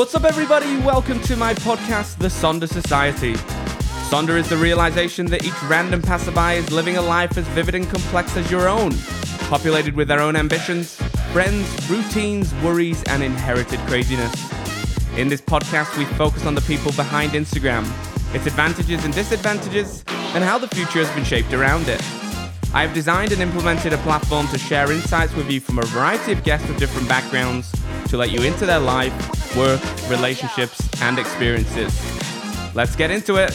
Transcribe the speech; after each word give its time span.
What's 0.00 0.14
up, 0.14 0.24
everybody? 0.24 0.78
Welcome 0.78 1.20
to 1.24 1.36
my 1.36 1.52
podcast, 1.52 2.16
The 2.16 2.28
Sonder 2.28 2.66
Society. 2.66 3.34
Sonder 4.08 4.38
is 4.38 4.48
the 4.48 4.56
realization 4.56 5.26
that 5.26 5.44
each 5.44 5.62
random 5.64 6.00
passerby 6.00 6.56
is 6.56 6.72
living 6.72 6.96
a 6.96 7.02
life 7.02 7.36
as 7.36 7.46
vivid 7.48 7.74
and 7.74 7.86
complex 7.86 8.34
as 8.34 8.50
your 8.50 8.66
own, 8.66 8.92
populated 9.50 9.94
with 9.94 10.08
their 10.08 10.20
own 10.20 10.36
ambitions, 10.36 10.94
friends, 11.34 11.68
routines, 11.90 12.54
worries, 12.64 13.02
and 13.08 13.22
inherited 13.22 13.78
craziness. 13.80 14.32
In 15.18 15.28
this 15.28 15.42
podcast, 15.42 15.94
we 15.98 16.06
focus 16.16 16.46
on 16.46 16.54
the 16.54 16.62
people 16.62 16.92
behind 16.92 17.32
Instagram, 17.32 17.84
its 18.34 18.46
advantages 18.46 19.04
and 19.04 19.12
disadvantages, 19.12 20.02
and 20.08 20.42
how 20.42 20.56
the 20.56 20.68
future 20.68 21.04
has 21.04 21.14
been 21.14 21.24
shaped 21.24 21.52
around 21.52 21.88
it. 21.88 22.00
I 22.72 22.80
have 22.86 22.94
designed 22.94 23.32
and 23.32 23.42
implemented 23.42 23.92
a 23.92 23.98
platform 23.98 24.48
to 24.48 24.56
share 24.56 24.90
insights 24.90 25.36
with 25.36 25.50
you 25.50 25.60
from 25.60 25.78
a 25.78 25.82
variety 25.82 26.32
of 26.32 26.42
guests 26.42 26.66
with 26.68 26.78
different 26.78 27.06
backgrounds 27.06 27.70
to 28.10 28.16
let 28.16 28.30
you 28.30 28.42
into 28.42 28.66
their 28.66 28.80
life, 28.80 29.56
work, 29.56 29.80
relationships, 30.10 30.88
and 31.02 31.18
experiences. 31.18 31.94
Let's 32.74 32.94
get 32.96 33.10
into 33.10 33.36
it. 33.36 33.52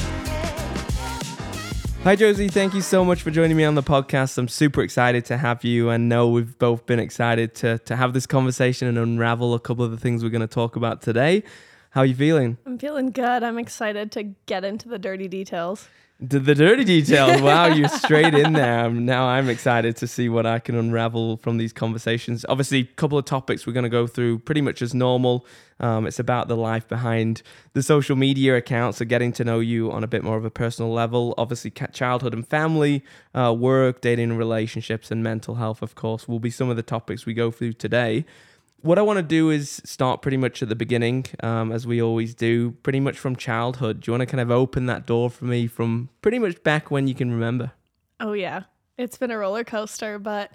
Hi, 2.04 2.16
Josie. 2.16 2.48
Thank 2.48 2.74
you 2.74 2.82
so 2.82 3.04
much 3.04 3.22
for 3.22 3.32
joining 3.32 3.58
me 3.58 3.64
on 3.64 3.76
the 3.76 3.84
podcast. 3.84 4.38
I'm 4.38 4.48
super 4.48 4.82
excited 4.82 5.26
to 5.26 5.38
have 5.38 5.64
you 5.64 5.90
and 5.90 6.08
know 6.08 6.30
we've 6.30 6.58
both 6.60 6.86
been 6.86 7.00
excited 7.00 7.56
to, 7.56 7.80
to 7.80 7.96
have 7.96 8.14
this 8.14 8.26
conversation 8.26 8.88
and 8.88 8.98
unravel 8.98 9.54
a 9.54 9.60
couple 9.60 9.84
of 9.84 9.92
the 9.92 9.98
things 9.98 10.24
we're 10.24 10.30
going 10.30 10.42
to 10.42 10.48
talk 10.48 10.76
about 10.76 11.02
today. 11.02 11.44
How 11.90 12.02
are 12.02 12.06
you 12.06 12.16
feeling? 12.16 12.58
I'm 12.66 12.78
feeling 12.78 13.12
good. 13.12 13.42
I'm 13.42 13.58
excited 13.58 14.12
to 14.14 14.24
get 14.46 14.64
into 14.64 14.88
the 14.88 15.00
dirty 15.00 15.28
details. 15.28 15.90
The, 16.18 16.56
dirty 16.56 16.86
details. 16.86 17.42
Wow, 17.42 17.66
you're 17.66 17.90
straight 17.90 18.34
in 18.34 18.54
there. 18.54 18.90
Now 18.90 19.28
I'm 19.28 19.50
excited 19.50 19.98
to 19.98 20.08
see 20.08 20.30
what 20.30 20.46
I 20.46 20.60
can 20.60 20.76
unravel 20.76 21.36
from 21.38 21.58
these 21.58 21.74
conversations. 21.74 22.46
Obviously, 22.48 22.80
a 22.80 22.86
couple 22.86 23.18
of 23.18 23.26
topics 23.26 23.68
we're 23.68 23.74
going 23.74 23.84
to 23.84 23.90
go 23.90 24.08
through 24.08 24.40
pretty 24.40 24.62
much 24.62 24.82
as 24.82 24.94
normal. 24.94 25.46
Um, 25.82 26.08
it's 26.08 26.18
about 26.18 26.48
the 26.48 26.56
life 26.56 26.88
behind 26.88 27.42
the 27.74 27.84
social 27.84 28.16
media 28.16 28.56
accounts, 28.56 29.00
so 29.00 29.06
getting 29.06 29.34
to 29.34 29.44
know 29.44 29.60
you 29.60 29.92
on 29.92 30.06
a 30.06 30.08
bit 30.08 30.24
more 30.24 30.38
of 30.38 30.46
a 30.46 30.50
personal 30.50 30.94
level. 30.94 31.34
Obviously, 31.38 31.70
childhood 31.70 32.34
and 32.34 32.48
family, 32.48 33.04
uh, 33.34 33.54
work, 33.54 34.00
dating 34.00 34.38
relationships, 34.38 35.12
and 35.12 35.22
mental 35.22 35.56
health, 35.56 35.82
of 35.82 35.96
course, 35.96 36.30
will 36.30 36.40
be 36.40 36.50
some 36.50 36.70
of 36.70 36.78
the 36.78 36.84
topics 36.84 37.26
we 37.26 37.34
go 37.34 37.52
through 37.52 37.74
today 37.74 38.24
what 38.82 39.00
I 39.00 39.02
want 39.02 39.18
to 39.18 39.24
do 39.24 39.50
is 39.50 39.82
start 39.86 40.22
pretty 40.22 40.38
much 40.38 40.62
at 40.62 40.70
the 40.70 40.76
beginning, 40.76 41.26
um, 41.42 41.72
as 41.72 41.88
we 41.88 42.02
always 42.02 42.36
do, 42.36 42.72
pretty 42.84 43.00
much 43.00 43.18
from 43.18 43.36
childhood. 43.36 44.02
Do 44.02 44.10
you 44.10 44.14
want 44.14 44.22
to 44.22 44.26
kind 44.28 44.42
of 44.42 44.52
open 44.52 44.86
that 44.86 45.06
door 45.06 45.30
for 45.30 45.46
me 45.46 45.68
from 45.68 46.10
pretty 46.22 46.40
much 46.40 46.62
back 46.64 46.92
when 46.92 47.08
you 47.08 47.16
can 47.16 47.32
remember? 47.32 47.72
Oh, 48.20 48.34
yeah. 48.34 48.64
It's 48.98 49.18
been 49.18 49.32
a 49.32 49.38
roller 49.38 49.64
coaster, 49.64 50.20
but 50.20 50.52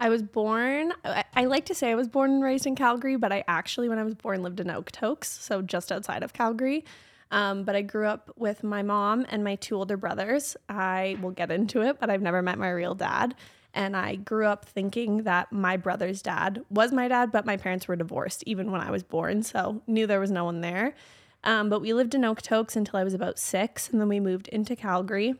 I 0.00 0.08
was 0.08 0.22
born, 0.22 0.92
I, 1.04 1.24
I 1.34 1.44
like 1.44 1.66
to 1.66 1.74
say 1.74 1.90
I 1.90 1.94
was 1.94 2.08
born 2.08 2.32
and 2.32 2.42
raised 2.42 2.66
in 2.66 2.74
Calgary, 2.74 3.16
but 3.16 3.32
I 3.32 3.44
actually, 3.46 3.88
when 3.88 3.98
I 3.98 4.02
was 4.02 4.14
born, 4.14 4.42
lived 4.42 4.60
in 4.60 4.66
Okotoks, 4.66 5.26
so 5.26 5.62
just 5.62 5.92
outside 5.92 6.22
of 6.22 6.32
Calgary. 6.32 6.84
Um, 7.30 7.64
but 7.64 7.74
I 7.74 7.82
grew 7.82 8.06
up 8.06 8.30
with 8.36 8.62
my 8.62 8.82
mom 8.82 9.26
and 9.28 9.44
my 9.44 9.56
two 9.56 9.76
older 9.76 9.96
brothers. 9.96 10.56
I 10.68 11.16
will 11.20 11.30
get 11.30 11.50
into 11.50 11.82
it, 11.82 11.98
but 12.00 12.10
I've 12.10 12.22
never 12.22 12.42
met 12.42 12.58
my 12.58 12.70
real 12.70 12.94
dad. 12.94 13.34
And 13.74 13.96
I 13.96 14.14
grew 14.14 14.46
up 14.46 14.64
thinking 14.64 15.24
that 15.24 15.52
my 15.52 15.76
brother's 15.76 16.22
dad 16.22 16.64
was 16.70 16.92
my 16.92 17.08
dad, 17.08 17.32
but 17.32 17.44
my 17.44 17.56
parents 17.56 17.88
were 17.88 17.96
divorced 17.96 18.44
even 18.46 18.70
when 18.70 18.80
I 18.80 18.92
was 18.92 19.02
born. 19.02 19.42
So 19.42 19.82
knew 19.88 20.06
there 20.06 20.20
was 20.20 20.30
no 20.30 20.44
one 20.44 20.60
there. 20.60 20.94
Um, 21.42 21.68
but 21.68 21.80
we 21.80 21.92
lived 21.92 22.14
in 22.14 22.22
Okotoks 22.22 22.76
until 22.76 22.98
I 22.98 23.04
was 23.04 23.14
about 23.14 23.38
six, 23.38 23.90
and 23.90 24.00
then 24.00 24.08
we 24.08 24.20
moved 24.20 24.48
into 24.48 24.76
Calgary. 24.76 25.34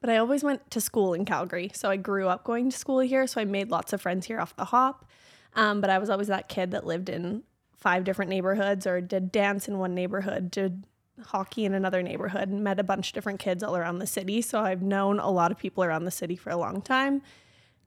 But 0.00 0.10
I 0.10 0.16
always 0.16 0.44
went 0.44 0.70
to 0.70 0.80
school 0.80 1.12
in 1.12 1.24
Calgary. 1.24 1.70
So 1.74 1.90
I 1.90 1.96
grew 1.96 2.28
up 2.28 2.44
going 2.44 2.70
to 2.70 2.76
school 2.76 3.00
here. 3.00 3.26
So 3.26 3.40
I 3.40 3.44
made 3.44 3.70
lots 3.70 3.92
of 3.92 4.00
friends 4.00 4.26
here 4.26 4.40
off 4.40 4.54
the 4.56 4.66
hop. 4.66 5.04
Um, 5.54 5.80
but 5.80 5.90
I 5.90 5.98
was 5.98 6.08
always 6.08 6.28
that 6.28 6.48
kid 6.48 6.70
that 6.70 6.86
lived 6.86 7.08
in 7.08 7.42
five 7.76 8.04
different 8.04 8.30
neighborhoods 8.30 8.86
or 8.86 9.00
did 9.00 9.32
dance 9.32 9.66
in 9.68 9.78
one 9.78 9.94
neighborhood, 9.94 10.50
did 10.50 10.84
hockey 11.24 11.64
in 11.64 11.74
another 11.74 12.02
neighborhood, 12.02 12.48
and 12.48 12.62
met 12.62 12.78
a 12.78 12.84
bunch 12.84 13.08
of 13.08 13.14
different 13.14 13.40
kids 13.40 13.62
all 13.62 13.76
around 13.76 13.98
the 13.98 14.06
city. 14.06 14.40
So 14.40 14.60
I've 14.60 14.82
known 14.82 15.18
a 15.18 15.30
lot 15.30 15.50
of 15.50 15.58
people 15.58 15.82
around 15.82 16.04
the 16.04 16.10
city 16.10 16.36
for 16.36 16.50
a 16.50 16.56
long 16.56 16.80
time 16.80 17.22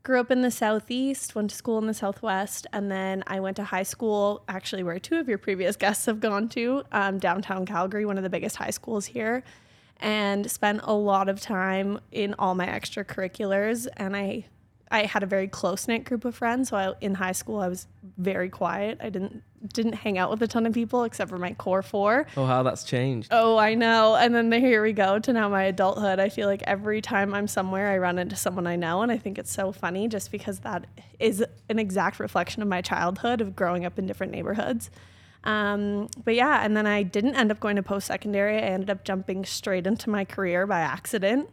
grew 0.04 0.20
up 0.20 0.32
in 0.32 0.42
the 0.42 0.52
southeast 0.52 1.36
went 1.36 1.50
to 1.50 1.56
school 1.56 1.78
in 1.78 1.88
the 1.88 1.94
southwest 1.94 2.66
and 2.74 2.92
then 2.92 3.24
i 3.28 3.40
went 3.40 3.56
to 3.56 3.64
high 3.64 3.84
school 3.84 4.44
actually 4.48 4.84
where 4.84 5.00
two 5.00 5.20
of 5.20 5.28
your 5.28 5.38
previous 5.38 5.76
guests 5.84 6.06
have 6.06 6.20
gone 6.20 6.48
to 6.48 6.84
um, 6.92 7.18
downtown 7.20 7.66
calgary 7.66 8.06
one 8.06 8.18
of 8.18 8.24
the 8.24 8.30
biggest 8.30 8.56
high 8.56 8.70
schools 8.70 9.06
here 9.06 9.44
and 10.02 10.50
spent 10.50 10.80
a 10.84 10.94
lot 10.94 11.28
of 11.28 11.42
time 11.42 12.00
in 12.12 12.34
all 12.40 12.56
my 12.56 12.68
extracurriculars 12.68 13.88
and 13.98 14.16
i 14.16 14.46
I 14.91 15.05
had 15.05 15.22
a 15.22 15.27
very 15.27 15.47
close 15.47 15.88
knit 15.88 16.03
group 16.03 16.25
of 16.25 16.35
friends. 16.35 16.69
So 16.69 16.77
I, 16.77 16.94
in 17.00 17.16
high 17.16 17.31
school, 17.33 17.59
I 17.59 17.67
was 17.67 17.88
very 18.17 18.50
quiet. 18.50 19.00
I 19.01 19.09
didn't 19.09 19.44
didn't 19.73 19.94
hang 19.94 20.17
out 20.17 20.29
with 20.31 20.41
a 20.41 20.47
ton 20.47 20.66
of 20.66 20.73
people 20.73 21.03
except 21.03 21.29
for 21.29 21.38
my 21.38 21.53
core 21.53 21.81
four. 21.81 22.25
Oh, 22.38 22.45
how 22.45 22.63
that's 22.63 22.85
changed. 22.85 23.27
Oh, 23.31 23.57
I 23.57 23.75
know. 23.75 24.16
And 24.16 24.33
then 24.33 24.50
the, 24.50 24.57
here 24.57 24.81
we 24.81 24.94
go 24.94 25.19
to 25.19 25.33
now 25.33 25.50
my 25.50 25.63
adulthood. 25.63 26.17
I 26.17 26.29
feel 26.29 26.47
like 26.47 26.63
every 26.63 27.01
time 27.01 27.33
I'm 27.33 27.45
somewhere, 27.47 27.91
I 27.91 27.97
run 27.97 28.17
into 28.19 28.38
someone 28.38 28.66
I 28.67 28.77
know, 28.77 29.01
and 29.01 29.11
I 29.11 29.17
think 29.17 29.38
it's 29.38 29.51
so 29.51 29.73
funny 29.73 30.07
just 30.07 30.31
because 30.31 30.59
that 30.59 30.88
is 31.19 31.44
an 31.67 31.77
exact 31.77 32.19
reflection 32.19 32.61
of 32.61 32.69
my 32.69 32.81
childhood 32.81 33.41
of 33.41 33.56
growing 33.56 33.85
up 33.85 34.00
in 34.00 34.07
different 34.07 34.31
neighborhoods. 34.31 34.89
Um, 35.44 36.07
but 36.23 36.35
yeah, 36.35 36.63
and 36.63 36.75
then 36.75 36.88
I 36.88 37.03
didn't 37.03 37.35
end 37.35 37.51
up 37.51 37.59
going 37.59 37.75
to 37.75 37.83
post 37.83 38.07
secondary. 38.07 38.57
I 38.57 38.61
ended 38.61 38.89
up 38.89 39.03
jumping 39.03 39.44
straight 39.44 39.85
into 39.85 40.09
my 40.09 40.23
career 40.23 40.66
by 40.67 40.79
accident, 40.79 41.50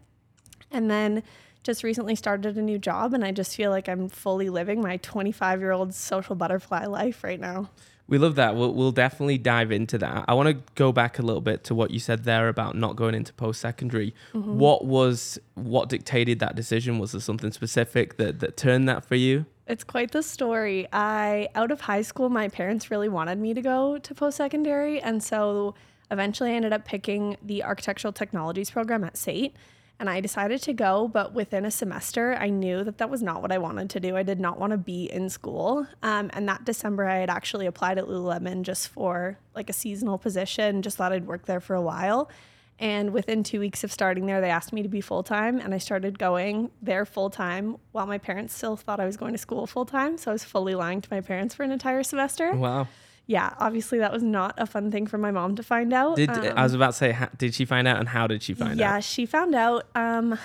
and 0.70 0.88
then 0.88 1.24
just 1.66 1.82
recently 1.82 2.15
started 2.15 2.56
a 2.56 2.62
new 2.62 2.78
job 2.78 3.12
and 3.12 3.25
I 3.25 3.32
just 3.32 3.54
feel 3.56 3.71
like 3.71 3.88
I'm 3.88 4.09
fully 4.09 4.49
living 4.49 4.81
my 4.81 4.97
25 4.99 5.60
year 5.60 5.72
old 5.72 5.93
social 5.93 6.37
butterfly 6.37 6.87
life 6.87 7.22
right 7.22 7.41
now. 7.41 7.69
We 8.09 8.19
love 8.19 8.37
that. 8.37 8.54
We'll, 8.54 8.72
we'll 8.72 8.93
definitely 8.93 9.37
dive 9.37 9.72
into 9.72 9.99
that. 9.99 10.27
I 10.28 10.34
want 10.34 10.49
to 10.49 10.72
go 10.77 10.93
back 10.93 11.19
a 11.19 11.22
little 11.22 11.41
bit 11.41 11.65
to 11.65 11.75
what 11.75 11.91
you 11.91 11.99
said 11.99 12.22
there 12.22 12.49
about 12.49 12.77
not 12.77 12.94
going 12.94 13.16
into 13.16 13.32
post 13.32 13.60
secondary. 13.60 14.15
Mm-hmm. 14.32 14.59
What 14.59 14.84
was 14.84 15.41
what 15.54 15.88
dictated 15.88 16.38
that 16.38 16.54
decision? 16.54 17.00
Was 17.00 17.12
there 17.12 17.21
something 17.21 17.50
specific 17.50 18.16
that, 18.19 18.38
that 18.38 18.56
turned 18.56 18.88
that 18.88 19.04
for 19.04 19.16
you? 19.16 19.44
It's 19.66 19.83
quite 19.83 20.12
the 20.12 20.22
story. 20.22 20.87
I 20.93 21.48
out 21.56 21.72
of 21.72 21.81
high 21.81 22.03
school, 22.03 22.28
my 22.28 22.47
parents 22.47 22.93
really 22.93 23.09
wanted 23.09 23.38
me 23.38 23.54
to 23.54 23.60
go 23.60 23.98
to 23.98 24.15
post 24.15 24.37
secondary, 24.37 25.00
and 25.00 25.21
so 25.21 25.75
eventually 26.12 26.53
I 26.53 26.54
ended 26.54 26.72
up 26.72 26.84
picking 26.84 27.37
the 27.43 27.65
architectural 27.65 28.12
technologies 28.12 28.71
program 28.71 29.03
at 29.03 29.16
SAIT 29.16 29.56
and 29.99 30.11
I 30.11 30.21
decided 30.21 30.62
to 30.62 30.73
go. 30.73 31.09
But 31.09 31.33
within 31.33 31.65
a 31.65 31.71
semester, 31.71 32.37
I 32.39 32.49
knew 32.49 32.84
that 32.84 32.99
that 32.99 33.11
was 33.11 33.23
not 33.23 33.43
what 33.43 33.53
I 33.53 33.59
wanted 33.59 33.91
to 33.91 34.01
do. 34.01 34.17
I 34.17 34.23
did 34.23 34.41
not 34.41 34.59
want 34.59 34.73
to 34.73 34.77
be 34.77 35.11
in 35.11 35.29
school. 35.29 35.87
Um, 36.03 36.31
and 36.33 36.49
that 36.49 36.65
December, 36.65 37.07
I 37.07 37.19
had 37.19 37.31
actually 37.31 37.67
applied 37.67 37.99
at 37.99 38.07
Lululemon 38.07 38.62
just 38.62 38.89
for 38.89 39.39
like 39.55 39.71
a 39.71 39.73
seasonal 39.73 40.19
position, 40.19 40.83
just 40.83 40.97
thought 40.97 41.12
I'd 41.12 41.27
work 41.27 41.47
there 41.47 41.61
for 41.61 41.75
a 41.75 41.83
while. 41.83 42.31
And 42.79 43.15
within 43.15 43.43
two 43.43 43.59
weeks 43.59 43.84
of 43.84 43.93
starting 43.93 44.27
there, 44.27 44.43
they 44.43 44.51
asked 44.51 44.71
me 44.71 44.83
to 44.83 44.89
be 44.89 45.01
full 45.01 45.23
time, 45.23 45.61
and 45.61 45.73
I 45.73 45.79
started 45.79 46.19
going 46.19 46.71
there 46.83 47.07
full 47.07 47.31
time 47.31 47.78
while 47.93 48.07
my 48.07 48.19
parents 48.19 48.55
still 48.55 48.77
thought 48.77 49.01
I 49.01 49.07
was 49.07 49.17
going 49.17 49.33
to 49.33 49.39
school 49.39 49.67
full 49.67 49.87
time. 49.87 50.19
So 50.19 50.31
I 50.31 50.34
was 50.34 50.45
fully 50.45 50.75
lying 50.75 51.01
to 51.01 51.09
my 51.11 51.23
parents 51.23 51.55
for 51.55 51.63
an 51.63 51.73
entire 51.73 52.03
semester. 52.03 52.55
Wow 52.55 52.87
yeah, 53.26 53.54
obviously 53.59 53.98
that 53.98 54.12
was 54.12 54.22
not 54.22 54.54
a 54.56 54.66
fun 54.66 54.91
thing 54.91 55.06
for 55.06 55.19
my 55.19 55.32
mom 55.32 55.56
to 55.56 55.62
find 55.62 55.92
out. 55.92 56.16
Did 56.16 56.31
um, 56.31 56.53
I 56.56 56.62
was 56.62 56.75
about 56.75 56.92
to 56.92 56.97
say, 56.97 57.12
how, 57.12 57.28
did 57.37 57.54
she 57.54 57.64
find 57.64 57.88
out, 57.88 57.98
and 57.98 58.09
how 58.09 58.26
did 58.26 58.42
she 58.42 58.54
find 58.54 58.78
yeah, 58.78 58.91
out? 58.91 58.94
Yeah, 58.94 59.00
she 59.00 59.26
found 59.26 59.54
out 59.54 59.87
um, 59.97 60.38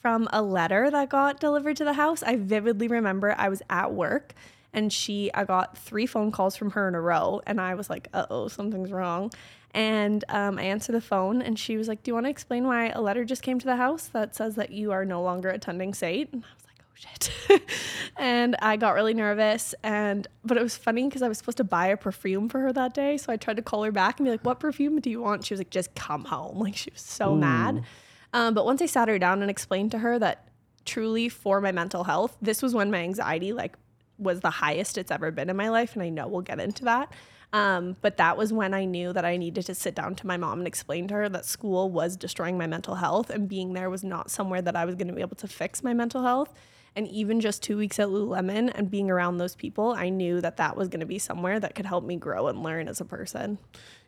from 0.00 0.28
a 0.32 0.40
letter 0.40 0.90
that 0.90 1.10
got 1.10 1.40
delivered 1.40 1.76
to 1.76 1.84
the 1.84 1.92
house. 1.92 2.22
I 2.22 2.36
vividly 2.36 2.88
remember 2.88 3.34
I 3.36 3.50
was 3.50 3.62
at 3.68 3.92
work, 3.92 4.34
and 4.72 4.90
she, 4.90 5.30
I 5.34 5.44
got 5.44 5.76
three 5.76 6.06
phone 6.06 6.32
calls 6.32 6.56
from 6.56 6.70
her 6.70 6.88
in 6.88 6.94
a 6.94 7.00
row, 7.00 7.42
and 7.46 7.60
I 7.60 7.74
was 7.74 7.90
like, 7.90 8.08
uh 8.14 8.26
oh, 8.30 8.48
something's 8.48 8.90
wrong. 8.90 9.30
And 9.74 10.24
um, 10.28 10.58
I 10.58 10.62
answered 10.64 10.94
the 10.94 11.00
phone, 11.02 11.42
and 11.42 11.58
she 11.58 11.76
was 11.76 11.88
like, 11.88 12.02
"Do 12.02 12.10
you 12.10 12.14
want 12.14 12.26
to 12.26 12.30
explain 12.30 12.66
why 12.66 12.88
a 12.88 13.00
letter 13.00 13.24
just 13.24 13.42
came 13.42 13.58
to 13.58 13.66
the 13.66 13.76
house 13.76 14.06
that 14.08 14.34
says 14.34 14.54
that 14.56 14.70
you 14.70 14.92
are 14.92 15.04
no 15.04 15.22
longer 15.22 15.48
attending 15.48 15.94
SAIT?" 15.94 16.34
And 17.04 17.10
I 17.10 17.22
shit. 17.22 17.62
and 18.16 18.56
I 18.60 18.76
got 18.76 18.94
really 18.94 19.14
nervous. 19.14 19.74
And 19.82 20.26
but 20.44 20.56
it 20.56 20.62
was 20.62 20.76
funny 20.76 21.04
because 21.04 21.22
I 21.22 21.28
was 21.28 21.38
supposed 21.38 21.58
to 21.58 21.64
buy 21.64 21.88
a 21.88 21.96
perfume 21.96 22.48
for 22.48 22.60
her 22.60 22.72
that 22.72 22.94
day. 22.94 23.16
So 23.16 23.32
I 23.32 23.36
tried 23.36 23.56
to 23.56 23.62
call 23.62 23.82
her 23.84 23.92
back 23.92 24.18
and 24.18 24.26
be 24.26 24.30
like, 24.30 24.44
"What 24.44 24.60
perfume 24.60 25.00
do 25.00 25.10
you 25.10 25.20
want?" 25.20 25.44
She 25.44 25.54
was 25.54 25.60
like, 25.60 25.70
"Just 25.70 25.94
come 25.94 26.24
home." 26.24 26.58
Like 26.62 26.76
she 26.76 26.90
was 26.92 27.02
so 27.02 27.34
Ooh. 27.34 27.38
mad. 27.38 27.82
Um, 28.32 28.54
but 28.54 28.64
once 28.64 28.80
I 28.80 28.86
sat 28.86 29.08
her 29.08 29.18
down 29.18 29.42
and 29.42 29.50
explained 29.50 29.90
to 29.92 29.98
her 29.98 30.18
that 30.18 30.48
truly 30.84 31.28
for 31.28 31.60
my 31.60 31.72
mental 31.72 32.04
health, 32.04 32.36
this 32.40 32.62
was 32.62 32.74
when 32.74 32.90
my 32.90 32.98
anxiety 32.98 33.52
like 33.52 33.76
was 34.16 34.40
the 34.40 34.50
highest 34.50 34.96
it's 34.96 35.10
ever 35.10 35.30
been 35.30 35.50
in 35.50 35.56
my 35.56 35.68
life, 35.68 35.94
and 35.94 36.02
I 36.02 36.08
know 36.08 36.28
we'll 36.28 36.42
get 36.42 36.60
into 36.60 36.84
that. 36.84 37.12
Um, 37.52 37.96
but 38.00 38.16
that 38.16 38.38
was 38.38 38.50
when 38.52 38.72
I 38.72 38.86
knew 38.86 39.12
that 39.12 39.26
I 39.26 39.36
needed 39.36 39.66
to 39.66 39.74
sit 39.74 39.94
down 39.94 40.14
to 40.16 40.26
my 40.26 40.38
mom 40.38 40.60
and 40.60 40.66
explain 40.66 41.06
to 41.08 41.14
her 41.14 41.28
that 41.28 41.44
school 41.44 41.90
was 41.90 42.16
destroying 42.16 42.56
my 42.56 42.66
mental 42.66 42.94
health 42.94 43.28
and 43.28 43.46
being 43.46 43.74
there 43.74 43.90
was 43.90 44.02
not 44.02 44.30
somewhere 44.30 44.62
that 44.62 44.74
I 44.74 44.86
was 44.86 44.94
going 44.94 45.08
to 45.08 45.12
be 45.12 45.20
able 45.20 45.36
to 45.36 45.48
fix 45.48 45.82
my 45.82 45.92
mental 45.92 46.22
health. 46.22 46.54
And 46.94 47.08
even 47.08 47.40
just 47.40 47.62
two 47.62 47.76
weeks 47.76 47.98
at 47.98 48.08
Lululemon 48.08 48.70
and 48.74 48.90
being 48.90 49.10
around 49.10 49.38
those 49.38 49.54
people, 49.54 49.92
I 49.92 50.10
knew 50.10 50.40
that 50.40 50.58
that 50.58 50.76
was 50.76 50.88
going 50.88 51.00
to 51.00 51.06
be 51.06 51.18
somewhere 51.18 51.58
that 51.58 51.74
could 51.74 51.86
help 51.86 52.04
me 52.04 52.16
grow 52.16 52.48
and 52.48 52.62
learn 52.62 52.88
as 52.88 53.00
a 53.00 53.04
person. 53.04 53.58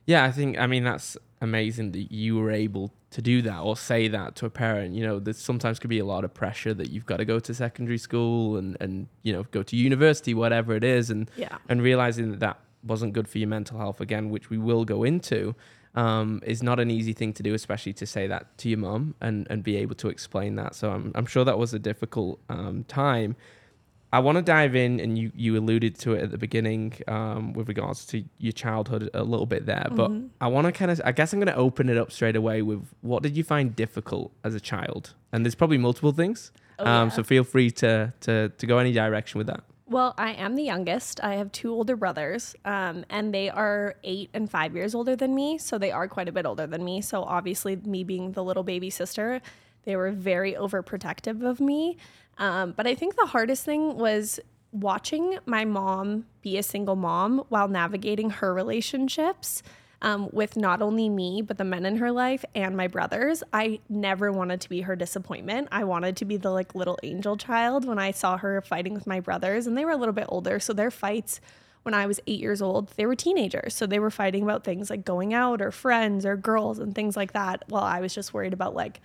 Yeah, 0.06 0.24
I 0.24 0.32
think, 0.32 0.58
I 0.58 0.66
mean, 0.66 0.84
that's 0.84 1.16
amazing 1.40 1.92
that 1.92 2.12
you 2.12 2.36
were 2.36 2.50
able 2.50 2.92
to 3.10 3.22
do 3.22 3.40
that 3.42 3.60
or 3.60 3.76
say 3.76 4.08
that 4.08 4.36
to 4.36 4.46
a 4.46 4.50
parent. 4.50 4.94
You 4.94 5.06
know, 5.06 5.18
there 5.18 5.32
sometimes 5.32 5.78
could 5.78 5.88
be 5.88 5.98
a 5.98 6.04
lot 6.04 6.24
of 6.24 6.34
pressure 6.34 6.74
that 6.74 6.90
you've 6.90 7.06
got 7.06 7.18
to 7.18 7.24
go 7.24 7.38
to 7.38 7.54
secondary 7.54 7.96
school 7.96 8.56
and, 8.56 8.76
and 8.80 9.08
you 9.22 9.32
know, 9.32 9.44
go 9.44 9.62
to 9.62 9.76
university, 9.76 10.34
whatever 10.34 10.74
it 10.74 10.84
is. 10.84 11.08
And, 11.08 11.30
yeah. 11.36 11.56
and 11.70 11.80
realizing 11.80 12.32
that, 12.32 12.40
that 12.40 12.60
wasn't 12.82 13.14
good 13.14 13.28
for 13.28 13.38
your 13.38 13.48
mental 13.48 13.78
health 13.78 14.02
again, 14.02 14.28
which 14.28 14.50
we 14.50 14.58
will 14.58 14.84
go 14.84 15.04
into, 15.04 15.54
um, 15.94 16.40
is 16.44 16.62
not 16.62 16.80
an 16.80 16.90
easy 16.90 17.12
thing 17.12 17.32
to 17.34 17.42
do, 17.42 17.54
especially 17.54 17.92
to 17.94 18.06
say 18.06 18.26
that 18.26 18.56
to 18.58 18.68
your 18.68 18.78
mum 18.78 19.14
and, 19.20 19.46
and 19.50 19.62
be 19.62 19.76
able 19.76 19.94
to 19.96 20.08
explain 20.08 20.56
that. 20.56 20.74
So 20.74 20.90
I'm, 20.90 21.12
I'm 21.14 21.26
sure 21.26 21.44
that 21.44 21.58
was 21.58 21.72
a 21.74 21.78
difficult 21.78 22.40
um, 22.48 22.84
time. 22.84 23.36
I 24.12 24.20
want 24.20 24.36
to 24.36 24.42
dive 24.42 24.76
in, 24.76 25.00
and 25.00 25.18
you, 25.18 25.32
you 25.34 25.56
alluded 25.58 25.98
to 26.00 26.12
it 26.12 26.22
at 26.22 26.30
the 26.30 26.38
beginning 26.38 26.94
um, 27.08 27.52
with 27.52 27.66
regards 27.66 28.06
to 28.06 28.24
your 28.38 28.52
childhood 28.52 29.10
a 29.12 29.24
little 29.24 29.46
bit 29.46 29.66
there. 29.66 29.88
But 29.90 30.10
Mm-hmm. 30.12 30.26
I 30.40 30.46
want 30.46 30.66
to 30.66 30.72
kind 30.72 30.90
of, 30.90 31.00
I 31.04 31.10
guess 31.10 31.32
I'm 31.32 31.40
going 31.40 31.52
to 31.52 31.56
open 31.56 31.88
it 31.88 31.98
up 31.98 32.12
straight 32.12 32.36
away 32.36 32.62
with 32.62 32.86
what 33.00 33.24
did 33.24 33.36
you 33.36 33.42
find 33.42 33.74
difficult 33.74 34.30
as 34.44 34.54
a 34.54 34.60
child? 34.60 35.14
And 35.32 35.44
there's 35.44 35.56
probably 35.56 35.78
multiple 35.78 36.12
things. 36.12 36.52
Oh, 36.78 36.86
um, 36.86 37.08
yeah. 37.08 37.14
So 37.16 37.24
feel 37.24 37.42
free 37.42 37.72
to, 37.72 38.12
to, 38.20 38.50
to 38.50 38.66
go 38.66 38.78
any 38.78 38.92
direction 38.92 39.38
with 39.38 39.48
that. 39.48 39.64
Well, 39.86 40.14
I 40.16 40.32
am 40.32 40.56
the 40.56 40.62
youngest. 40.62 41.22
I 41.22 41.34
have 41.34 41.52
two 41.52 41.70
older 41.70 41.94
brothers, 41.94 42.56
um, 42.64 43.04
and 43.10 43.34
they 43.34 43.50
are 43.50 43.96
eight 44.02 44.30
and 44.32 44.50
five 44.50 44.74
years 44.74 44.94
older 44.94 45.14
than 45.14 45.34
me. 45.34 45.58
So 45.58 45.76
they 45.76 45.92
are 45.92 46.08
quite 46.08 46.28
a 46.28 46.32
bit 46.32 46.46
older 46.46 46.66
than 46.66 46.82
me. 46.84 47.02
So 47.02 47.22
obviously, 47.22 47.76
me 47.76 48.02
being 48.02 48.32
the 48.32 48.42
little 48.42 48.62
baby 48.62 48.88
sister, 48.88 49.42
they 49.84 49.94
were 49.96 50.10
very 50.10 50.54
overprotective 50.54 51.44
of 51.44 51.60
me. 51.60 51.98
Um, 52.38 52.72
but 52.72 52.86
I 52.86 52.94
think 52.94 53.16
the 53.16 53.26
hardest 53.26 53.64
thing 53.64 53.98
was 53.98 54.40
watching 54.72 55.38
my 55.44 55.64
mom 55.66 56.26
be 56.40 56.56
a 56.56 56.62
single 56.62 56.96
mom 56.96 57.44
while 57.48 57.68
navigating 57.68 58.30
her 58.30 58.54
relationships 58.54 59.62
um, 60.02 60.28
with 60.32 60.56
not 60.56 60.82
only 60.82 61.08
me, 61.08 61.42
but 61.42 61.58
the 61.58 61.64
men 61.64 61.86
in 61.86 61.96
her 61.96 62.12
life 62.12 62.44
and 62.54 62.76
my 62.76 62.86
brothers. 62.86 63.42
I 63.52 63.80
never 63.88 64.30
wanted 64.30 64.60
to 64.62 64.68
be 64.68 64.82
her 64.82 64.96
disappointment. 64.96 65.68
I 65.72 65.84
wanted 65.84 66.16
to 66.18 66.24
be 66.24 66.36
the 66.36 66.50
like 66.50 66.74
little 66.74 66.98
angel 67.02 67.36
child 67.36 67.86
when 67.86 67.98
I 67.98 68.10
saw 68.10 68.36
her 68.36 68.60
fighting 68.60 68.94
with 68.94 69.06
my 69.06 69.20
brothers, 69.20 69.66
and 69.66 69.76
they 69.76 69.84
were 69.84 69.92
a 69.92 69.96
little 69.96 70.14
bit 70.14 70.26
older. 70.28 70.60
So 70.60 70.72
their 70.72 70.90
fights 70.90 71.40
when 71.84 71.94
I 71.94 72.06
was 72.06 72.18
eight 72.26 72.40
years 72.40 72.62
old, 72.62 72.88
they 72.96 73.06
were 73.06 73.14
teenagers. 73.14 73.74
So 73.74 73.86
they 73.86 73.98
were 73.98 74.10
fighting 74.10 74.42
about 74.42 74.64
things 74.64 74.88
like 74.88 75.04
going 75.04 75.34
out 75.34 75.60
or 75.60 75.70
friends 75.70 76.24
or 76.24 76.34
girls 76.34 76.78
and 76.78 76.94
things 76.94 77.14
like 77.14 77.32
that. 77.32 77.62
While 77.68 77.84
I 77.84 78.00
was 78.00 78.14
just 78.14 78.32
worried 78.32 78.54
about 78.54 78.74
like 78.74 79.00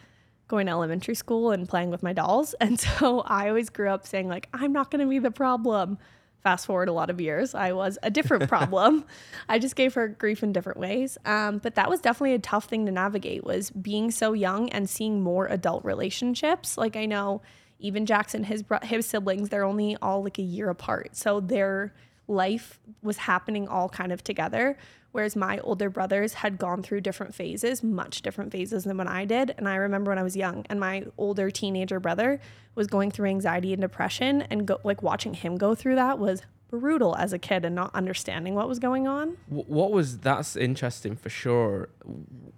going 0.48 0.66
to 0.66 0.72
elementary 0.72 1.16
school 1.16 1.52
and 1.52 1.70
playing 1.70 1.92
with 1.92 2.04
my 2.04 2.12
dolls. 2.12 2.56
And 2.62 2.80
so 2.80 3.22
I 3.22 3.48
always 3.48 3.70
grew 3.70 3.90
up 3.90 4.06
saying, 4.06 4.28
like, 4.28 4.50
I'm 4.54 4.74
not 4.74 4.92
going 4.92 5.02
to 5.02 5.10
be 5.10 5.20
the 5.20 5.32
problem. 5.32 5.98
Fast 6.44 6.66
forward 6.66 6.88
a 6.88 6.94
lot 6.94 7.10
of 7.10 7.20
years, 7.20 7.54
I 7.54 7.74
was 7.74 7.98
a 8.02 8.10
different 8.10 8.48
problem. 8.50 9.06
I 9.50 9.60
just 9.60 9.76
gave 9.76 9.94
her 9.96 10.08
grief 10.08 10.42
in 10.42 10.54
different 10.54 10.80
ways. 10.80 11.18
Um, 11.26 11.58
but 11.58 11.76
that 11.76 11.90
was 11.90 12.00
definitely 12.00 12.36
a 12.36 12.40
tough 12.40 12.66
thing 12.66 12.86
to 12.86 12.92
navigate 12.92 13.44
was 13.44 13.72
being 13.72 14.10
so 14.12 14.34
young 14.34 14.70
and 14.70 14.90
seeing 14.90 15.22
more 15.22 15.48
adult 15.48 15.84
relationships. 15.84 16.78
Like 16.78 16.96
I 16.96 17.06
know 17.06 17.42
even 17.80 18.06
Jackson, 18.06 18.44
his 18.44 18.64
his 18.84 19.06
siblings, 19.06 19.50
they're 19.50 19.64
only 19.64 19.98
all 20.02 20.24
like 20.24 20.38
a 20.38 20.44
year 20.44 20.70
apart. 20.70 21.16
So 21.16 21.40
their 21.40 21.94
life 22.28 22.80
was 23.02 23.18
happening 23.18 23.68
all 23.68 23.90
kind 23.90 24.12
of 24.12 24.24
together. 24.24 24.78
Whereas 25.12 25.36
my 25.36 25.58
older 25.60 25.90
brothers 25.90 26.36
had 26.36 26.58
gone 26.58 26.84
through 26.84 27.02
different 27.02 27.34
phases, 27.34 27.82
much 27.82 28.22
different 28.22 28.52
phases 28.52 28.84
than 28.84 28.98
when 28.98 29.08
I 29.08 29.26
did. 29.26 29.56
And 29.58 29.68
I 29.68 29.76
remember 29.76 30.12
when 30.12 30.20
I 30.20 30.24
was 30.24 30.36
young 30.36 30.66
and 30.70 30.80
my 30.80 31.06
older 31.18 31.50
teenager 31.50 32.00
brother 32.00 32.40
was 32.76 32.88
going 32.88 33.12
through 33.12 33.30
anxiety 33.30 33.74
and 33.74 33.82
depression 33.82 34.44
and 34.44 34.68
go, 34.68 34.80
like 34.84 35.02
watching 35.02 35.34
him 35.34 35.58
go 35.58 35.74
through 35.74 35.96
that 35.96 36.20
was 36.20 36.44
brutal 36.70 37.16
as 37.16 37.34
a 37.34 37.40
kid 37.40 37.66
and 37.66 37.76
not 37.76 37.94
understanding 37.96 38.54
what 38.54 38.68
was 38.68 38.80
going 38.80 39.08
on. 39.08 39.38
What 39.48 39.92
was 39.92 40.20
that's 40.20 40.56
interesting 40.56 41.16
for 41.16 41.30
sure. 41.30 41.90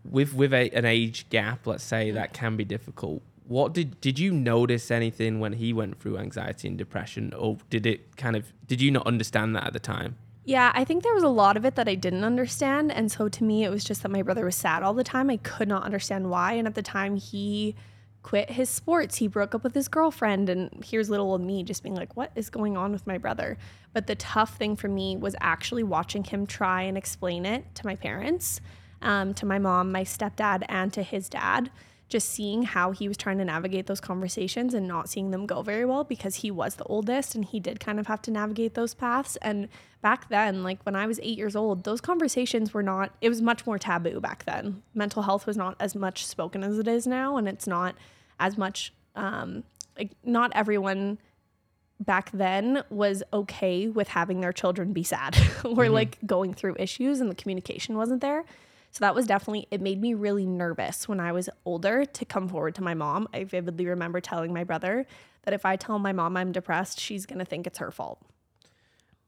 With 0.03 0.33
with 0.33 0.53
a, 0.53 0.69
an 0.71 0.85
age 0.85 1.29
gap, 1.29 1.65
let's 1.65 1.83
say 1.83 2.11
that 2.11 2.33
can 2.33 2.57
be 2.57 2.65
difficult. 2.65 3.21
What 3.47 3.73
did 3.73 3.99
did 4.01 4.19
you 4.19 4.31
notice 4.31 4.91
anything 4.91 5.39
when 5.39 5.53
he 5.53 5.73
went 5.73 5.99
through 5.99 6.17
anxiety 6.17 6.67
and 6.67 6.77
depression, 6.77 7.33
or 7.33 7.57
did 7.69 7.85
it 7.85 8.17
kind 8.17 8.35
of 8.35 8.51
did 8.67 8.81
you 8.81 8.91
not 8.91 9.07
understand 9.07 9.55
that 9.55 9.67
at 9.67 9.73
the 9.73 9.79
time? 9.79 10.17
Yeah, 10.43 10.71
I 10.73 10.85
think 10.85 11.03
there 11.03 11.13
was 11.13 11.23
a 11.23 11.29
lot 11.29 11.55
of 11.55 11.65
it 11.65 11.75
that 11.75 11.87
I 11.87 11.95
didn't 11.95 12.23
understand. 12.23 12.91
And 12.91 13.11
so 13.11 13.29
to 13.29 13.43
me, 13.43 13.63
it 13.63 13.69
was 13.69 13.83
just 13.83 14.01
that 14.01 14.09
my 14.09 14.23
brother 14.23 14.45
was 14.45 14.55
sad 14.55 14.81
all 14.81 14.93
the 14.93 15.03
time. 15.03 15.29
I 15.29 15.37
could 15.37 15.67
not 15.67 15.83
understand 15.83 16.29
why. 16.29 16.53
And 16.53 16.67
at 16.67 16.73
the 16.73 16.81
time, 16.81 17.15
he 17.15 17.75
quit 18.23 18.51
his 18.51 18.69
sports. 18.69 19.17
He 19.17 19.27
broke 19.27 19.53
up 19.53 19.63
with 19.63 19.75
his 19.75 19.87
girlfriend. 19.87 20.49
And 20.49 20.83
here's 20.83 21.09
little 21.11 21.31
old 21.31 21.41
me 21.41 21.63
just 21.63 21.83
being 21.83 21.95
like, 21.95 22.17
what 22.17 22.31
is 22.35 22.49
going 22.49 22.75
on 22.75 22.91
with 22.91 23.05
my 23.05 23.19
brother? 23.19 23.57
But 23.93 24.07
the 24.07 24.15
tough 24.15 24.57
thing 24.57 24.75
for 24.75 24.87
me 24.87 25.15
was 25.15 25.35
actually 25.41 25.83
watching 25.83 26.23
him 26.23 26.47
try 26.47 26.83
and 26.83 26.97
explain 26.97 27.45
it 27.45 27.75
to 27.75 27.85
my 27.85 27.95
parents, 27.95 28.61
um, 29.03 29.35
to 29.35 29.45
my 29.45 29.59
mom, 29.59 29.91
my 29.91 30.03
stepdad, 30.03 30.63
and 30.69 30.91
to 30.93 31.03
his 31.03 31.29
dad 31.29 31.69
just 32.11 32.29
seeing 32.29 32.63
how 32.63 32.91
he 32.91 33.07
was 33.07 33.17
trying 33.17 33.37
to 33.39 33.45
navigate 33.45 33.87
those 33.87 34.01
conversations 34.01 34.73
and 34.73 34.87
not 34.87 35.09
seeing 35.09 35.31
them 35.31 35.45
go 35.45 35.61
very 35.61 35.85
well 35.85 36.03
because 36.03 36.35
he 36.35 36.51
was 36.51 36.75
the 36.75 36.83
oldest 36.83 37.33
and 37.33 37.45
he 37.45 37.59
did 37.59 37.79
kind 37.79 37.99
of 37.99 38.07
have 38.07 38.21
to 38.21 38.31
navigate 38.31 38.75
those 38.75 38.93
paths. 38.93 39.37
And 39.37 39.69
back 40.01 40.29
then, 40.29 40.61
like 40.61 40.83
when 40.83 40.95
I 40.95 41.07
was 41.07 41.19
eight 41.23 41.37
years 41.37 41.55
old, 41.55 41.83
those 41.83 42.01
conversations 42.01 42.73
were 42.73 42.83
not, 42.83 43.15
it 43.21 43.29
was 43.29 43.41
much 43.41 43.65
more 43.65 43.79
taboo 43.79 44.19
back 44.19 44.45
then. 44.45 44.83
Mental 44.93 45.23
health 45.23 45.47
was 45.47 45.57
not 45.57 45.75
as 45.79 45.95
much 45.95 46.25
spoken 46.25 46.63
as 46.63 46.77
it 46.77 46.87
is 46.87 47.07
now. 47.07 47.37
And 47.37 47.47
it's 47.47 47.65
not 47.65 47.95
as 48.39 48.57
much, 48.57 48.93
um, 49.15 49.63
like, 49.97 50.11
not 50.23 50.51
everyone 50.53 51.17
back 51.99 52.31
then 52.31 52.83
was 52.89 53.23
okay 53.31 53.87
with 53.87 54.09
having 54.09 54.41
their 54.41 54.51
children 54.51 54.91
be 54.91 55.03
sad 55.03 55.37
or 55.63 55.87
like 55.87 56.17
going 56.25 56.53
through 56.53 56.75
issues 56.79 57.21
and 57.21 57.29
the 57.29 57.35
communication 57.35 57.95
wasn't 57.95 58.21
there. 58.21 58.43
So 58.91 59.05
that 59.05 59.15
was 59.15 59.25
definitely, 59.25 59.67
it 59.71 59.81
made 59.81 60.01
me 60.01 60.13
really 60.13 60.45
nervous 60.45 61.07
when 61.07 61.19
I 61.19 61.31
was 61.31 61.49
older 61.65 62.05
to 62.05 62.25
come 62.25 62.49
forward 62.49 62.75
to 62.75 62.83
my 62.83 62.93
mom. 62.93 63.27
I 63.33 63.45
vividly 63.45 63.85
remember 63.87 64.19
telling 64.19 64.53
my 64.53 64.65
brother 64.65 65.05
that 65.43 65.53
if 65.53 65.65
I 65.65 65.77
tell 65.77 65.97
my 65.97 66.11
mom 66.11 66.35
I'm 66.35 66.51
depressed, 66.51 66.99
she's 66.99 67.25
going 67.25 67.39
to 67.39 67.45
think 67.45 67.65
it's 67.65 67.79
her 67.79 67.91
fault. 67.91 68.21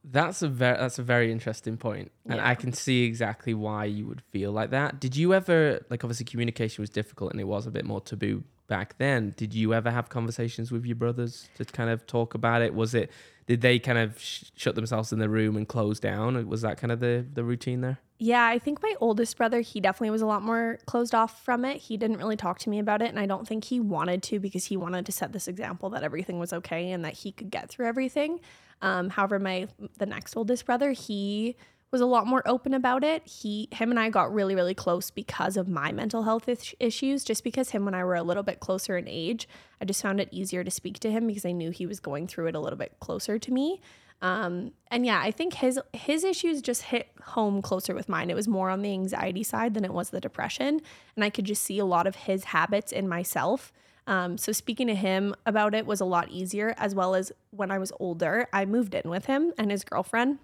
That's 0.06 0.42
a 0.42 0.50
very 0.50 0.78
that's 0.78 1.00
a 1.00 1.04
very 1.04 1.32
interesting 1.32 1.78
point, 1.78 2.12
and 2.26 2.36
Yeah. 2.36 2.50
I 2.50 2.56
can 2.56 2.74
see 2.74 3.06
exactly 3.06 3.54
why 3.54 3.86
you 3.86 4.06
would 4.06 4.22
feel 4.22 4.52
like 4.52 4.72
that. 4.72 5.00
Did 5.00 5.16
you 5.16 5.34
ever 5.34 5.80
like 5.90 6.04
obviously 6.04 6.26
communication 6.26 6.82
was 6.82 6.90
difficult 6.90 7.32
and 7.32 7.40
it 7.40 7.46
was 7.46 7.68
a 7.68 7.72
bit 7.72 7.86
more 7.86 8.02
taboo 8.02 8.44
back 8.68 8.98
then? 8.98 9.34
Did 9.38 9.54
you 9.54 9.74
ever 9.74 9.90
have 9.90 10.10
conversations 10.10 10.74
with 10.74 10.86
your 10.86 10.98
brothers 10.98 11.48
to 11.56 11.64
kind 11.64 11.90
of 11.90 12.06
talk 12.06 12.34
about 12.34 12.62
it? 12.62 12.74
Was 12.74 12.94
it 12.94 13.12
did 13.46 13.62
they 13.62 13.80
kind 13.80 13.98
of 13.98 14.20
sh- 14.20 14.46
shut 14.56 14.76
themselves 14.76 15.12
in 15.12 15.20
the 15.20 15.30
room 15.30 15.56
and 15.56 15.68
close 15.68 16.00
down? 16.00 16.48
Was 16.48 16.62
that 16.62 16.78
kind 16.78 16.92
of 16.92 17.00
the 17.00 17.26
the 17.34 17.44
routine 17.44 17.82
there? 17.82 18.00
Yeah, 18.20 18.46
I 18.46 18.58
think 18.58 18.82
my 18.82 18.96
oldest 19.02 19.36
brother, 19.36 19.60
he 19.60 19.82
definitely 19.82 20.12
was 20.12 20.22
a 20.22 20.26
lot 20.26 20.44
more 20.44 20.80
closed 20.86 21.14
off 21.14 21.44
from 21.44 21.66
it. 21.66 21.78
He 21.78 21.98
didn't 21.98 22.18
really 22.18 22.38
talk 22.38 22.58
to 22.60 22.70
me 22.70 22.80
about 22.80 23.02
it, 23.02 23.10
and 23.10 23.20
I 23.20 23.26
don't 23.26 23.46
think 23.46 23.66
he 23.66 23.80
wanted 23.82 24.24
to 24.24 24.40
because 24.40 24.66
he 24.66 24.78
wanted 24.78 25.06
to 25.08 25.12
set 25.12 25.34
this 25.34 25.48
example 25.48 25.90
that 25.90 26.04
everything 26.04 26.40
was 26.40 26.54
okay 26.54 26.92
and 26.92 27.04
that 27.04 27.14
he 27.14 27.32
could 27.34 27.50
get 27.50 27.70
through 27.70 27.88
everything. 27.88 28.40
Um, 28.82 29.10
however, 29.10 29.40
my 29.40 29.68
the 29.98 30.06
next 30.06 30.38
oldest 30.38 30.66
brother, 30.66 30.92
he 30.92 31.58
was 31.94 32.02
a 32.02 32.06
lot 32.06 32.28
more 32.28 32.42
open 32.46 32.74
about 32.74 33.04
it. 33.04 33.26
He, 33.26 33.70
him, 33.72 33.92
and 33.92 34.00
I 34.00 34.10
got 34.10 34.34
really, 34.34 34.56
really 34.56 34.74
close 34.74 35.12
because 35.12 35.56
of 35.56 35.70
my 35.70 35.94
mental 35.94 36.24
health 36.24 36.50
is- 36.50 36.76
issues. 36.80 37.24
Just 37.24 37.44
because 37.44 37.70
him 37.70 37.88
and 37.88 37.96
I 37.96 38.04
were 38.04 38.16
a 38.16 38.24
little 38.24 38.44
bit 38.44 38.60
closer 38.60 38.98
in 38.98 39.08
age, 39.08 39.48
I 39.80 39.86
just 39.86 40.02
found 40.02 40.20
it 40.20 40.28
easier 40.32 40.64
to 40.64 40.72
speak 40.72 41.00
to 41.00 41.12
him 41.12 41.28
because 41.28 41.46
I 41.46 41.52
knew 41.52 41.70
he 41.70 41.86
was 41.86 42.02
going 42.02 42.28
through 42.28 42.48
it 42.48 42.56
a 42.56 42.60
little 42.60 42.80
bit 42.80 42.98
closer 43.00 43.40
to 43.40 43.54
me. 43.54 43.80
Um, 44.24 44.72
and 44.90 45.06
yeah, 45.06 45.20
I 45.22 45.32
think 45.32 45.56
his 45.56 45.80
his 45.92 46.24
issues 46.24 46.62
just 46.62 46.84
hit 46.84 47.10
home 47.22 47.62
closer 47.62 47.94
with 47.94 48.10
mine. 48.10 48.30
It 48.30 48.36
was 48.36 48.48
more 48.48 48.70
on 48.70 48.82
the 48.82 48.92
anxiety 48.92 49.44
side 49.44 49.74
than 49.74 49.86
it 49.86 49.94
was 49.94 50.10
the 50.10 50.22
depression, 50.22 50.82
and 51.16 51.24
I 51.24 51.30
could 51.30 51.46
just 51.46 51.62
see 51.62 51.78
a 51.78 51.86
lot 51.86 52.08
of 52.08 52.16
his 52.16 52.46
habits 52.46 52.92
in 52.92 53.08
myself. 53.08 53.72
Um, 54.08 54.38
so 54.38 54.52
speaking 54.52 54.88
to 54.88 54.96
him 54.96 55.36
about 55.46 55.76
it 55.76 55.86
was 55.86 56.02
a 56.02 56.06
lot 56.06 56.30
easier. 56.30 56.74
As 56.78 56.96
well 56.96 57.16
as 57.16 57.32
when 57.52 57.70
I 57.70 57.78
was 57.78 57.92
older, 58.00 58.48
I 58.52 58.66
moved 58.66 58.96
in 58.96 59.10
with 59.10 59.26
him 59.26 59.54
and 59.58 59.72
his 59.72 59.84
girlfriend, 59.84 60.40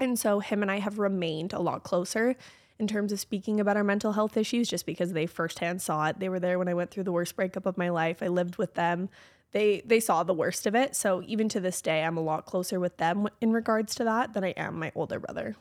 and 0.00 0.18
so 0.18 0.40
him 0.40 0.62
and 0.62 0.70
I 0.70 0.78
have 0.78 0.98
remained 0.98 1.52
a 1.52 1.60
lot 1.60 1.82
closer 1.82 2.36
in 2.78 2.86
terms 2.86 3.12
of 3.12 3.20
speaking 3.20 3.58
about 3.60 3.76
our 3.76 3.84
mental 3.84 4.12
health 4.12 4.36
issues 4.36 4.68
just 4.68 4.86
because 4.86 5.12
they 5.12 5.26
firsthand 5.26 5.82
saw 5.82 6.06
it. 6.06 6.20
They 6.20 6.28
were 6.28 6.40
there 6.40 6.58
when 6.58 6.68
I 6.68 6.74
went 6.74 6.90
through 6.90 7.04
the 7.04 7.12
worst 7.12 7.34
breakup 7.34 7.66
of 7.66 7.76
my 7.76 7.88
life. 7.88 8.22
I 8.22 8.28
lived 8.28 8.56
with 8.56 8.74
them. 8.74 9.08
They 9.52 9.82
they 9.84 10.00
saw 10.00 10.22
the 10.22 10.34
worst 10.34 10.66
of 10.66 10.74
it. 10.74 10.94
So 10.94 11.22
even 11.26 11.48
to 11.50 11.60
this 11.60 11.80
day, 11.80 12.04
I'm 12.04 12.16
a 12.16 12.22
lot 12.22 12.44
closer 12.44 12.78
with 12.78 12.98
them 12.98 13.28
in 13.40 13.52
regards 13.52 13.94
to 13.96 14.04
that 14.04 14.34
than 14.34 14.44
I 14.44 14.50
am 14.50 14.78
my 14.78 14.92
older 14.94 15.18
brother. 15.18 15.56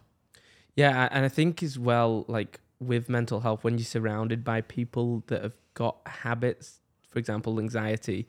Yeah, 0.76 1.08
and 1.12 1.26
I 1.26 1.30
think 1.30 1.64
as 1.64 1.80
well, 1.80 2.26
like 2.28 2.60
with 2.80 3.10
mental 3.10 3.40
health, 3.40 3.64
when 3.64 3.78
you're 3.78 3.86
surrounded 3.86 4.44
by 4.44 4.62
people 4.62 5.24
that 5.28 5.42
have 5.42 5.56
got 5.74 5.98
habits, 6.06 6.82
for 7.10 7.18
example, 7.18 7.60
anxiety, 7.60 8.28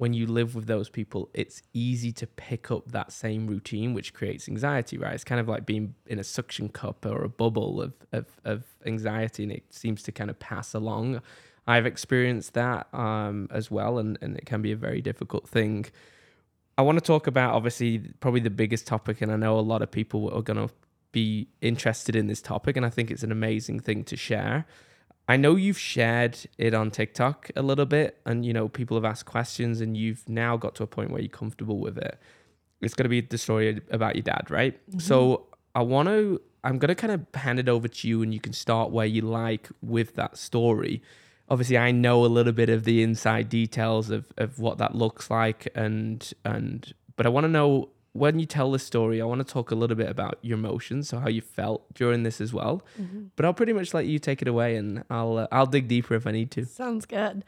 when 0.00 0.14
you 0.14 0.26
live 0.26 0.54
with 0.54 0.66
those 0.66 0.88
people, 0.88 1.28
it's 1.34 1.60
easy 1.74 2.10
to 2.10 2.26
pick 2.26 2.70
up 2.70 2.90
that 2.90 3.12
same 3.12 3.46
routine, 3.46 3.92
which 3.92 4.14
creates 4.14 4.48
anxiety, 4.48 4.96
right? 4.96 5.12
It's 5.12 5.24
kind 5.24 5.38
of 5.38 5.46
like 5.46 5.66
being 5.66 5.94
in 6.06 6.18
a 6.18 6.24
suction 6.24 6.70
cup 6.70 7.04
or 7.04 7.22
a 7.22 7.28
bubble 7.28 7.82
of, 7.82 7.92
of, 8.10 8.24
of 8.46 8.64
anxiety, 8.86 9.42
and 9.42 9.52
it 9.52 9.64
seems 9.68 10.02
to 10.04 10.10
kind 10.10 10.30
of 10.30 10.38
pass 10.38 10.72
along. 10.72 11.20
I've 11.66 11.84
experienced 11.84 12.54
that 12.54 12.86
um, 12.94 13.46
as 13.50 13.70
well, 13.70 13.98
and, 13.98 14.16
and 14.22 14.38
it 14.38 14.46
can 14.46 14.62
be 14.62 14.72
a 14.72 14.76
very 14.76 15.02
difficult 15.02 15.46
thing. 15.46 15.84
I 16.78 16.82
want 16.82 16.96
to 16.96 17.04
talk 17.04 17.26
about 17.26 17.52
obviously 17.52 17.98
probably 18.20 18.40
the 18.40 18.48
biggest 18.48 18.86
topic, 18.86 19.20
and 19.20 19.30
I 19.30 19.36
know 19.36 19.58
a 19.58 19.60
lot 19.60 19.82
of 19.82 19.90
people 19.90 20.34
are 20.34 20.40
going 20.40 20.66
to 20.66 20.72
be 21.12 21.48
interested 21.60 22.16
in 22.16 22.26
this 22.26 22.40
topic, 22.40 22.78
and 22.78 22.86
I 22.86 22.88
think 22.88 23.10
it's 23.10 23.22
an 23.22 23.32
amazing 23.32 23.80
thing 23.80 24.04
to 24.04 24.16
share. 24.16 24.64
I 25.30 25.36
know 25.36 25.54
you've 25.54 25.78
shared 25.78 26.36
it 26.58 26.74
on 26.74 26.90
TikTok 26.90 27.52
a 27.54 27.62
little 27.62 27.86
bit, 27.86 28.20
and 28.26 28.44
you 28.44 28.52
know 28.52 28.68
people 28.68 28.96
have 28.96 29.04
asked 29.04 29.26
questions, 29.26 29.80
and 29.80 29.96
you've 29.96 30.28
now 30.28 30.56
got 30.56 30.74
to 30.74 30.82
a 30.82 30.88
point 30.88 31.12
where 31.12 31.20
you're 31.20 31.28
comfortable 31.28 31.78
with 31.78 31.98
it. 31.98 32.18
It's 32.80 32.94
going 32.94 33.04
to 33.04 33.10
be 33.10 33.20
the 33.20 33.38
story 33.38 33.80
about 33.92 34.16
your 34.16 34.24
dad, 34.24 34.50
right? 34.50 34.74
Mm-hmm. 34.90 34.98
So 34.98 35.46
I 35.72 35.82
want 35.82 36.08
to. 36.08 36.40
I'm 36.64 36.78
gonna 36.78 36.96
kind 36.96 37.12
of 37.12 37.24
hand 37.40 37.60
it 37.60 37.68
over 37.68 37.86
to 37.86 38.08
you, 38.08 38.22
and 38.22 38.34
you 38.34 38.40
can 38.40 38.52
start 38.52 38.90
where 38.90 39.06
you 39.06 39.22
like 39.22 39.68
with 39.80 40.16
that 40.16 40.36
story. 40.36 41.00
Obviously, 41.48 41.78
I 41.78 41.92
know 41.92 42.24
a 42.24 42.26
little 42.26 42.52
bit 42.52 42.68
of 42.68 42.82
the 42.82 43.00
inside 43.00 43.48
details 43.48 44.10
of, 44.10 44.24
of 44.36 44.58
what 44.58 44.78
that 44.78 44.96
looks 44.96 45.30
like, 45.30 45.68
and 45.76 46.28
and 46.44 46.92
but 47.14 47.24
I 47.24 47.28
want 47.28 47.44
to 47.44 47.48
know 47.48 47.90
when 48.12 48.38
you 48.38 48.46
tell 48.46 48.70
the 48.72 48.78
story. 48.78 49.20
I 49.20 49.24
want 49.24 49.46
to 49.46 49.52
talk 49.52 49.70
a 49.70 49.74
little 49.74 49.96
bit 49.96 50.08
about 50.08 50.38
your 50.42 50.58
emotions, 50.58 51.08
so 51.08 51.18
how 51.18 51.28
you 51.28 51.40
felt 51.40 51.92
during 51.94 52.22
this 52.22 52.40
as 52.40 52.52
well. 52.52 52.82
But 53.36 53.44
I'll 53.44 53.54
pretty 53.54 53.72
much 53.72 53.94
let 53.94 54.06
you 54.06 54.18
take 54.18 54.42
it 54.42 54.48
away, 54.48 54.76
and 54.76 55.04
I'll 55.10 55.38
uh, 55.38 55.46
I'll 55.52 55.66
dig 55.66 55.88
deeper 55.88 56.14
if 56.14 56.26
I 56.26 56.32
need 56.32 56.50
to. 56.52 56.64
Sounds 56.64 57.06
good. 57.06 57.44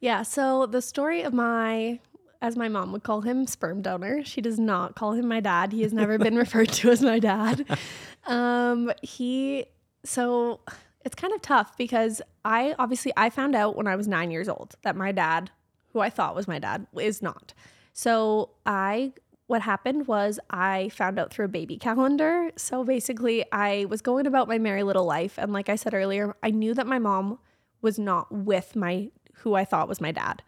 Yeah, 0.00 0.22
so 0.22 0.66
the 0.66 0.82
story 0.82 1.22
of 1.22 1.32
my 1.32 2.00
as 2.40 2.56
my 2.56 2.68
mom 2.68 2.90
would 2.90 3.04
call 3.04 3.20
him 3.20 3.46
sperm 3.46 3.82
donor. 3.82 4.24
She 4.24 4.40
does 4.40 4.58
not 4.58 4.96
call 4.96 5.12
him 5.12 5.28
my 5.28 5.38
dad. 5.38 5.72
He 5.72 5.82
has 5.82 5.92
never 5.92 6.18
been 6.18 6.36
referred 6.44 6.70
to 6.70 6.90
as 6.90 7.00
my 7.02 7.18
dad. 7.18 7.64
Um 8.24 8.92
he 9.02 9.64
so 10.04 10.60
it's 11.04 11.16
kind 11.16 11.32
of 11.34 11.42
tough 11.42 11.76
because 11.76 12.22
I 12.44 12.76
obviously 12.78 13.12
I 13.16 13.30
found 13.30 13.56
out 13.56 13.74
when 13.74 13.88
I 13.88 13.96
was 13.96 14.06
9 14.06 14.30
years 14.30 14.48
old 14.48 14.76
that 14.82 14.94
my 14.94 15.10
dad, 15.10 15.50
who 15.92 15.98
I 15.98 16.08
thought 16.08 16.36
was 16.36 16.46
my 16.46 16.60
dad, 16.60 16.86
is 16.96 17.20
not. 17.20 17.52
So 17.92 18.50
I 18.64 19.12
what 19.52 19.60
happened 19.62 20.06
was 20.08 20.40
I 20.50 20.88
found 20.88 21.18
out 21.18 21.30
through 21.30 21.44
a 21.44 21.48
baby 21.48 21.76
calendar. 21.76 22.50
So 22.56 22.84
basically, 22.84 23.44
I 23.52 23.84
was 23.90 24.00
going 24.00 24.26
about 24.26 24.48
my 24.48 24.58
merry 24.58 24.82
little 24.82 25.04
life 25.04 25.34
and 25.38 25.52
like 25.52 25.68
I 25.68 25.76
said 25.76 25.92
earlier, 25.94 26.34
I 26.42 26.50
knew 26.50 26.72
that 26.74 26.86
my 26.86 26.98
mom 26.98 27.38
was 27.82 27.98
not 27.98 28.32
with 28.32 28.74
my 28.74 29.10
who 29.40 29.54
I 29.54 29.64
thought 29.66 29.88
was 29.88 30.00
my 30.00 30.10
dad. 30.10 30.42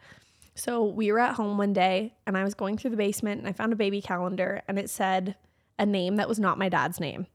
So 0.55 0.83
we 0.83 1.11
were 1.11 1.19
at 1.19 1.35
home 1.35 1.57
one 1.57 1.71
day 1.71 2.15
and 2.25 2.35
I 2.35 2.43
was 2.43 2.55
going 2.55 2.77
through 2.77 2.91
the 2.91 2.97
basement 2.97 3.39
and 3.39 3.47
I 3.47 3.51
found 3.51 3.73
a 3.73 3.75
baby 3.75 4.01
calendar 4.01 4.63
and 4.67 4.79
it 4.79 4.89
said 4.89 5.35
a 5.77 5.85
name 5.85 6.15
that 6.15 6.29
was 6.29 6.39
not 6.39 6.57
my 6.57 6.69
dad's 6.69 6.99
name. 6.99 7.27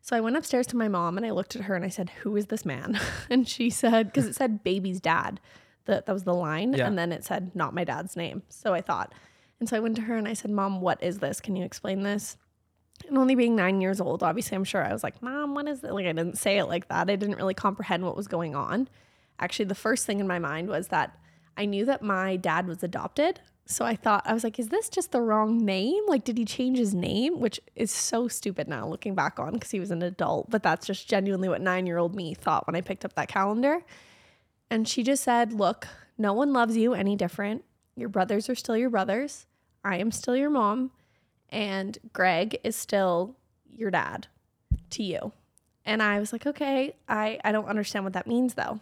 So 0.00 0.16
I 0.16 0.20
went 0.20 0.36
upstairs 0.36 0.66
to 0.68 0.76
my 0.76 0.88
mom 0.88 1.18
and 1.18 1.26
I 1.26 1.30
looked 1.30 1.56
at 1.56 1.62
her 1.64 1.74
and 1.74 1.84
I 1.84 1.88
said, 1.90 2.08
"Who 2.22 2.36
is 2.36 2.46
this 2.46 2.64
man?" 2.64 2.98
And 3.30 3.46
she 3.46 3.68
said 3.68 4.06
because 4.06 4.26
it 4.26 4.34
said 4.36 4.64
baby's 4.64 5.00
dad. 5.00 5.40
That 5.84 6.06
that 6.06 6.12
was 6.12 6.24
the 6.24 6.34
line 6.34 6.72
Yeah. 6.72 6.86
and 6.86 6.96
then 6.96 7.12
it 7.12 7.24
said 7.24 7.54
not 7.54 7.74
my 7.74 7.84
dad's 7.84 8.16
name. 8.16 8.42
So 8.48 8.72
I 8.72 8.80
thought. 8.80 9.12
And 9.60 9.68
so 9.68 9.76
I 9.76 9.80
went 9.80 9.96
to 9.96 10.02
her 10.02 10.16
and 10.16 10.28
I 10.28 10.34
said, 10.34 10.50
"Mom, 10.50 10.80
what 10.80 11.02
is 11.02 11.18
this? 11.18 11.40
Can 11.40 11.56
you 11.56 11.64
explain 11.64 12.02
this?" 12.02 12.36
And 13.06 13.18
only 13.18 13.34
being 13.34 13.56
9 13.56 13.80
years 13.80 14.00
old, 14.00 14.22
obviously 14.22 14.56
I'm 14.56 14.64
sure 14.64 14.84
I 14.84 14.92
was 14.92 15.02
like, 15.02 15.22
"Mom, 15.22 15.54
what 15.54 15.68
is 15.68 15.82
it?" 15.84 15.92
Like 15.92 16.06
I 16.06 16.12
didn't 16.12 16.38
say 16.38 16.58
it 16.58 16.66
like 16.66 16.88
that. 16.88 17.10
I 17.10 17.16
didn't 17.16 17.36
really 17.36 17.54
comprehend 17.54 18.04
what 18.04 18.16
was 18.16 18.28
going 18.28 18.54
on 18.54 18.88
actually 19.38 19.66
the 19.66 19.74
first 19.74 20.06
thing 20.06 20.20
in 20.20 20.26
my 20.26 20.38
mind 20.38 20.68
was 20.68 20.88
that 20.88 21.16
I 21.56 21.64
knew 21.64 21.84
that 21.86 22.02
my 22.02 22.36
dad 22.36 22.66
was 22.66 22.82
adopted. 22.82 23.40
So 23.66 23.84
I 23.84 23.96
thought 23.96 24.22
I 24.24 24.32
was 24.32 24.44
like, 24.44 24.58
is 24.58 24.68
this 24.68 24.88
just 24.88 25.12
the 25.12 25.20
wrong 25.20 25.64
name? 25.64 26.02
Like, 26.06 26.24
did 26.24 26.38
he 26.38 26.44
change 26.44 26.78
his 26.78 26.94
name? 26.94 27.38
Which 27.38 27.60
is 27.76 27.90
so 27.90 28.26
stupid 28.26 28.66
now 28.66 28.88
looking 28.88 29.14
back 29.14 29.38
on 29.38 29.54
because 29.54 29.70
he 29.70 29.80
was 29.80 29.90
an 29.90 30.02
adult. 30.02 30.48
But 30.48 30.62
that's 30.62 30.86
just 30.86 31.08
genuinely 31.08 31.48
what 31.48 31.60
nine 31.60 31.86
year 31.86 31.98
old 31.98 32.14
me 32.14 32.32
thought 32.34 32.66
when 32.66 32.76
I 32.76 32.80
picked 32.80 33.04
up 33.04 33.14
that 33.14 33.28
calendar. 33.28 33.80
And 34.70 34.88
she 34.88 35.02
just 35.02 35.22
said, 35.22 35.52
look, 35.52 35.86
no 36.16 36.32
one 36.32 36.52
loves 36.52 36.76
you 36.76 36.94
any 36.94 37.14
different. 37.14 37.64
Your 37.94 38.08
brothers 38.08 38.48
are 38.48 38.54
still 38.54 38.76
your 38.76 38.90
brothers. 38.90 39.46
I 39.84 39.96
am 39.96 40.10
still 40.10 40.36
your 40.36 40.50
mom. 40.50 40.90
And 41.50 41.98
Greg 42.12 42.58
is 42.62 42.76
still 42.76 43.36
your 43.70 43.90
dad 43.90 44.26
to 44.90 45.02
you. 45.02 45.32
And 45.84 46.02
I 46.02 46.20
was 46.20 46.32
like, 46.32 46.46
okay, 46.46 46.94
I, 47.08 47.38
I 47.44 47.52
don't 47.52 47.66
understand 47.66 48.04
what 48.04 48.12
that 48.12 48.26
means 48.26 48.54
though. 48.54 48.80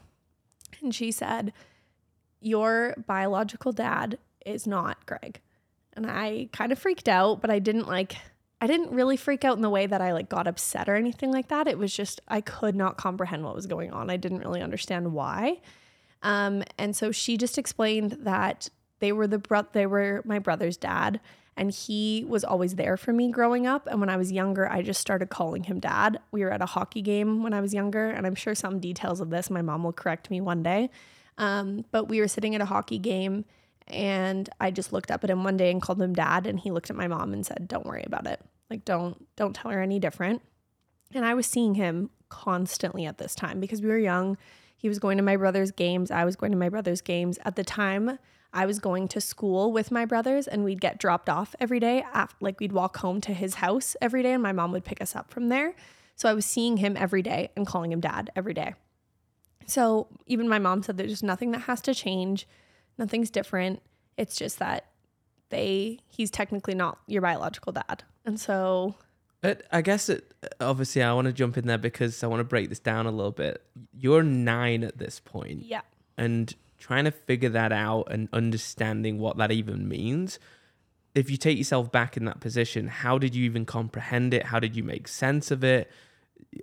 And 0.82 0.94
she 0.94 1.12
said, 1.12 1.52
Your 2.40 2.94
biological 3.06 3.72
dad 3.72 4.18
is 4.44 4.66
not 4.66 5.06
Greg. 5.06 5.40
And 5.92 6.06
I 6.06 6.48
kind 6.52 6.72
of 6.72 6.78
freaked 6.78 7.08
out, 7.08 7.40
but 7.40 7.50
I 7.50 7.58
didn't 7.58 7.86
like, 7.86 8.16
I 8.60 8.66
didn't 8.66 8.90
really 8.90 9.16
freak 9.16 9.44
out 9.44 9.56
in 9.56 9.62
the 9.62 9.70
way 9.70 9.86
that 9.86 10.00
I 10.00 10.12
like 10.12 10.28
got 10.28 10.46
upset 10.46 10.88
or 10.88 10.96
anything 10.96 11.32
like 11.32 11.48
that. 11.48 11.68
It 11.68 11.78
was 11.78 11.94
just, 11.94 12.20
I 12.28 12.40
could 12.40 12.74
not 12.74 12.96
comprehend 12.96 13.44
what 13.44 13.54
was 13.54 13.66
going 13.66 13.92
on. 13.92 14.10
I 14.10 14.16
didn't 14.16 14.40
really 14.40 14.60
understand 14.60 15.12
why. 15.12 15.60
Um, 16.22 16.64
and 16.76 16.94
so 16.94 17.12
she 17.12 17.36
just 17.36 17.56
explained 17.56 18.18
that 18.20 18.68
they 18.98 19.12
were 19.12 19.26
the 19.26 19.38
bro- 19.38 19.66
they 19.72 19.86
were 19.86 20.22
my 20.24 20.38
brother's 20.38 20.76
dad 20.76 21.20
and 21.56 21.70
he 21.70 22.24
was 22.28 22.44
always 22.44 22.74
there 22.74 22.96
for 22.96 23.12
me 23.12 23.30
growing 23.30 23.66
up 23.66 23.86
and 23.86 24.00
when 24.00 24.10
I 24.10 24.16
was 24.16 24.30
younger 24.30 24.70
I 24.70 24.82
just 24.82 25.00
started 25.00 25.30
calling 25.30 25.64
him 25.64 25.80
dad. 25.80 26.18
We 26.30 26.42
were 26.42 26.52
at 26.52 26.62
a 26.62 26.66
hockey 26.66 27.02
game 27.02 27.42
when 27.42 27.54
I 27.54 27.60
was 27.60 27.72
younger 27.72 28.08
and 28.08 28.26
I'm 28.26 28.34
sure 28.34 28.54
some 28.54 28.78
details 28.78 29.20
of 29.20 29.30
this 29.30 29.50
my 29.50 29.62
mom 29.62 29.84
will 29.84 29.92
correct 29.92 30.30
me 30.30 30.40
one 30.40 30.62
day. 30.62 30.90
Um, 31.38 31.84
but 31.90 32.04
we 32.08 32.20
were 32.20 32.28
sitting 32.28 32.54
at 32.54 32.60
a 32.60 32.66
hockey 32.66 32.98
game 32.98 33.44
and 33.88 34.48
I 34.60 34.70
just 34.70 34.92
looked 34.92 35.10
up 35.10 35.22
at 35.22 35.30
him 35.30 35.44
one 35.44 35.56
day 35.56 35.70
and 35.70 35.80
called 35.80 36.00
him 36.00 36.14
dad 36.14 36.46
and 36.46 36.58
he 36.58 36.70
looked 36.70 36.90
at 36.90 36.96
my 36.96 37.08
mom 37.08 37.32
and 37.32 37.44
said 37.44 37.68
don't 37.68 37.86
worry 37.86 38.04
about 38.06 38.26
it. 38.26 38.40
Like 38.70 38.84
don't 38.84 39.26
don't 39.36 39.54
tell 39.54 39.70
her 39.70 39.82
any 39.82 39.98
different. 39.98 40.42
And 41.14 41.24
I 41.24 41.34
was 41.34 41.46
seeing 41.46 41.74
him 41.76 42.10
constantly 42.28 43.06
at 43.06 43.18
this 43.18 43.34
time 43.34 43.60
because 43.60 43.80
we 43.80 43.88
were 43.88 43.98
young. 43.98 44.36
He 44.76 44.88
was 44.88 44.98
going 44.98 45.16
to 45.16 45.22
my 45.22 45.36
brother's 45.36 45.70
games. 45.70 46.10
I 46.10 46.24
was 46.24 46.36
going 46.36 46.52
to 46.52 46.58
my 46.58 46.68
brother's 46.68 47.00
games. 47.00 47.38
At 47.44 47.56
the 47.56 47.64
time, 47.64 48.18
I 48.56 48.64
was 48.64 48.78
going 48.78 49.06
to 49.08 49.20
school 49.20 49.70
with 49.70 49.90
my 49.90 50.06
brothers 50.06 50.48
and 50.48 50.64
we'd 50.64 50.80
get 50.80 50.98
dropped 50.98 51.28
off 51.28 51.54
every 51.60 51.78
day. 51.78 52.02
Af- 52.14 52.34
like 52.40 52.58
we'd 52.58 52.72
walk 52.72 52.96
home 52.96 53.20
to 53.20 53.34
his 53.34 53.56
house 53.56 53.94
every 54.00 54.22
day 54.22 54.32
and 54.32 54.42
my 54.42 54.52
mom 54.52 54.72
would 54.72 54.84
pick 54.84 55.02
us 55.02 55.14
up 55.14 55.30
from 55.30 55.50
there. 55.50 55.74
So 56.16 56.28
I 56.30 56.32
was 56.32 56.46
seeing 56.46 56.78
him 56.78 56.96
every 56.96 57.20
day 57.20 57.50
and 57.54 57.66
calling 57.66 57.92
him 57.92 58.00
dad 58.00 58.30
every 58.34 58.54
day. 58.54 58.74
So 59.66 60.08
even 60.26 60.48
my 60.48 60.58
mom 60.58 60.82
said 60.82 60.96
there's 60.96 61.10
just 61.10 61.22
nothing 61.22 61.50
that 61.50 61.60
has 61.60 61.82
to 61.82 61.94
change. 61.94 62.48
Nothing's 62.96 63.28
different. 63.28 63.82
It's 64.16 64.36
just 64.36 64.58
that 64.58 64.86
they 65.50 65.98
he's 66.08 66.30
technically 66.30 66.74
not 66.74 66.98
your 67.06 67.20
biological 67.20 67.72
dad. 67.72 68.04
And 68.24 68.40
so 68.40 68.94
It, 69.42 69.66
I 69.70 69.82
guess 69.82 70.08
it. 70.08 70.32
Obviously, 70.60 71.02
I 71.02 71.12
want 71.12 71.26
to 71.26 71.32
jump 71.34 71.58
in 71.58 71.66
there 71.66 71.76
because 71.76 72.24
I 72.24 72.26
want 72.26 72.40
to 72.40 72.44
break 72.44 72.70
this 72.70 72.80
down 72.80 73.04
a 73.04 73.10
little 73.10 73.32
bit. 73.32 73.62
You're 73.92 74.22
nine 74.22 74.82
at 74.82 74.96
this 74.96 75.20
point, 75.20 75.64
yeah. 75.64 75.82
and 76.16 76.54
trying 76.78 77.04
to 77.04 77.10
figure 77.10 77.48
that 77.50 77.72
out 77.72 78.08
and 78.10 78.28
understanding 78.32 79.18
what 79.18 79.36
that 79.38 79.52
even 79.52 79.88
means. 79.88 80.38
If 81.14 81.30
you 81.30 81.36
take 81.36 81.56
yourself 81.56 81.90
back 81.90 82.16
in 82.16 82.24
that 82.26 82.40
position, 82.40 82.88
how 82.88 83.18
did 83.18 83.34
you 83.34 83.44
even 83.44 83.64
comprehend 83.64 84.34
it? 84.34 84.46
How 84.46 84.60
did 84.60 84.76
you 84.76 84.82
make 84.82 85.08
sense 85.08 85.50
of 85.50 85.64
it? 85.64 85.90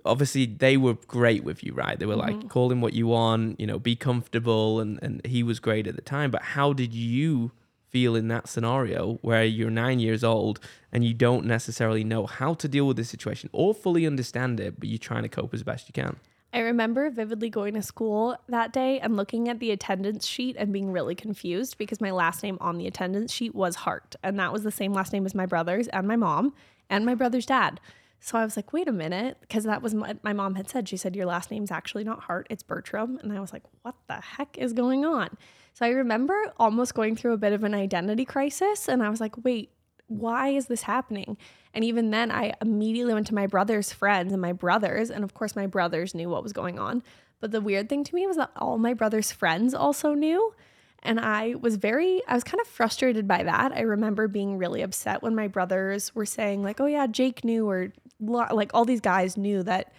Obviously, 0.04 0.46
they 0.46 0.76
were 0.76 0.94
great 0.94 1.44
with 1.44 1.64
you, 1.64 1.72
right? 1.72 1.98
They 1.98 2.06
were 2.06 2.16
like, 2.16 2.36
mm-hmm. 2.36 2.48
call 2.48 2.70
him 2.70 2.80
what 2.80 2.92
you 2.92 3.08
want, 3.08 3.58
you 3.58 3.66
know, 3.66 3.78
be 3.78 3.96
comfortable, 3.96 4.80
and 4.80 4.98
and 5.02 5.24
he 5.26 5.42
was 5.42 5.58
great 5.60 5.86
at 5.86 5.96
the 5.96 6.02
time. 6.02 6.30
But 6.30 6.42
how 6.42 6.72
did 6.72 6.94
you 6.94 7.52
feel 7.94 8.16
in 8.16 8.26
that 8.26 8.48
scenario 8.48 9.20
where 9.22 9.44
you're 9.44 9.70
nine 9.70 10.00
years 10.00 10.24
old 10.24 10.58
and 10.90 11.04
you 11.04 11.14
don't 11.14 11.46
necessarily 11.46 12.02
know 12.02 12.26
how 12.26 12.52
to 12.52 12.66
deal 12.66 12.88
with 12.88 12.96
the 12.96 13.04
situation 13.04 13.48
or 13.52 13.72
fully 13.72 14.04
understand 14.04 14.58
it, 14.58 14.80
but 14.80 14.88
you're 14.88 14.98
trying 14.98 15.22
to 15.22 15.28
cope 15.28 15.54
as 15.54 15.62
best 15.62 15.88
you 15.88 15.92
can? 15.92 16.16
I 16.54 16.60
remember 16.60 17.10
vividly 17.10 17.50
going 17.50 17.74
to 17.74 17.82
school 17.82 18.36
that 18.48 18.72
day 18.72 19.00
and 19.00 19.16
looking 19.16 19.48
at 19.48 19.58
the 19.58 19.72
attendance 19.72 20.24
sheet 20.24 20.54
and 20.56 20.72
being 20.72 20.92
really 20.92 21.16
confused 21.16 21.78
because 21.78 22.00
my 22.00 22.12
last 22.12 22.44
name 22.44 22.58
on 22.60 22.78
the 22.78 22.86
attendance 22.86 23.32
sheet 23.32 23.56
was 23.56 23.74
Hart. 23.74 24.14
And 24.22 24.38
that 24.38 24.52
was 24.52 24.62
the 24.62 24.70
same 24.70 24.92
last 24.92 25.12
name 25.12 25.26
as 25.26 25.34
my 25.34 25.46
brother's 25.46 25.88
and 25.88 26.06
my 26.06 26.14
mom 26.14 26.54
and 26.88 27.04
my 27.04 27.16
brother's 27.16 27.44
dad. 27.44 27.80
So 28.20 28.38
I 28.38 28.44
was 28.44 28.54
like, 28.54 28.72
wait 28.72 28.86
a 28.86 28.92
minute, 28.92 29.38
because 29.40 29.64
that 29.64 29.82
was 29.82 29.96
what 29.96 30.22
my 30.22 30.32
mom 30.32 30.54
had 30.54 30.70
said. 30.70 30.88
She 30.88 30.96
said, 30.96 31.16
Your 31.16 31.26
last 31.26 31.50
name's 31.50 31.72
actually 31.72 32.04
not 32.04 32.20
Hart, 32.20 32.46
it's 32.48 32.62
Bertram. 32.62 33.18
And 33.22 33.32
I 33.32 33.40
was 33.40 33.52
like, 33.52 33.64
what 33.82 33.96
the 34.06 34.14
heck 34.14 34.56
is 34.56 34.72
going 34.72 35.04
on? 35.04 35.36
So 35.74 35.84
I 35.84 35.88
remember 35.90 36.52
almost 36.56 36.94
going 36.94 37.16
through 37.16 37.32
a 37.32 37.36
bit 37.36 37.52
of 37.52 37.64
an 37.64 37.74
identity 37.74 38.24
crisis. 38.24 38.88
And 38.88 39.02
I 39.02 39.10
was 39.10 39.20
like, 39.20 39.44
wait, 39.44 39.72
why 40.06 40.48
is 40.48 40.66
this 40.66 40.82
happening? 40.82 41.36
And 41.72 41.84
even 41.84 42.10
then, 42.10 42.30
I 42.30 42.54
immediately 42.60 43.14
went 43.14 43.26
to 43.28 43.34
my 43.34 43.46
brother's 43.46 43.92
friends 43.92 44.32
and 44.32 44.40
my 44.40 44.52
brothers. 44.52 45.10
And 45.10 45.24
of 45.24 45.34
course, 45.34 45.56
my 45.56 45.66
brothers 45.66 46.14
knew 46.14 46.28
what 46.28 46.42
was 46.42 46.52
going 46.52 46.78
on. 46.78 47.02
But 47.40 47.50
the 47.50 47.60
weird 47.60 47.88
thing 47.88 48.04
to 48.04 48.14
me 48.14 48.26
was 48.26 48.36
that 48.36 48.50
all 48.56 48.78
my 48.78 48.94
brother's 48.94 49.32
friends 49.32 49.74
also 49.74 50.14
knew. 50.14 50.54
And 51.02 51.20
I 51.20 51.54
was 51.60 51.76
very, 51.76 52.22
I 52.26 52.34
was 52.34 52.44
kind 52.44 52.60
of 52.60 52.66
frustrated 52.66 53.28
by 53.28 53.42
that. 53.42 53.72
I 53.72 53.80
remember 53.80 54.28
being 54.28 54.56
really 54.56 54.80
upset 54.80 55.22
when 55.22 55.34
my 55.34 55.48
brothers 55.48 56.14
were 56.14 56.24
saying, 56.24 56.62
like, 56.62 56.80
oh, 56.80 56.86
yeah, 56.86 57.06
Jake 57.06 57.44
knew, 57.44 57.68
or 57.68 57.92
like 58.20 58.70
all 58.72 58.86
these 58.86 59.02
guys 59.02 59.36
knew 59.36 59.62
that 59.64 59.92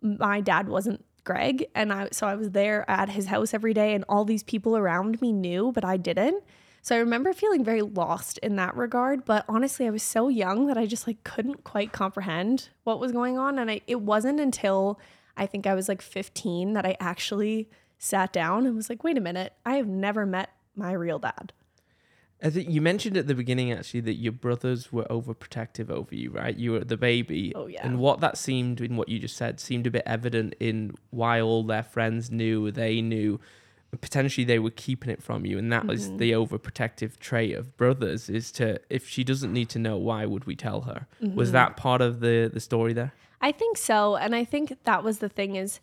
my 0.00 0.40
dad 0.40 0.68
wasn't 0.68 1.04
Greg. 1.24 1.66
And 1.74 1.92
I, 1.92 2.08
so 2.12 2.28
I 2.28 2.36
was 2.36 2.52
there 2.52 2.88
at 2.88 3.08
his 3.08 3.26
house 3.26 3.54
every 3.54 3.74
day, 3.74 3.94
and 3.94 4.04
all 4.08 4.24
these 4.24 4.44
people 4.44 4.76
around 4.76 5.20
me 5.20 5.32
knew, 5.32 5.72
but 5.72 5.84
I 5.84 5.96
didn't. 5.96 6.44
So 6.86 6.94
I 6.94 7.00
remember 7.00 7.32
feeling 7.32 7.64
very 7.64 7.82
lost 7.82 8.38
in 8.44 8.54
that 8.56 8.76
regard. 8.76 9.24
But 9.24 9.44
honestly, 9.48 9.88
I 9.88 9.90
was 9.90 10.04
so 10.04 10.28
young 10.28 10.68
that 10.68 10.78
I 10.78 10.86
just 10.86 11.08
like 11.08 11.24
couldn't 11.24 11.64
quite 11.64 11.90
comprehend 11.90 12.68
what 12.84 13.00
was 13.00 13.10
going 13.10 13.36
on. 13.36 13.58
And 13.58 13.68
I, 13.68 13.80
it 13.88 14.02
wasn't 14.02 14.38
until 14.38 15.00
I 15.36 15.46
think 15.46 15.66
I 15.66 15.74
was 15.74 15.88
like 15.88 16.00
15 16.00 16.74
that 16.74 16.86
I 16.86 16.96
actually 17.00 17.68
sat 17.98 18.32
down 18.32 18.66
and 18.66 18.76
was 18.76 18.88
like, 18.88 19.02
wait 19.02 19.18
a 19.18 19.20
minute, 19.20 19.54
I 19.64 19.78
have 19.78 19.88
never 19.88 20.24
met 20.24 20.50
my 20.76 20.92
real 20.92 21.18
dad. 21.18 21.52
I 22.40 22.50
think 22.50 22.70
you 22.70 22.80
mentioned 22.80 23.16
at 23.16 23.26
the 23.26 23.34
beginning 23.34 23.72
actually 23.72 24.02
that 24.02 24.14
your 24.14 24.30
brothers 24.30 24.92
were 24.92 25.06
overprotective 25.10 25.90
over 25.90 26.14
you, 26.14 26.30
right? 26.30 26.56
You 26.56 26.70
were 26.70 26.84
the 26.84 26.96
baby. 26.96 27.52
Oh, 27.56 27.66
yeah. 27.66 27.84
And 27.84 27.98
what 27.98 28.20
that 28.20 28.38
seemed 28.38 28.80
in 28.80 28.94
what 28.94 29.08
you 29.08 29.18
just 29.18 29.36
said 29.36 29.58
seemed 29.58 29.88
a 29.88 29.90
bit 29.90 30.04
evident 30.06 30.54
in 30.60 30.94
why 31.10 31.40
all 31.40 31.64
their 31.64 31.82
friends 31.82 32.30
knew, 32.30 32.70
they 32.70 33.02
knew, 33.02 33.40
potentially 34.00 34.44
they 34.44 34.58
were 34.58 34.70
keeping 34.70 35.10
it 35.10 35.22
from 35.22 35.46
you. 35.46 35.58
And 35.58 35.72
that 35.72 35.86
was 35.86 36.08
Mm-hmm. 36.08 36.16
the 36.18 36.32
overprotective 36.32 37.18
trait 37.18 37.54
of 37.54 37.76
brothers 37.76 38.28
is 38.28 38.52
to 38.52 38.80
if 38.90 39.08
she 39.08 39.24
doesn't 39.24 39.52
need 39.52 39.68
to 39.70 39.78
know, 39.78 39.96
why 39.96 40.26
would 40.26 40.44
we 40.44 40.56
tell 40.56 40.82
her? 40.82 41.06
Mm-hmm. 41.22 41.36
Was 41.36 41.52
that 41.52 41.76
part 41.76 42.00
of 42.00 42.20
the 42.20 42.50
the 42.52 42.60
story 42.60 42.92
there? 42.92 43.12
I 43.40 43.52
think 43.52 43.76
so. 43.76 44.16
And 44.16 44.34
I 44.34 44.44
think 44.44 44.76
that 44.84 45.04
was 45.04 45.18
the 45.18 45.28
thing 45.28 45.56
is 45.56 45.80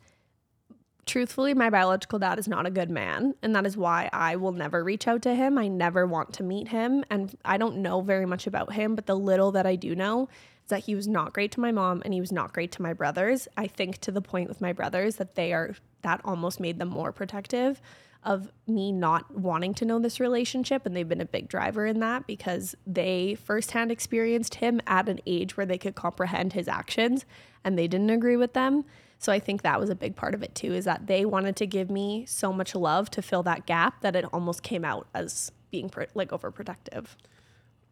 truthfully, 1.05 1.53
my 1.53 1.69
biological 1.69 2.17
dad 2.19 2.39
is 2.39 2.47
not 2.47 2.65
a 2.65 2.71
good 2.71 2.89
man. 2.89 3.35
And 3.41 3.55
that 3.55 3.65
is 3.65 3.75
why 3.75 4.09
I 4.13 4.35
will 4.37 4.53
never 4.53 4.83
reach 4.83 5.07
out 5.07 5.21
to 5.23 5.35
him. 5.35 5.57
I 5.57 5.67
never 5.67 6.07
want 6.07 6.33
to 6.35 6.43
meet 6.43 6.69
him. 6.69 7.03
And 7.09 7.35
I 7.43 7.57
don't 7.57 7.77
know 7.77 8.01
very 8.01 8.25
much 8.25 8.47
about 8.47 8.73
him, 8.73 8.95
but 8.95 9.05
the 9.05 9.15
little 9.15 9.51
that 9.51 9.65
I 9.65 9.75
do 9.75 9.95
know 9.95 10.29
is 10.63 10.69
that 10.69 10.85
he 10.85 10.95
was 10.95 11.07
not 11.07 11.33
great 11.33 11.51
to 11.53 11.59
my 11.59 11.71
mom 11.71 12.01
and 12.05 12.13
he 12.13 12.21
was 12.21 12.31
not 12.31 12.53
great 12.53 12.71
to 12.73 12.81
my 12.81 12.93
brothers. 12.93 13.47
I 13.57 13.67
think 13.67 13.99
to 13.99 14.11
the 14.11 14.21
point 14.21 14.49
with 14.49 14.61
my 14.61 14.73
brothers 14.73 15.17
that 15.17 15.35
they 15.35 15.53
are, 15.53 15.75
that 16.01 16.21
almost 16.23 16.59
made 16.59 16.79
them 16.79 16.89
more 16.89 17.11
protective 17.11 17.81
of 18.23 18.49
me 18.67 18.91
not 18.91 19.37
wanting 19.37 19.73
to 19.73 19.85
know 19.85 19.99
this 19.99 20.19
relationship. 20.19 20.85
And 20.85 20.95
they've 20.95 21.07
been 21.07 21.21
a 21.21 21.25
big 21.25 21.49
driver 21.49 21.85
in 21.85 21.99
that 21.99 22.25
because 22.25 22.75
they 22.87 23.35
firsthand 23.35 23.91
experienced 23.91 24.55
him 24.55 24.81
at 24.87 25.09
an 25.09 25.19
age 25.25 25.57
where 25.57 25.65
they 25.65 25.77
could 25.77 25.95
comprehend 25.95 26.53
his 26.53 26.67
actions 26.67 27.25
and 27.63 27.77
they 27.77 27.87
didn't 27.87 28.09
agree 28.09 28.37
with 28.37 28.53
them. 28.53 28.85
So 29.19 29.31
I 29.31 29.39
think 29.39 29.61
that 29.61 29.79
was 29.79 29.89
a 29.89 29.95
big 29.95 30.15
part 30.15 30.33
of 30.33 30.43
it 30.43 30.55
too, 30.55 30.73
is 30.73 30.85
that 30.85 31.07
they 31.07 31.25
wanted 31.25 31.55
to 31.57 31.65
give 31.65 31.89
me 31.89 32.25
so 32.25 32.51
much 32.51 32.75
love 32.75 33.09
to 33.11 33.21
fill 33.21 33.43
that 33.43 33.65
gap 33.65 34.01
that 34.01 34.15
it 34.15 34.25
almost 34.33 34.63
came 34.63 34.83
out 34.83 35.07
as 35.13 35.51
being 35.71 35.91
like 36.13 36.31
overprotective. 36.31 37.07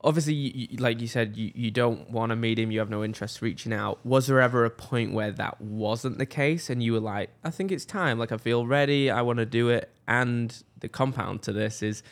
Obviously, 0.03 0.34
you, 0.34 0.77
like 0.77 1.00
you 1.00 1.08
said, 1.08 1.38
you, 1.38 1.51
you 1.53 1.72
don't 1.72 2.10
want 2.10 2.31
to 2.31 2.36
meet 2.36 2.58
him. 2.58 2.72
You 2.72 2.79
have 2.79 2.89
no 2.89 3.03
interest 3.03 3.41
reaching 3.41 3.72
out. 3.72 4.03
Was 4.05 4.27
there 4.27 4.41
ever 4.41 4.65
a 4.65 4.70
point 4.70 5.13
where 5.13 5.31
that 5.31 5.62
wasn't 5.62 6.17
the 6.17 6.25
case, 6.25 6.70
and 6.70 6.81
you 6.81 6.93
were 6.93 7.00
like, 7.00 7.29
"I 7.43 7.51
think 7.51 7.72
it's 7.72 7.86
time. 7.86 8.17
Like 8.17 8.31
I 8.31 8.38
feel 8.38 8.65
ready. 8.65 9.12
I 9.12 9.22
want 9.22 9.38
to 9.38 9.46
do 9.46 9.70
it." 9.70 9.91
And 10.08 10.63
the 10.79 10.89
compound 10.89 11.43
to 11.43 11.53
this 11.53 11.84
is, 11.84 12.03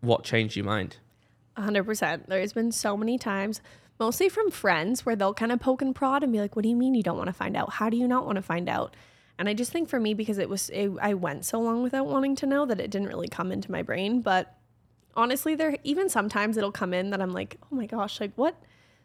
what 0.00 0.24
changed 0.24 0.56
your 0.56 0.64
mind? 0.64 0.96
100%. 1.56 2.26
There's 2.26 2.52
been 2.52 2.72
so 2.72 2.96
many 2.96 3.18
times 3.18 3.60
mostly 3.98 4.28
from 4.28 4.50
friends 4.50 5.06
where 5.06 5.16
they'll 5.16 5.34
kind 5.34 5.52
of 5.52 5.60
poke 5.60 5.82
and 5.82 5.94
prod 5.94 6.22
and 6.22 6.32
be 6.32 6.40
like, 6.40 6.56
What 6.56 6.62
do 6.62 6.68
you 6.68 6.76
mean 6.76 6.94
you 6.94 7.02
don't 7.02 7.16
want 7.16 7.28
to 7.28 7.32
find 7.32 7.56
out? 7.56 7.72
How 7.72 7.90
do 7.90 7.96
you 7.96 8.08
not 8.08 8.26
want 8.26 8.36
to 8.36 8.42
find 8.42 8.68
out? 8.68 8.94
And 9.38 9.48
I 9.48 9.54
just 9.54 9.70
think 9.70 9.88
for 9.88 10.00
me, 10.00 10.14
because 10.14 10.38
it 10.38 10.48
was, 10.48 10.70
it, 10.70 10.90
I 11.00 11.14
went 11.14 11.44
so 11.44 11.60
long 11.60 11.82
without 11.82 12.06
wanting 12.06 12.36
to 12.36 12.46
know 12.46 12.64
that 12.66 12.80
it 12.80 12.90
didn't 12.90 13.08
really 13.08 13.28
come 13.28 13.52
into 13.52 13.70
my 13.70 13.82
brain. 13.82 14.22
But 14.22 14.54
honestly, 15.16 15.54
there, 15.54 15.76
even 15.84 16.08
sometimes 16.08 16.56
it'll 16.56 16.72
come 16.72 16.94
in 16.94 17.10
that 17.10 17.20
I'm 17.20 17.32
like, 17.32 17.58
Oh 17.64 17.74
my 17.74 17.86
gosh, 17.86 18.20
like 18.20 18.32
what? 18.36 18.56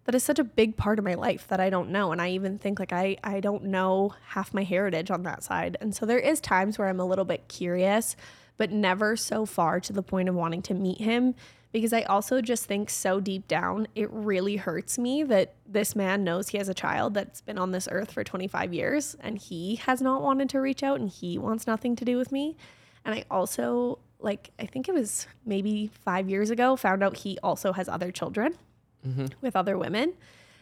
That 0.06 0.16
is 0.16 0.24
such 0.24 0.40
a 0.40 0.44
big 0.44 0.78
part 0.78 0.98
of 0.98 1.06
my 1.06 1.14
life 1.14 1.48
that 1.48 1.60
I 1.60 1.70
don't 1.70 1.92
know. 1.92 2.12
And 2.12 2.22
I 2.22 2.32
even 2.32 2.58
think 2.58 2.80
like 2.80 2.92
I, 2.92 3.18
I 3.24 3.40
don't 3.40 3.66
know 3.66 4.16
half 4.30 4.54
my 4.54 4.64
heritage 4.64 5.12
on 5.12 5.24
that 5.24 5.44
side. 5.44 5.78
And 5.80 5.96
so 5.96 6.06
there 6.08 6.20
is 6.20 6.40
times 6.40 6.80
where 6.80 6.88
I'm 6.88 7.00
a 7.00 7.06
little 7.06 7.26
bit 7.26 7.48
curious, 7.48 8.16
but 8.58 8.72
never 8.72 9.16
so 9.16 9.46
far 9.46 9.80
to 9.80 9.94
the 9.94 10.02
point 10.02 10.28
of 10.28 10.34
wanting 10.34 10.64
to 10.64 10.74
meet 10.74 11.00
him 11.00 11.36
because 11.72 11.94
I 11.94 12.02
also 12.04 12.42
just 12.42 12.66
think 12.66 12.90
so 12.90 13.20
deep 13.20 13.48
down, 13.48 13.88
it 13.96 14.10
really 14.12 14.58
hurts 14.58 14.98
me 14.98 15.24
that 15.24 15.54
this 15.66 15.96
man 15.96 16.24
knows 16.24 16.50
he 16.50 16.58
has 16.58 16.68
a 16.68 16.74
child 16.74 17.14
that's 17.14 17.42
been 17.42 17.58
on 17.58 17.72
this 17.72 17.88
earth 17.92 18.12
for 18.12 18.24
25 18.24 18.74
years 18.74 19.16
and 19.22 19.38
he 19.38 19.76
has 19.78 20.02
not 20.02 20.22
wanted 20.22 20.50
to 20.50 20.60
reach 20.60 20.84
out 20.84 21.00
and 21.00 21.10
he 21.10 21.38
wants 21.38 21.68
nothing 21.68 21.96
to 21.96 22.06
do 22.06 22.18
with 22.18 22.32
me. 22.32 22.58
And 23.06 23.16
I 23.16 23.24
also, 23.32 24.00
like, 24.24 24.52
I 24.60 24.66
think 24.66 24.88
it 24.88 24.94
was 24.94 25.28
maybe 25.46 25.92
five 26.06 26.30
years 26.30 26.50
ago, 26.50 26.76
found 26.76 27.04
out 27.04 27.18
he 27.18 27.38
also 27.44 27.74
has 27.74 27.90
other 27.90 28.12
children 28.12 28.56
mm-hmm. 29.06 29.28
with 29.42 29.56
other 29.56 29.78
women. 29.78 30.14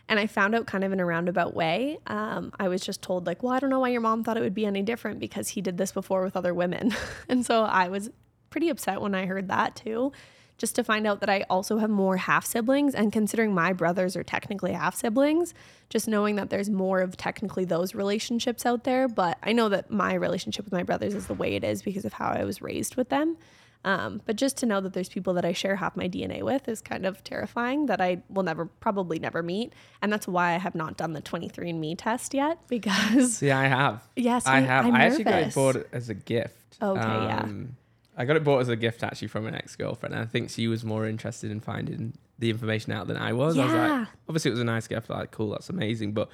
And 0.08 0.20
I 0.20 0.26
found 0.26 0.56
out 0.56 0.66
kind 0.66 0.84
of 0.84 0.92
in 0.92 1.00
a 1.00 1.06
roundabout 1.06 1.54
way. 1.54 2.00
Um, 2.08 2.52
I 2.60 2.68
was 2.68 2.82
just 2.82 3.02
told, 3.02 3.28
like, 3.28 3.44
well, 3.44 3.54
I 3.54 3.60
don't 3.60 3.70
know 3.70 3.80
why 3.80 3.90
your 3.90 4.02
mom 4.02 4.24
thought 4.24 4.38
it 4.38 4.42
would 4.42 4.56
be 4.56 4.66
any 4.66 4.82
different 4.82 5.20
because 5.20 5.50
he 5.50 5.62
did 5.62 5.78
this 5.78 5.92
before 5.92 6.24
with 6.24 6.36
other 6.36 6.54
women. 6.54 6.96
and 7.30 7.46
so 7.46 7.64
I 7.64 7.90
was 7.90 8.10
pretty 8.50 8.70
upset 8.70 9.02
when 9.02 9.14
I 9.14 9.26
heard 9.28 9.48
that 9.50 9.76
too 9.76 10.12
just 10.60 10.76
to 10.76 10.84
find 10.84 11.08
out 11.08 11.22
that 11.22 11.30
I 11.30 11.46
also 11.50 11.78
have 11.78 11.90
more 11.90 12.18
half 12.18 12.46
siblings. 12.46 12.94
And 12.94 13.12
considering 13.12 13.54
my 13.54 13.74
brothers 13.74 14.16
are 14.16 14.24
technically 14.24 14.74
half 14.74 14.94
siblings, 14.94 15.54
just 15.90 16.08
knowing 16.08 16.36
that 16.36 16.50
there's 16.50 16.70
more 16.70 17.00
of 17.00 17.18
technically 17.18 17.66
those 17.66 17.96
relationships 17.96 18.66
out 18.66 18.84
there. 18.84 19.08
But 19.08 19.40
I 19.42 19.54
know 19.54 19.70
that 19.70 19.90
my 19.90 20.14
relationship 20.14 20.66
with 20.66 20.74
my 20.74 20.84
brothers 20.84 21.16
is 21.16 21.28
the 21.28 21.34
way 21.34 21.56
it 21.56 21.64
is 21.64 21.82
because 21.82 22.06
of 22.06 22.14
how 22.14 22.28
I 22.28 22.44
was 22.44 22.62
raised 22.62 22.98
with 22.98 23.10
them. 23.10 23.38
Um, 23.86 24.22
but 24.26 24.36
just 24.36 24.58
to 24.58 24.66
know 24.66 24.82
that 24.82 24.94
there's 24.94 25.08
people 25.08 25.34
that 25.36 25.46
I 25.46 25.54
share 25.54 25.78
half 25.78 25.96
my 25.96 26.10
DNA 26.10 26.44
with 26.44 26.68
is 26.68 26.82
kind 26.82 27.06
of 27.06 27.24
terrifying 27.24 27.86
that 27.86 28.02
I 28.02 28.22
will 28.30 28.44
never, 28.44 28.66
probably 28.66 29.20
never 29.20 29.42
meet. 29.42 29.72
And 30.02 30.12
that's 30.12 30.28
why 30.28 30.54
I 30.54 30.58
have 30.58 30.76
not 30.76 30.98
done 30.98 31.14
the 31.14 31.22
23andMe 31.22 31.96
test 31.98 32.34
yet 32.34 32.60
because. 32.68 33.42
Yeah, 33.42 33.58
I 33.58 33.68
have. 33.68 34.08
Yes, 34.16 34.46
I 34.46 34.60
have. 34.60 34.86
I'm 34.86 34.96
i 34.96 35.06
actually 35.06 35.24
got 35.24 35.44
it 35.44 35.56
bought 35.56 35.88
as 35.94 36.10
a 36.10 36.14
gift. 36.14 36.78
Okay, 36.82 37.00
um, 37.00 37.78
yeah. 38.18 38.22
I 38.22 38.26
got 38.26 38.36
it 38.36 38.44
bought 38.44 38.60
as 38.60 38.68
a 38.68 38.76
gift 38.76 39.02
actually 39.02 39.30
from 39.30 39.46
an 39.46 39.56
ex 39.56 39.78
girlfriend. 39.78 40.14
And 40.14 40.24
I 40.24 40.28
think 40.28 40.50
she 40.50 40.68
was 40.68 40.84
more 40.84 41.08
interested 41.08 41.50
in 41.50 41.62
finding 41.62 42.14
the 42.38 42.50
information 42.50 42.92
out 42.92 43.08
than 43.08 43.16
I 43.16 43.32
was. 43.32 43.56
Yeah. 43.56 43.64
I 43.64 43.66
was 43.66 43.74
like, 43.74 44.08
obviously 44.28 44.50
it 44.50 44.54
was 44.54 44.62
a 44.62 44.66
nice 44.66 44.88
gift. 44.88 45.10
Like, 45.10 45.32
cool, 45.32 45.52
that's 45.52 45.70
amazing. 45.70 46.12
But 46.12 46.30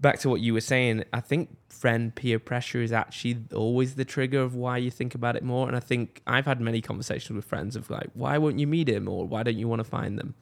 back 0.00 0.18
to 0.20 0.28
what 0.28 0.40
you 0.40 0.52
were 0.52 0.60
saying, 0.60 1.04
I 1.12 1.20
think 1.20 1.56
friend 1.68 2.14
peer 2.14 2.38
pressure 2.38 2.82
is 2.82 2.92
actually 2.92 3.44
always 3.54 3.94
the 3.94 4.04
trigger 4.04 4.40
of 4.40 4.54
why 4.54 4.76
you 4.78 4.90
think 4.90 5.14
about 5.14 5.36
it 5.36 5.42
more. 5.42 5.66
And 5.68 5.76
I 5.76 5.80
think 5.80 6.22
I've 6.26 6.46
had 6.46 6.60
many 6.60 6.80
conversations 6.80 7.34
with 7.36 7.44
friends 7.44 7.76
of 7.76 7.90
like, 7.90 8.10
why 8.14 8.38
won't 8.38 8.58
you 8.58 8.66
meet 8.66 8.88
him 8.88 9.08
or 9.08 9.26
why 9.26 9.42
don't 9.42 9.56
you 9.56 9.68
want 9.68 9.80
to 9.80 9.84
find 9.84 10.18
them? 10.18 10.34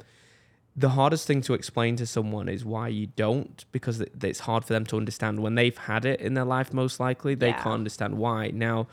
The 0.77 0.91
hardest 0.91 1.27
thing 1.27 1.43
to 1.43 1.55
explain 1.55 1.97
to 1.97 2.07
someone 2.07 2.49
is 2.49 2.65
why 2.65 2.89
you 2.89 3.07
don't, 3.09 3.65
because 3.73 4.01
it's 4.01 4.41
hard 4.41 4.65
for 4.65 4.73
them 4.73 4.87
to 4.87 4.97
understand 4.97 5.41
when 5.41 5.57
they've 5.57 5.77
had 5.77 6.05
it 6.05 6.21
in 6.21 6.35
their 6.35 6.45
life. 6.45 6.73
Most 6.73 7.01
likely, 7.01 7.35
they 7.35 7.49
yeah. 7.49 7.63
can't 7.63 7.75
understand 7.75 8.17
why. 8.17 8.49
Now, 8.49 8.87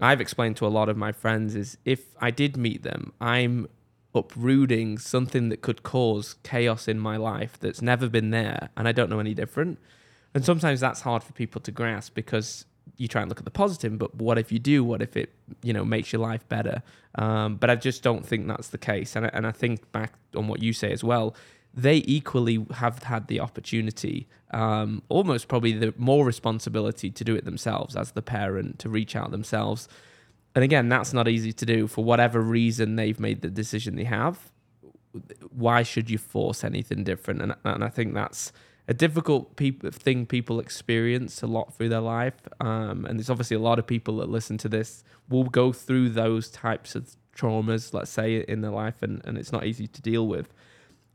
I've 0.00 0.20
explained 0.20 0.56
to 0.56 0.66
a 0.66 0.68
lot 0.68 0.88
of 0.88 0.96
my 0.96 1.12
friends 1.12 1.54
is 1.54 1.78
if 1.84 2.14
I 2.20 2.30
did 2.30 2.56
meet 2.56 2.82
them, 2.82 3.12
I'm 3.20 3.68
uprooting 4.14 4.98
something 4.98 5.50
that 5.50 5.62
could 5.62 5.82
cause 5.82 6.34
chaos 6.42 6.88
in 6.88 6.98
my 6.98 7.16
life 7.16 7.58
that's 7.60 7.80
never 7.80 8.08
been 8.08 8.30
there 8.30 8.70
and 8.76 8.88
I 8.88 8.92
don't 8.92 9.10
know 9.10 9.20
any 9.20 9.34
different. 9.34 9.78
And 10.34 10.44
sometimes 10.44 10.80
that's 10.80 11.00
hard 11.00 11.22
for 11.22 11.32
people 11.32 11.60
to 11.62 11.72
grasp 11.72 12.14
because 12.14 12.64
you 12.96 13.08
try 13.08 13.22
and 13.22 13.28
look 13.28 13.38
at 13.38 13.44
the 13.44 13.50
positive, 13.50 13.98
but 13.98 14.14
what 14.14 14.38
if 14.38 14.52
you 14.52 14.58
do? 14.58 14.84
What 14.84 15.02
if 15.02 15.16
it, 15.16 15.32
you 15.62 15.72
know, 15.72 15.84
makes 15.84 16.12
your 16.12 16.20
life 16.20 16.46
better? 16.48 16.82
Um, 17.14 17.56
but 17.56 17.70
I 17.70 17.76
just 17.76 18.02
don't 18.02 18.24
think 18.24 18.46
that's 18.46 18.68
the 18.68 18.78
case. 18.78 19.16
And 19.16 19.26
I, 19.26 19.30
and 19.32 19.46
I 19.46 19.52
think 19.52 19.90
back 19.92 20.12
on 20.36 20.48
what 20.48 20.62
you 20.62 20.72
say 20.72 20.92
as 20.92 21.02
well, 21.02 21.34
they 21.72 22.02
equally 22.06 22.66
have 22.74 23.04
had 23.04 23.28
the 23.28 23.40
opportunity, 23.40 24.28
um, 24.52 25.02
almost 25.08 25.48
probably 25.48 25.72
the 25.72 25.94
more 25.96 26.24
responsibility 26.24 27.10
to 27.10 27.24
do 27.24 27.34
it 27.34 27.44
themselves 27.44 27.96
as 27.96 28.12
the 28.12 28.22
parent, 28.22 28.78
to 28.80 28.88
reach 28.88 29.14
out 29.14 29.30
themselves. 29.30 29.88
And 30.54 30.64
again, 30.64 30.88
that's 30.88 31.12
not 31.12 31.28
easy 31.28 31.52
to 31.52 31.64
do 31.64 31.86
for 31.86 32.04
whatever 32.04 32.40
reason 32.40 32.96
they've 32.96 33.20
made 33.20 33.40
the 33.40 33.50
decision 33.50 33.96
they 33.96 34.04
have. 34.04 34.50
Why 35.50 35.82
should 35.84 36.10
you 36.10 36.18
force 36.18 36.64
anything 36.64 37.04
different? 37.04 37.40
And, 37.40 37.54
and 37.64 37.84
I 37.84 37.88
think 37.88 38.14
that's 38.14 38.52
a 38.90 38.92
difficult 38.92 39.54
pe- 39.54 39.70
thing 39.70 40.26
people 40.26 40.58
experience 40.58 41.42
a 41.42 41.46
lot 41.46 41.72
through 41.72 41.88
their 41.88 42.00
life. 42.00 42.34
Um, 42.58 43.06
and 43.06 43.18
there's 43.18 43.30
obviously 43.30 43.54
a 43.56 43.60
lot 43.60 43.78
of 43.78 43.86
people 43.86 44.16
that 44.16 44.28
listen 44.28 44.58
to 44.58 44.68
this 44.68 45.04
will 45.28 45.44
go 45.44 45.72
through 45.72 46.08
those 46.10 46.50
types 46.50 46.96
of 46.96 47.16
traumas, 47.34 47.94
let's 47.94 48.10
say, 48.10 48.44
in 48.48 48.62
their 48.62 48.72
life, 48.72 49.00
and, 49.00 49.22
and 49.24 49.38
it's 49.38 49.52
not 49.52 49.64
easy 49.64 49.86
to 49.86 50.02
deal 50.02 50.26
with. 50.26 50.52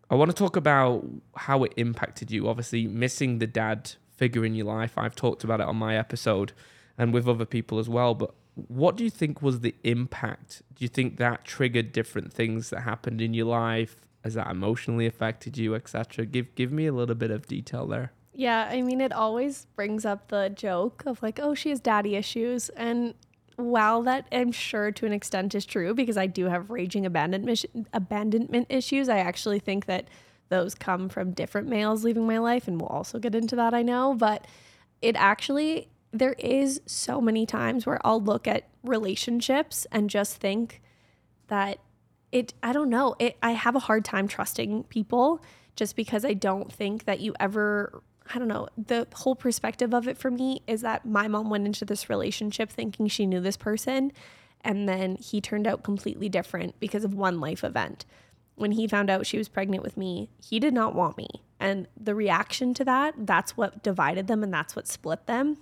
I 0.10 0.16
want 0.16 0.32
to 0.32 0.38
talk 0.38 0.56
about 0.56 1.04
how 1.36 1.66
it 1.66 1.74
impacted 1.76 2.32
you. 2.32 2.48
Obviously, 2.48 2.88
missing 2.88 3.40
the 3.40 3.48
dad 3.48 3.92
figure 4.16 4.46
in 4.46 4.56
your 4.56 4.68
life. 4.68 4.98
I've 4.98 5.16
talked 5.16 5.44
about 5.44 5.60
it 5.60 5.68
on 5.68 5.76
my 5.76 5.98
episode 5.98 6.54
and 6.98 7.14
with 7.14 7.28
other 7.28 7.46
people 7.46 7.78
as 7.78 7.90
well. 7.90 8.14
But 8.14 8.34
what 8.54 8.96
do 8.96 9.04
you 9.04 9.10
think 9.10 9.42
was 9.42 9.60
the 9.60 9.76
impact? 9.84 10.62
Do 10.76 10.86
you 10.86 10.88
think 10.88 11.18
that 11.18 11.44
triggered 11.44 11.92
different 11.92 12.32
things 12.32 12.70
that 12.70 12.82
happened 12.82 13.22
in 13.22 13.34
your 13.34 13.48
life? 13.48 13.98
Has 14.26 14.34
that 14.34 14.50
emotionally 14.50 15.06
affected 15.06 15.56
you, 15.56 15.76
etc.? 15.76 16.26
Give 16.26 16.54
give 16.56 16.72
me 16.72 16.88
a 16.88 16.92
little 16.92 17.14
bit 17.14 17.30
of 17.30 17.46
detail 17.46 17.86
there. 17.86 18.12
Yeah, 18.34 18.68
I 18.72 18.82
mean, 18.82 19.00
it 19.00 19.14
always 19.14 19.68
brings 19.76 20.04
up 20.04 20.30
the 20.30 20.50
joke 20.50 21.04
of 21.06 21.22
like, 21.22 21.40
oh, 21.40 21.54
she 21.54 21.70
has 21.70 21.80
daddy 21.80 22.16
issues, 22.16 22.70
and 22.70 23.14
while 23.58 24.02
that 24.02 24.28
I'm 24.32 24.52
sure 24.52 24.92
to 24.92 25.06
an 25.06 25.14
extent 25.14 25.54
is 25.54 25.64
true 25.64 25.94
because 25.94 26.18
I 26.18 26.26
do 26.26 26.46
have 26.46 26.72
raging 26.72 27.06
abandonment 27.06 27.66
abandonment 27.94 28.66
issues, 28.68 29.10
I 29.10 29.20
actually 29.20 29.60
think 29.60 29.86
that 29.86 30.08
those 30.50 30.74
come 30.74 31.08
from 31.08 31.34
different 31.34 31.68
males 31.68 32.04
leaving 32.04 32.26
my 32.26 32.40
life, 32.40 32.68
and 32.68 32.82
we'll 32.82 32.90
also 32.90 33.20
get 33.20 33.36
into 33.36 33.56
that. 33.58 33.76
I 33.76 33.84
know, 33.84 34.16
but 34.16 34.48
it 35.04 35.16
actually 35.18 35.90
there 36.12 36.34
is 36.40 36.82
so 36.88 37.22
many 37.22 37.46
times 37.46 37.86
where 37.86 38.00
I'll 38.04 38.24
look 38.24 38.48
at 38.48 38.70
relationships 38.82 39.86
and 39.92 40.10
just 40.10 40.38
think 40.38 40.82
that 41.46 41.78
it 42.36 42.54
I 42.62 42.74
don't 42.74 42.90
know 42.90 43.16
it 43.18 43.38
I 43.42 43.52
have 43.52 43.76
a 43.76 43.80
hard 43.80 44.04
time 44.04 44.28
trusting 44.28 44.84
people 44.86 45.42
just 45.76 45.96
because 45.96 46.26
I 46.26 46.34
don't 46.34 46.72
think 46.72 47.06
that 47.06 47.20
you 47.22 47.34
ever 47.40 48.04
I 48.34 48.40
don't 48.40 48.48
know, 48.48 48.68
the 48.76 49.08
whole 49.14 49.36
perspective 49.36 49.94
of 49.94 50.08
it 50.08 50.18
for 50.18 50.32
me 50.32 50.62
is 50.66 50.82
that 50.82 51.06
my 51.06 51.28
mom 51.28 51.50
went 51.50 51.68
into 51.68 51.86
this 51.86 52.10
relationship 52.10 52.72
thinking 52.72 53.08
she 53.08 53.28
knew 53.28 53.40
this 53.40 53.56
person, 53.56 54.12
and 54.62 54.90
then 54.90 55.16
he 55.18 55.40
turned 55.40 55.68
out 55.68 55.84
completely 55.84 56.28
different 56.28 56.80
because 56.80 57.04
of 57.04 57.14
one 57.14 57.40
life 57.40 57.64
event. 57.64 58.04
When 58.56 58.72
he 58.72 58.88
found 58.88 59.12
out 59.12 59.28
she 59.28 59.38
was 59.38 59.48
pregnant 59.48 59.84
with 59.84 59.96
me, 59.96 60.32
he 60.44 60.60
did 60.60 60.74
not 60.74 60.96
want 60.96 61.18
me. 61.18 61.28
And 61.60 61.88
the 61.96 62.16
reaction 62.16 62.74
to 62.76 62.86
that, 62.86 63.14
that's 63.16 63.56
what 63.56 63.84
divided 63.84 64.26
them 64.26 64.42
and 64.42 64.52
that's 64.52 64.76
what 64.76 64.88
split 64.88 65.28
them. 65.28 65.58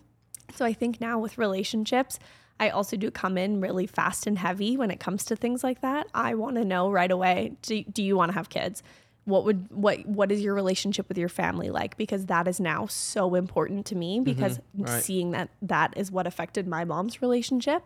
So 0.56 0.66
I 0.66 0.74
think 0.74 1.02
now 1.02 1.20
with 1.20 1.38
relationships, 1.38 2.20
I 2.60 2.70
also 2.70 2.96
do 2.96 3.12
come 3.12 3.38
in 3.38 3.62
really 3.62 3.88
fast 3.88 4.28
and 4.28 4.38
heavy 4.38 4.78
when 4.78 4.92
it 4.92 5.00
comes 5.00 5.26
to 5.26 5.36
things 5.36 5.64
like 5.64 5.82
that. 5.82 6.08
I 6.14 6.36
want 6.36 6.56
to 6.58 6.66
know 6.66 6.92
right 6.92 7.12
away 7.12 7.54
do, 7.62 7.84
do 7.84 8.04
you 8.04 8.16
want 8.16 8.30
to 8.30 8.36
have 8.36 8.50
kids? 8.50 8.84
what 9.26 9.46
would 9.46 9.72
what 9.72 10.06
what 10.06 10.32
is 10.32 10.42
your 10.42 10.54
relationship 10.54 11.08
with 11.08 11.18
your 11.18 11.30
family 11.30 11.70
like 11.70 11.96
because 11.98 12.26
that 12.26 12.48
is 12.48 12.60
now 12.60 12.86
so 12.88 13.36
important 13.36 13.86
to 13.86 13.96
me 13.96 14.20
because 14.20 14.60
right. 14.78 15.02
seeing 15.04 15.32
that 15.32 15.50
that 15.62 15.94
is 15.96 16.12
what 16.12 16.28
affected 16.28 16.68
my 16.68 16.84
mom's 16.84 17.22
relationship 17.22 17.84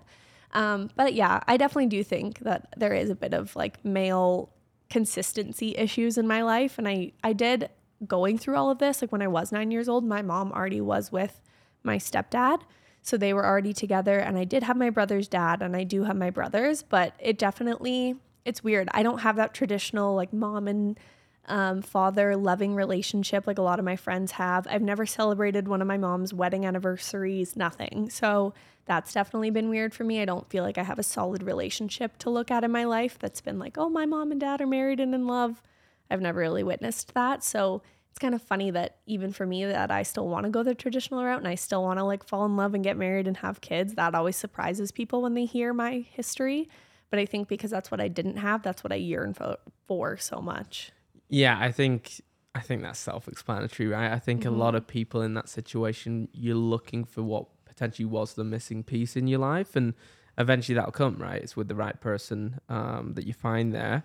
um, 0.54 0.90
but 0.96 1.14
yeah 1.14 1.42
i 1.48 1.56
definitely 1.56 1.88
do 1.88 2.04
think 2.04 2.40
that 2.40 2.68
there 2.78 2.94
is 2.94 3.10
a 3.10 3.16
bit 3.16 3.34
of 3.34 3.56
like 3.56 3.84
male 3.86 4.50
consistency 4.90 5.76
issues 5.78 6.18
in 6.18 6.28
my 6.28 6.42
life 6.42 6.78
and 6.78 6.88
i 6.88 7.12
i 7.24 7.34
did 7.34 7.70
going 8.08 8.38
through 8.38 8.56
all 8.56 8.72
of 8.72 8.80
this 8.80 9.02
like 9.02 9.12
when 9.12 9.22
i 9.22 9.28
was 9.28 9.52
nine 9.52 9.70
years 9.70 9.88
old 9.88 10.04
my 10.04 10.22
mom 10.22 10.52
already 10.52 10.82
was 10.82 11.12
with 11.12 11.40
my 11.88 11.98
stepdad 11.98 12.62
so 13.02 13.18
they 13.18 13.34
were 13.34 13.46
already 13.46 13.74
together 13.74 14.20
and 14.20 14.38
i 14.38 14.44
did 14.44 14.62
have 14.62 14.78
my 14.78 14.92
brother's 14.92 15.28
dad 15.28 15.64
and 15.64 15.76
i 15.76 15.84
do 15.84 16.04
have 16.04 16.16
my 16.16 16.30
brothers 16.30 16.84
but 16.84 17.14
it 17.20 17.40
definitely 17.40 18.16
it's 18.46 18.64
weird 18.64 18.88
i 18.92 19.02
don't 19.02 19.20
have 19.20 19.36
that 19.36 19.54
traditional 19.54 20.14
like 20.14 20.32
mom 20.32 20.68
and 20.68 21.00
um, 21.48 21.82
father 21.82 22.36
loving 22.36 22.76
relationship 22.76 23.48
like 23.48 23.58
a 23.58 23.62
lot 23.62 23.80
of 23.80 23.86
my 23.86 23.96
friends 23.96 24.34
have. 24.34 24.68
I've 24.70 24.82
never 24.82 25.06
celebrated 25.06 25.68
one 25.68 25.82
of 25.82 25.88
my 25.88 25.98
mom's 25.98 26.34
wedding 26.34 26.66
anniversaries, 26.66 27.56
nothing. 27.56 28.10
So 28.10 28.54
that's 28.86 29.14
definitely 29.14 29.50
been 29.50 29.70
weird 29.70 29.94
for 29.94 30.04
me. 30.04 30.22
I 30.22 30.26
don't 30.26 30.50
feel 30.50 30.64
like 30.64 30.78
I 30.78 30.84
have 30.84 31.00
a 31.00 31.04
solid 31.04 31.44
relationship 31.44 32.18
to 32.20 32.30
look 32.30 32.52
at 32.52 32.64
in 32.64 32.72
my 32.72 32.84
life 32.84 33.18
that's 33.20 33.42
been 33.42 33.60
like, 33.60 33.78
oh, 33.78 33.90
my 33.90 34.06
mom 34.06 34.32
and 34.32 34.40
dad 34.40 34.62
are 34.62 34.68
married 34.68 35.00
and 35.00 35.14
in 35.14 35.28
love. 35.28 35.62
I've 36.10 36.22
never 36.22 36.40
really 36.40 36.64
witnessed 36.64 37.14
that. 37.14 37.44
So 37.44 37.82
it's 38.18 38.22
kind 38.24 38.34
of 38.34 38.42
funny 38.42 38.72
that 38.72 38.96
even 39.06 39.32
for 39.32 39.46
me 39.46 39.64
that 39.64 39.92
I 39.92 40.02
still 40.02 40.28
want 40.28 40.46
to 40.46 40.50
go 40.50 40.64
the 40.64 40.74
traditional 40.74 41.24
route 41.24 41.38
and 41.38 41.48
I 41.48 41.54
still 41.54 41.84
want 41.84 42.00
to 42.00 42.04
like 42.04 42.24
fall 42.24 42.48
in 42.48 42.58
love 42.58 42.74
and 42.74 42.84
get 42.84 42.98
married 42.98 43.28
and 43.28 43.38
have 43.38 43.62
kids. 43.62 43.94
That 43.94 44.16
always 44.16 44.36
surprises 44.36 44.92
people 44.92 45.22
when 45.22 45.36
they 45.36 45.46
hear 45.46 45.72
my 45.72 46.04
history. 46.14 46.68
But 47.12 47.20
I 47.20 47.28
think 47.28 47.48
because 47.48 47.70
that's 47.70 47.92
what 47.92 48.02
I 48.02 48.08
didn't 48.08 48.38
have, 48.38 48.64
that's 48.64 48.84
what 48.84 48.92
I 48.92 48.96
yearn 48.96 49.36
for, 49.36 49.58
for 49.86 50.18
so 50.18 50.42
much. 50.42 50.92
Yeah, 51.30 51.60
I 51.60 51.72
think 51.72 52.22
I 52.56 52.62
think 52.62 52.82
that's 52.82 52.98
self-explanatory, 52.98 53.88
right? 53.90 54.12
I 54.12 54.18
think 54.18 54.42
mm-hmm. 54.42 54.56
a 54.56 54.58
lot 54.58 54.74
of 54.74 54.88
people 54.88 55.22
in 55.22 55.36
that 55.36 55.48
situation, 55.48 56.28
you're 56.34 56.56
looking 56.56 57.04
for 57.04 57.22
what 57.22 57.46
potentially 57.66 58.08
was 58.08 58.34
the 58.34 58.44
missing 58.44 58.84
piece 58.84 59.16
in 59.16 59.28
your 59.28 59.40
life, 59.42 59.76
and 59.76 59.94
eventually 60.40 60.74
that'll 60.74 60.92
come, 60.92 61.18
right? 61.18 61.40
It's 61.40 61.56
with 61.56 61.68
the 61.68 61.76
right 61.76 62.02
person 62.02 62.60
um, 62.68 63.14
that 63.14 63.28
you 63.28 63.34
find 63.34 63.76
there. 63.76 64.02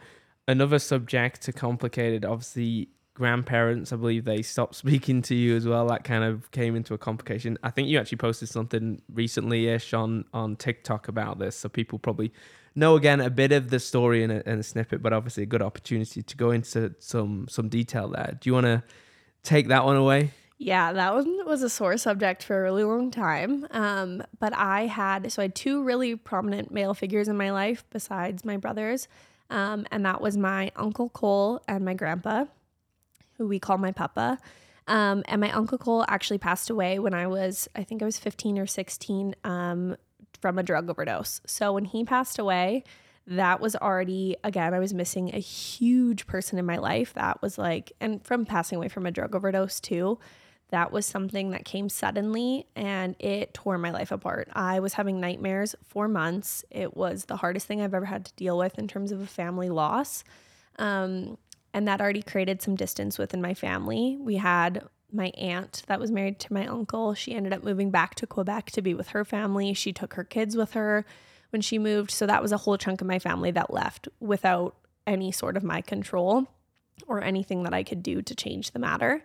Another 0.46 0.79
subject 0.79 1.40
to 1.42 1.53
complicated, 1.55 2.27
obviously, 2.27 2.90
grandparents. 3.14 3.92
I 3.92 3.96
believe 3.96 4.25
they 4.25 4.42
stopped 4.42 4.75
speaking 4.85 5.22
to 5.22 5.35
you 5.35 5.57
as 5.57 5.66
well. 5.66 5.87
That 5.88 6.05
kind 6.05 6.25
of 6.25 6.51
came 6.51 6.77
into 6.77 6.94
a 6.94 6.98
complication. 6.98 7.59
I 7.62 7.70
think 7.70 7.88
you 7.88 7.98
actually 7.98 8.18
posted 8.18 8.48
something 8.48 9.03
recently-ish 9.12 9.94
on 9.94 10.25
on 10.33 10.57
TikTok 10.57 11.09
about 11.09 11.38
this, 11.38 11.57
so 11.57 11.68
people 11.68 11.98
probably 11.98 12.33
know 12.75 12.96
again 12.96 13.20
a 13.20 13.31
bit 13.31 13.53
of 13.53 13.70
the 13.70 13.79
story 13.79 14.22
in 14.22 14.31
a, 14.31 14.42
in 14.46 14.59
a 14.59 14.62
snippet, 14.62 15.03
but 15.03 15.12
obviously 15.12 15.42
a 15.42 15.46
good 15.46 15.62
opportunity 15.62 16.22
to 16.22 16.37
go 16.37 16.51
into 16.51 16.94
some 16.98 17.46
some 17.48 17.68
detail 17.68 18.09
there. 18.09 18.37
Do 18.40 18.48
you 18.48 18.55
want 18.55 18.66
to 18.66 18.83
take 19.42 19.68
that 19.68 19.85
one 19.85 19.96
away? 19.96 20.31
Yeah, 20.59 20.92
that 20.92 21.12
one 21.12 21.44
was 21.44 21.62
a 21.62 21.68
sore 21.68 21.96
subject 21.96 22.44
for 22.44 22.57
a 22.57 22.62
really 22.62 22.85
long 22.85 23.11
time. 23.11 23.66
Um, 23.72 24.22
but 24.38 24.55
I 24.57 24.87
had 24.87 25.33
so 25.33 25.42
I 25.42 25.44
had 25.46 25.57
two 25.57 25.83
really 25.83 26.14
prominent 26.14 26.70
male 26.70 26.94
figures 26.94 27.27
in 27.27 27.37
my 27.37 27.51
life 27.51 27.85
besides 27.90 28.44
my 28.44 28.57
brothers, 28.57 29.09
um, 29.51 29.87
and 29.90 30.07
that 30.07 30.20
was 30.20 30.37
my 30.37 30.70
uncle 30.77 31.09
Cole 31.09 31.61
and 31.66 31.85
my 31.85 31.94
grandpa, 31.94 32.44
who 33.42 33.48
we 33.48 33.59
call 33.59 33.78
my 33.78 33.92
papa. 33.92 34.38
Um, 34.87 35.22
and 35.26 35.40
my 35.40 35.50
uncle 35.52 35.78
Cole 35.78 36.05
actually 36.09 36.38
passed 36.38 36.70
away 36.70 36.98
when 36.98 37.14
I 37.14 37.26
was, 37.26 37.68
I 37.76 37.85
think 37.85 38.02
I 38.02 38.05
was 38.05 38.18
15 38.18 38.59
or 38.59 38.66
16. 38.66 39.35
Um, 39.44 39.96
from 40.42 40.59
a 40.59 40.62
drug 40.62 40.90
overdose. 40.90 41.40
So 41.46 41.72
when 41.72 41.85
he 41.85 42.05
passed 42.05 42.38
away, 42.38 42.85
that 43.26 43.61
was 43.61 43.76
already, 43.76 44.37
again, 44.42 44.74
I 44.74 44.81
was 44.81 44.92
missing 44.92 45.33
a 45.33 45.38
huge 45.38 46.26
person 46.26 46.59
in 46.59 46.66
my 46.66 46.76
life. 46.76 47.14
That 47.14 47.40
was 47.40 47.57
like, 47.57 47.92
and 48.00 48.22
from 48.24 48.44
passing 48.44 48.76
away 48.76 48.88
from 48.88 49.07
a 49.07 49.12
drug 49.12 49.35
overdose 49.35 49.78
too, 49.78 50.18
that 50.70 50.90
was 50.90 51.07
something 51.07 51.50
that 51.50 51.64
came 51.64 51.88
suddenly 51.88 52.66
and 52.74 53.14
it 53.18 53.55
tore 53.55 53.78
my 53.78 53.90
life 53.90 54.11
apart. 54.11 54.48
I 54.52 54.81
was 54.81 54.94
having 54.94 55.20
nightmares 55.20 55.76
for 55.87 56.09
months. 56.09 56.64
It 56.70 56.96
was 56.96 57.26
the 57.26 57.37
hardest 57.37 57.66
thing 57.66 57.81
I've 57.81 57.94
ever 57.94 58.07
had 58.07 58.24
to 58.24 58.33
deal 58.35 58.59
with 58.59 58.78
in 58.78 58.88
terms 58.88 59.12
of 59.12 59.20
a 59.20 59.26
family 59.26 59.68
loss. 59.68 60.24
Um, 60.78 61.37
and 61.74 61.87
that 61.88 62.00
already 62.00 62.22
created 62.22 62.62
some 62.62 62.76
distance 62.76 63.18
within 63.18 63.42
my 63.42 63.54
family. 63.54 64.16
We 64.20 64.37
had 64.37 64.85
my 65.12 65.26
aunt 65.38 65.82
that 65.87 66.00
was 66.00 66.11
married 66.11 66.38
to 66.40 66.52
my 66.52 66.66
uncle. 66.66 67.14
She 67.14 67.35
ended 67.35 67.52
up 67.52 67.62
moving 67.62 67.90
back 67.90 68.14
to 68.16 68.26
Quebec 68.26 68.70
to 68.72 68.82
be 68.82 68.94
with 68.94 69.08
her 69.08 69.24
family. 69.24 69.74
She 69.74 69.92
took 69.92 70.14
her 70.14 70.24
kids 70.24 70.56
with 70.56 70.72
her 70.72 71.04
when 71.50 71.62
she 71.62 71.78
moved. 71.78 72.11
So 72.11 72.26
that 72.26 72.42
was 72.42 72.52
a 72.52 72.58
whole 72.58 72.78
chunk 72.78 73.00
of 73.00 73.06
my 73.06 73.18
family 73.18 73.50
that 73.50 73.72
left 73.72 74.08
without 74.20 74.76
any 75.06 75.32
sort 75.32 75.56
of 75.56 75.62
my 75.62 75.80
control 75.80 76.46
or 77.06 77.22
anything 77.22 77.62
that 77.64 77.74
I 77.74 77.82
could 77.82 78.02
do 78.02 78.22
to 78.22 78.35
change 78.35 78.70
the 78.70 78.78
matter. 78.78 79.22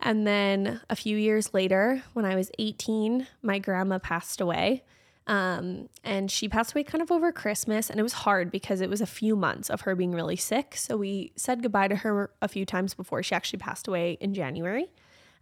And 0.00 0.26
then 0.26 0.80
a 0.90 0.96
few 0.96 1.16
years 1.16 1.54
later, 1.54 2.02
when 2.12 2.24
I 2.24 2.34
was 2.34 2.50
18, 2.58 3.26
my 3.42 3.60
grandma 3.60 3.98
passed 3.98 4.40
away. 4.40 4.82
Um, 5.26 5.88
and 6.02 6.30
she 6.30 6.48
passed 6.48 6.72
away 6.72 6.82
kind 6.82 7.00
of 7.00 7.12
over 7.12 7.30
Christmas, 7.30 7.90
and 7.90 8.00
it 8.00 8.02
was 8.02 8.12
hard 8.12 8.50
because 8.50 8.80
it 8.80 8.90
was 8.90 9.00
a 9.00 9.06
few 9.06 9.36
months 9.36 9.70
of 9.70 9.82
her 9.82 9.94
being 9.94 10.12
really 10.12 10.36
sick. 10.36 10.76
So 10.76 10.96
we 10.96 11.32
said 11.36 11.62
goodbye 11.62 11.88
to 11.88 11.96
her 11.96 12.30
a 12.42 12.48
few 12.48 12.66
times 12.66 12.94
before 12.94 13.22
she 13.22 13.34
actually 13.34 13.60
passed 13.60 13.86
away 13.86 14.18
in 14.20 14.34
January. 14.34 14.90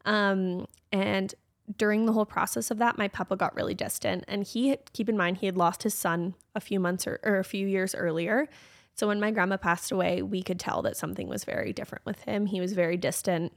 Um, 0.04 0.66
and 0.92 1.34
during 1.76 2.04
the 2.04 2.12
whole 2.12 2.26
process 2.26 2.70
of 2.70 2.78
that, 2.78 2.98
my 2.98 3.08
papa 3.08 3.36
got 3.36 3.54
really 3.54 3.74
distant. 3.74 4.24
And 4.28 4.44
he, 4.44 4.76
keep 4.92 5.08
in 5.08 5.16
mind, 5.16 5.38
he 5.38 5.46
had 5.46 5.56
lost 5.56 5.82
his 5.82 5.94
son 5.94 6.34
a 6.54 6.60
few 6.60 6.80
months 6.80 7.06
or, 7.06 7.20
or 7.22 7.38
a 7.38 7.44
few 7.44 7.66
years 7.66 7.94
earlier. 7.94 8.48
So 8.94 9.06
when 9.06 9.20
my 9.20 9.30
grandma 9.30 9.56
passed 9.56 9.92
away, 9.92 10.20
we 10.20 10.42
could 10.42 10.58
tell 10.58 10.82
that 10.82 10.96
something 10.96 11.28
was 11.28 11.44
very 11.44 11.72
different 11.72 12.04
with 12.04 12.20
him. 12.24 12.46
He 12.46 12.60
was 12.60 12.72
very 12.72 12.96
distant. 12.96 13.52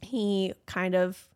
He 0.00 0.54
kind 0.66 0.94
of, 0.94 1.28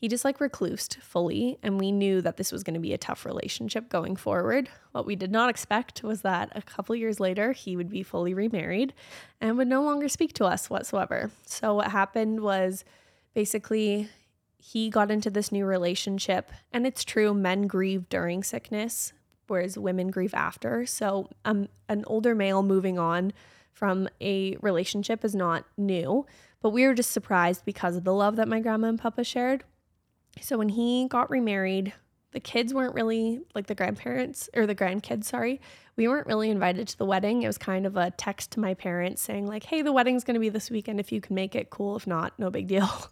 he 0.00 0.08
just 0.08 0.24
like 0.24 0.38
reclused 0.38 0.96
fully. 1.02 1.58
And 1.62 1.78
we 1.78 1.92
knew 1.92 2.22
that 2.22 2.36
this 2.36 2.50
was 2.52 2.62
going 2.62 2.74
to 2.74 2.80
be 2.80 2.94
a 2.94 2.98
tough 2.98 3.26
relationship 3.26 3.88
going 3.88 4.16
forward. 4.16 4.68
What 4.92 5.06
we 5.06 5.14
did 5.14 5.30
not 5.30 5.50
expect 5.50 6.02
was 6.02 6.22
that 6.22 6.50
a 6.54 6.62
couple 6.62 6.96
years 6.96 7.20
later, 7.20 7.52
he 7.52 7.76
would 7.76 7.90
be 7.90 8.02
fully 8.02 8.32
remarried 8.32 8.94
and 9.40 9.58
would 9.58 9.68
no 9.68 9.82
longer 9.82 10.08
speak 10.08 10.32
to 10.34 10.46
us 10.46 10.70
whatsoever. 10.70 11.30
So 11.44 11.74
what 11.74 11.90
happened 11.90 12.40
was, 12.40 12.84
basically 13.34 14.08
he 14.58 14.90
got 14.90 15.10
into 15.10 15.30
this 15.30 15.50
new 15.50 15.64
relationship 15.64 16.50
and 16.72 16.86
it's 16.86 17.04
true 17.04 17.32
men 17.32 17.66
grieve 17.66 18.08
during 18.08 18.42
sickness 18.42 19.12
whereas 19.46 19.78
women 19.78 20.10
grieve 20.10 20.34
after 20.34 20.84
so 20.86 21.28
um, 21.44 21.68
an 21.88 22.04
older 22.06 22.34
male 22.34 22.62
moving 22.62 22.98
on 22.98 23.32
from 23.72 24.08
a 24.20 24.56
relationship 24.60 25.24
is 25.24 25.34
not 25.34 25.64
new 25.76 26.26
but 26.60 26.70
we 26.70 26.86
were 26.86 26.94
just 26.94 27.10
surprised 27.10 27.64
because 27.64 27.96
of 27.96 28.04
the 28.04 28.12
love 28.12 28.36
that 28.36 28.48
my 28.48 28.60
grandma 28.60 28.88
and 28.88 28.98
papa 28.98 29.24
shared 29.24 29.64
so 30.40 30.58
when 30.58 30.68
he 30.68 31.06
got 31.08 31.30
remarried 31.30 31.92
the 32.32 32.40
kids 32.40 32.72
weren't 32.72 32.94
really 32.94 33.40
like 33.54 33.66
the 33.66 33.74
grandparents 33.74 34.48
or 34.54 34.66
the 34.66 34.74
grandkids 34.74 35.24
sorry 35.24 35.60
we 36.00 36.08
weren't 36.08 36.26
really 36.26 36.48
invited 36.48 36.88
to 36.88 36.96
the 36.96 37.04
wedding. 37.04 37.42
It 37.42 37.46
was 37.46 37.58
kind 37.58 37.84
of 37.84 37.94
a 37.94 38.10
text 38.10 38.52
to 38.52 38.60
my 38.60 38.72
parents 38.72 39.20
saying 39.20 39.46
like 39.46 39.64
hey 39.64 39.82
the 39.82 39.92
wedding's 39.92 40.24
going 40.24 40.34
to 40.34 40.40
be 40.40 40.48
this 40.48 40.70
weekend. 40.70 40.98
If 40.98 41.12
you 41.12 41.20
can 41.20 41.34
make 41.34 41.54
it 41.54 41.68
cool. 41.68 41.94
If 41.94 42.06
not 42.06 42.38
no 42.38 42.50
big 42.50 42.66
deal. 42.66 42.88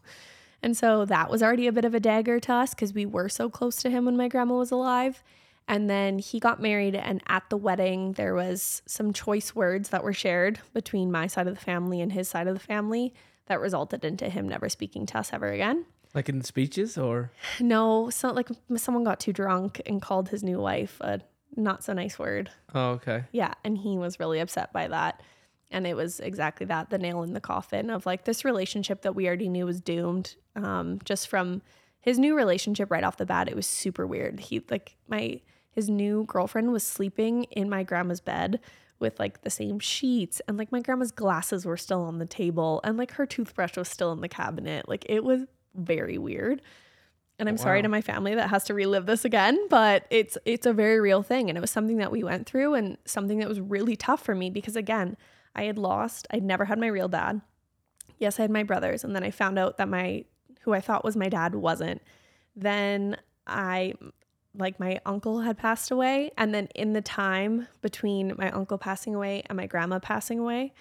And 0.61 0.77
so 0.77 1.05
that 1.05 1.31
was 1.31 1.41
already 1.41 1.69
a 1.69 1.73
bit 1.73 1.85
of 1.85 1.95
a 1.95 2.01
dagger 2.01 2.41
to 2.41 2.53
us 2.53 2.75
because 2.75 2.93
we 2.93 3.07
were 3.07 3.29
so 3.29 3.49
close 3.49 3.77
to 3.77 3.91
him 3.91 4.07
when 4.07 4.17
my 4.17 4.27
grandma 4.27 4.57
was 4.57 4.73
alive. 4.73 5.23
And 5.69 5.89
then 5.89 6.19
he 6.19 6.41
got 6.41 6.61
married 6.61 6.97
and 6.97 7.23
at 7.29 7.49
the 7.49 7.57
wedding 7.57 8.15
there 8.15 8.35
was 8.35 8.83
some 8.85 9.13
choice 9.13 9.55
words 9.55 9.91
that 9.91 10.03
were 10.03 10.13
shared 10.13 10.59
between 10.75 11.13
my 11.13 11.29
side 11.29 11.47
of 11.47 11.55
the 11.55 11.61
family 11.61 12.01
and 12.01 12.11
his 12.11 12.29
side 12.29 12.49
of 12.49 12.55
the 12.55 12.61
family 12.61 13.15
that 13.47 13.61
resulted 13.61 14.05
into 14.05 14.29
him 14.29 14.49
never 14.49 14.69
speaking 14.69 15.07
to 15.07 15.19
us 15.19 15.33
ever 15.33 15.53
again 15.53 15.85
like 16.15 16.29
in 16.29 16.43
speeches 16.43 16.99
or? 16.99 17.31
No, 17.61 18.11
so 18.11 18.33
like 18.33 18.49
someone 18.77 19.05
got 19.05 19.21
too 19.21 19.33
drunk 19.33 19.81
and 19.87 20.01
called 20.01 20.29
his 20.29 20.43
new 20.43 20.59
wife 20.59 21.01
a 21.01 21.21
not 21.57 21.83
so 21.83 21.93
nice 21.93 22.19
word. 22.19 22.51
Oh, 22.75 22.91
okay. 22.91 23.25
Yeah, 23.33 23.55
and 23.65 23.77
he 23.77 23.97
was 23.99 24.21
really 24.21 24.39
upset 24.41 24.73
by 24.73 24.89
that. 24.89 25.23
And 25.71 25.87
it 25.87 25.97
was 25.97 26.21
exactly 26.21 26.67
that, 26.67 26.91
the 26.91 26.99
nail 26.99 27.23
in 27.23 27.35
the 27.35 27.41
coffin 27.41 27.91
of 27.91 28.07
like 28.07 28.25
this 28.25 28.45
relationship 28.45 29.03
that 29.03 29.15
we 29.15 29.27
already 29.27 29.49
knew 29.49 29.67
was 29.67 29.81
doomed. 29.81 30.37
Um, 30.57 30.99
just 31.05 31.29
from 31.29 31.63
his 32.01 32.19
new 32.19 32.35
relationship 32.35 32.91
right 32.91 33.05
off 33.05 33.19
the 33.19 33.27
bat, 33.27 33.49
it 33.49 33.57
was 33.57 33.67
super 33.67 34.07
weird. 34.07 34.41
He 34.41 34.65
like 34.71 34.97
my 35.09 35.41
his 35.73 35.91
new 35.91 36.25
girlfriend 36.25 36.73
was 36.73 36.85
sleeping 36.85 37.45
in 37.45 37.69
my 37.69 37.83
grandma's 37.83 38.21
bed 38.21 38.61
with 38.99 39.21
like 39.21 39.43
the 39.43 39.51
same 39.51 39.79
sheets 39.79 40.41
and 40.49 40.57
like 40.57 40.73
my 40.73 40.81
grandma's 40.81 41.13
glasses 41.13 41.65
were 41.65 41.77
still 41.77 42.03
on 42.03 42.19
the 42.19 42.27
table 42.27 42.81
and 42.83 42.97
like 42.97 43.13
her 43.13 43.27
toothbrush 43.27 43.77
was 43.77 43.89
still 43.89 44.11
in 44.13 44.21
the 44.21 44.29
cabinet. 44.29 44.89
Like 44.89 45.05
it 45.09 45.23
was 45.23 45.43
very 45.79 46.19
weird. 46.19 46.61
And 47.39 47.49
I'm 47.49 47.55
wow. 47.55 47.63
sorry 47.63 47.83
to 47.83 47.89
my 47.89 48.01
family 48.01 48.35
that 48.35 48.51
has 48.51 48.65
to 48.65 48.75
relive 48.75 49.07
this 49.07 49.25
again, 49.25 49.57
but 49.69 50.07
it's 50.11 50.37
it's 50.45 50.67
a 50.67 50.73
very 50.73 50.99
real 50.99 51.23
thing 51.23 51.49
and 51.49 51.57
it 51.57 51.61
was 51.61 51.71
something 51.71 51.99
that 51.99 52.11
we 52.11 52.25
went 52.25 52.47
through 52.47 52.75
and 52.75 52.99
something 53.05 53.39
that 53.39 53.49
was 53.49 53.61
really 53.61 53.95
tough 53.95 54.23
for 54.25 54.35
me 54.35 54.51
because 54.51 54.75
again, 54.75 55.17
I 55.55 55.63
had 55.63 55.79
lost, 55.79 56.27
I'd 56.33 56.43
never 56.43 56.65
had 56.65 56.81
my 56.81 56.89
real 56.89 57.09
dad. 57.09 57.41
Yes, 58.19 58.41
I 58.41 58.43
had 58.43 58.51
my 58.51 58.65
brothers 58.65 59.05
and 59.05 59.15
then 59.15 59.23
I 59.23 59.31
found 59.31 59.57
out 59.57 59.77
that 59.77 59.89
my 59.89 60.25
who 60.63 60.75
I 60.75 60.81
thought 60.81 61.05
was 61.05 61.17
my 61.17 61.29
dad 61.29 61.55
wasn't. 61.55 62.03
Then 62.57 63.17
I 63.47 63.95
like 64.57 64.81
my 64.81 64.99
uncle 65.07 65.43
had 65.43 65.57
passed 65.57 65.93
away 65.93 66.33
and 66.37 66.53
then 66.53 66.67
in 66.75 66.93
the 66.93 67.03
time 67.03 67.69
between 67.83 68.35
my 68.37 68.51
uncle 68.51 68.79
passing 68.79 69.15
away 69.15 69.45
and 69.47 69.57
my 69.57 69.67
grandma 69.67 70.01
passing 70.01 70.41
away, 70.41 70.73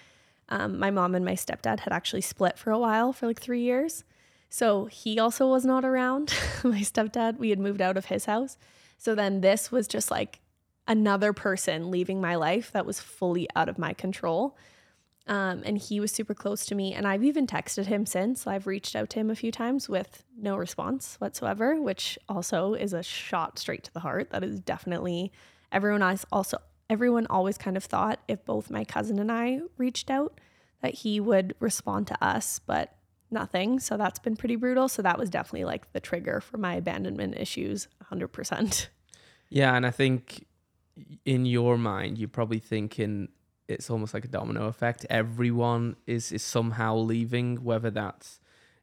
Um, 0.48 0.78
my 0.78 0.90
mom 0.90 1.14
and 1.14 1.24
my 1.24 1.34
stepdad 1.34 1.80
had 1.80 1.92
actually 1.92 2.22
split 2.22 2.58
for 2.58 2.72
a 2.72 2.78
while 2.78 3.12
for 3.12 3.26
like 3.28 3.40
three 3.40 3.60
years. 3.60 4.02
So 4.48 4.86
he 4.86 5.18
also 5.18 5.46
was 5.46 5.64
not 5.64 5.84
around. 5.84 6.32
my 6.64 6.80
stepdad, 6.80 7.38
we 7.38 7.50
had 7.50 7.58
moved 7.58 7.82
out 7.82 7.96
of 7.96 8.06
his 8.06 8.24
house. 8.24 8.56
So 8.96 9.14
then 9.14 9.40
this 9.40 9.70
was 9.70 9.86
just 9.86 10.10
like 10.10 10.40
another 10.86 11.32
person 11.32 11.90
leaving 11.90 12.20
my 12.20 12.34
life 12.34 12.72
that 12.72 12.86
was 12.86 12.98
fully 12.98 13.48
out 13.54 13.68
of 13.68 13.78
my 13.78 13.92
control. 13.92 14.56
Um, 15.26 15.62
and 15.66 15.76
he 15.76 16.00
was 16.00 16.10
super 16.10 16.32
close 16.32 16.64
to 16.66 16.74
me. 16.74 16.94
And 16.94 17.06
I've 17.06 17.22
even 17.22 17.46
texted 17.46 17.86
him 17.86 18.06
since. 18.06 18.46
I've 18.46 18.66
reached 18.66 18.96
out 18.96 19.10
to 19.10 19.20
him 19.20 19.30
a 19.30 19.36
few 19.36 19.52
times 19.52 19.88
with 19.88 20.24
no 20.36 20.56
response 20.56 21.16
whatsoever, 21.18 21.80
which 21.80 22.18
also 22.28 22.72
is 22.72 22.94
a 22.94 23.02
shot 23.02 23.58
straight 23.58 23.84
to 23.84 23.92
the 23.92 24.00
heart. 24.00 24.30
That 24.30 24.42
is 24.42 24.60
definitely 24.60 25.30
everyone 25.70 26.02
else 26.02 26.24
also 26.32 26.56
everyone 26.90 27.26
always 27.28 27.58
kind 27.58 27.76
of 27.76 27.84
thought 27.84 28.20
if 28.28 28.44
both 28.44 28.70
my 28.70 28.84
cousin 28.84 29.18
and 29.18 29.30
I 29.30 29.60
reached 29.76 30.10
out 30.10 30.40
that 30.80 30.94
he 30.94 31.20
would 31.20 31.54
respond 31.60 32.06
to 32.06 32.24
us, 32.24 32.60
but 32.64 32.94
nothing. 33.30 33.78
So 33.80 33.96
that's 33.96 34.18
been 34.18 34.36
pretty 34.36 34.56
brutal. 34.56 34.88
So 34.88 35.02
that 35.02 35.18
was 35.18 35.30
definitely 35.30 35.64
like 35.64 35.92
the 35.92 36.00
trigger 36.00 36.40
for 36.40 36.58
my 36.58 36.74
abandonment 36.74 37.36
issues 37.36 37.88
100%. 38.10 38.88
Yeah, 39.50 39.74
and 39.74 39.86
I 39.86 39.90
think 39.90 40.46
in 41.24 41.46
your 41.46 41.78
mind 41.78 42.18
you're 42.18 42.28
probably 42.28 42.58
thinking 42.58 43.28
it's 43.68 43.90
almost 43.90 44.14
like 44.14 44.24
a 44.24 44.28
domino 44.28 44.66
effect. 44.66 45.06
Everyone 45.10 45.96
is 46.06 46.32
is 46.32 46.42
somehow 46.42 46.96
leaving, 46.96 47.62
whether 47.62 47.90
that's 47.90 48.40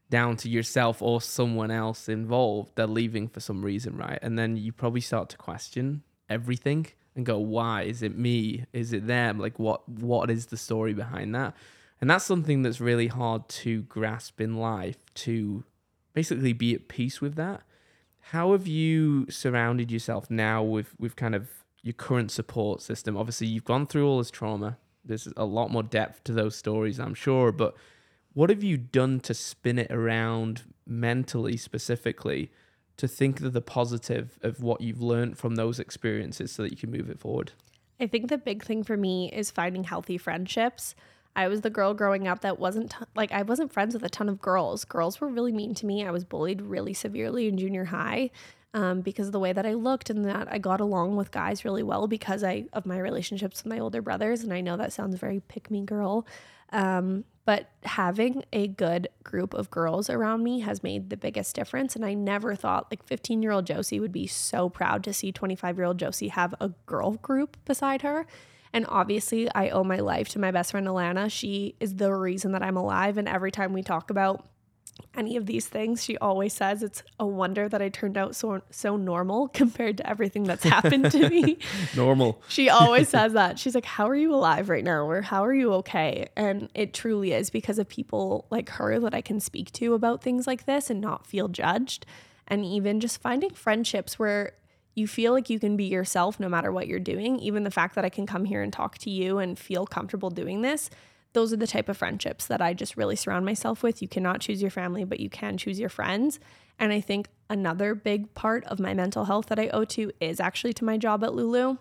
down 0.08 0.36
to 0.36 0.48
yourself 0.48 1.02
or 1.02 1.20
someone 1.20 1.70
else 1.70 2.08
involved. 2.08 2.72
They're 2.76 2.86
leaving 2.86 3.28
for 3.28 3.40
some 3.40 3.64
reason, 3.64 3.96
right? 3.96 4.18
And 4.22 4.38
then 4.38 4.56
you 4.56 4.72
probably 4.72 5.00
start 5.00 5.28
to 5.30 5.36
question 5.36 6.02
everything 6.28 6.86
and 7.16 7.26
go, 7.26 7.38
"Why 7.38 7.82
is 7.82 8.02
it 8.02 8.16
me? 8.16 8.64
Is 8.72 8.92
it 8.92 9.06
them? 9.06 9.38
Like, 9.40 9.58
what 9.58 9.88
what 9.88 10.30
is 10.30 10.46
the 10.46 10.56
story 10.56 10.94
behind 10.94 11.34
that?" 11.34 11.56
And 12.00 12.10
that's 12.10 12.24
something 12.24 12.62
that's 12.62 12.80
really 12.80 13.08
hard 13.08 13.48
to 13.48 13.82
grasp 13.82 14.40
in 14.40 14.56
life. 14.56 14.98
To 15.14 15.64
basically 16.16 16.54
be 16.54 16.74
at 16.74 16.88
peace 16.88 17.20
with 17.20 17.36
that. 17.36 17.62
How 18.30 18.52
have 18.52 18.66
you 18.66 19.26
surrounded 19.30 19.92
yourself 19.92 20.30
now 20.30 20.62
with 20.62 20.98
with 20.98 21.14
kind 21.14 21.34
of 21.34 21.48
your 21.82 21.92
current 21.92 22.32
support 22.32 22.82
system? 22.82 23.16
Obviously, 23.16 23.46
you've 23.46 23.64
gone 23.64 23.86
through 23.86 24.08
all 24.08 24.18
this 24.18 24.30
trauma. 24.30 24.78
There's 25.04 25.28
a 25.36 25.44
lot 25.44 25.70
more 25.70 25.84
depth 25.84 26.24
to 26.24 26.32
those 26.32 26.56
stories, 26.56 26.98
I'm 26.98 27.14
sure. 27.14 27.52
But 27.52 27.76
what 28.32 28.50
have 28.50 28.64
you 28.64 28.76
done 28.76 29.20
to 29.20 29.34
spin 29.34 29.78
it 29.78 29.92
around 29.92 30.62
mentally, 30.86 31.56
specifically, 31.56 32.50
to 32.96 33.06
think 33.06 33.40
of 33.40 33.52
the 33.52 33.60
positive 33.60 34.38
of 34.42 34.60
what 34.60 34.80
you've 34.80 35.00
learned 35.00 35.38
from 35.38 35.54
those 35.54 35.78
experiences 35.78 36.50
so 36.50 36.62
that 36.62 36.72
you 36.72 36.76
can 36.76 36.90
move 36.90 37.08
it 37.08 37.20
forward? 37.20 37.52
I 38.00 38.06
think 38.06 38.28
the 38.28 38.38
big 38.38 38.64
thing 38.64 38.82
for 38.82 38.96
me 38.96 39.30
is 39.32 39.50
finding 39.50 39.84
healthy 39.84 40.18
friendships. 40.18 40.94
I 41.36 41.48
was 41.48 41.60
the 41.60 41.70
girl 41.70 41.92
growing 41.92 42.26
up 42.26 42.40
that 42.40 42.58
wasn't 42.58 42.94
like 43.14 43.30
I 43.30 43.42
wasn't 43.42 43.72
friends 43.72 43.94
with 43.94 44.02
a 44.02 44.08
ton 44.08 44.28
of 44.28 44.40
girls. 44.40 44.86
Girls 44.86 45.20
were 45.20 45.28
really 45.28 45.52
mean 45.52 45.74
to 45.74 45.86
me. 45.86 46.04
I 46.04 46.10
was 46.10 46.24
bullied 46.24 46.62
really 46.62 46.94
severely 46.94 47.46
in 47.46 47.58
junior 47.58 47.84
high 47.84 48.30
um, 48.72 49.02
because 49.02 49.26
of 49.26 49.32
the 49.32 49.38
way 49.38 49.52
that 49.52 49.66
I 49.66 49.74
looked 49.74 50.08
and 50.08 50.24
that 50.24 50.48
I 50.50 50.56
got 50.56 50.80
along 50.80 51.16
with 51.16 51.30
guys 51.30 51.64
really 51.64 51.82
well 51.82 52.08
because 52.08 52.42
I 52.42 52.64
of 52.72 52.86
my 52.86 52.98
relationships 52.98 53.62
with 53.62 53.70
my 53.70 53.78
older 53.78 54.00
brothers. 54.00 54.42
And 54.42 54.52
I 54.52 54.62
know 54.62 54.78
that 54.78 54.94
sounds 54.94 55.16
very 55.16 55.40
pick 55.40 55.70
me 55.70 55.82
girl, 55.82 56.26
um, 56.72 57.24
but 57.44 57.70
having 57.84 58.42
a 58.54 58.66
good 58.66 59.08
group 59.22 59.52
of 59.52 59.70
girls 59.70 60.08
around 60.08 60.42
me 60.42 60.60
has 60.60 60.82
made 60.82 61.10
the 61.10 61.18
biggest 61.18 61.54
difference. 61.54 61.94
And 61.94 62.04
I 62.04 62.14
never 62.14 62.54
thought 62.54 62.90
like 62.90 63.04
15 63.04 63.42
year 63.42 63.52
old 63.52 63.66
Josie 63.66 64.00
would 64.00 64.10
be 64.10 64.26
so 64.26 64.70
proud 64.70 65.04
to 65.04 65.12
see 65.12 65.32
25 65.32 65.76
year 65.76 65.84
old 65.84 65.98
Josie 65.98 66.28
have 66.28 66.54
a 66.60 66.70
girl 66.86 67.12
group 67.12 67.58
beside 67.66 68.00
her. 68.00 68.26
And 68.76 68.84
obviously, 68.90 69.48
I 69.54 69.70
owe 69.70 69.84
my 69.84 70.00
life 70.00 70.28
to 70.30 70.38
my 70.38 70.50
best 70.50 70.72
friend 70.72 70.86
Alana. 70.86 71.30
She 71.30 71.76
is 71.80 71.96
the 71.96 72.12
reason 72.12 72.52
that 72.52 72.62
I'm 72.62 72.76
alive. 72.76 73.16
And 73.16 73.26
every 73.26 73.50
time 73.50 73.72
we 73.72 73.82
talk 73.82 74.10
about 74.10 74.46
any 75.16 75.38
of 75.38 75.46
these 75.46 75.66
things, 75.66 76.04
she 76.04 76.18
always 76.18 76.52
says 76.52 76.82
it's 76.82 77.02
a 77.18 77.26
wonder 77.26 77.70
that 77.70 77.80
I 77.80 77.88
turned 77.88 78.18
out 78.18 78.36
so 78.36 78.60
so 78.68 78.98
normal 78.98 79.48
compared 79.54 79.96
to 79.96 80.06
everything 80.06 80.44
that's 80.44 80.62
happened 80.62 81.10
to 81.12 81.30
me. 81.30 81.56
normal. 81.96 82.42
She 82.48 82.68
always 82.68 83.08
says 83.16 83.32
that. 83.32 83.58
She's 83.58 83.74
like, 83.74 83.86
"How 83.86 84.10
are 84.10 84.14
you 84.14 84.34
alive 84.34 84.68
right 84.68 84.84
now?" 84.84 85.08
or 85.08 85.22
"How 85.22 85.42
are 85.42 85.54
you 85.54 85.72
okay?" 85.76 86.28
And 86.36 86.68
it 86.74 86.92
truly 86.92 87.32
is 87.32 87.48
because 87.48 87.78
of 87.78 87.88
people 87.88 88.46
like 88.50 88.68
her 88.68 89.00
that 89.00 89.14
I 89.14 89.22
can 89.22 89.40
speak 89.40 89.72
to 89.72 89.94
about 89.94 90.22
things 90.22 90.46
like 90.46 90.66
this 90.66 90.90
and 90.90 91.00
not 91.00 91.26
feel 91.26 91.48
judged. 91.48 92.04
And 92.46 92.62
even 92.62 93.00
just 93.00 93.22
finding 93.22 93.54
friendships 93.54 94.18
where 94.18 94.52
you 94.96 95.06
feel 95.06 95.32
like 95.32 95.48
you 95.48 95.60
can 95.60 95.76
be 95.76 95.84
yourself 95.84 96.40
no 96.40 96.48
matter 96.48 96.72
what 96.72 96.88
you're 96.88 96.98
doing. 96.98 97.38
Even 97.38 97.62
the 97.62 97.70
fact 97.70 97.94
that 97.94 98.04
I 98.04 98.08
can 98.08 98.26
come 98.26 98.44
here 98.44 98.62
and 98.62 98.72
talk 98.72 98.98
to 98.98 99.10
you 99.10 99.38
and 99.38 99.56
feel 99.56 99.86
comfortable 99.86 100.30
doing 100.30 100.62
this 100.62 100.90
those 101.36 101.52
are 101.52 101.58
the 101.58 101.66
type 101.66 101.90
of 101.90 101.98
friendships 101.98 102.46
that 102.46 102.62
I 102.62 102.72
just 102.72 102.96
really 102.96 103.14
surround 103.14 103.44
myself 103.44 103.82
with. 103.82 104.00
You 104.00 104.08
cannot 104.08 104.40
choose 104.40 104.62
your 104.62 104.70
family, 104.70 105.04
but 105.04 105.20
you 105.20 105.28
can 105.28 105.58
choose 105.58 105.78
your 105.78 105.90
friends. 105.90 106.40
And 106.78 106.94
I 106.94 107.02
think 107.02 107.28
another 107.50 107.94
big 107.94 108.32
part 108.32 108.64
of 108.64 108.80
my 108.80 108.94
mental 108.94 109.26
health 109.26 109.46
that 109.46 109.58
I 109.58 109.68
owe 109.68 109.84
to 109.84 110.10
is 110.18 110.40
actually 110.40 110.72
to 110.72 110.84
my 110.86 110.96
job 110.96 111.22
at 111.22 111.34
Lulu. 111.34 111.76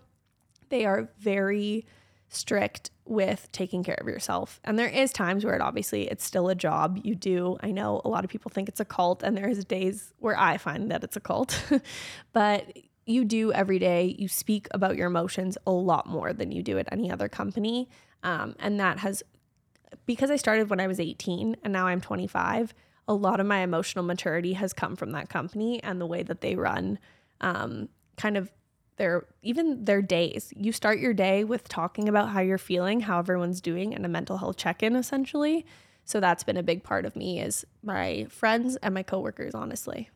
They 0.67 0.85
are 0.85 1.07
very 1.19 1.85
strict 2.27 2.91
with 3.05 3.49
taking 3.53 3.81
care 3.81 3.95
of 3.95 4.07
yourself. 4.07 4.59
And 4.65 4.77
there 4.77 4.89
is 4.89 5.13
times 5.13 5.45
where 5.45 5.55
it 5.55 5.61
obviously 5.61 6.09
it's 6.09 6.25
still 6.25 6.49
a 6.49 6.55
job. 6.55 6.99
You 7.05 7.15
do. 7.15 7.55
I 7.61 7.71
know 7.71 8.01
a 8.03 8.09
lot 8.09 8.25
of 8.25 8.29
people 8.29 8.51
think 8.53 8.67
it's 8.67 8.81
a 8.81 8.85
cult 8.85 9.23
and 9.23 9.37
there 9.37 9.47
is 9.47 9.63
days 9.63 10.13
where 10.19 10.37
I 10.37 10.57
find 10.57 10.91
that 10.91 11.01
it's 11.05 11.15
a 11.15 11.21
cult. 11.21 11.63
but 12.33 12.77
you 13.05 13.25
do 13.25 13.51
every 13.51 13.79
day. 13.79 14.15
You 14.17 14.27
speak 14.27 14.67
about 14.71 14.95
your 14.95 15.07
emotions 15.07 15.57
a 15.65 15.71
lot 15.71 16.07
more 16.07 16.33
than 16.33 16.51
you 16.51 16.63
do 16.63 16.77
at 16.77 16.91
any 16.91 17.11
other 17.11 17.29
company. 17.29 17.89
Um, 18.23 18.55
and 18.59 18.79
that 18.79 18.99
has 18.99 19.23
because 20.05 20.29
I 20.29 20.35
started 20.35 20.69
when 20.69 20.79
I 20.79 20.87
was 20.87 20.99
18 20.99 21.57
and 21.63 21.73
now 21.73 21.87
I'm 21.87 22.01
25, 22.01 22.73
a 23.07 23.13
lot 23.13 23.39
of 23.39 23.45
my 23.45 23.59
emotional 23.59 24.03
maturity 24.03 24.53
has 24.53 24.73
come 24.73 24.95
from 24.95 25.11
that 25.11 25.29
company 25.29 25.81
and 25.83 26.01
the 26.01 26.05
way 26.05 26.23
that 26.23 26.41
they 26.41 26.55
run 26.55 26.99
um, 27.41 27.89
kind 28.17 28.37
of 28.37 28.51
their 28.97 29.25
even 29.41 29.85
their 29.85 30.01
days. 30.01 30.53
You 30.55 30.71
start 30.71 30.99
your 30.99 31.13
day 31.13 31.43
with 31.43 31.67
talking 31.67 32.09
about 32.09 32.29
how 32.29 32.39
you're 32.41 32.57
feeling, 32.57 33.01
how 33.01 33.19
everyone's 33.19 33.61
doing, 33.61 33.93
and 33.93 34.05
a 34.05 34.09
mental 34.09 34.37
health 34.37 34.57
check-in 34.57 34.95
essentially. 34.95 35.65
So 36.05 36.19
that's 36.19 36.43
been 36.43 36.57
a 36.57 36.63
big 36.63 36.83
part 36.83 37.05
of 37.05 37.15
me 37.15 37.39
is 37.41 37.65
my 37.83 38.27
friends 38.29 38.77
and 38.77 38.93
my 38.93 39.03
coworkers, 39.03 39.53
honestly. 39.53 40.09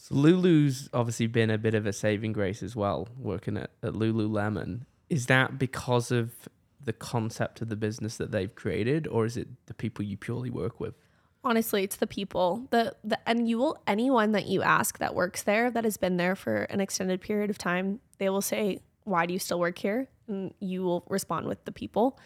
So 0.00 0.14
Lulu's 0.14 0.88
obviously 0.94 1.26
been 1.26 1.50
a 1.50 1.58
bit 1.58 1.74
of 1.74 1.84
a 1.84 1.92
saving 1.92 2.32
grace 2.32 2.62
as 2.62 2.76
well, 2.76 3.08
working 3.18 3.56
at, 3.56 3.70
at 3.82 3.94
Lululemon. 3.94 4.82
Is 5.10 5.26
that 5.26 5.58
because 5.58 6.12
of 6.12 6.48
the 6.82 6.92
concept 6.92 7.60
of 7.60 7.68
the 7.68 7.76
business 7.76 8.16
that 8.16 8.30
they've 8.30 8.54
created, 8.54 9.08
or 9.08 9.26
is 9.26 9.36
it 9.36 9.48
the 9.66 9.74
people 9.74 10.04
you 10.04 10.16
purely 10.16 10.50
work 10.50 10.78
with? 10.78 10.94
Honestly, 11.42 11.82
it's 11.82 11.96
the 11.96 12.06
people. 12.06 12.66
The 12.70 12.94
the 13.02 13.18
and 13.28 13.48
you 13.48 13.58
will 13.58 13.76
anyone 13.86 14.32
that 14.32 14.46
you 14.46 14.62
ask 14.62 14.98
that 14.98 15.14
works 15.14 15.42
there 15.42 15.70
that 15.70 15.84
has 15.84 15.96
been 15.96 16.16
there 16.16 16.36
for 16.36 16.62
an 16.64 16.80
extended 16.80 17.20
period 17.20 17.50
of 17.50 17.58
time, 17.58 18.00
they 18.18 18.28
will 18.28 18.40
say, 18.40 18.80
"Why 19.04 19.26
do 19.26 19.32
you 19.32 19.38
still 19.38 19.58
work 19.58 19.78
here?" 19.78 20.08
And 20.28 20.54
you 20.60 20.82
will 20.82 21.04
respond 21.08 21.46
with 21.46 21.64
the 21.64 21.72
people. 21.72 22.18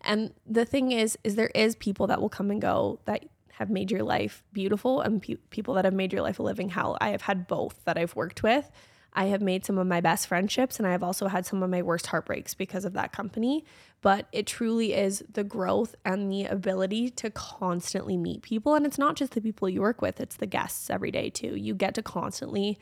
And 0.00 0.32
the 0.46 0.64
thing 0.64 0.92
is, 0.92 1.16
is 1.24 1.36
there 1.36 1.50
is 1.54 1.76
people 1.76 2.06
that 2.08 2.20
will 2.20 2.28
come 2.28 2.50
and 2.50 2.60
go 2.60 3.00
that 3.04 3.24
have 3.60 3.70
made 3.70 3.90
your 3.90 4.02
life 4.02 4.42
beautiful, 4.54 5.02
and 5.02 5.20
pe- 5.20 5.36
people 5.50 5.74
that 5.74 5.84
have 5.84 5.92
made 5.92 6.14
your 6.14 6.22
life 6.22 6.38
a 6.38 6.42
living 6.42 6.70
hell. 6.70 6.96
I 6.98 7.10
have 7.10 7.20
had 7.20 7.46
both 7.46 7.84
that 7.84 7.98
I've 7.98 8.16
worked 8.16 8.42
with. 8.42 8.70
I 9.12 9.26
have 9.26 9.42
made 9.42 9.66
some 9.66 9.76
of 9.76 9.86
my 9.86 10.00
best 10.00 10.28
friendships 10.28 10.78
and 10.78 10.86
I 10.86 10.92
have 10.92 11.02
also 11.02 11.26
had 11.26 11.44
some 11.44 11.62
of 11.62 11.68
my 11.68 11.82
worst 11.82 12.06
heartbreaks 12.06 12.54
because 12.54 12.84
of 12.84 12.92
that 12.94 13.12
company. 13.12 13.64
But 14.00 14.28
it 14.32 14.46
truly 14.46 14.94
is 14.94 15.22
the 15.30 15.44
growth 15.44 15.94
and 16.04 16.30
the 16.30 16.44
ability 16.44 17.10
to 17.10 17.28
constantly 17.30 18.16
meet 18.16 18.42
people. 18.42 18.74
And 18.74 18.86
it's 18.86 18.98
not 18.98 19.16
just 19.16 19.32
the 19.32 19.40
people 19.40 19.68
you 19.68 19.82
work 19.82 20.00
with, 20.00 20.20
it's 20.20 20.36
the 20.36 20.46
guests 20.46 20.88
every 20.88 21.10
day 21.10 21.28
too. 21.28 21.56
You 21.56 21.74
get 21.74 21.94
to 21.96 22.02
constantly, 22.02 22.78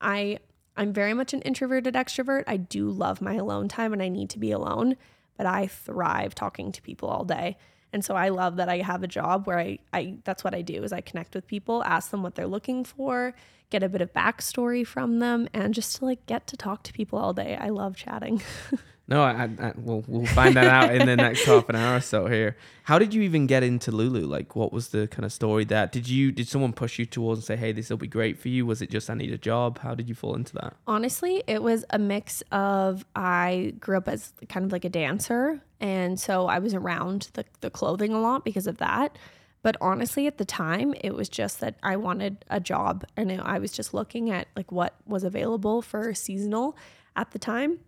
I, 0.00 0.38
I'm 0.76 0.92
very 0.92 1.14
much 1.14 1.34
an 1.34 1.42
introverted 1.42 1.94
extrovert. 1.94 2.44
I 2.46 2.56
do 2.56 2.88
love 2.88 3.20
my 3.20 3.34
alone 3.34 3.68
time 3.68 3.92
and 3.92 4.02
I 4.02 4.08
need 4.08 4.30
to 4.30 4.38
be 4.38 4.52
alone, 4.52 4.96
but 5.36 5.46
I 5.46 5.66
thrive 5.66 6.34
talking 6.34 6.72
to 6.72 6.80
people 6.80 7.10
all 7.10 7.24
day. 7.24 7.58
And 7.92 8.04
so 8.04 8.14
I 8.14 8.30
love 8.30 8.56
that 8.56 8.68
I 8.68 8.78
have 8.78 9.02
a 9.02 9.06
job 9.06 9.46
where 9.46 9.58
I, 9.58 9.78
I 9.92 10.16
that's 10.24 10.42
what 10.42 10.54
I 10.54 10.62
do 10.62 10.82
is 10.82 10.92
I 10.92 11.00
connect 11.00 11.34
with 11.34 11.46
people, 11.46 11.82
ask 11.84 12.10
them 12.10 12.22
what 12.22 12.34
they're 12.34 12.46
looking 12.46 12.84
for, 12.84 13.34
get 13.70 13.82
a 13.82 13.88
bit 13.88 14.00
of 14.00 14.12
backstory 14.12 14.86
from 14.86 15.18
them, 15.18 15.48
and 15.52 15.74
just 15.74 15.96
to 15.96 16.04
like 16.04 16.24
get 16.26 16.46
to 16.48 16.56
talk 16.56 16.82
to 16.84 16.92
people 16.92 17.18
all 17.18 17.32
day. 17.32 17.56
I 17.60 17.68
love 17.68 17.96
chatting. 17.96 18.42
no, 19.08 19.22
I, 19.22 19.50
I, 19.58 19.72
we'll 19.76 20.04
we'll 20.06 20.26
find 20.26 20.56
that 20.56 20.66
out 20.66 20.94
in 20.94 21.06
the 21.06 21.16
next 21.16 21.44
half 21.46 21.68
an 21.68 21.76
hour 21.76 21.96
or 21.96 22.00
so 22.00 22.26
here. 22.26 22.56
How 22.84 22.98
did 22.98 23.12
you 23.12 23.22
even 23.22 23.46
get 23.46 23.62
into 23.62 23.90
Lulu? 23.90 24.26
Like, 24.26 24.56
what 24.56 24.72
was 24.72 24.88
the 24.88 25.06
kind 25.08 25.24
of 25.24 25.32
story 25.32 25.64
that 25.66 25.92
did 25.92 26.08
you 26.08 26.32
did 26.32 26.48
someone 26.48 26.72
push 26.72 26.98
you 26.98 27.06
towards 27.06 27.40
and 27.40 27.44
say, 27.44 27.56
hey, 27.56 27.72
this 27.72 27.90
will 27.90 27.96
be 27.96 28.06
great 28.06 28.38
for 28.38 28.48
you? 28.48 28.64
Was 28.64 28.80
it 28.80 28.90
just 28.90 29.10
I 29.10 29.14
need 29.14 29.32
a 29.32 29.38
job? 29.38 29.80
How 29.80 29.94
did 29.94 30.08
you 30.08 30.14
fall 30.14 30.34
into 30.34 30.54
that? 30.54 30.76
Honestly, 30.86 31.42
it 31.46 31.62
was 31.62 31.84
a 31.90 31.98
mix 31.98 32.42
of 32.52 33.04
I 33.14 33.74
grew 33.80 33.98
up 33.98 34.08
as 34.08 34.32
kind 34.48 34.64
of 34.64 34.72
like 34.72 34.84
a 34.84 34.90
dancer 34.90 35.62
and 35.82 36.18
so 36.18 36.46
I 36.46 36.60
was 36.60 36.74
around 36.74 37.28
the, 37.34 37.44
the 37.60 37.68
clothing 37.68 38.14
a 38.14 38.20
lot 38.20 38.44
because 38.44 38.68
of 38.68 38.78
that. 38.78 39.18
But 39.62 39.76
honestly, 39.80 40.28
at 40.28 40.38
the 40.38 40.44
time, 40.44 40.94
it 41.00 41.14
was 41.14 41.28
just 41.28 41.60
that 41.60 41.76
I 41.82 41.96
wanted 41.96 42.44
a 42.48 42.60
job 42.60 43.04
and 43.16 43.32
I 43.40 43.58
was 43.58 43.72
just 43.72 43.92
looking 43.92 44.30
at 44.30 44.46
like 44.56 44.70
what 44.70 44.94
was 45.06 45.24
available 45.24 45.82
for 45.82 46.14
seasonal 46.14 46.76
at 47.16 47.32
the 47.32 47.38
time. 47.38 47.80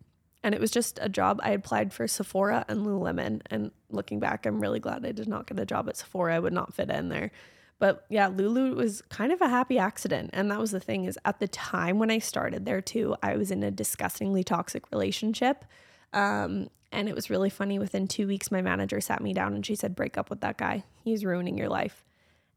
And 0.42 0.54
it 0.54 0.60
was 0.60 0.72
just 0.72 0.98
a 1.00 1.08
job. 1.08 1.40
I 1.42 1.50
applied 1.50 1.92
for 1.92 2.06
Sephora 2.06 2.64
and 2.68 2.84
Lululemon. 2.84 3.40
And 3.46 3.70
looking 3.90 4.20
back, 4.20 4.44
I'm 4.44 4.60
really 4.60 4.80
glad 4.80 5.06
I 5.06 5.12
did 5.12 5.28
not 5.28 5.46
get 5.46 5.58
a 5.58 5.64
job 5.64 5.88
at 5.88 5.96
Sephora. 5.96 6.34
I 6.34 6.38
would 6.38 6.52
not 6.52 6.74
fit 6.74 6.90
in 6.90 7.08
there. 7.08 7.30
But 7.78 8.04
yeah, 8.08 8.26
Lulu 8.26 8.74
was 8.74 9.02
kind 9.02 9.32
of 9.32 9.40
a 9.40 9.48
happy 9.48 9.78
accident. 9.78 10.30
And 10.32 10.50
that 10.50 10.60
was 10.60 10.70
the 10.72 10.80
thing 10.80 11.04
is 11.04 11.18
at 11.24 11.38
the 11.38 11.48
time 11.48 11.98
when 11.98 12.10
I 12.10 12.18
started 12.18 12.66
there 12.66 12.80
too, 12.80 13.16
I 13.22 13.36
was 13.36 13.50
in 13.50 13.62
a 13.62 13.70
disgustingly 13.70 14.44
toxic 14.44 14.90
relationship. 14.92 15.64
Um, 16.12 16.68
and 16.94 17.08
it 17.08 17.14
was 17.14 17.30
really 17.30 17.50
funny. 17.50 17.78
Within 17.78 18.06
two 18.06 18.26
weeks, 18.26 18.50
my 18.50 18.62
manager 18.62 19.00
sat 19.00 19.22
me 19.22 19.32
down 19.32 19.54
and 19.54 19.64
she 19.64 19.74
said, 19.74 19.96
break 19.96 20.16
up 20.16 20.30
with 20.30 20.40
that 20.40 20.56
guy. 20.56 20.84
He's 21.02 21.24
ruining 21.24 21.58
your 21.58 21.68
life. 21.68 22.04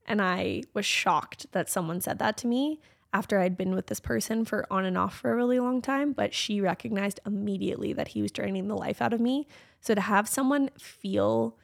And 0.06 0.22
I 0.22 0.64
was 0.74 0.86
shocked 0.86 1.48
that 1.52 1.70
someone 1.70 2.00
said 2.02 2.20
that 2.20 2.38
to 2.38 2.48
me 2.48 2.80
after 3.14 3.40
I'd 3.40 3.58
been 3.58 3.74
with 3.76 3.88
this 3.88 4.00
person 4.00 4.46
for 4.46 4.66
on 4.72 4.86
and 4.86 4.98
off 4.98 5.18
for 5.18 5.32
a 5.32 5.36
really 5.36 5.60
long 5.60 5.82
time, 5.82 6.14
but 6.14 6.34
she 6.34 6.62
recognized 6.62 7.20
immediately 7.26 7.94
that 7.94 8.10
he 8.10 8.22
was 8.22 8.32
draining 8.32 8.68
the 8.68 8.76
life 8.76 9.02
out 9.02 9.14
of 9.14 9.20
me. 9.20 9.48
So 9.82 9.96
to 9.96 10.02
have 10.02 10.28
someone 10.30 10.70
feel 10.78 11.58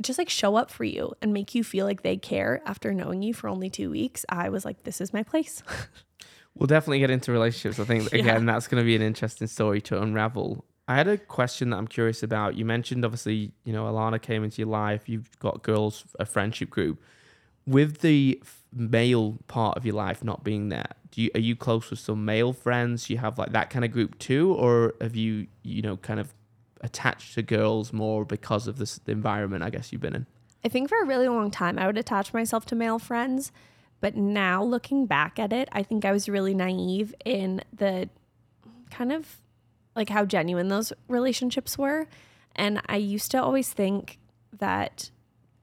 just 0.00 0.18
like 0.18 0.28
show 0.28 0.56
up 0.56 0.70
for 0.70 0.84
you 0.84 1.12
and 1.22 1.32
make 1.32 1.54
you 1.54 1.64
feel 1.64 1.86
like 1.86 2.02
they 2.02 2.16
care 2.16 2.60
after 2.66 2.92
knowing 2.92 3.22
you 3.22 3.34
for 3.34 3.48
only 3.48 3.70
two 3.70 3.90
weeks, 3.90 4.24
I 4.28 4.48
was 4.48 4.64
like, 4.64 4.82
this 4.84 5.00
is 5.00 5.12
my 5.12 5.22
place. 5.22 5.62
we'll 6.54 6.66
definitely 6.66 6.98
get 6.98 7.10
into 7.10 7.32
relationships. 7.32 7.78
I 7.78 7.84
think, 7.84 8.12
again, 8.12 8.46
yeah. 8.46 8.52
that's 8.52 8.68
going 8.68 8.80
to 8.80 8.84
be 8.84 8.96
an 8.96 9.02
interesting 9.02 9.46
story 9.46 9.80
to 9.82 10.00
unravel. 10.00 10.64
I 10.88 10.94
had 10.94 11.08
a 11.08 11.18
question 11.18 11.70
that 11.70 11.76
I'm 11.76 11.88
curious 11.88 12.22
about. 12.22 12.54
You 12.54 12.64
mentioned, 12.64 13.04
obviously, 13.04 13.52
you 13.64 13.72
know, 13.72 13.84
Alana 13.84 14.22
came 14.22 14.44
into 14.44 14.58
your 14.58 14.68
life. 14.68 15.08
You've 15.08 15.36
got 15.40 15.62
girls, 15.62 16.04
a 16.20 16.24
friendship 16.24 16.70
group. 16.70 17.02
With 17.66 17.98
the 17.98 18.40
male 18.72 19.38
part 19.48 19.76
of 19.76 19.84
your 19.84 19.96
life 19.96 20.22
not 20.22 20.44
being 20.44 20.68
there, 20.68 20.90
do 21.10 21.22
you 21.22 21.30
are 21.34 21.40
you 21.40 21.56
close 21.56 21.90
with 21.90 21.98
some 21.98 22.24
male 22.24 22.52
friends? 22.52 23.10
You 23.10 23.18
have 23.18 23.38
like 23.38 23.50
that 23.52 23.70
kind 23.70 23.84
of 23.84 23.90
group 23.90 24.16
too, 24.20 24.54
or 24.54 24.94
have 25.00 25.16
you, 25.16 25.48
you 25.64 25.82
know, 25.82 25.96
kind 25.96 26.20
of 26.20 26.32
attached 26.82 27.34
to 27.34 27.42
girls 27.42 27.92
more 27.92 28.24
because 28.24 28.68
of 28.68 28.78
this 28.78 29.00
the 29.04 29.10
environment 29.10 29.64
I 29.64 29.70
guess 29.70 29.90
you've 29.90 30.02
been 30.02 30.14
in? 30.14 30.26
I 30.64 30.68
think 30.68 30.88
for 30.88 31.00
a 31.00 31.04
really 31.04 31.28
long 31.28 31.50
time 31.50 31.76
I 31.78 31.86
would 31.86 31.98
attach 31.98 32.32
myself 32.32 32.66
to 32.66 32.76
male 32.76 33.00
friends, 33.00 33.50
but 34.00 34.14
now 34.14 34.62
looking 34.62 35.06
back 35.06 35.40
at 35.40 35.52
it, 35.52 35.68
I 35.72 35.82
think 35.82 36.04
I 36.04 36.12
was 36.12 36.28
really 36.28 36.54
naive 36.54 37.12
in 37.24 37.62
the 37.72 38.08
kind 38.90 39.10
of 39.10 39.38
like 39.96 40.10
how 40.10 40.24
genuine 40.24 40.68
those 40.68 40.92
relationships 41.08 41.76
were. 41.76 42.06
And 42.54 42.80
I 42.86 42.96
used 42.96 43.30
to 43.32 43.42
always 43.42 43.72
think 43.72 44.18
that 44.58 45.10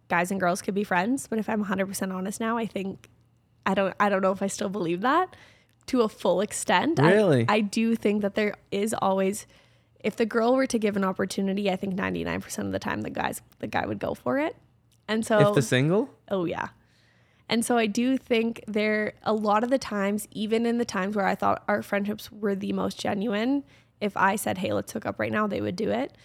guys 0.10 0.32
and 0.32 0.40
girls 0.40 0.62
could 0.62 0.76
be 0.76 0.84
friends, 0.84 1.28
but 1.28 1.40
if 1.40 1.48
I'm 1.48 1.64
100% 1.64 2.14
honest 2.14 2.40
now, 2.40 2.58
I 2.58 2.66
think 2.66 3.10
I 3.66 3.74
don't 3.74 3.96
I 4.00 4.10
don't 4.10 4.22
know 4.22 4.32
if 4.32 4.42
I 4.42 4.48
still 4.48 4.70
believe 4.70 5.02
that 5.02 5.36
to 5.88 6.02
a 6.02 6.10
full 6.10 6.42
extent. 6.42 7.00
Really? 7.00 7.46
I, 7.48 7.56
I 7.56 7.60
do 7.62 7.96
think 7.96 8.22
that 8.22 8.36
there 8.36 8.56
is 8.72 8.94
always 8.94 9.48
if 10.04 10.18
the 10.18 10.26
girl 10.26 10.56
were 10.56 10.68
to 10.68 10.78
give 10.78 10.98
an 10.98 11.06
opportunity, 11.06 11.72
I 11.72 11.78
think 11.78 11.96
99% 11.96 12.58
of 12.60 12.72
the 12.74 12.80
time 12.80 13.02
the 13.02 13.10
guys 13.10 13.42
the 13.60 13.68
guy 13.68 13.86
would 13.86 14.00
go 14.00 14.14
for 14.14 14.38
it. 14.40 14.56
And 15.08 15.26
so 15.26 15.50
If 15.50 15.56
the 15.56 15.62
single? 15.62 16.10
Oh 16.30 16.46
yeah. 16.46 16.70
And 17.50 17.66
so 17.66 17.78
I 17.78 17.88
do 17.88 18.18
think 18.18 18.64
there 18.68 19.14
a 19.24 19.34
lot 19.34 19.64
of 19.64 19.70
the 19.70 19.78
times 19.78 20.28
even 20.32 20.66
in 20.66 20.78
the 20.78 20.86
times 20.86 21.16
where 21.16 21.26
I 21.26 21.36
thought 21.36 21.64
our 21.68 21.82
friendships 21.82 22.32
were 22.32 22.56
the 22.56 22.74
most 22.74 23.00
genuine, 23.00 23.64
if 24.04 24.16
I 24.18 24.36
said, 24.36 24.58
"Hey, 24.58 24.74
let's 24.74 24.92
hook 24.92 25.06
up 25.06 25.20
right 25.20 25.32
now," 25.32 25.48
they 25.48 25.62
would 25.62 25.76
do 25.76 25.90
it. 25.90 26.16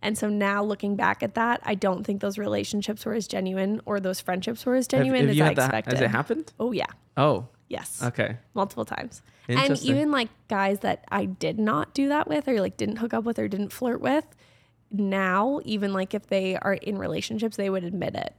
And 0.00 0.16
so 0.16 0.28
now 0.28 0.62
looking 0.62 0.94
back 0.96 1.22
at 1.22 1.34
that, 1.34 1.60
I 1.64 1.74
don't 1.74 2.04
think 2.04 2.20
those 2.20 2.38
relationships 2.38 3.04
were 3.04 3.14
as 3.14 3.26
genuine 3.26 3.80
or 3.84 3.98
those 3.98 4.20
friendships 4.20 4.64
were 4.64 4.76
as 4.76 4.86
genuine 4.86 5.26
have, 5.28 5.36
have 5.36 5.58
as 5.58 5.58
I 5.58 5.64
expected. 5.64 5.92
Has 5.94 6.02
it 6.02 6.10
happened? 6.10 6.52
Oh 6.60 6.72
yeah. 6.72 6.86
Oh. 7.16 7.48
Yes. 7.68 8.02
Okay. 8.02 8.36
Multiple 8.54 8.84
times. 8.84 9.22
And 9.48 9.78
even 9.82 10.10
like 10.10 10.28
guys 10.48 10.80
that 10.80 11.04
I 11.10 11.26
did 11.26 11.58
not 11.58 11.94
do 11.94 12.08
that 12.08 12.28
with 12.28 12.48
or 12.48 12.60
like 12.60 12.76
didn't 12.76 12.96
hook 12.96 13.12
up 13.12 13.24
with 13.24 13.38
or 13.38 13.48
didn't 13.48 13.72
flirt 13.72 14.00
with, 14.00 14.24
now 14.90 15.60
even 15.64 15.92
like 15.92 16.14
if 16.14 16.28
they 16.28 16.56
are 16.56 16.74
in 16.74 16.96
relationships, 16.96 17.56
they 17.56 17.68
would 17.68 17.84
admit 17.84 18.14
it. 18.14 18.34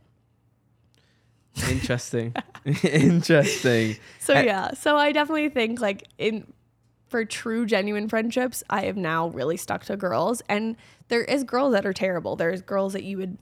Interesting. 1.69 2.33
Interesting. 2.83 3.97
So 4.19 4.33
yeah, 4.33 4.73
so 4.73 4.95
I 4.95 5.11
definitely 5.11 5.49
think 5.49 5.81
like 5.81 6.07
in 6.17 6.51
for 7.09 7.25
true 7.25 7.65
genuine 7.65 8.07
friendships, 8.07 8.63
I 8.69 8.81
have 8.81 8.97
now 8.97 9.29
really 9.29 9.57
stuck 9.57 9.85
to 9.85 9.97
girls 9.97 10.41
and 10.47 10.77
there 11.09 11.23
is 11.23 11.43
girls 11.43 11.73
that 11.73 11.85
are 11.85 11.93
terrible. 11.93 12.35
There's 12.35 12.61
girls 12.61 12.93
that 12.93 13.03
you 13.03 13.17
would 13.17 13.37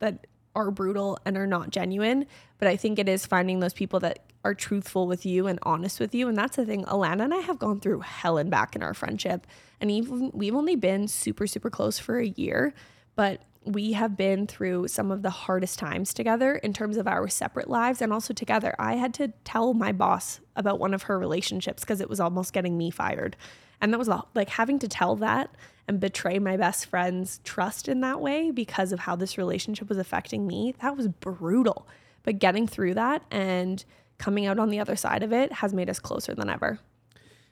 that 0.00 0.26
are 0.54 0.70
brutal 0.70 1.18
and 1.24 1.36
are 1.36 1.46
not 1.46 1.70
genuine. 1.70 2.26
But 2.58 2.68
I 2.68 2.76
think 2.76 2.98
it 2.98 3.08
is 3.08 3.26
finding 3.26 3.60
those 3.60 3.72
people 3.72 4.00
that 4.00 4.20
are 4.44 4.54
truthful 4.54 5.06
with 5.06 5.24
you 5.24 5.46
and 5.46 5.58
honest 5.62 6.00
with 6.00 6.14
you. 6.14 6.28
And 6.28 6.36
that's 6.36 6.56
the 6.56 6.66
thing. 6.66 6.84
Alana 6.84 7.24
and 7.24 7.34
I 7.34 7.38
have 7.38 7.58
gone 7.58 7.80
through 7.80 8.00
hell 8.00 8.38
and 8.38 8.50
back 8.50 8.76
in 8.76 8.82
our 8.82 8.94
friendship. 8.94 9.46
And 9.80 9.90
even 9.90 10.30
we've 10.34 10.54
only 10.54 10.76
been 10.76 11.08
super, 11.08 11.46
super 11.46 11.70
close 11.70 11.98
for 11.98 12.18
a 12.18 12.28
year, 12.28 12.74
but 13.16 13.42
we 13.64 13.92
have 13.92 14.16
been 14.16 14.46
through 14.46 14.88
some 14.88 15.10
of 15.10 15.22
the 15.22 15.30
hardest 15.30 15.78
times 15.78 16.12
together 16.12 16.56
in 16.56 16.72
terms 16.72 16.96
of 16.96 17.06
our 17.06 17.28
separate 17.28 17.68
lives 17.68 18.02
and 18.02 18.12
also 18.12 18.34
together. 18.34 18.74
I 18.78 18.94
had 18.94 19.14
to 19.14 19.28
tell 19.44 19.74
my 19.74 19.92
boss 19.92 20.40
about 20.56 20.78
one 20.78 20.94
of 20.94 21.04
her 21.04 21.18
relationships 21.18 21.82
because 21.82 22.00
it 22.00 22.08
was 22.08 22.20
almost 22.20 22.52
getting 22.52 22.76
me 22.76 22.90
fired. 22.90 23.36
And 23.80 23.92
that 23.92 23.98
was 23.98 24.10
like 24.34 24.48
having 24.48 24.78
to 24.80 24.88
tell 24.88 25.16
that 25.16 25.54
and 25.88 26.00
betray 26.00 26.38
my 26.38 26.56
best 26.56 26.86
friend's 26.86 27.40
trust 27.44 27.88
in 27.88 28.00
that 28.00 28.20
way 28.20 28.50
because 28.50 28.92
of 28.92 29.00
how 29.00 29.16
this 29.16 29.36
relationship 29.36 29.88
was 29.88 29.98
affecting 29.98 30.46
me, 30.46 30.74
that 30.80 30.96
was 30.96 31.08
brutal. 31.08 31.88
But 32.22 32.38
getting 32.38 32.66
through 32.66 32.94
that 32.94 33.24
and 33.30 33.84
coming 34.18 34.46
out 34.46 34.58
on 34.58 34.70
the 34.70 34.78
other 34.78 34.94
side 34.94 35.22
of 35.22 35.32
it 35.32 35.52
has 35.52 35.74
made 35.74 35.90
us 35.90 35.98
closer 35.98 36.34
than 36.34 36.48
ever. 36.48 36.78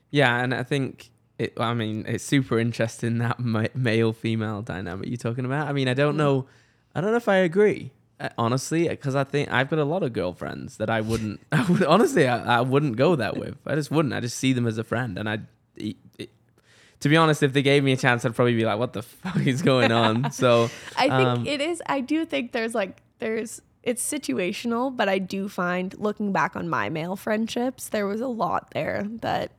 Yeah, 0.09 0.41
and 0.41 0.53
I 0.53 0.63
think 0.63 1.11
it, 1.41 1.53
I 1.59 1.73
mean, 1.73 2.05
it's 2.07 2.23
super 2.23 2.59
interesting 2.59 3.17
that 3.19 3.39
male 3.75 4.13
female 4.13 4.61
dynamic 4.61 5.07
you're 5.07 5.17
talking 5.17 5.45
about. 5.45 5.67
I 5.67 5.73
mean, 5.73 5.87
I 5.87 5.93
don't 5.93 6.15
mm. 6.15 6.19
know, 6.19 6.45
I 6.93 7.01
don't 7.01 7.11
know 7.11 7.17
if 7.17 7.27
I 7.27 7.37
agree 7.37 7.91
uh, 8.21 8.29
honestly, 8.37 8.87
because 8.87 9.15
I 9.15 9.23
think 9.23 9.51
I've 9.51 9.69
got 9.69 9.79
a 9.79 9.83
lot 9.83 10.03
of 10.03 10.13
girlfriends 10.13 10.77
that 10.77 10.89
I 10.89 11.01
wouldn't, 11.01 11.39
I 11.51 11.63
would 11.63 11.83
honestly, 11.83 12.27
I, 12.27 12.59
I 12.59 12.61
wouldn't 12.61 12.95
go 12.95 13.15
that 13.15 13.35
with. 13.35 13.57
I 13.65 13.75
just 13.75 13.89
wouldn't. 13.89 14.13
I 14.13 14.19
just 14.19 14.37
see 14.37 14.53
them 14.53 14.67
as 14.67 14.77
a 14.77 14.83
friend, 14.83 15.17
and 15.17 15.27
I, 15.27 15.39
it, 15.75 15.97
to 16.99 17.09
be 17.09 17.17
honest, 17.17 17.41
if 17.41 17.53
they 17.53 17.63
gave 17.63 17.83
me 17.83 17.93
a 17.93 17.97
chance, 17.97 18.23
I'd 18.23 18.35
probably 18.35 18.55
be 18.55 18.63
like, 18.63 18.77
"What 18.77 18.93
the 18.93 19.01
fuck 19.01 19.45
is 19.47 19.63
going 19.63 19.91
on?" 19.91 20.31
So 20.41 20.69
I 20.95 21.09
think 21.09 21.27
um, 21.27 21.47
it 21.47 21.61
is. 21.61 21.81
I 21.87 21.99
do 21.99 22.25
think 22.25 22.51
there's 22.51 22.75
like 22.75 23.01
there's 23.17 23.59
it's 23.81 24.07
situational, 24.07 24.95
but 24.95 25.09
I 25.09 25.17
do 25.17 25.49
find 25.49 25.97
looking 25.97 26.31
back 26.31 26.55
on 26.55 26.69
my 26.69 26.89
male 26.89 27.15
friendships, 27.15 27.89
there 27.89 28.05
was 28.05 28.21
a 28.21 28.27
lot 28.27 28.69
there 28.73 29.07
that 29.21 29.51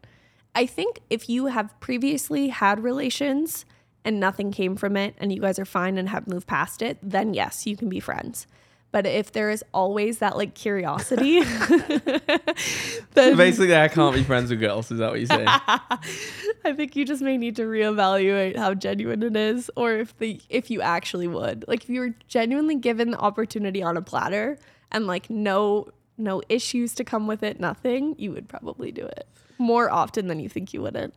I 0.55 0.67
think 0.67 1.01
if 1.09 1.29
you 1.29 1.47
have 1.47 1.79
previously 1.81 2.49
had 2.49 2.83
relations 2.83 3.65
and 4.05 4.19
nothing 4.19 4.53
came 4.53 4.77
from 4.77 4.97
it, 4.97 5.15
and 5.19 5.33
you 5.33 5.41
guys 5.41 5.59
are 5.59 5.65
fine 5.65 5.97
and 5.97 6.09
have 6.09 6.27
moved 6.27 6.47
past 6.47 6.83
it, 6.83 6.99
then 7.03 7.35
yes, 7.35 7.67
you 7.67 7.77
can 7.77 7.89
be 7.89 8.01
friends. 8.01 8.47
But 8.91 9.07
if 9.07 9.33
there 9.33 9.49
is 9.49 9.65
always 9.73 10.19
that 10.19 10.37
like 10.37 10.55
curiosity, 10.55 11.41
then 13.15 13.37
basically 13.37 13.75
I 13.75 13.89
can't 13.89 14.15
be 14.15 14.23
friends 14.23 14.51
with 14.51 14.61
girls. 14.61 14.91
Is 14.91 14.99
that 14.99 15.11
what 15.11 15.21
you're 15.21 15.29
saying? 15.29 15.47
I 15.49 16.75
think 16.75 16.95
you 16.95 17.07
just 17.07 17.23
may 17.23 17.39
need 17.39 17.57
to 17.57 17.63
reevaluate 17.63 18.57
how 18.57 18.75
genuine 18.75 19.23
it 19.23 19.35
is, 19.35 19.71
or 19.77 19.93
if 19.95 20.19
the 20.19 20.41
if 20.51 20.71
you 20.71 20.83
actually 20.83 21.27
would 21.27 21.65
like 21.67 21.85
if 21.85 21.89
you 21.89 22.01
were 22.01 22.15
genuinely 22.29 22.75
given 22.75 23.13
the 23.13 23.19
opportunity 23.19 23.83
on 23.83 23.97
a 23.97 24.03
platter 24.03 24.59
and 24.91 25.07
like 25.07 25.31
no 25.31 25.89
no 26.19 26.43
issues 26.51 26.95
to 26.97 27.05
come 27.05 27.27
with 27.27 27.43
it, 27.43 27.59
nothing, 27.59 28.15
you 28.19 28.31
would 28.31 28.47
probably 28.47 28.93
do 28.93 29.07
it 29.07 29.27
more 29.59 29.91
often 29.91 30.27
than 30.29 30.41
you 30.41 30.49
think 30.49 30.73
you 30.73 30.83
wouldn't. 30.83 31.15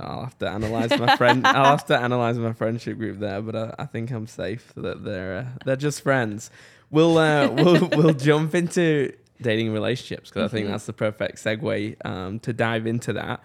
I'll 0.00 0.24
have 0.24 0.38
to 0.38 0.48
analyze 0.48 0.90
my 0.98 1.16
friend. 1.16 1.46
I'll 1.46 1.64
have 1.76 1.86
to 1.86 1.96
analyze 1.96 2.38
my 2.38 2.52
friendship 2.52 2.98
group 2.98 3.20
there, 3.20 3.40
but 3.40 3.54
I, 3.54 3.74
I 3.78 3.86
think 3.86 4.10
I'm 4.10 4.26
safe 4.26 4.72
that 4.76 5.04
they're 5.04 5.38
uh, 5.38 5.58
they're 5.64 5.76
just 5.76 6.02
friends 6.02 6.50
we'll 6.90 7.18
uh, 7.18 7.48
we'll 7.52 7.88
we'll 7.88 8.14
jump 8.14 8.54
into 8.54 9.12
dating 9.40 9.72
relationships 9.72 10.28
because 10.28 10.40
mm-hmm. 10.40 10.44
I 10.44 10.48
think 10.48 10.64
mm-hmm. 10.66 10.72
that's 10.72 10.86
the 10.86 10.92
perfect 10.92 11.38
segue 11.38 11.96
um, 12.04 12.40
to 12.40 12.52
dive 12.52 12.86
into 12.86 13.14
that. 13.14 13.42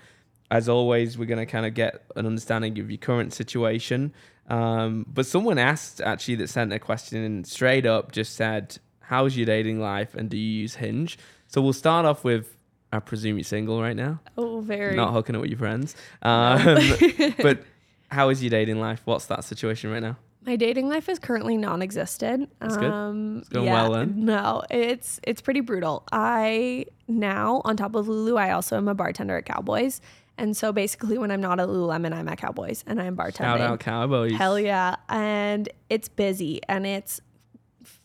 As 0.51 0.69
always, 0.69 1.17
we're 1.17 1.25
going 1.25 1.45
to 1.45 1.51
kind 1.51 1.65
of 1.65 1.73
get 1.73 2.03
an 2.15 2.25
understanding 2.25 2.77
of 2.79 2.91
your 2.91 2.97
current 2.97 3.33
situation. 3.33 4.13
Um, 4.47 5.05
but 5.11 5.25
someone 5.25 5.57
asked 5.57 6.01
actually 6.01 6.35
that 6.35 6.49
sent 6.49 6.71
a 6.71 6.77
question 6.77 7.23
and 7.23 7.47
straight 7.47 7.85
up 7.85 8.11
just 8.11 8.35
said, 8.35 8.77
"How's 8.99 9.35
your 9.35 9.45
dating 9.45 9.79
life 9.79 10.13
and 10.15 10.29
do 10.29 10.37
you 10.37 10.61
use 10.61 10.75
Hinge?" 10.75 11.17
So 11.47 11.61
we'll 11.61 11.73
start 11.73 12.05
off 12.05 12.23
with. 12.23 12.54
I 12.91 12.99
presume 12.99 13.37
you're 13.37 13.43
single 13.43 13.81
right 13.81 13.95
now. 13.95 14.19
Oh, 14.37 14.61
very. 14.61 14.95
Not 14.95 15.11
hooking 15.11 15.35
up 15.35 15.41
with 15.41 15.51
your 15.51 15.59
friends. 15.59 15.95
Um, 16.21 16.79
but 17.41 17.63
how 18.09 18.29
is 18.29 18.41
your 18.41 18.49
dating 18.49 18.79
life? 18.79 19.01
What's 19.05 19.25
that 19.27 19.43
situation 19.43 19.91
right 19.91 20.01
now? 20.01 20.17
My 20.45 20.55
dating 20.55 20.89
life 20.89 21.09
is 21.09 21.17
currently 21.17 21.57
non-existent. 21.57 22.51
That's 22.59 22.77
good. 22.77 22.91
Um, 22.91 23.39
it's 23.39 23.49
going 23.49 23.65
yeah, 23.65 23.73
well 23.73 23.93
then. 23.93 24.25
No, 24.25 24.61
it's 24.69 25.19
it's 25.23 25.41
pretty 25.41 25.61
brutal. 25.61 26.03
I 26.11 26.85
now 27.07 27.63
on 27.65 27.75
top 27.75 27.95
of 27.95 28.07
Lulu, 28.07 28.37
I 28.37 28.51
also 28.51 28.77
am 28.77 28.87
a 28.87 28.93
bartender 28.93 29.37
at 29.37 29.45
Cowboys. 29.45 30.01
And 30.37 30.55
so 30.55 30.71
basically, 30.71 31.17
when 31.17 31.31
I'm 31.31 31.41
not 31.41 31.59
at 31.59 31.67
Lululemon, 31.67 32.13
I'm 32.13 32.27
at 32.27 32.37
Cowboys 32.37 32.83
and 32.85 33.01
I'm 33.01 33.15
bartending. 33.15 33.37
Shout 33.37 33.61
out 33.61 33.79
Cowboys! 33.79 34.33
Hell 34.33 34.59
yeah! 34.59 34.97
And 35.09 35.67
it's 35.89 36.09
busy 36.09 36.61
and 36.67 36.85
it's 36.85 37.21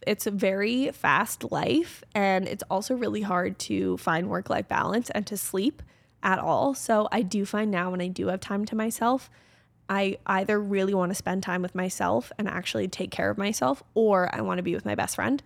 it's 0.07 0.27
a 0.27 0.31
very 0.31 0.91
fast 0.93 1.51
life, 1.51 2.03
and 2.15 2.47
it's 2.49 2.65
also 2.71 2.95
really 2.95 3.23
hard 3.23 3.59
to 3.61 3.97
find 3.97 4.29
work 4.29 4.51
life 4.51 4.69
balance 4.69 5.11
and 5.11 5.27
to 5.27 5.37
sleep 5.37 5.83
at 6.23 6.39
all. 6.39 6.75
So 6.75 7.09
I 7.11 7.23
do 7.23 7.45
find 7.45 7.71
now 7.71 7.91
when 7.91 8.01
I 8.01 8.09
do 8.09 8.29
have 8.29 8.41
time 8.41 8.65
to 8.67 8.77
myself, 8.77 9.31
I 9.89 10.19
either 10.27 10.61
really 10.61 10.95
want 10.95 11.11
to 11.11 11.15
spend 11.17 11.43
time 11.43 11.63
with 11.63 11.75
myself 11.75 12.31
and 12.39 12.47
actually 12.47 12.89
take 12.89 13.11
care 13.11 13.31
of 13.31 13.39
myself, 13.39 13.83
or 13.95 14.35
I 14.35 14.41
want 14.41 14.59
to 14.59 14.63
be 14.63 14.75
with 14.75 14.85
my 14.85 14.95
best 14.95 15.17
friend. 15.17 15.43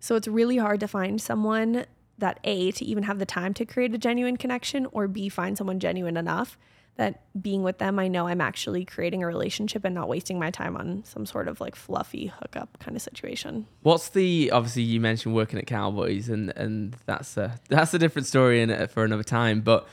So 0.00 0.14
it's 0.14 0.28
really 0.28 0.56
hard 0.56 0.80
to 0.80 0.88
find 0.88 1.20
someone 1.20 1.84
that 2.16 2.40
A, 2.44 2.72
to 2.72 2.84
even 2.84 3.04
have 3.04 3.18
the 3.18 3.26
time 3.26 3.54
to 3.54 3.64
create 3.64 3.94
a 3.94 3.98
genuine 3.98 4.36
connection, 4.36 4.86
or 4.92 5.06
B, 5.06 5.28
find 5.28 5.58
someone 5.58 5.80
genuine 5.80 6.16
enough 6.16 6.56
that 6.98 7.22
being 7.40 7.62
with 7.62 7.78
them, 7.78 7.98
I 7.98 8.08
know 8.08 8.26
I'm 8.26 8.40
actually 8.40 8.84
creating 8.84 9.22
a 9.22 9.26
relationship 9.26 9.84
and 9.84 9.94
not 9.94 10.08
wasting 10.08 10.38
my 10.38 10.50
time 10.50 10.76
on 10.76 11.04
some 11.04 11.26
sort 11.26 11.46
of 11.46 11.60
like 11.60 11.76
fluffy 11.76 12.26
hookup 12.26 12.76
kind 12.80 12.96
of 12.96 13.02
situation. 13.02 13.66
What's 13.82 14.08
the 14.10 14.50
obviously 14.50 14.82
you 14.82 15.00
mentioned 15.00 15.34
working 15.34 15.60
at 15.60 15.66
Cowboys 15.66 16.28
and 16.28 16.50
and 16.56 16.96
that's 17.06 17.36
a 17.36 17.58
that's 17.68 17.94
a 17.94 18.00
different 18.00 18.26
story 18.26 18.60
in 18.60 18.88
for 18.88 19.04
another 19.04 19.22
time. 19.22 19.60
But 19.60 19.86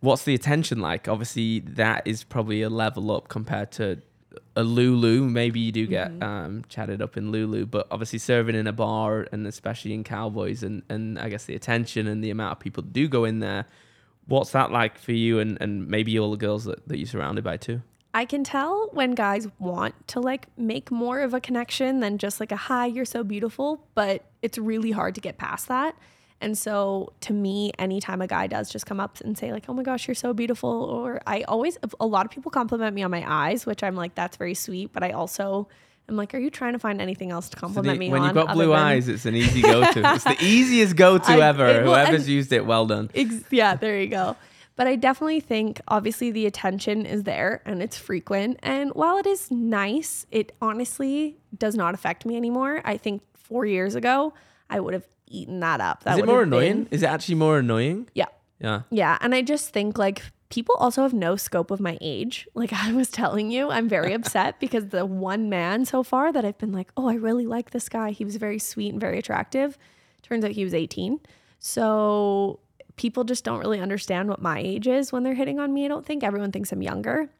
what's 0.00 0.24
the 0.24 0.34
attention 0.34 0.80
like? 0.80 1.06
Obviously, 1.06 1.60
that 1.60 2.04
is 2.04 2.24
probably 2.24 2.62
a 2.62 2.68
level 2.68 3.12
up 3.12 3.28
compared 3.28 3.70
to 3.72 4.02
a 4.56 4.64
Lulu. 4.64 5.28
Maybe 5.28 5.60
you 5.60 5.70
do 5.70 5.86
get 5.86 6.10
mm-hmm. 6.10 6.22
um, 6.24 6.64
chatted 6.68 7.00
up 7.00 7.16
in 7.16 7.30
Lulu, 7.30 7.66
but 7.66 7.86
obviously 7.92 8.18
serving 8.18 8.56
in 8.56 8.66
a 8.66 8.72
bar 8.72 9.28
and 9.30 9.46
especially 9.46 9.94
in 9.94 10.02
Cowboys 10.02 10.64
and 10.64 10.82
and 10.88 11.20
I 11.20 11.28
guess 11.28 11.44
the 11.44 11.54
attention 11.54 12.08
and 12.08 12.22
the 12.22 12.30
amount 12.30 12.52
of 12.52 12.58
people 12.58 12.82
do 12.82 13.06
go 13.06 13.24
in 13.24 13.38
there 13.38 13.66
What's 14.28 14.52
that 14.52 14.70
like 14.70 14.98
for 14.98 15.12
you 15.12 15.40
and, 15.40 15.58
and 15.60 15.88
maybe 15.88 16.18
all 16.18 16.30
the 16.30 16.36
girls 16.36 16.64
that, 16.64 16.86
that 16.86 16.98
you're 16.98 17.06
surrounded 17.06 17.42
by 17.42 17.56
too? 17.56 17.82
I 18.14 18.24
can 18.24 18.44
tell 18.44 18.88
when 18.92 19.12
guys 19.12 19.48
want 19.58 19.94
to 20.08 20.20
like 20.20 20.46
make 20.56 20.90
more 20.90 21.20
of 21.20 21.34
a 21.34 21.40
connection 21.40 22.00
than 22.00 22.18
just 22.18 22.40
like 22.40 22.52
a 22.52 22.56
hi, 22.56 22.86
you're 22.86 23.04
so 23.04 23.24
beautiful, 23.24 23.86
but 23.94 24.24
it's 24.42 24.58
really 24.58 24.90
hard 24.90 25.14
to 25.16 25.20
get 25.20 25.38
past 25.38 25.68
that. 25.68 25.96
And 26.40 26.56
so 26.56 27.12
to 27.22 27.32
me, 27.32 27.72
anytime 27.78 28.22
a 28.22 28.26
guy 28.26 28.46
does 28.46 28.70
just 28.70 28.86
come 28.86 29.00
up 29.00 29.20
and 29.20 29.36
say 29.36 29.52
like, 29.52 29.64
"Oh 29.68 29.72
my 29.72 29.82
gosh, 29.82 30.06
you're 30.06 30.14
so 30.14 30.32
beautiful," 30.32 30.70
or 30.70 31.20
I 31.26 31.42
always 31.42 31.78
a 31.98 32.06
lot 32.06 32.26
of 32.26 32.30
people 32.30 32.50
compliment 32.50 32.94
me 32.94 33.02
on 33.02 33.10
my 33.10 33.24
eyes, 33.26 33.66
which 33.66 33.82
I'm 33.82 33.96
like, 33.96 34.14
that's 34.14 34.36
very 34.36 34.54
sweet, 34.54 34.92
but 34.92 35.02
I 35.02 35.10
also 35.10 35.68
I'm 36.08 36.16
like, 36.16 36.34
are 36.34 36.38
you 36.38 36.50
trying 36.50 36.72
to 36.72 36.78
find 36.78 37.00
anything 37.00 37.30
else 37.30 37.48
to 37.50 37.56
compliment 37.56 37.86
so 37.86 37.92
the, 37.92 37.98
me 37.98 38.08
when 38.08 38.22
on? 38.22 38.28
When 38.28 38.36
you've 38.36 38.46
got 38.46 38.54
blue 38.54 38.72
eyes, 38.72 39.08
it's 39.08 39.26
an 39.26 39.34
easy 39.36 39.60
go-to. 39.60 40.14
it's 40.14 40.24
the 40.24 40.36
easiest 40.40 40.96
go-to 40.96 41.32
I, 41.32 41.48
ever. 41.48 41.66
It, 41.66 41.84
well, 41.84 42.06
Whoever's 42.06 42.28
used 42.28 42.52
it, 42.52 42.64
well 42.64 42.86
done. 42.86 43.10
Ex- 43.14 43.44
yeah, 43.50 43.74
there 43.74 44.00
you 44.00 44.08
go. 44.08 44.36
But 44.76 44.86
I 44.86 44.96
definitely 44.96 45.40
think, 45.40 45.80
obviously, 45.88 46.30
the 46.30 46.46
attention 46.46 47.04
is 47.04 47.24
there 47.24 47.62
and 47.66 47.82
it's 47.82 47.98
frequent. 47.98 48.60
And 48.62 48.92
while 48.92 49.18
it 49.18 49.26
is 49.26 49.50
nice, 49.50 50.24
it 50.30 50.54
honestly 50.62 51.36
does 51.56 51.74
not 51.74 51.94
affect 51.94 52.24
me 52.24 52.36
anymore. 52.36 52.80
I 52.84 52.96
think 52.96 53.22
four 53.34 53.66
years 53.66 53.96
ago, 53.96 54.34
I 54.70 54.78
would 54.78 54.94
have 54.94 55.06
eaten 55.26 55.60
that 55.60 55.80
up. 55.80 56.04
That 56.04 56.14
is 56.14 56.18
it 56.20 56.26
more 56.26 56.42
annoying? 56.44 56.84
Been... 56.84 56.92
Is 56.92 57.02
it 57.02 57.06
actually 57.06 57.34
more 57.34 57.58
annoying? 57.58 58.08
Yeah. 58.14 58.26
Yeah. 58.60 58.82
Yeah. 58.90 59.18
And 59.20 59.34
I 59.34 59.42
just 59.42 59.70
think 59.70 59.98
like 59.98 60.22
people 60.50 60.74
also 60.78 61.02
have 61.02 61.12
no 61.12 61.36
scope 61.36 61.70
of 61.70 61.80
my 61.80 61.98
age. 62.00 62.46
Like 62.54 62.72
I 62.72 62.92
was 62.92 63.10
telling 63.10 63.50
you, 63.50 63.70
I'm 63.70 63.88
very 63.88 64.12
upset 64.18 64.58
because 64.58 64.88
the 64.88 65.06
one 65.06 65.48
man 65.48 65.84
so 65.84 66.02
far 66.02 66.32
that 66.32 66.44
I've 66.44 66.58
been 66.58 66.72
like, 66.72 66.90
oh, 66.96 67.08
I 67.08 67.14
really 67.14 67.46
like 67.46 67.70
this 67.70 67.88
guy. 67.88 68.10
He 68.10 68.24
was 68.24 68.36
very 68.36 68.58
sweet 68.58 68.92
and 68.92 69.00
very 69.00 69.18
attractive. 69.18 69.78
Turns 70.22 70.44
out 70.44 70.50
he 70.50 70.64
was 70.64 70.74
18. 70.74 71.20
So 71.60 72.60
people 72.96 73.24
just 73.24 73.44
don't 73.44 73.60
really 73.60 73.80
understand 73.80 74.28
what 74.28 74.42
my 74.42 74.58
age 74.58 74.86
is 74.86 75.12
when 75.12 75.22
they're 75.22 75.34
hitting 75.34 75.58
on 75.58 75.72
me. 75.72 75.84
I 75.84 75.88
don't 75.88 76.04
think 76.04 76.24
everyone 76.24 76.52
thinks 76.52 76.72
I'm 76.72 76.82
younger, 76.82 77.30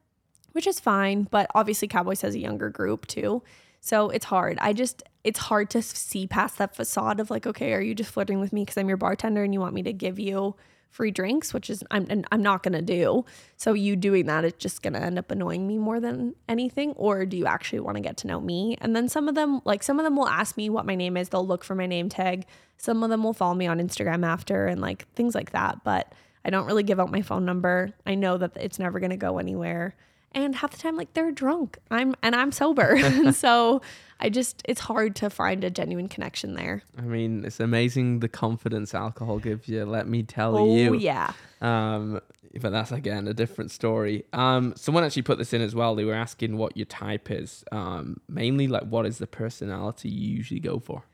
which 0.53 0.67
is 0.67 0.79
fine. 0.79 1.25
But 1.25 1.51
obviously, 1.55 1.89
Cowboys 1.89 2.23
has 2.23 2.35
a 2.35 2.39
younger 2.39 2.71
group 2.71 3.07
too. 3.07 3.43
So 3.81 4.09
it's 4.11 4.27
hard. 4.27 4.59
I 4.61 4.73
just, 4.73 5.03
it's 5.25 5.39
hard 5.39 5.71
to 5.71 5.83
see 5.83 6.27
past 6.27 6.59
that 6.59 6.75
facade 6.75 7.21
of 7.21 7.31
like, 7.31 7.47
okay, 7.47 7.73
are 7.73 7.81
you 7.81 7.95
just 7.95 8.11
flirting 8.11 8.41
with 8.41 8.53
me 8.53 8.63
because 8.63 8.77
I'm 8.77 8.89
your 8.89 8.97
bartender 8.97 9.43
and 9.43 9.53
you 9.53 9.61
want 9.61 9.75
me 9.75 9.83
to 9.83 9.93
give 9.93 10.19
you 10.19 10.57
free 10.91 11.11
drinks, 11.11 11.55
which 11.55 11.71
is 11.71 11.85
I'm 11.91 12.25
I'm 12.33 12.43
not 12.43 12.63
gonna 12.63 12.83
do. 12.83 13.25
So 13.57 13.73
you 13.73 13.97
doing 13.97 14.27
that 14.27 14.45
is 14.45 14.55
just 14.55 14.83
gonna 14.83 14.99
end 14.99 15.19
up 15.19 15.31
annoying 15.31 15.67
me 15.67 15.79
more 15.79 16.01
than 16.01 16.35
anything. 16.49 16.93
Or 16.93 17.27
do 17.27 17.37
you 17.37 17.47
actually 17.47 17.81
want 17.81 17.97
to 17.97 18.03
get 18.03 18.17
to 18.19 18.27
know 18.27 18.41
me? 18.41 18.77
And 18.81 18.97
then 18.97 19.09
some 19.09 19.29
of 19.29 19.35
them, 19.35 19.61
like 19.65 19.83
some 19.83 19.99
of 19.99 20.05
them, 20.05 20.17
will 20.17 20.29
ask 20.29 20.57
me 20.57 20.71
what 20.71 20.87
my 20.87 20.95
name 20.95 21.17
is. 21.17 21.29
They'll 21.29 21.47
look 21.47 21.65
for 21.65 21.75
my 21.75 21.87
name 21.87 22.09
tag. 22.09 22.47
Some 22.77 23.03
of 23.03 23.11
them 23.11 23.23
will 23.23 23.33
follow 23.35 23.55
me 23.55 23.67
on 23.67 23.79
Instagram 23.79 24.25
after 24.27 24.67
and 24.67 24.81
like 24.81 25.07
things 25.15 25.35
like 25.35 25.53
that. 25.53 25.85
But 25.85 26.13
I 26.45 26.51
don't 26.51 26.67
really 26.67 26.83
give 26.83 27.01
out 27.01 27.11
my 27.11 27.23
phone 27.23 27.45
number. 27.45 27.93
I 28.07 28.15
know 28.15 28.39
that 28.39 28.57
it's 28.57 28.79
never 28.79 29.01
gonna 29.01 29.17
go 29.17 29.39
anywhere. 29.39 29.95
And 30.33 30.55
half 30.57 30.73
the 30.73 30.79
time, 30.79 30.97
like 30.97 31.15
they're 31.15 31.33
drunk. 31.33 31.79
I'm 31.91 32.15
and 32.23 32.35
I'm 32.35 32.53
sober, 32.53 32.95
and 32.97 33.35
so 33.35 33.81
I 34.21 34.29
just 34.29 34.63
it's 34.67 34.81
hard 34.81 35.17
to 35.17 35.31
find 35.31 35.65
a 35.65 35.71
genuine 35.71 36.09
connection 36.09 36.55
there. 36.55 36.83
I 36.97 37.03
mean, 37.03 37.45
it's 37.45 37.61
amazing 37.61 38.21
the 38.21 38.29
confidence 38.29 38.95
alcohol 38.95 39.39
gives 39.39 39.69
you. 39.69 39.85
Let 39.85 40.07
me 40.07 40.23
tell 40.23 40.57
oh, 40.57 40.77
you. 40.77 40.91
Oh 40.91 40.93
yeah. 40.93 41.33
Um, 41.61 42.21
but 42.61 42.71
that's 42.71 42.93
again 42.93 43.29
a 43.29 43.35
different 43.35 43.71
story. 43.71 44.25
Um, 44.33 44.75
someone 44.77 45.05
actually 45.05 45.23
put 45.23 45.39
this 45.39 45.53
in 45.53 45.63
as 45.63 45.75
well. 45.75 45.95
They 45.95 46.05
were 46.05 46.15
asking 46.15 46.57
what 46.57 46.77
your 46.77 46.87
type 46.87 47.31
is. 47.31 47.65
Um, 47.73 48.21
mainly 48.29 48.69
like 48.69 48.85
what 48.85 49.07
is 49.07 49.19
the 49.19 49.27
personality 49.27 50.09
you 50.09 50.37
usually 50.37 50.61
go 50.61 50.79
for? 50.79 51.05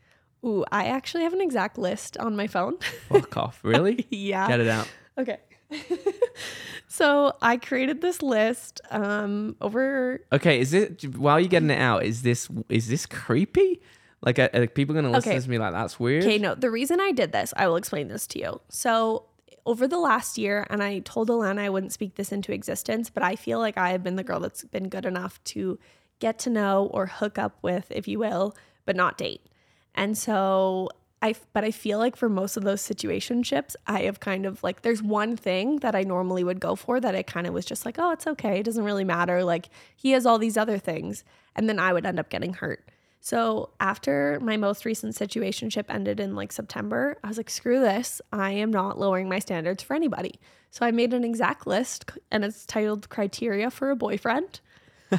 Ooh, 0.44 0.64
I 0.70 0.86
actually 0.86 1.22
have 1.22 1.32
an 1.32 1.40
exact 1.40 1.78
list 1.78 2.18
on 2.18 2.36
my 2.36 2.46
phone. 2.46 2.76
Fuck 3.08 3.36
off, 3.36 3.60
really? 3.62 4.06
yeah. 4.10 4.46
Get 4.46 4.60
it 4.60 4.68
out. 4.68 4.88
Okay. 5.16 5.38
so 6.88 7.34
I 7.42 7.56
created 7.56 8.00
this 8.00 8.22
list 8.22 8.80
um, 8.90 9.56
over. 9.60 10.20
Okay, 10.32 10.60
is 10.60 10.72
it 10.74 11.16
while 11.16 11.40
you're 11.40 11.48
getting 11.48 11.70
it 11.70 11.80
out? 11.80 12.04
Is 12.04 12.22
this 12.22 12.48
is 12.68 12.88
this 12.88 13.06
creepy? 13.06 13.80
Like, 14.22 14.38
are, 14.38 14.50
are 14.54 14.66
people 14.66 14.94
gonna 14.94 15.10
listen 15.10 15.32
okay. 15.32 15.40
to 15.40 15.50
me 15.50 15.58
like 15.58 15.72
that's 15.72 16.00
weird? 16.00 16.24
Okay, 16.24 16.38
no. 16.38 16.54
The 16.54 16.70
reason 16.70 17.00
I 17.00 17.12
did 17.12 17.32
this, 17.32 17.52
I 17.56 17.66
will 17.68 17.76
explain 17.76 18.08
this 18.08 18.26
to 18.28 18.38
you. 18.38 18.60
So 18.68 19.26
over 19.66 19.88
the 19.88 19.98
last 19.98 20.38
year, 20.38 20.66
and 20.70 20.82
I 20.82 21.00
told 21.00 21.28
Alana 21.28 21.60
I 21.60 21.70
wouldn't 21.70 21.92
speak 21.92 22.16
this 22.16 22.32
into 22.32 22.52
existence, 22.52 23.10
but 23.10 23.22
I 23.22 23.36
feel 23.36 23.58
like 23.58 23.78
I 23.78 23.90
have 23.90 24.02
been 24.02 24.16
the 24.16 24.24
girl 24.24 24.40
that's 24.40 24.64
been 24.64 24.88
good 24.88 25.06
enough 25.06 25.42
to 25.44 25.78
get 26.20 26.38
to 26.40 26.50
know 26.50 26.90
or 26.92 27.06
hook 27.06 27.38
up 27.38 27.58
with, 27.62 27.90
if 27.90 28.06
you 28.06 28.18
will, 28.18 28.54
but 28.84 28.96
not 28.96 29.18
date. 29.18 29.46
And 29.94 30.18
so 30.18 30.88
I 31.24 31.34
but 31.54 31.64
I 31.64 31.70
feel 31.70 31.98
like 31.98 32.16
for 32.16 32.28
most 32.28 32.58
of 32.58 32.64
those 32.64 32.82
situationships, 32.82 33.76
I 33.86 34.02
have 34.02 34.20
kind 34.20 34.44
of 34.44 34.62
like 34.62 34.82
there's 34.82 35.02
one 35.02 35.38
thing 35.38 35.78
that 35.78 35.94
I 35.94 36.02
normally 36.02 36.44
would 36.44 36.60
go 36.60 36.76
for 36.76 37.00
that 37.00 37.16
I 37.16 37.22
kind 37.22 37.46
of 37.46 37.54
was 37.54 37.64
just 37.64 37.86
like, 37.86 37.98
oh, 37.98 38.10
it's 38.10 38.26
okay, 38.26 38.60
it 38.60 38.64
doesn't 38.64 38.84
really 38.84 39.04
matter. 39.04 39.42
Like 39.42 39.70
he 39.96 40.10
has 40.10 40.26
all 40.26 40.38
these 40.38 40.58
other 40.58 40.76
things, 40.76 41.24
and 41.56 41.66
then 41.66 41.78
I 41.78 41.94
would 41.94 42.04
end 42.04 42.20
up 42.20 42.28
getting 42.28 42.52
hurt. 42.52 42.90
So 43.20 43.70
after 43.80 44.38
my 44.42 44.58
most 44.58 44.84
recent 44.84 45.14
situationship 45.14 45.86
ended 45.88 46.20
in 46.20 46.34
like 46.34 46.52
September, 46.52 47.16
I 47.24 47.28
was 47.28 47.38
like, 47.38 47.48
screw 47.48 47.80
this. 47.80 48.20
I 48.30 48.50
am 48.50 48.70
not 48.70 48.98
lowering 48.98 49.30
my 49.30 49.38
standards 49.38 49.82
for 49.82 49.94
anybody. 49.96 50.38
So 50.70 50.84
I 50.84 50.90
made 50.90 51.14
an 51.14 51.24
exact 51.24 51.66
list 51.66 52.10
and 52.30 52.44
it's 52.44 52.66
titled 52.66 53.08
Criteria 53.08 53.70
for 53.70 53.90
a 53.90 53.96
Boyfriend. 53.96 54.60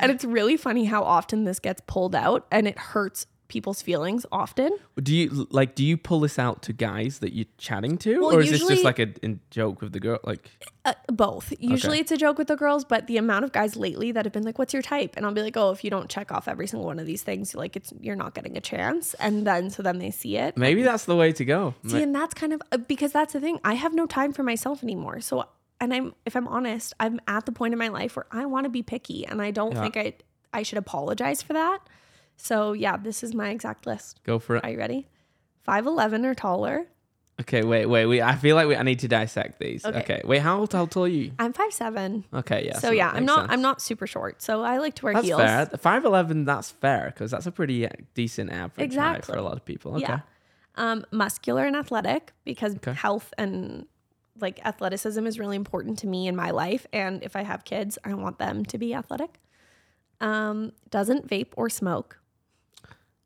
and 0.00 0.10
it's 0.10 0.24
really 0.24 0.56
funny 0.56 0.86
how 0.86 1.02
often 1.02 1.44
this 1.44 1.58
gets 1.58 1.82
pulled 1.86 2.14
out 2.14 2.46
and 2.50 2.66
it 2.66 2.78
hurts 2.78 3.26
people's 3.52 3.82
feelings 3.82 4.24
often. 4.32 4.76
Do 5.00 5.14
you 5.14 5.46
like? 5.50 5.74
Do 5.74 5.84
you 5.84 5.96
pull 5.96 6.20
this 6.20 6.38
out 6.38 6.62
to 6.62 6.72
guys 6.72 7.18
that 7.18 7.34
you're 7.34 7.46
chatting 7.58 7.98
to, 7.98 8.20
well, 8.20 8.34
or 8.34 8.40
is 8.40 8.50
usually, 8.50 8.68
this 8.68 8.78
just 8.78 8.84
like 8.84 8.98
a, 8.98 9.12
a, 9.22 9.38
joke 9.50 9.82
with 9.82 9.92
the 9.92 10.00
girl? 10.00 10.18
Like 10.24 10.50
uh, 10.86 10.94
both. 11.08 11.52
Usually, 11.60 11.98
okay. 11.98 12.00
it's 12.00 12.10
a 12.10 12.16
joke 12.16 12.38
with 12.38 12.48
the 12.48 12.56
girls, 12.56 12.84
but 12.84 13.06
the 13.06 13.18
amount 13.18 13.44
of 13.44 13.52
guys 13.52 13.76
lately 13.76 14.10
that 14.12 14.24
have 14.24 14.32
been 14.32 14.42
like, 14.42 14.58
"What's 14.58 14.72
your 14.72 14.82
type?" 14.82 15.14
and 15.16 15.26
I'll 15.26 15.32
be 15.32 15.42
like, 15.42 15.56
"Oh, 15.56 15.70
if 15.70 15.84
you 15.84 15.90
don't 15.90 16.08
check 16.08 16.32
off 16.32 16.48
every 16.48 16.66
single 16.66 16.86
one 16.86 16.98
of 16.98 17.06
these 17.06 17.22
things, 17.22 17.54
like 17.54 17.76
it's 17.76 17.92
you're 18.00 18.16
not 18.16 18.34
getting 18.34 18.56
a 18.56 18.60
chance." 18.60 19.14
And 19.14 19.46
then 19.46 19.68
so 19.68 19.82
then 19.82 19.98
they 19.98 20.10
see 20.10 20.38
it. 20.38 20.56
Maybe 20.56 20.82
that's 20.82 21.04
the 21.04 21.16
way 21.16 21.32
to 21.32 21.44
go. 21.44 21.74
See, 21.86 22.02
and 22.02 22.14
that's 22.14 22.32
kind 22.32 22.54
of 22.54 22.62
uh, 22.72 22.78
because 22.78 23.12
that's 23.12 23.34
the 23.34 23.40
thing. 23.40 23.60
I 23.62 23.74
have 23.74 23.92
no 23.92 24.06
time 24.06 24.32
for 24.32 24.42
myself 24.42 24.82
anymore. 24.82 25.20
So 25.20 25.46
and 25.78 25.92
I'm 25.92 26.14
if 26.24 26.36
I'm 26.36 26.48
honest, 26.48 26.94
I'm 26.98 27.20
at 27.28 27.44
the 27.44 27.52
point 27.52 27.74
in 27.74 27.78
my 27.78 27.88
life 27.88 28.16
where 28.16 28.26
I 28.30 28.46
want 28.46 28.64
to 28.64 28.70
be 28.70 28.82
picky, 28.82 29.26
and 29.26 29.42
I 29.42 29.50
don't 29.50 29.72
yeah. 29.74 29.82
think 29.82 29.96
I 29.96 30.14
I 30.52 30.62
should 30.62 30.78
apologize 30.78 31.42
for 31.42 31.52
that. 31.52 31.80
So 32.42 32.72
yeah, 32.72 32.96
this 32.96 33.22
is 33.22 33.34
my 33.34 33.50
exact 33.50 33.86
list. 33.86 34.20
Go 34.24 34.40
for 34.40 34.56
it. 34.56 34.64
Are 34.64 34.70
you 34.70 34.78
ready? 34.78 35.06
Five 35.62 35.86
eleven 35.86 36.26
or 36.26 36.34
taller. 36.34 36.86
Okay, 37.40 37.62
wait, 37.62 37.86
wait, 37.86 38.06
wait. 38.06 38.20
I 38.20 38.34
feel 38.34 38.56
like 38.56 38.66
we, 38.66 38.74
I 38.74 38.82
need 38.82 38.98
to 39.00 39.08
dissect 39.08 39.60
these. 39.60 39.84
Okay. 39.84 40.00
okay. 40.00 40.22
Wait, 40.24 40.40
how, 40.40 40.66
how 40.70 40.86
tall 40.86 41.04
are 41.04 41.08
you? 41.08 41.32
I'm 41.38 41.52
five 41.52 41.72
seven. 41.72 42.24
Okay, 42.34 42.66
yeah. 42.66 42.74
So, 42.74 42.88
so 42.88 42.90
yeah, 42.90 43.10
I'm 43.14 43.24
not 43.24 43.42
sense. 43.42 43.52
I'm 43.52 43.62
not 43.62 43.80
super 43.80 44.08
short. 44.08 44.42
So 44.42 44.62
I 44.62 44.78
like 44.78 44.96
to 44.96 45.04
wear 45.04 45.14
that's 45.14 45.26
heels. 45.26 45.40
Fair. 45.40 45.66
Five 45.78 46.04
eleven, 46.04 46.44
that's 46.44 46.72
fair 46.72 47.12
because 47.14 47.30
that's 47.30 47.46
a 47.46 47.52
pretty 47.52 47.86
uh, 47.86 47.90
decent 48.14 48.50
average 48.50 48.84
exactly. 48.84 49.32
for 49.32 49.38
a 49.38 49.42
lot 49.42 49.54
of 49.54 49.64
people. 49.64 49.94
Okay. 49.94 50.02
Yeah. 50.02 50.20
Um, 50.74 51.04
muscular 51.12 51.64
and 51.64 51.76
athletic 51.76 52.32
because 52.44 52.74
okay. 52.76 52.92
health 52.92 53.32
and 53.38 53.86
like 54.40 54.64
athleticism 54.66 55.24
is 55.26 55.38
really 55.38 55.56
important 55.56 56.00
to 56.00 56.08
me 56.08 56.26
in 56.26 56.34
my 56.34 56.50
life. 56.50 56.88
And 56.92 57.22
if 57.22 57.36
I 57.36 57.42
have 57.42 57.64
kids, 57.64 57.98
I 58.04 58.14
want 58.14 58.38
them 58.38 58.64
to 58.64 58.78
be 58.78 58.94
athletic. 58.94 59.38
Um, 60.20 60.72
doesn't 60.90 61.28
vape 61.28 61.52
or 61.56 61.70
smoke. 61.70 62.18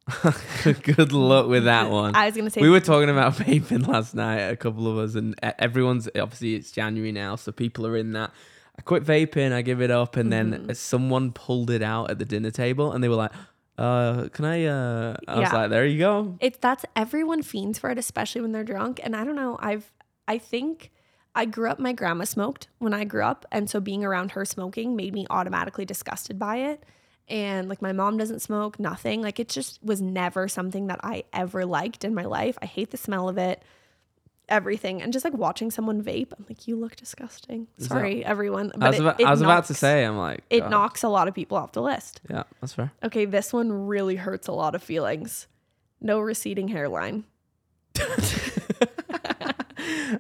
Good 0.83 1.13
luck 1.13 1.49
with 1.49 1.65
that 1.65 1.91
one. 1.91 2.15
I 2.15 2.27
was 2.27 2.37
gonna 2.37 2.51
say 2.51 2.61
we 2.61 2.71
were 2.71 2.81
talking 2.81 3.11
about 3.11 3.33
vaping 3.37 3.87
last 3.87 4.15
night, 4.15 4.41
a 4.41 4.57
couple 4.57 4.87
of 4.87 4.99
us, 4.99 5.15
and 5.15 5.35
everyone's 5.59 6.09
obviously 6.09 6.55
it's 6.55 6.71
January 6.71 7.13
now, 7.13 7.37
so 7.37 7.53
people 7.53 7.87
are 7.87 7.97
in 7.97 8.13
that. 8.13 8.31
I 8.79 8.83
quit 8.83 9.05
vaping, 9.05 9.53
I 9.53 9.63
give 9.63 9.81
it 9.81 9.91
up, 9.91 10.17
and 10.17 10.33
mm-hmm. 10.33 10.67
then 10.67 10.75
someone 10.75 11.33
pulled 11.33 11.71
it 11.71 11.83
out 11.83 12.11
at 12.11 12.19
the 12.19 12.25
dinner 12.25 12.51
table, 12.51 12.93
and 12.93 13.03
they 13.03 13.09
were 13.09 13.17
like, 13.17 13.33
"Uh, 13.79 14.29
can 14.29 14.45
I?" 14.45 14.65
Uh, 14.67 15.17
I 15.27 15.35
yeah. 15.35 15.41
was 15.41 15.53
like, 15.53 15.71
"There 15.71 15.87
you 15.87 15.99
go." 15.99 16.37
It's 16.41 16.59
that's 16.59 16.85
everyone 16.95 17.43
fiends 17.43 17.79
for 17.79 17.91
it, 17.91 17.99
especially 17.99 18.43
when 18.43 18.53
they're 18.53 18.65
drunk. 18.65 19.01
And 19.03 19.17
I 19.17 19.25
don't 19.25 19.37
know, 19.37 19.57
I've 19.61 19.93
I 20.29 20.39
think 20.39 20.93
I 21.35 21.45
grew 21.45 21.69
up, 21.71 21.79
my 21.79 21.93
grandma 21.93 22.25
smoked 22.25 22.69
when 22.79 22.95
I 22.95 23.05
grew 23.05 23.23
up. 23.23 23.45
And 23.53 23.69
so 23.69 23.79
being 23.79 24.05
around 24.05 24.33
her 24.33 24.45
smoking 24.45 24.97
made 24.97 25.13
me 25.13 25.27
automatically 25.31 25.85
disgusted 25.85 26.39
by 26.39 26.57
it. 26.57 26.83
And 27.29 27.69
like 27.69 27.83
my 27.83 27.93
mom 27.93 28.19
doesn't 28.19 28.41
smoke, 28.41 28.79
nothing. 28.79 29.21
Like 29.23 29.41
it 29.41 29.49
just 29.49 29.83
was 29.83 30.01
never 30.01 30.47
something 30.49 30.87
that 30.87 31.01
I 31.03 31.25
ever 31.33 31.65
liked 31.67 32.05
in 32.05 32.15
my 32.15 32.25
life. 32.25 32.57
I 32.63 32.67
hate 32.67 32.91
the 32.93 32.97
smell 32.97 33.29
of 33.29 33.37
it, 33.37 33.63
everything. 34.49 35.03
And 35.03 35.13
just 35.13 35.25
like 35.25 35.35
watching 35.35 35.73
someone 35.73 36.03
vape, 36.03 36.29
I'm 36.39 36.45
like, 36.49 36.69
you 36.69 36.77
look 36.77 36.95
disgusting. 36.95 37.67
Is 37.79 37.89
Sorry, 37.89 38.25
everyone. 38.25 38.71
I 38.81 38.89
was, 38.91 38.97
it- 38.97 39.01
about, 39.03 39.21
it 39.21 39.27
I 39.27 39.31
was 39.33 39.41
about 39.43 39.65
to 39.67 39.75
say, 39.75 40.05
I'm 40.05 40.17
like, 40.17 40.45
it 40.51 40.69
knocks 40.71 41.03
a 41.03 41.09
lot 41.09 41.27
of 41.27 41.35
people 41.35 41.57
off 41.57 41.73
the 41.73 41.83
list. 41.83 42.21
Yeah, 42.31 42.45
that's 42.61 42.75
fair. 42.75 42.93
Okay, 43.03 43.25
this 43.25 43.53
one 43.53 43.73
really 43.87 44.15
hurts 44.17 44.47
a 44.47 44.53
lot 44.53 44.75
of 44.77 44.83
feelings. 44.83 45.49
No 46.01 46.21
receding 46.21 46.69
hairline. 46.69 47.25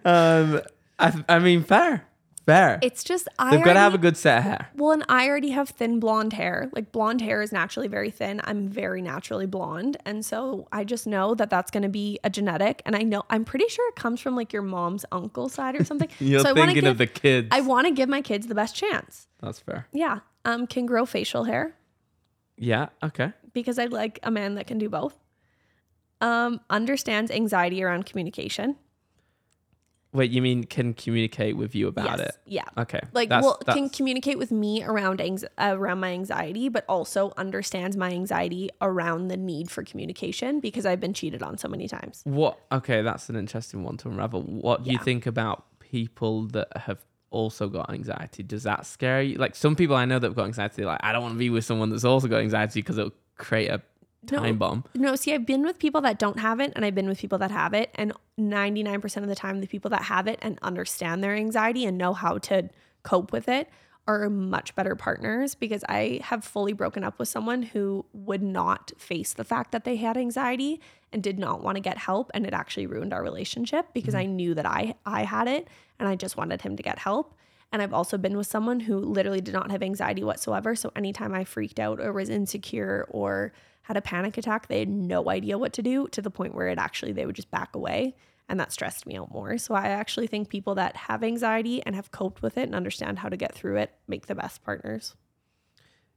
Um, 0.05 0.61
I, 0.99 1.25
I 1.29 1.39
mean, 1.39 1.63
fair, 1.63 2.07
fair. 2.47 2.79
It's 2.83 3.05
just 3.05 3.29
I 3.39 3.51
They've 3.51 3.65
got 3.65 3.75
to 3.75 3.81
have 3.81 3.95
a 3.95 3.99
good 3.99 4.17
set 4.17 4.39
of 4.39 4.45
hair. 4.45 4.69
Well, 4.75 4.93
and 4.93 5.05
I 5.09 5.29
already 5.29 5.51
have 5.51 5.69
thin 5.69 6.01
blonde 6.01 6.33
hair. 6.33 6.71
Like 6.73 6.93
blonde 6.93 7.21
hair 7.21 7.43
is 7.43 7.53
naturally 7.53 7.89
very 7.89 8.11
thin. 8.11 8.41
I'm 8.45 8.69
very 8.69 9.03
naturally 9.03 9.47
blonde, 9.47 9.99
and 10.07 10.25
so 10.25 10.67
I 10.73 10.85
just 10.85 11.07
know 11.07 11.35
that 11.35 11.51
that's 11.51 11.71
going 11.71 11.83
to 11.83 11.89
be 11.89 12.19
a 12.25 12.31
genetic. 12.31 12.81
And 12.87 12.97
I 12.97 13.03
know 13.03 13.25
I'm 13.29 13.45
pretty 13.45 13.69
sure 13.69 13.87
it 13.91 13.97
comes 13.97 14.21
from 14.21 14.35
like 14.37 14.53
your 14.53 14.63
mom's 14.63 15.05
uncle 15.13 15.49
side 15.49 15.75
or 15.79 15.85
something. 15.91 16.09
You're 16.21 16.41
so 16.41 16.55
thinking 16.55 16.77
give, 16.83 16.85
of 16.93 16.99
the 16.99 17.07
kids. 17.07 17.49
I 17.51 17.61
want 17.61 17.87
to 17.87 17.93
give 17.93 18.09
my 18.09 18.23
kids 18.23 18.47
the 18.47 18.55
best 18.55 18.75
chance. 18.75 19.27
that's 19.43 19.59
fair. 19.61 19.89
Yeah, 19.93 20.21
um, 20.45 20.67
can 20.67 20.87
grow 20.87 21.05
facial 21.07 21.45
hair 21.45 21.75
Yeah. 22.57 22.87
Okay. 23.03 23.33
because 23.53 23.79
I 23.79 23.87
like 23.87 24.19
a 24.23 24.31
man 24.31 24.55
that 24.55 24.67
can 24.67 24.79
do 24.79 24.89
both. 24.89 25.19
Um, 26.21 26.61
understands 26.71 27.31
anxiety 27.31 27.83
around 27.83 28.07
communication. 28.07 28.77
Wait, 30.17 30.31
you 30.31 30.43
mean 30.43 30.65
can 30.65 30.95
communicate 30.95 31.57
with 31.57 31.75
you 31.75 31.89
about 31.89 32.19
yes. 32.19 32.29
it? 32.29 32.37
Yeah. 32.47 32.65
Okay. 32.79 33.01
like 33.13 33.29
That's- 33.29 33.45
well 33.45 33.59
can 33.75 33.89
communicate 33.89 34.39
with 34.39 34.51
me 34.51 34.83
around 34.83 35.21
anx- 35.21 35.45
around 35.59 36.01
my 36.01 36.13
anxiety 36.13 36.69
but 36.69 36.85
also 36.89 37.33
understands 37.37 37.97
my 37.97 38.11
anxiety 38.11 38.71
around 38.81 39.29
the 39.29 39.37
need 39.37 39.71
for 39.71 39.83
communication 39.83 40.61
because 40.61 40.87
i've 40.87 41.01
been 41.01 41.15
cheated 41.15 41.43
on 41.43 41.59
so 41.59 41.69
many 41.69 41.87
times 41.89 42.23
What? 42.25 42.59
Okay, 42.73 43.03
that's 43.03 43.29
an 43.29 43.37
interesting 43.37 43.85
one 43.85 43.97
to 43.99 44.09
unravel. 44.09 44.43
What 44.43 44.85
do 44.85 44.91
you 44.91 44.99
think 44.99 45.27
about 45.27 45.65
people 45.79 46.47
that 46.49 46.69
have 46.77 47.05
also 47.31 47.69
got 47.69 47.91
anxiety? 47.91 48.43
Does 48.43 48.65
that 48.65 48.87
scare 48.87 49.23
you? 49.23 49.39
Like 49.39 49.55
some 49.55 49.77
people 49.77 49.97
I 49.97 50.05
know 50.05 50.19
that 50.19 50.27
have 50.27 50.37
got 50.37 50.47
anxiety, 50.47 50.85
like 50.85 51.01
I 51.03 51.13
don't 51.13 51.23
want 51.23 51.35
to 51.35 51.39
be 51.39 51.51
with 51.51 51.65
someone 51.65 51.91
that's 51.91 52.05
also 52.05 52.29
got 52.29 52.41
anxiety 52.41 52.81
because 52.81 52.99
it'll 52.99 53.13
create 53.37 53.69
a 53.69 53.81
No. 54.31 54.39
time 54.39 54.59
bomb. 54.59 54.85
no 54.95 55.17
see 55.17 55.33
i've 55.35 55.47
been 55.47 55.65
with 55.65 55.79
people 55.79 56.01
that 56.03 56.19
don't 56.19 56.39
have 56.39 56.61
it 56.61 56.73
and 56.75 56.85
i've 56.85 56.95
been 56.95 57.09
with 57.09 57.19
people 57.19 57.39
that 57.39 57.51
have 57.51 57.75
it 57.75 57.91
and 57.95 58.13
99% 58.39 59.17
of 59.17 59.29
the 59.29 59.35
time 59.35 59.61
the 59.61 59.67
people 59.67 59.91
that 59.91 60.03
have 60.03 60.27
it 60.27 60.39
and 60.43 60.59
understand 60.61 61.25
their 61.25 61.35
anxiety 61.35 61.87
and 61.87 61.97
know 61.97 62.13
how 62.13 62.39
to 62.39 62.69
cope 63.03 63.33
with 63.33 63.49
it 63.49 63.69
are 64.07 64.31
much 64.31 64.75
better 64.77 64.95
partners 64.95 65.55
because 65.55 65.83
I 65.89 66.21
have 66.23 66.45
fully 66.45 66.73
broken 66.73 67.03
up 67.03 67.19
with 67.19 67.29
someone 67.29 67.63
who 67.63 68.05
would 68.13 68.43
not 68.43 68.93
face 68.99 69.33
the 69.33 69.43
fact 69.43 69.73
that 69.73 69.85
they 69.85 69.97
had 69.97 70.17
anxiety 70.17 70.81
and 71.13 71.23
did 71.23 71.39
not 71.39 71.63
want 71.63 71.77
to 71.77 71.81
get 71.81 71.99
help 71.99 72.31
and 72.33 72.47
it 72.47 72.53
actually 72.53 72.87
ruined 72.87 73.13
our 73.13 73.23
relationship 73.23 73.87
because 73.95 74.15
mm-hmm. 74.15 74.31
I 74.31 74.33
knew 74.33 74.55
that 74.55 74.67
I 74.67 74.95
I 75.05 75.25
had 75.25 75.49
it 75.49 75.67
and 75.99 76.09
I 76.09 76.15
just 76.15 76.37
wanted 76.37 76.63
him 76.63 76.77
to 76.77 76.83
get 76.83 76.99
help. 76.99 77.35
And 77.73 77.83
I've 77.83 77.93
also 77.93 78.17
been 78.17 78.37
with 78.37 78.47
someone 78.47 78.79
who 78.79 78.99
literally 78.99 79.41
did 79.41 79.55
not 79.55 79.73
have 79.73 79.83
anxiety 79.83 80.23
whatsoever. 80.23 80.77
So 80.77 80.93
anytime 80.95 81.35
I 81.35 81.43
freaked 81.43 81.81
out 81.81 82.01
or 82.01 82.13
was 82.13 82.29
insecure 82.29 83.07
or 83.11 83.53
had 83.87 83.97
a 83.97 84.01
panic 84.03 84.37
attack, 84.37 84.67
they 84.67 84.81
had 84.81 84.89
no 84.89 85.31
idea 85.31 85.57
what 85.57 85.73
to 85.75 85.83
do 85.83 86.09
to 86.09 86.21
the 86.21 86.31
point 86.31 86.57
where 86.57 86.67
it 86.67 86.77
actually 86.77 87.13
they 87.13 87.25
would 87.25 87.37
just 87.37 87.53
back 87.53 87.77
away. 87.77 88.17
And 88.49 88.59
that 88.59 88.73
stressed 88.73 89.07
me 89.07 89.17
out 89.17 89.31
more. 89.33 89.59
So 89.59 89.75
I 89.75 89.89
actually 89.89 90.27
think 90.27 90.49
people 90.49 90.75
that 90.75 90.97
have 90.97 91.23
anxiety 91.23 91.83
and 91.87 91.95
have 91.95 92.11
coped 92.11 92.43
with 92.43 92.59
it 92.59 92.63
and 92.63 92.75
understand 92.75 93.21
how 93.21 93.29
to 93.29 93.37
get 93.37 93.55
through 93.55 93.77
it 93.77 93.93
make 94.09 94.27
the 94.27 94.35
best 94.35 94.65
partners. 94.65 95.15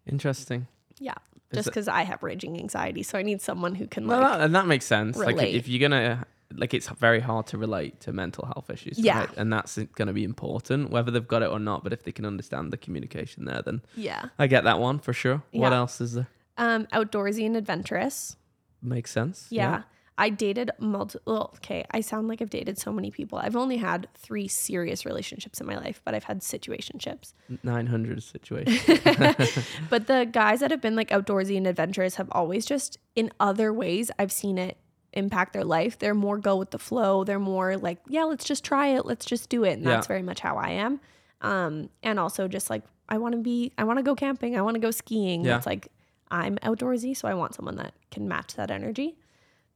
Interesting. 0.07 0.67
Yeah. 0.99 1.13
Is 1.51 1.57
Just 1.57 1.67
because 1.69 1.87
I 1.87 2.03
have 2.03 2.23
raging 2.23 2.57
anxiety. 2.59 3.03
So 3.03 3.17
I 3.19 3.23
need 3.23 3.41
someone 3.41 3.75
who 3.75 3.85
can 3.87 4.07
Well, 4.07 4.21
like 4.21 4.31
that, 4.31 4.41
and 4.41 4.55
that 4.55 4.65
makes 4.67 4.85
sense. 4.85 5.15
Like 5.17 5.37
if 5.41 5.67
you're 5.67 5.87
gonna 5.87 6.25
like 6.55 6.73
it's 6.73 6.89
very 6.89 7.19
hard 7.19 7.45
to 7.47 7.57
relate 7.57 7.99
to 8.01 8.11
mental 8.11 8.45
health 8.45 8.69
issues, 8.71 8.97
Yeah. 8.97 9.19
right? 9.19 9.29
And 9.37 9.53
that's 9.53 9.77
going 9.77 10.07
to 10.07 10.13
be 10.13 10.23
important, 10.23 10.89
whether 10.89 11.11
they've 11.11 11.27
got 11.27 11.43
it 11.43 11.49
or 11.49 11.59
not. 11.59 11.83
But 11.83 11.93
if 11.93 12.01
they 12.03 12.11
can 12.11 12.25
understand 12.25 12.73
the 12.73 12.77
communication 12.77 13.45
there, 13.45 13.61
then 13.61 13.81
Yeah. 13.95 14.29
I 14.39 14.47
get 14.47 14.63
that 14.63 14.79
one 14.79 14.97
for 14.97 15.13
sure. 15.13 15.43
What 15.51 15.73
else 15.73 16.01
is 16.01 16.13
there? 16.13 16.27
Um, 16.59 16.85
outdoorsy 16.87 17.45
and 17.45 17.55
adventurous. 17.57 18.35
Makes 18.81 19.11
sense. 19.11 19.47
Yeah. 19.49 19.83
I 20.17 20.29
dated 20.29 20.71
multiple. 20.79 21.51
Okay, 21.57 21.85
I 21.91 22.01
sound 22.01 22.27
like 22.27 22.41
I've 22.41 22.49
dated 22.49 22.77
so 22.77 22.91
many 22.91 23.09
people. 23.09 23.37
I've 23.39 23.55
only 23.55 23.77
had 23.77 24.07
three 24.15 24.49
serious 24.49 25.05
relationships 25.05 25.61
in 25.61 25.65
my 25.67 25.77
life, 25.77 26.01
but 26.03 26.13
I've 26.13 26.25
had 26.25 26.41
situationships. 26.41 27.33
Nine 27.63 27.87
hundred 27.87 28.21
situation. 28.21 28.97
but 29.89 30.07
the 30.07 30.27
guys 30.29 30.59
that 30.59 30.71
have 30.71 30.81
been 30.81 30.97
like 30.97 31.09
outdoorsy 31.11 31.55
and 31.55 31.65
adventurous 31.65 32.15
have 32.15 32.27
always 32.33 32.65
just, 32.65 32.97
in 33.15 33.31
other 33.39 33.71
ways, 33.71 34.11
I've 34.19 34.33
seen 34.33 34.57
it 34.57 34.77
impact 35.13 35.53
their 35.53 35.63
life. 35.63 35.97
They're 35.97 36.13
more 36.13 36.37
go 36.37 36.57
with 36.57 36.71
the 36.71 36.79
flow. 36.79 37.23
They're 37.23 37.39
more 37.39 37.77
like, 37.77 37.99
yeah, 38.09 38.25
let's 38.25 38.43
just 38.43 38.65
try 38.65 38.87
it. 38.87 39.05
Let's 39.05 39.25
just 39.25 39.49
do 39.49 39.63
it. 39.63 39.71
And 39.77 39.87
that's 39.87 40.03
Yeah. 40.05 40.07
very 40.09 40.21
much 40.21 40.41
how 40.41 40.57
I 40.57 40.71
am. 40.71 40.99
Um, 41.41 41.89
and 42.03 42.19
also 42.19 42.49
just 42.49 42.69
like, 42.69 42.83
I 43.07 43.17
want 43.19 43.35
to 43.35 43.41
be, 43.41 43.71
I 43.77 43.85
want 43.85 43.97
to 43.99 44.03
go 44.03 44.15
camping. 44.15 44.57
I 44.57 44.61
want 44.61 44.75
to 44.75 44.81
go 44.81 44.91
skiing. 44.91 45.45
Yeah. 45.45 45.55
It's 45.57 45.65
like, 45.65 45.87
I'm 46.31 46.57
outdoorsy. 46.57 47.15
So 47.15 47.27
I 47.27 47.33
want 47.33 47.55
someone 47.55 47.75
that 47.77 47.93
can 48.11 48.27
match 48.27 48.55
that 48.55 48.71
energy. 48.71 49.17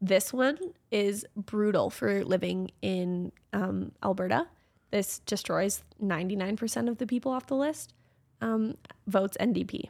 This 0.01 0.33
one 0.33 0.57
is 0.91 1.25
brutal 1.35 1.89
for 1.89 2.23
living 2.25 2.71
in 2.81 3.31
um, 3.53 3.93
Alberta. 4.03 4.47
This 4.91 5.19
destroys 5.19 5.83
99% 6.03 6.89
of 6.89 6.97
the 6.97 7.07
people 7.07 7.31
off 7.31 7.47
the 7.47 7.55
list. 7.55 7.93
Um, 8.41 8.75
votes 9.07 9.37
NDP. 9.39 9.89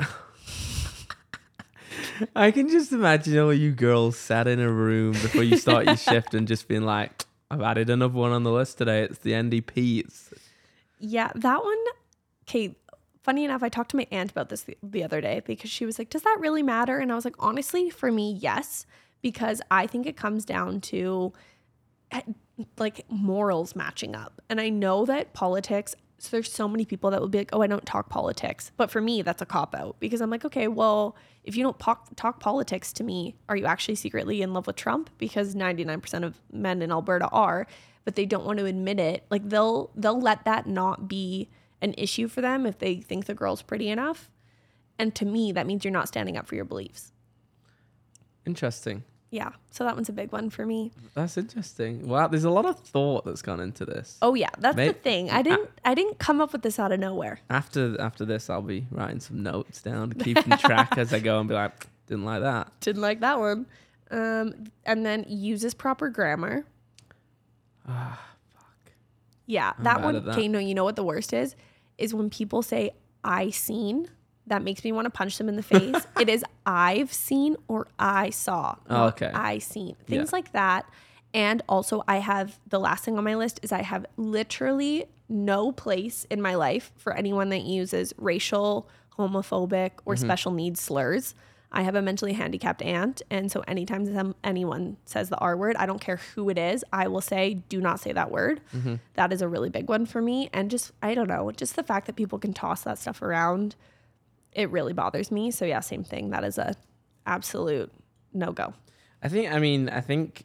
I 2.36 2.50
can 2.50 2.68
just 2.68 2.92
imagine 2.92 3.38
all 3.38 3.52
you 3.52 3.72
girls 3.72 4.16
sat 4.16 4.46
in 4.46 4.60
a 4.60 4.70
room 4.70 5.12
before 5.12 5.42
you 5.42 5.56
start 5.56 5.86
your 5.86 5.96
shift 6.08 6.34
and 6.34 6.46
just 6.46 6.68
being 6.68 6.82
like, 6.82 7.26
"I've 7.50 7.60
added 7.60 7.90
another 7.90 8.14
one 8.14 8.30
on 8.32 8.44
the 8.44 8.52
list 8.52 8.78
today. 8.78 9.02
It's 9.02 9.18
the 9.18 9.32
NDP." 9.32 10.04
It's 10.04 10.32
Yeah, 10.98 11.32
that 11.34 11.62
one. 11.62 11.78
Okay, 12.48 12.76
funny 13.28 13.44
enough, 13.44 13.62
I 13.62 13.68
talked 13.68 13.90
to 13.90 13.96
my 13.98 14.06
aunt 14.10 14.30
about 14.30 14.48
this 14.48 14.62
the, 14.62 14.78
the 14.82 15.04
other 15.04 15.20
day 15.20 15.42
because 15.44 15.68
she 15.68 15.84
was 15.84 15.98
like, 15.98 16.08
"Does 16.08 16.22
that 16.22 16.38
really 16.40 16.62
matter?" 16.62 16.98
And 16.98 17.12
I 17.12 17.14
was 17.14 17.26
like, 17.26 17.34
"Honestly, 17.38 17.90
for 17.90 18.10
me, 18.10 18.32
yes, 18.32 18.86
because 19.20 19.60
I 19.70 19.86
think 19.86 20.06
it 20.06 20.16
comes 20.16 20.46
down 20.46 20.80
to 20.92 21.34
eh, 22.10 22.22
like 22.78 23.04
morals 23.10 23.76
matching 23.76 24.16
up." 24.16 24.40
And 24.48 24.62
I 24.62 24.70
know 24.70 25.04
that 25.04 25.34
politics. 25.34 25.94
So 26.16 26.30
there's 26.30 26.50
so 26.50 26.66
many 26.68 26.86
people 26.86 27.10
that 27.10 27.20
will 27.20 27.28
be 27.28 27.36
like, 27.36 27.50
"Oh, 27.52 27.60
I 27.60 27.66
don't 27.66 27.84
talk 27.84 28.08
politics," 28.08 28.72
but 28.78 28.90
for 28.90 29.02
me, 29.02 29.20
that's 29.20 29.42
a 29.42 29.46
cop 29.46 29.74
out 29.74 29.96
because 30.00 30.22
I'm 30.22 30.30
like, 30.30 30.46
okay, 30.46 30.66
well, 30.66 31.14
if 31.44 31.54
you 31.54 31.62
don't 31.62 31.78
po- 31.78 32.08
talk 32.16 32.40
politics 32.40 32.94
to 32.94 33.04
me, 33.04 33.36
are 33.50 33.56
you 33.56 33.66
actually 33.66 33.96
secretly 33.96 34.40
in 34.40 34.54
love 34.54 34.66
with 34.66 34.76
Trump? 34.76 35.10
Because 35.18 35.54
99% 35.54 36.24
of 36.24 36.40
men 36.50 36.80
in 36.80 36.90
Alberta 36.90 37.28
are, 37.28 37.66
but 38.06 38.14
they 38.14 38.24
don't 38.24 38.46
want 38.46 38.58
to 38.58 38.64
admit 38.64 38.98
it. 38.98 39.26
Like 39.30 39.46
they'll 39.50 39.90
they'll 39.94 40.18
let 40.18 40.46
that 40.46 40.66
not 40.66 41.08
be 41.08 41.50
an 41.80 41.94
issue 41.98 42.28
for 42.28 42.40
them 42.40 42.66
if 42.66 42.78
they 42.78 42.96
think 42.96 43.26
the 43.26 43.34
girl's 43.34 43.62
pretty 43.62 43.88
enough. 43.88 44.30
And 44.98 45.14
to 45.16 45.24
me, 45.24 45.52
that 45.52 45.66
means 45.66 45.84
you're 45.84 45.92
not 45.92 46.08
standing 46.08 46.36
up 46.36 46.46
for 46.46 46.54
your 46.56 46.64
beliefs. 46.64 47.12
interesting. 48.46 49.04
Yeah. 49.30 49.50
So 49.70 49.84
that 49.84 49.94
one's 49.94 50.08
a 50.08 50.12
big 50.14 50.32
one 50.32 50.48
for 50.48 50.64
me. 50.64 50.90
That's 51.14 51.36
interesting. 51.36 52.08
Wow, 52.08 52.28
there's 52.28 52.44
a 52.44 52.50
lot 52.50 52.64
of 52.64 52.78
thought 52.80 53.26
that's 53.26 53.42
gone 53.42 53.60
into 53.60 53.84
this. 53.84 54.16
Oh 54.22 54.32
yeah, 54.34 54.48
that's 54.58 54.74
May- 54.74 54.88
the 54.88 54.94
thing. 54.94 55.30
I 55.30 55.42
didn't 55.42 55.68
I 55.84 55.92
didn't 55.94 56.18
come 56.18 56.40
up 56.40 56.52
with 56.52 56.62
this 56.62 56.78
out 56.78 56.92
of 56.92 56.98
nowhere. 56.98 57.40
After 57.50 58.00
after 58.00 58.24
this, 58.24 58.48
I'll 58.48 58.62
be 58.62 58.86
writing 58.90 59.20
some 59.20 59.42
notes 59.42 59.82
down, 59.82 60.14
keeping 60.14 60.56
track 60.56 60.96
as 60.96 61.12
I 61.12 61.18
go, 61.20 61.40
and 61.40 61.46
be 61.48 61.54
like, 61.54 61.86
"Didn't 62.06 62.24
like 62.24 62.40
that." 62.40 62.72
Didn't 62.80 63.02
like 63.02 63.20
that 63.20 63.38
one. 63.38 63.66
Um, 64.10 64.54
and 64.86 65.04
then 65.04 65.26
uses 65.28 65.74
proper 65.74 66.08
grammar. 66.08 66.64
Ah, 67.86 68.18
fuck. 68.54 68.92
Yeah, 69.44 69.74
I'm 69.76 69.84
that 69.84 70.00
one. 70.02 70.16
at 70.16 70.24
that. 70.24 70.32
Okay, 70.38 70.48
no, 70.48 70.58
you 70.58 70.74
know 70.74 70.84
what 70.84 70.96
the 70.96 71.04
worst 71.04 71.34
is? 71.34 71.54
Is 71.98 72.14
when 72.14 72.30
people 72.30 72.62
say 72.62 72.92
"I 73.24 73.50
seen." 73.50 74.08
That 74.46 74.62
makes 74.62 74.82
me 74.82 74.92
want 74.92 75.04
to 75.04 75.10
punch 75.10 75.36
them 75.36 75.50
in 75.50 75.56
the 75.56 75.62
face. 75.74 76.06
it 76.18 76.30
is 76.30 76.42
I've 76.64 77.12
seen 77.12 77.54
or 77.68 77.86
I 77.98 78.30
saw. 78.30 78.76
Oh, 78.88 79.08
okay. 79.08 79.30
I 79.34 79.58
seen 79.58 79.94
things 80.06 80.30
Yeah. 80.30 80.36
like 80.36 80.52
that. 80.52 80.86
And 81.34 81.60
also, 81.68 82.02
I 82.08 82.16
have 82.16 82.58
the 82.66 82.80
last 82.80 83.04
thing 83.04 83.18
on 83.18 83.24
my 83.24 83.34
list 83.34 83.60
is 83.62 83.72
I 83.72 83.82
have 83.82 84.06
literally 84.16 85.04
no 85.28 85.72
place 85.72 86.24
in 86.30 86.40
my 86.40 86.54
life 86.54 86.92
for 86.96 87.12
anyone 87.12 87.50
that 87.50 87.60
uses 87.64 88.14
racial, 88.16 88.88
homophobic, 89.18 89.90
or 90.06 90.14
Mm-hmm. 90.14 90.24
special 90.24 90.52
needs 90.52 90.80
slurs. 90.80 91.34
I 91.70 91.82
have 91.82 91.94
a 91.94 92.00
mentally 92.02 92.32
handicapped 92.32 92.80
aunt, 92.82 93.20
and 93.30 93.52
so 93.52 93.60
anytime 93.68 94.06
some, 94.14 94.34
anyone 94.42 94.96
says 95.04 95.28
the 95.28 95.36
R 95.36 95.54
word, 95.56 95.76
I 95.76 95.84
don't 95.84 96.00
care 96.00 96.16
who 96.34 96.48
it 96.48 96.56
is, 96.56 96.82
I 96.92 97.08
will 97.08 97.20
say, 97.20 97.54
"Do 97.68 97.80
not 97.80 98.00
say 98.00 98.12
that 98.12 98.30
word." 98.30 98.60
Mm-hmm. 98.74 98.94
That 99.14 99.32
is 99.34 99.42
a 99.42 99.48
really 99.48 99.68
big 99.68 99.88
one 99.88 100.06
for 100.06 100.22
me, 100.22 100.48
and 100.52 100.70
just 100.70 100.92
I 101.02 101.14
don't 101.14 101.28
know, 101.28 101.50
just 101.52 101.76
the 101.76 101.82
fact 101.82 102.06
that 102.06 102.16
people 102.16 102.38
can 102.38 102.54
toss 102.54 102.82
that 102.84 102.98
stuff 102.98 103.20
around, 103.20 103.76
it 104.52 104.70
really 104.70 104.94
bothers 104.94 105.30
me. 105.30 105.50
So 105.50 105.66
yeah, 105.66 105.80
same 105.80 106.04
thing. 106.04 106.30
That 106.30 106.42
is 106.42 106.56
a 106.56 106.74
absolute 107.26 107.92
no 108.32 108.52
go. 108.52 108.72
I 109.22 109.28
think. 109.28 109.52
I 109.52 109.58
mean, 109.58 109.88
I 109.90 110.00
think 110.00 110.44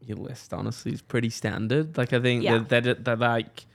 your 0.00 0.16
list 0.16 0.52
honestly 0.52 0.92
is 0.92 1.02
pretty 1.02 1.30
standard. 1.30 1.96
Like 1.96 2.12
I 2.12 2.20
think 2.20 2.42
Yeah. 2.42 2.58
that 2.68 2.84
that 2.84 3.04
that 3.04 3.18
like 3.20 3.66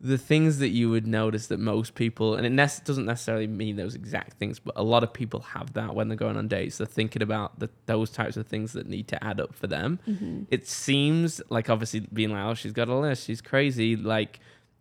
the 0.00 0.16
things 0.16 0.58
that 0.58 0.68
you 0.68 0.88
would 0.88 1.06
notice 1.06 1.48
that 1.48 1.60
most 1.60 1.94
people, 1.94 2.34
and 2.34 2.46
it 2.46 2.50
nec- 2.50 2.84
doesn't 2.84 3.04
necessarily 3.04 3.46
mean 3.46 3.76
those 3.76 3.94
exact 3.94 4.38
things, 4.38 4.58
but 4.58 4.72
a 4.76 4.82
lot 4.82 5.02
of 5.02 5.12
people 5.12 5.40
have 5.40 5.74
that 5.74 5.94
when 5.94 6.08
they're 6.08 6.16
going 6.16 6.38
on 6.38 6.48
dates. 6.48 6.78
They're 6.78 6.86
thinking 6.86 7.20
about 7.20 7.58
the, 7.58 7.68
those 7.84 8.10
types 8.10 8.38
of 8.38 8.46
things 8.46 8.72
that 8.72 8.86
need 8.86 9.08
to 9.08 9.22
add 9.22 9.40
up 9.40 9.54
for 9.54 9.66
them. 9.66 9.98
Mm-hmm. 10.08 10.44
It 10.50 10.66
seems 10.66 11.42
like 11.50 11.68
obviously 11.68 12.00
being 12.00 12.32
like, 12.32 12.44
oh, 12.44 12.54
she's 12.54 12.72
got 12.72 12.88
a 12.88 12.94
list, 12.94 13.26
she's 13.26 13.42
crazy. 13.42 13.94
Like 13.94 14.40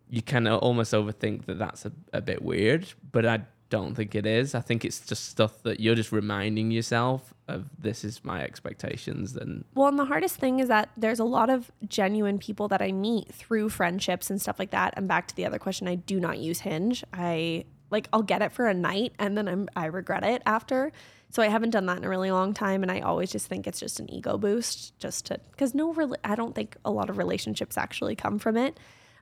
you 0.09 0.21
kind 0.21 0.47
of 0.47 0.59
almost 0.61 0.93
overthink 0.93 1.45
that 1.45 1.59
that's 1.59 1.85
a, 1.85 1.91
a 2.13 2.21
bit 2.21 2.41
weird, 2.41 2.87
but 3.11 3.25
I 3.25 3.41
don't 3.69 3.95
think 3.95 4.15
it 4.15 4.25
is. 4.25 4.55
I 4.55 4.61
think 4.61 4.85
it's 4.85 5.05
just 5.05 5.25
stuff 5.25 5.61
that 5.63 5.79
you're 5.79 5.95
just 5.95 6.11
reminding 6.11 6.71
yourself 6.71 7.33
of. 7.49 7.65
This 7.77 8.03
is 8.03 8.23
my 8.23 8.43
expectations, 8.43 9.33
then 9.33 9.65
Well, 9.75 9.87
and 9.87 9.99
the 9.99 10.05
hardest 10.05 10.37
thing 10.37 10.59
is 10.59 10.67
that 10.67 10.89
there's 10.95 11.19
a 11.19 11.25
lot 11.25 11.49
of 11.49 11.71
genuine 11.87 12.37
people 12.37 12.67
that 12.69 12.81
I 12.81 12.91
meet 12.91 13.33
through 13.33 13.69
friendships 13.69 14.29
and 14.29 14.41
stuff 14.41 14.59
like 14.59 14.71
that. 14.71 14.93
And 14.95 15.07
back 15.07 15.27
to 15.27 15.35
the 15.35 15.45
other 15.45 15.59
question, 15.59 15.87
I 15.87 15.95
do 15.95 16.19
not 16.19 16.39
use 16.39 16.59
Hinge. 16.59 17.03
I 17.13 17.65
like 17.91 18.07
I'll 18.13 18.21
get 18.21 18.41
it 18.41 18.51
for 18.51 18.67
a 18.67 18.73
night 18.73 19.13
and 19.19 19.37
then 19.37 19.47
I'm 19.47 19.67
I 19.75 19.85
regret 19.87 20.23
it 20.23 20.41
after. 20.45 20.91
So 21.31 21.43
I 21.43 21.47
haven't 21.47 21.71
done 21.71 21.85
that 21.87 21.97
in 21.97 22.03
a 22.03 22.09
really 22.09 22.31
long 22.31 22.53
time 22.53 22.81
and 22.81 22.91
I 22.91 23.01
always 23.01 23.31
just 23.31 23.47
think 23.47 23.67
it's 23.67 23.79
just 23.79 23.99
an 23.99 24.11
ego 24.11 24.37
boost 24.37 24.97
just 24.99 25.25
to 25.27 25.39
cuz 25.57 25.73
no 25.73 25.93
rela- 25.93 26.17
I 26.23 26.35
don't 26.35 26.55
think 26.55 26.77
a 26.85 26.91
lot 26.91 27.09
of 27.09 27.17
relationships 27.17 27.77
actually 27.77 28.15
come 28.15 28.39
from 28.39 28.57
it. 28.57 28.79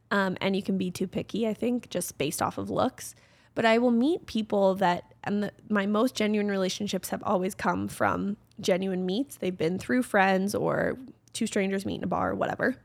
Um, 0.09 0.37
and 0.39 0.55
you 0.55 0.63
can 0.63 0.77
be 0.77 0.89
too 0.89 1.07
picky, 1.07 1.47
I 1.47 1.53
think, 1.53 1.89
just 1.89 2.17
based 2.17 2.41
off 2.41 2.57
of 2.57 2.69
looks. 2.69 3.13
But 3.57 3.65
I 3.65 3.79
will 3.79 3.89
meet 3.89 4.27
people 4.27 4.75
that, 4.75 5.15
and 5.23 5.41
the, 5.41 5.51
my 5.67 5.87
most 5.87 6.13
genuine 6.13 6.47
relationships 6.47 7.09
have 7.09 7.23
always 7.23 7.55
come 7.55 7.87
from 7.87 8.37
genuine 8.59 9.03
meets. 9.03 9.37
They've 9.37 9.57
been 9.57 9.79
through 9.79 10.03
friends 10.03 10.53
or 10.53 10.99
two 11.33 11.47
strangers 11.47 11.83
meet 11.83 11.95
in 11.95 12.03
a 12.03 12.07
bar 12.07 12.29
or 12.29 12.35
whatever. 12.35 12.75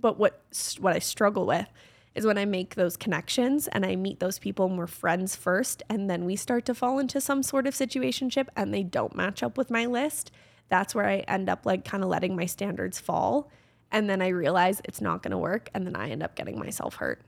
But 0.00 0.18
what 0.18 0.40
what 0.80 0.94
I 0.94 0.98
struggle 0.98 1.44
with 1.44 1.66
is 2.14 2.24
when 2.24 2.38
I 2.38 2.46
make 2.46 2.74
those 2.74 2.96
connections 2.96 3.68
and 3.68 3.84
I 3.84 3.96
meet 3.96 4.18
those 4.18 4.38
people 4.38 4.64
and 4.64 4.78
we're 4.78 4.86
friends 4.86 5.36
first, 5.36 5.82
and 5.90 6.08
then 6.08 6.24
we 6.24 6.36
start 6.36 6.64
to 6.64 6.74
fall 6.74 6.98
into 6.98 7.20
some 7.20 7.42
sort 7.42 7.66
of 7.66 7.74
situationship 7.74 8.48
and 8.56 8.72
they 8.72 8.82
don't 8.82 9.14
match 9.14 9.42
up 9.42 9.58
with 9.58 9.70
my 9.70 9.84
list. 9.84 10.30
That's 10.70 10.94
where 10.94 11.06
I 11.06 11.18
end 11.28 11.50
up 11.50 11.66
like 11.66 11.84
kind 11.84 12.02
of 12.02 12.08
letting 12.08 12.34
my 12.34 12.46
standards 12.46 12.98
fall. 12.98 13.50
And 13.92 14.08
then 14.08 14.22
I 14.22 14.28
realize 14.28 14.80
it's 14.84 15.02
not 15.02 15.22
going 15.22 15.32
to 15.32 15.38
work. 15.38 15.68
And 15.74 15.86
then 15.86 15.96
I 15.96 16.08
end 16.08 16.22
up 16.22 16.34
getting 16.34 16.58
myself 16.58 16.94
hurt. 16.94 17.20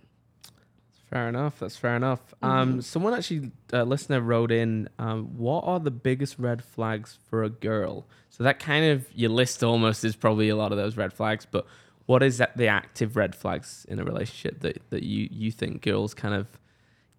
Fair 1.10 1.28
enough. 1.28 1.60
That's 1.60 1.76
fair 1.76 1.94
enough. 1.94 2.20
Mm-hmm. 2.42 2.44
Um, 2.44 2.82
someone 2.82 3.14
actually, 3.14 3.52
a 3.72 3.84
listener 3.84 4.20
wrote 4.20 4.50
in, 4.50 4.88
um, 4.98 5.36
what 5.36 5.62
are 5.64 5.78
the 5.78 5.90
biggest 5.90 6.38
red 6.38 6.64
flags 6.64 7.18
for 7.28 7.44
a 7.44 7.48
girl? 7.48 8.06
So 8.30 8.44
that 8.44 8.58
kind 8.58 8.84
of 8.86 9.06
your 9.14 9.30
list 9.30 9.62
almost 9.62 10.04
is 10.04 10.16
probably 10.16 10.48
a 10.48 10.56
lot 10.56 10.72
of 10.72 10.78
those 10.78 10.96
red 10.96 11.12
flags. 11.12 11.46
But 11.48 11.66
what 12.06 12.22
is 12.22 12.38
that 12.38 12.56
the 12.56 12.68
active 12.68 13.16
red 13.16 13.34
flags 13.34 13.86
in 13.88 13.98
a 13.98 14.04
relationship 14.04 14.60
that 14.60 14.82
that 14.90 15.02
you 15.02 15.28
you 15.30 15.50
think 15.50 15.82
girls 15.82 16.14
kind 16.14 16.34
of 16.34 16.46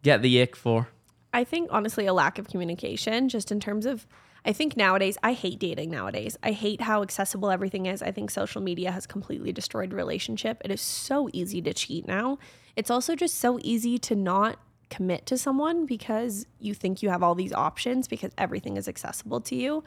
get 0.04 0.22
the 0.22 0.42
ick 0.42 0.56
for? 0.56 0.90
I 1.34 1.44
think 1.44 1.70
honestly 1.72 2.06
a 2.06 2.14
lack 2.14 2.40
of 2.40 2.48
communication 2.48 3.30
just 3.30 3.52
in 3.52 3.60
terms 3.60 3.86
of 3.86 4.06
I 4.48 4.54
think 4.54 4.78
nowadays 4.78 5.18
I 5.22 5.34
hate 5.34 5.60
dating 5.60 5.92
nowadays. 5.92 6.38
I 6.42 6.52
hate 6.52 6.80
how 6.80 7.02
accessible 7.02 7.52
everything 7.52 7.86
is. 7.86 8.02
I 8.02 8.12
think 8.12 8.32
social 8.32 8.62
media 8.62 8.92
has 8.94 9.06
completely 9.06 9.52
destroyed 9.52 9.92
relationship. 9.92 10.62
It 10.64 10.72
is 10.72 10.80
so 10.80 11.30
easy 11.34 11.62
to 11.64 11.74
cheat 11.74 12.08
now. 12.08 12.40
It's 12.78 12.90
also 12.90 13.14
just 13.14 13.36
so 13.36 13.60
easy 13.62 13.98
to 14.00 14.16
not 14.16 14.58
commit 14.90 15.26
to 15.26 15.38
someone 15.38 15.86
because 15.86 16.48
you 16.62 16.74
think 16.74 17.04
you 17.04 17.10
have 17.10 17.22
all 17.22 17.36
these 17.36 17.52
options 17.52 18.08
because 18.08 18.32
everything 18.38 18.78
is 18.78 18.88
accessible 18.88 19.42
to 19.42 19.56
you. 19.56 19.84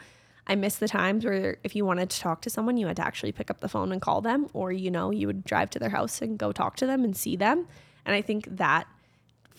I 0.47 0.57
miss 0.57 0.77
the 0.77 0.89
times 0.89 1.25
where 1.25 1.57
if 1.65 1.75
you 1.75 1.87
wanted 1.87 2.11
to 2.11 2.21
talk 2.21 2.43
to 2.43 2.51
someone, 2.51 2.77
you 2.77 2.87
had 2.87 2.97
to 2.97 3.07
actually 3.07 3.33
pick 3.33 3.51
up 3.51 3.61
the 3.61 3.69
phone 3.69 3.93
and 3.93 4.03
call 4.03 4.21
them, 4.21 4.49
or 4.53 4.73
you 4.73 4.91
know, 4.91 5.11
you 5.11 5.27
would 5.27 5.43
drive 5.45 5.71
to 5.71 5.79
their 5.79 5.89
house 5.89 6.21
and 6.21 6.39
go 6.39 6.53
talk 6.53 6.77
to 6.77 6.87
them 6.87 7.03
and 7.03 7.17
see 7.17 7.35
them. 7.35 7.67
And 8.05 8.15
I 8.15 8.21
think 8.21 8.45
that 8.57 8.87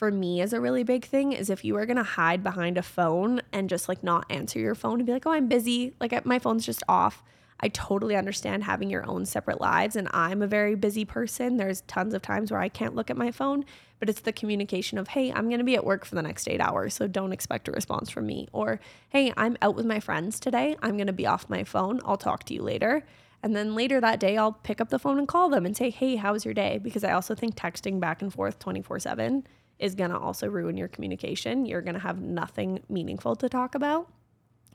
for 0.02 0.10
me 0.10 0.42
is 0.42 0.52
a 0.52 0.60
really 0.60 0.82
big 0.82 1.06
thing 1.06 1.32
is 1.32 1.52
if 1.52 1.64
you 1.64 1.78
are 1.78 1.86
going 1.86 1.96
to 1.96 2.02
hide 2.02 2.42
behind 2.42 2.76
a 2.76 2.82
phone 2.82 3.40
and 3.52 3.70
just 3.70 3.88
like 3.88 4.04
not 4.04 4.26
answer 4.32 4.58
your 4.58 4.74
phone 4.74 4.96
and 4.96 5.06
be 5.06 5.14
like, 5.14 5.28
"Oh, 5.28 5.32
I'm 5.32 5.48
busy. 5.48 5.94
Like 6.00 6.26
my 6.26 6.40
phone's 6.40 6.66
just 6.66 6.82
off." 6.90 7.22
I 7.60 7.68
totally 7.68 8.16
understand 8.16 8.64
having 8.64 8.90
your 8.90 9.08
own 9.08 9.28
separate 9.28 9.62
lives 9.62 9.96
and 9.96 10.10
I'm 10.12 10.42
a 10.42 10.48
very 10.48 10.74
busy 10.74 11.06
person. 11.06 11.58
There's 11.58 11.82
tons 11.82 12.16
of 12.16 12.24
times 12.24 12.50
where 12.50 12.60
I 12.60 12.68
can't 12.68 12.96
look 12.96 13.12
at 13.12 13.16
my 13.16 13.30
phone, 13.30 13.64
but 14.00 14.10
it's 14.10 14.22
the 14.22 14.34
communication 14.34 14.98
of, 14.98 15.10
"Hey, 15.10 15.32
I'm 15.32 15.50
going 15.50 15.60
to 15.60 15.64
be 15.64 15.76
at 15.76 15.86
work 15.86 16.04
for 16.04 16.16
the 16.16 16.24
next 16.24 16.50
8 16.50 16.60
hours, 16.60 16.96
so 16.96 17.06
don't 17.06 17.32
expect 17.32 17.68
a 17.68 17.72
response 17.72 18.10
from 18.10 18.26
me." 18.26 18.48
Or, 18.54 18.80
"Hey, 19.10 19.32
I'm 19.38 19.56
out 19.62 19.76
with 19.76 19.86
my 19.86 20.00
friends 20.00 20.40
today. 20.40 20.78
I'm 20.82 20.98
going 20.98 21.06
to 21.06 21.14
be 21.14 21.28
off 21.28 21.48
my 21.48 21.64
phone. 21.64 22.02
I'll 22.06 22.18
talk 22.18 22.44
to 22.46 22.56
you 22.56 22.64
later." 22.64 23.04
And 23.44 23.56
then 23.56 23.76
later 23.76 24.02
that 24.02 24.20
day, 24.20 24.36
I'll 24.36 24.52
pick 24.52 24.82
up 24.82 24.90
the 24.90 25.00
phone 25.00 25.20
and 25.20 25.28
call 25.28 25.50
them 25.50 25.66
and 25.66 25.76
say, 25.76 25.90
Hey, 25.90 26.16
how 26.16 26.34
was 26.34 26.46
your 26.46 26.54
day? 26.54 26.80
Because 26.82 27.04
I 27.04 27.12
also 27.12 27.34
think 27.34 27.56
texting 27.56 28.00
back 28.00 28.22
and 28.22 28.32
forth 28.32 28.60
24 28.60 29.00
7 29.00 29.44
is 29.82 29.96
going 29.96 30.12
to 30.12 30.18
also 30.18 30.48
ruin 30.48 30.78
your 30.78 30.88
communication. 30.88 31.66
You're 31.66 31.82
going 31.82 31.96
to 31.96 32.00
have 32.00 32.22
nothing 32.22 32.82
meaningful 32.88 33.36
to 33.38 33.50
talk 33.50 33.76
about. 33.76 34.08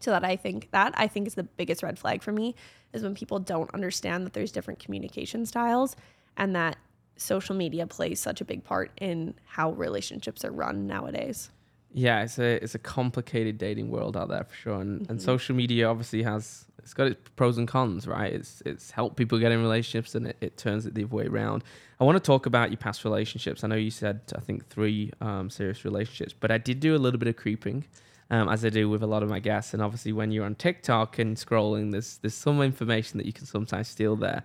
So 0.01 0.11
that 0.11 0.25
I 0.25 0.37
think 0.37 0.71
that 0.73 0.93
I 0.97 1.07
think 1.07 1.27
is 1.27 1.37
the 1.37 1.45
biggest 1.45 1.83
red 1.83 1.99
flag 1.99 2.23
for 2.23 2.33
me 2.33 2.55
is 2.93 3.03
when 3.03 3.15
people 3.15 3.39
don't 3.39 3.73
understand 3.73 4.27
that 4.27 4.35
there's 4.35 4.53
different 4.53 4.79
communication 4.79 5.47
styles 5.47 5.97
and 6.37 6.55
that 6.55 6.77
social 7.17 7.55
media 7.55 7.87
plays 7.87 8.21
such 8.21 8.43
a 8.43 8.45
big 8.45 8.63
part 8.63 8.91
in 9.01 9.35
how 9.47 9.71
relationships 9.73 10.45
are 10.45 10.53
run 10.53 10.87
nowadays. 10.87 11.51
Yeah, 11.93 12.23
it's 12.23 12.39
a 12.39 12.63
it's 12.63 12.75
a 12.75 12.79
complicated 12.79 13.57
dating 13.59 13.91
world 13.91 14.17
out 14.17 14.29
there 14.29 14.45
for 14.45 14.55
sure, 14.55 14.81
and, 14.81 15.01
Mm-hmm. 15.03 15.11
and 15.13 15.23
social 15.23 15.55
media 15.57 15.89
obviously 15.89 16.23
has 16.23 16.67
it's 16.79 16.95
got 16.95 17.09
its 17.09 17.29
pros 17.37 17.59
and 17.59 17.67
cons, 17.67 18.07
right? 18.07 18.33
It's 18.33 18.63
it's 18.67 18.91
helped 18.91 19.17
people 19.17 19.39
get 19.39 19.51
in 19.53 19.61
relationships, 19.61 20.15
and 20.15 20.27
it, 20.29 20.37
it 20.41 20.57
turns 20.57 20.87
it 20.87 20.95
the 20.95 21.05
other 21.05 21.17
way 21.17 21.27
around. 21.27 21.65
I 21.99 22.05
want 22.05 22.17
to 22.17 22.21
talk 22.21 22.45
about 22.47 22.71
your 22.71 22.77
past 22.77 23.05
relationships. 23.05 23.65
I 23.65 23.69
know 23.69 23.77
you 23.77 23.91
said 23.91 24.21
I 24.37 24.41
think 24.41 24.69
three 24.69 25.11
um, 25.21 25.49
serious 25.49 25.85
relationships, 25.85 26.35
but 26.39 26.51
I 26.51 26.59
did 26.59 26.81
do 26.81 26.95
a 26.95 26.99
little 26.99 27.19
bit 27.19 27.29
of 27.29 27.37
creeping, 27.37 27.85
um, 28.31 28.49
as 28.51 28.65
I 28.65 28.69
do 28.69 28.91
with 28.91 29.03
a 29.03 29.07
lot 29.07 29.23
of 29.23 29.31
my 29.31 29.41
guests. 29.41 29.73
And 29.73 29.83
obviously, 29.83 30.13
when 30.13 30.31
you're 30.33 30.45
on 30.45 30.55
TikTok 30.55 31.19
and 31.19 31.37
scrolling, 31.37 31.93
there's 31.93 32.19
there's 32.19 32.35
some 32.35 32.61
information 32.61 33.17
that 33.19 33.27
you 33.27 33.33
can 33.33 33.47
sometimes 33.47 33.89
steal 33.89 34.17
there. 34.17 34.43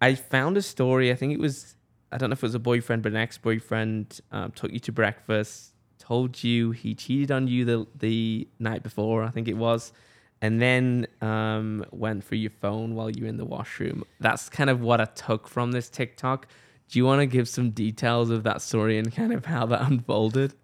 I 0.00 0.14
found 0.16 0.56
a 0.56 0.62
story. 0.62 1.12
I 1.12 1.14
think 1.14 1.32
it 1.32 1.40
was 1.40 1.76
I 2.10 2.18
don't 2.18 2.30
know 2.30 2.34
if 2.34 2.42
it 2.42 2.46
was 2.46 2.54
a 2.54 2.58
boyfriend, 2.58 3.02
but 3.02 3.12
an 3.12 3.18
ex-boyfriend 3.18 4.20
um, 4.32 4.50
took 4.52 4.72
you 4.72 4.80
to 4.80 4.92
breakfast, 4.92 5.74
told 6.08 6.42
you 6.42 6.70
he 6.70 6.94
cheated 6.94 7.30
on 7.30 7.46
you 7.46 7.64
the 7.64 7.86
the 7.98 8.48
night 8.58 8.82
before, 8.82 9.22
I 9.24 9.30
think 9.30 9.46
it 9.46 9.56
was, 9.56 9.92
and 10.40 10.60
then 10.60 11.06
um, 11.20 11.84
went 11.92 12.24
through 12.24 12.38
your 12.38 12.50
phone 12.62 12.94
while 12.94 13.10
you 13.10 13.24
were 13.24 13.28
in 13.28 13.36
the 13.36 13.44
washroom. 13.44 14.04
That's 14.18 14.48
kind 14.48 14.70
of 14.70 14.80
what 14.80 15.00
I 15.00 15.04
took 15.04 15.46
from 15.46 15.72
this 15.72 15.90
TikTok. 15.90 16.46
Do 16.88 16.98
you 16.98 17.04
want 17.04 17.20
to 17.20 17.26
give 17.26 17.48
some 17.48 17.70
details 17.70 18.30
of 18.30 18.42
that 18.44 18.62
story 18.62 18.96
and 18.98 19.14
kind 19.14 19.34
of 19.34 19.44
how 19.44 19.66
that 19.66 19.82
unfolded? 19.90 20.54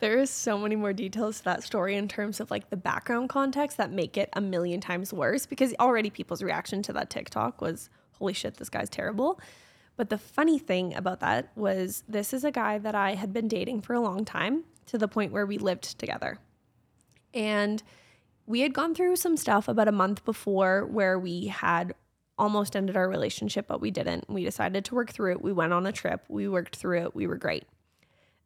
There 0.00 0.18
is 0.18 0.30
so 0.30 0.58
many 0.58 0.76
more 0.76 0.92
details 0.92 1.38
to 1.38 1.44
that 1.44 1.62
story 1.62 1.96
in 1.96 2.08
terms 2.08 2.40
of 2.40 2.50
like 2.50 2.70
the 2.70 2.76
background 2.76 3.28
context 3.28 3.76
that 3.76 3.90
make 3.92 4.16
it 4.16 4.30
a 4.32 4.40
million 4.40 4.80
times 4.80 5.12
worse 5.12 5.46
because 5.46 5.74
already 5.78 6.10
people's 6.10 6.42
reaction 6.42 6.82
to 6.82 6.92
that 6.94 7.10
TikTok 7.10 7.60
was, 7.60 7.90
holy 8.12 8.32
shit, 8.32 8.56
this 8.56 8.70
guy's 8.70 8.88
terrible. 8.88 9.38
But 9.96 10.10
the 10.10 10.18
funny 10.18 10.58
thing 10.58 10.94
about 10.94 11.20
that 11.20 11.50
was 11.56 12.02
this 12.08 12.32
is 12.32 12.44
a 12.44 12.50
guy 12.50 12.78
that 12.78 12.94
I 12.94 13.14
had 13.14 13.32
been 13.32 13.48
dating 13.48 13.82
for 13.82 13.94
a 13.94 14.00
long 14.00 14.24
time 14.24 14.64
to 14.86 14.98
the 14.98 15.08
point 15.08 15.32
where 15.32 15.46
we 15.46 15.58
lived 15.58 15.98
together. 15.98 16.38
And 17.32 17.82
we 18.46 18.60
had 18.60 18.74
gone 18.74 18.94
through 18.94 19.16
some 19.16 19.36
stuff 19.36 19.68
about 19.68 19.88
a 19.88 19.92
month 19.92 20.24
before 20.24 20.84
where 20.86 21.18
we 21.18 21.46
had 21.46 21.94
almost 22.36 22.74
ended 22.74 22.96
our 22.96 23.08
relationship, 23.08 23.66
but 23.68 23.80
we 23.80 23.90
didn't. 23.90 24.28
We 24.28 24.44
decided 24.44 24.84
to 24.86 24.94
work 24.94 25.12
through 25.12 25.32
it. 25.32 25.42
We 25.42 25.52
went 25.52 25.72
on 25.72 25.86
a 25.86 25.92
trip, 25.92 26.24
we 26.28 26.48
worked 26.48 26.76
through 26.76 27.02
it, 27.02 27.14
we 27.14 27.26
were 27.26 27.36
great. 27.36 27.64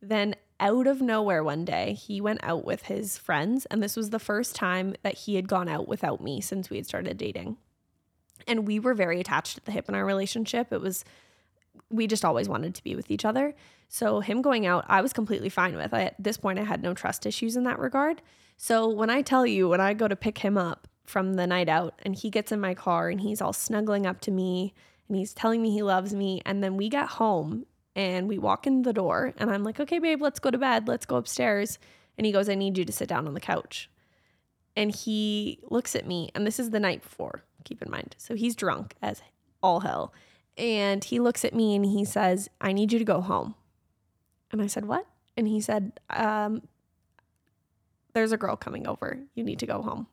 Then, 0.01 0.37
out 0.61 0.87
of 0.87 1.01
nowhere, 1.01 1.43
one 1.43 1.65
day, 1.65 1.95
he 1.95 2.21
went 2.21 2.41
out 2.43 2.65
with 2.65 2.83
his 2.83 3.17
friends, 3.17 3.67
and 3.67 3.83
this 3.83 3.97
was 3.97 4.11
the 4.11 4.19
first 4.19 4.55
time 4.55 4.95
that 5.03 5.15
he 5.15 5.37
had 5.37 5.49
gone 5.49 5.69
out 5.69 5.89
without 5.89 6.23
me 6.23 6.41
since 6.41 6.69
we 6.69 6.77
had 6.77 6.87
started 6.87 7.17
dating. 7.17 7.57
And 8.47 8.67
we 8.67 8.79
were 8.79 8.95
very 8.95 9.21
attached 9.21 9.57
at 9.57 9.65
the 9.65 9.73
hip 9.73 9.89
in 9.89 9.95
our 9.95 10.05
relationship. 10.05 10.73
It 10.73 10.81
was, 10.81 11.05
we 11.91 12.07
just 12.07 12.25
always 12.25 12.49
wanted 12.49 12.75
to 12.75 12.85
be 12.85 12.95
with 12.95 13.11
each 13.11 13.25
other. 13.25 13.55
So, 13.89 14.21
him 14.21 14.43
going 14.43 14.67
out, 14.67 14.85
I 14.89 15.01
was 15.01 15.13
completely 15.13 15.49
fine 15.49 15.77
with. 15.77 15.95
I, 15.95 16.05
at 16.05 16.15
this 16.19 16.37
point, 16.37 16.59
I 16.59 16.65
had 16.65 16.83
no 16.83 16.95
trust 16.95 17.27
issues 17.27 17.57
in 17.57 17.65
that 17.65 17.79
regard. 17.79 18.23
So, 18.57 18.89
when 18.89 19.11
I 19.11 19.23
tell 19.23 19.47
you, 19.47 19.69
when 19.69 19.81
I 19.81 19.95
go 19.95 20.09
to 20.09 20.17
pick 20.17 20.39
him 20.39 20.59
up 20.59 20.89
from 21.05 21.35
the 21.35 21.47
night 21.47 21.69
out 21.69 21.99
and 22.03 22.15
he 22.15 22.29
gets 22.29 22.53
in 22.53 22.61
my 22.61 22.75
car 22.75 23.09
and 23.09 23.21
he's 23.21 23.41
all 23.41 23.55
snuggling 23.55 24.07
up 24.07 24.21
to 24.21 24.31
me 24.31 24.75
and 25.09 25.17
he's 25.17 25.33
telling 25.33 25.63
me 25.63 25.71
he 25.71 25.83
loves 25.83 26.15
me, 26.15 26.43
and 26.45 26.63
then 26.63 26.77
we 26.77 26.89
get 26.89 27.09
home 27.09 27.65
and 27.97 28.29
we 28.29 28.39
walk 28.39 28.67
in 28.67 28.83
the 28.83 28.93
door 28.93 29.33
and 29.39 29.51
I'm 29.51 29.65
like, 29.65 29.81
okay, 29.81 29.99
babe, 29.99 30.21
let's 30.21 30.39
go 30.39 30.51
to 30.51 30.59
bed. 30.59 30.87
Let's 30.87 31.07
go 31.07 31.17
upstairs. 31.17 31.79
And 32.17 32.27
he 32.27 32.33
goes, 32.33 32.49
I 32.49 32.55
need 32.55 32.77
you 32.77 32.85
to 32.85 32.93
sit 32.93 33.09
down 33.09 33.27
on 33.27 33.35
the 33.35 33.41
couch. 33.41 33.91
And 34.77 34.95
he 34.95 35.59
looks 35.71 35.97
at 35.97 36.07
me, 36.07 36.31
and 36.35 36.47
this 36.47 36.61
is 36.61 36.71
the 36.71 36.79
night 36.79 37.03
before, 37.03 37.43
keep 37.65 37.83
in 37.83 37.91
mind. 37.91 38.15
So 38.19 38.37
he's 38.37 38.55
drunk 38.55 38.95
as 39.03 39.23
all 39.63 39.81
hell. 39.81 40.13
And 40.59 41.05
he 41.05 41.21
looks 41.21 41.45
at 41.45 41.55
me 41.55 41.75
and 41.77 41.87
he 41.87 42.05
says, 42.05 42.51
I 42.61 42.73
need 42.73 42.93
you 42.93 42.99
to 42.99 43.05
go 43.05 43.21
home. 43.21 43.55
And 44.51 44.61
I 44.61 44.67
said, 44.67 44.87
What? 44.87 45.07
And 45.37 45.47
he 45.47 45.61
said, 45.61 46.01
um, 46.11 46.63
There's 48.13 48.33
a 48.33 48.37
girl 48.37 48.57
coming 48.57 48.87
over. 48.87 49.21
You 49.35 49.45
need 49.45 49.61
to 49.61 49.67
go 49.67 49.83
home. 49.83 50.09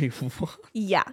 Wait, 0.00 0.12
what? 0.14 0.56
Yeah. 0.72 1.04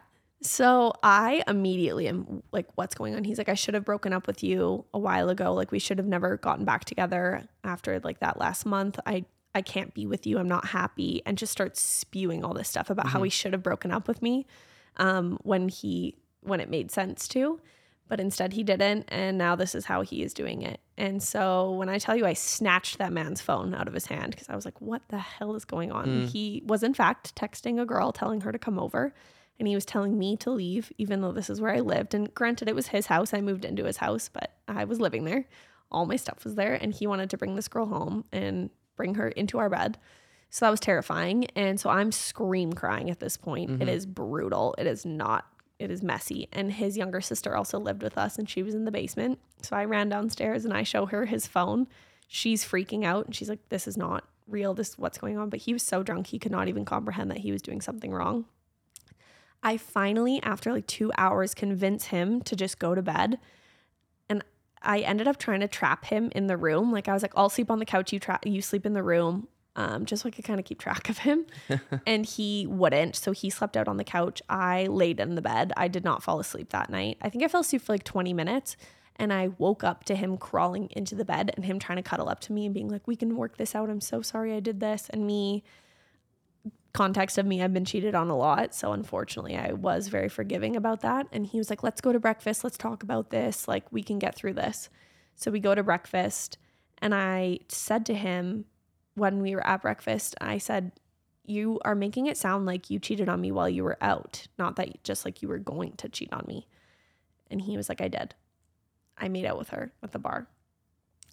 So 0.42 0.94
I 1.02 1.44
immediately 1.48 2.08
am 2.08 2.44
like, 2.52 2.68
what's 2.76 2.94
going 2.94 3.16
on? 3.16 3.24
He's 3.24 3.40
like, 3.40 3.50
I 3.50 3.56
should 3.56 3.74
have 3.74 3.86
broken 3.86 4.14
up 4.14 4.28
with 4.28 4.44
you 4.44 4.86
a 4.94 5.00
while 5.00 5.30
ago. 5.30 5.54
Like 5.54 5.72
we 5.72 5.80
should 5.80 5.98
have 5.98 6.06
never 6.06 6.38
gotten 6.38 6.66
back 6.66 6.86
together 6.86 7.48
after 7.64 8.00
like 8.02 8.20
that 8.20 8.40
last 8.40 8.66
month. 8.66 9.00
I 9.06 9.26
I 9.56 9.62
can't 9.62 9.94
be 9.94 10.06
with 10.06 10.28
you. 10.28 10.38
I'm 10.38 10.50
not 10.50 10.66
happy. 10.66 11.22
And 11.26 11.38
just 11.38 11.54
starts 11.54 11.82
spewing 11.82 12.44
all 12.44 12.54
this 12.54 12.68
stuff 12.68 12.90
about 12.90 13.08
how 13.08 13.24
he 13.24 13.30
should 13.30 13.54
have 13.54 13.64
broken 13.64 13.90
up 13.90 14.06
with 14.06 14.22
me 14.22 14.46
um, 14.98 15.40
when 15.44 15.70
he 15.70 16.18
when 16.42 16.60
it 16.60 16.70
made 16.70 16.92
sense 16.92 17.28
to. 17.30 17.62
But 18.08 18.20
instead 18.20 18.54
he 18.54 18.64
didn't. 18.64 19.06
And 19.08 19.38
now 19.38 19.56
this 19.56 19.74
is 19.74 19.86
how 19.86 20.02
he 20.02 20.22
is 20.22 20.34
doing 20.34 20.62
it. 20.62 20.80
And 20.98 21.24
so 21.24 21.72
when 21.72 21.90
I 21.90 21.98
tell 21.98 22.16
you 22.16 22.26
I 22.26 22.34
snatched 22.34 23.00
that 23.00 23.12
man's 23.12 23.42
phone 23.42 23.74
out 23.74 23.88
of 23.88 23.94
his 23.94 24.06
hand 24.06 24.32
because 24.32 24.50
I 24.50 24.56
was 24.56 24.66
like, 24.66 24.80
what 24.80 25.02
the 25.10 25.18
hell 25.18 25.56
is 25.56 25.66
going 25.66 25.92
on? 25.92 26.06
Mm. 26.06 26.30
He 26.30 26.62
was 26.66 26.84
in 26.84 26.94
fact 26.94 27.36
texting 27.36 27.82
a 27.82 27.86
girl 27.86 28.12
telling 28.12 28.42
her 28.42 28.52
to 28.52 28.60
come 28.60 28.78
over 28.78 29.14
and 29.60 29.68
he 29.68 29.76
was 29.76 29.86
telling 29.86 30.18
me 30.18 30.36
to 30.38 30.52
leave, 30.52 30.92
even 30.98 31.22
though 31.22 31.32
this 31.32 31.50
is 31.50 31.62
where 31.62 31.74
I 31.74 31.80
lived. 31.80 32.14
And 32.14 32.34
granted, 32.34 32.68
it 32.68 32.76
was 32.76 32.88
his 32.88 33.08
house. 33.08 33.34
I 33.34 33.42
moved 33.42 33.66
into 33.66 33.86
his 33.86 33.98
house, 33.98 34.30
but 34.32 34.52
I 34.68 34.84
was 34.86 35.00
living 35.00 35.24
there. 35.24 35.46
All 35.92 36.06
my 36.06 36.18
stuff 36.18 36.44
was 36.44 36.56
there, 36.56 36.74
and 36.74 36.94
he 36.94 37.08
wanted 37.08 37.30
to 37.30 37.38
bring 37.38 37.56
this 37.56 37.68
girl 37.68 37.86
home 37.86 38.26
and 38.32 38.70
bring 38.98 39.16
her 39.16 39.30
into 39.30 39.58
our 39.58 39.70
bed. 39.70 39.98
So 40.50 40.66
that 40.66 40.72
was 40.72 40.80
terrifying. 40.80 41.46
And 41.56 41.80
so 41.80 41.90
I'm 41.90 42.12
scream 42.12 42.74
crying 42.74 43.10
at 43.10 43.20
this 43.20 43.38
point. 43.38 43.70
It 43.70 43.80
mm-hmm. 43.80 43.90
is 43.90 44.06
brutal. 44.06 44.76
It 44.78 44.88
is 44.88 45.06
not, 45.06 45.46
it 45.80 45.92
is 45.92 46.02
messy. 46.02 46.48
And 46.52 46.72
his 46.72 46.98
younger 46.98 47.22
sister 47.22 47.56
also 47.56 47.80
lived 47.80 48.04
with 48.04 48.18
us, 48.18 48.38
and 48.38 48.50
she 48.50 48.64
was 48.64 48.74
in 48.74 48.86
the 48.86 48.92
basement. 48.92 49.40
So 49.62 49.76
I 49.76 49.86
ran 49.86 50.10
downstairs 50.10 50.66
and 50.66 50.74
I 50.74 50.84
show 50.84 51.06
her 51.08 51.26
his 51.26 51.48
phone. 51.48 51.88
She's 52.28 52.66
freaking 52.66 53.04
out, 53.04 53.26
and 53.26 53.36
she's 53.36 53.50
like, 53.50 53.70
This 53.70 53.88
is 53.88 53.98
not 53.98 54.26
real. 54.48 54.74
This 54.74 54.90
is 54.90 54.98
what's 54.98 55.18
going 55.18 55.38
on. 55.38 55.50
But 55.50 55.62
he 55.62 55.74
was 55.74 55.84
so 55.84 56.04
drunk, 56.04 56.28
he 56.28 56.40
could 56.40 56.52
not 56.52 56.68
even 56.68 56.86
comprehend 56.86 57.32
that 57.32 57.40
he 57.40 57.52
was 57.52 57.62
doing 57.62 57.82
something 57.82 58.12
wrong. 58.12 58.46
I 59.64 59.78
finally, 59.78 60.42
after 60.44 60.72
like 60.72 60.88
two 60.88 61.12
hours, 61.18 61.54
convince 61.54 62.06
him 62.06 62.42
to 62.42 62.56
just 62.56 62.78
go 62.78 62.94
to 62.94 63.02
bed. 63.02 63.40
And 64.30 64.44
I 64.82 65.00
ended 65.00 65.28
up 65.28 65.38
trying 65.38 65.62
to 65.62 65.68
trap 65.68 66.06
him 66.06 66.32
in 66.36 66.48
the 66.48 66.58
room. 66.58 66.92
Like 66.92 67.08
I 67.08 67.14
was 67.14 67.24
like, 67.24 67.34
I'll 67.36 67.50
sleep 67.50 67.72
on 67.72 67.80
the 67.80 67.86
couch, 67.86 68.14
you 68.14 68.20
trap 68.20 68.46
you 68.46 68.62
sleep 68.62 68.86
in 68.86 68.94
the 68.94 69.04
room. 69.04 69.48
Um, 69.78 70.06
just 70.06 70.24
so 70.24 70.28
I 70.28 70.32
could 70.32 70.46
kind 70.46 70.58
of 70.58 70.66
keep 70.66 70.80
track 70.80 71.10
of 71.10 71.18
him. 71.18 71.46
and 72.08 72.26
he 72.26 72.66
wouldn't. 72.66 73.16
So 73.16 73.34
he 73.34 73.50
slept 73.50 73.76
out 73.76 73.90
on 73.90 73.98
the 73.98 74.06
couch. 74.06 74.42
I 74.48 74.86
laid 74.86 75.20
in 75.20 75.36
the 75.36 75.42
bed. 75.42 75.74
I 75.76 75.90
did 75.90 76.06
not 76.06 76.24
fall 76.24 76.40
asleep 76.40 76.70
that 76.70 76.90
night. 76.90 77.18
I 77.22 77.30
think 77.30 77.44
I 77.44 77.50
fell 77.50 77.62
asleep 77.62 77.82
for 77.82 77.92
like 77.92 78.06
20 78.06 78.34
minutes. 78.34 78.78
And 79.18 79.32
I 79.32 79.50
woke 79.58 79.84
up 79.84 80.04
to 80.06 80.16
him 80.16 80.38
crawling 80.38 80.90
into 80.92 81.16
the 81.16 81.26
bed 81.26 81.52
and 81.56 81.66
him 81.66 81.80
trying 81.80 81.98
to 81.98 82.04
cuddle 82.04 82.30
up 82.30 82.40
to 82.42 82.54
me 82.54 82.66
and 82.66 82.74
being 82.74 82.90
like, 82.90 83.08
We 83.08 83.16
can 83.16 83.36
work 83.36 83.58
this 83.58 83.76
out. 83.76 83.90
I'm 83.90 84.02
so 84.02 84.22
sorry 84.22 84.54
I 84.54 84.60
did 84.60 84.80
this. 84.80 85.10
And 85.10 85.26
me 85.26 85.64
context 86.96 87.38
of 87.38 87.46
me, 87.46 87.62
I've 87.62 87.74
been 87.74 87.86
cheated 87.86 88.16
on 88.16 88.30
a 88.30 88.38
lot. 88.38 88.74
So 88.74 88.94
unfortunately, 88.94 89.56
I 89.58 89.74
was 89.74 90.08
very 90.08 90.30
forgiving 90.30 90.76
about 90.76 91.02
that. 91.02 91.28
And 91.32 91.46
he 91.46 91.58
was 91.58 91.70
like, 91.70 91.84
let's 91.84 92.02
go 92.02 92.14
to 92.14 92.20
breakfast. 92.20 92.64
Let's 92.64 92.78
talk 92.78 93.04
about 93.04 93.30
this. 93.30 93.68
Like, 93.68 93.92
we 93.92 94.02
can 94.02 94.18
get 94.18 94.36
through 94.36 94.54
this. 94.54 94.90
So 95.36 95.52
we 95.52 95.60
go 95.60 95.76
to 95.76 95.84
breakfast. 95.84 96.58
And 97.00 97.14
I 97.14 97.60
said 97.68 98.06
to 98.08 98.14
him 98.14 98.66
when 99.16 99.42
we 99.42 99.56
were 99.56 99.66
at 99.66 99.82
breakfast, 99.82 100.36
I 100.40 100.58
said, 100.58 100.92
You 101.46 101.80
are 101.84 101.96
making 101.96 102.28
it 102.28 102.38
sound 102.38 102.66
like 102.66 102.90
you 102.90 103.00
cheated 103.00 103.28
on 103.28 103.42
me 103.42 103.52
while 103.52 103.70
you 103.70 103.84
were 103.84 103.98
out, 104.02 104.48
not 104.60 104.76
that 104.76 105.04
just 105.04 105.26
like 105.26 105.42
you 105.42 105.48
were 105.48 105.58
going 105.58 105.94
to 105.98 106.10
cheat 106.10 106.32
on 106.32 106.46
me. 106.48 106.68
And 107.50 107.62
he 107.62 107.78
was 107.78 107.90
like, 107.90 108.02
I 108.02 108.08
did. 108.08 108.36
I 109.18 109.30
made 109.30 109.46
out 109.46 109.58
with 109.58 109.70
her 109.70 109.92
at 110.04 110.12
the 110.12 110.20
bar. 110.20 110.48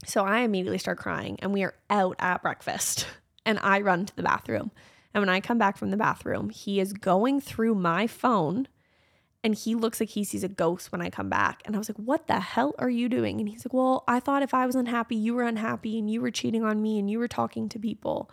So 0.04 0.24
I 0.24 0.40
immediately 0.40 0.78
start 0.78 0.98
crying, 0.98 1.38
and 1.40 1.52
we 1.52 1.62
are 1.62 1.74
out 1.90 2.16
at 2.18 2.42
breakfast. 2.42 3.06
And 3.44 3.58
I 3.60 3.80
run 3.80 4.06
to 4.06 4.14
the 4.14 4.22
bathroom. 4.22 4.70
And 5.12 5.20
when 5.20 5.28
I 5.28 5.40
come 5.40 5.58
back 5.58 5.76
from 5.76 5.90
the 5.90 5.96
bathroom, 5.96 6.50
he 6.50 6.78
is 6.78 6.92
going 6.92 7.40
through 7.40 7.74
my 7.74 8.06
phone 8.06 8.68
and 9.44 9.54
he 9.54 9.74
looks 9.74 9.98
like 9.98 10.10
he 10.10 10.24
sees 10.24 10.44
a 10.44 10.48
ghost 10.48 10.92
when 10.92 11.00
I 11.00 11.10
come 11.10 11.28
back. 11.28 11.62
And 11.64 11.74
I 11.74 11.78
was 11.78 11.88
like, 11.88 11.98
What 11.98 12.26
the 12.28 12.40
hell 12.40 12.74
are 12.78 12.90
you 12.90 13.08
doing? 13.08 13.40
And 13.40 13.48
he's 13.48 13.64
like, 13.64 13.72
Well, 13.72 14.04
I 14.06 14.20
thought 14.20 14.42
if 14.42 14.54
I 14.54 14.66
was 14.66 14.76
unhappy, 14.76 15.16
you 15.16 15.34
were 15.34 15.42
unhappy 15.42 15.98
and 15.98 16.08
you 16.10 16.20
were 16.20 16.30
cheating 16.30 16.64
on 16.64 16.80
me 16.80 16.98
and 16.98 17.10
you 17.10 17.18
were 17.18 17.28
talking 17.28 17.68
to 17.70 17.78
people. 17.78 18.30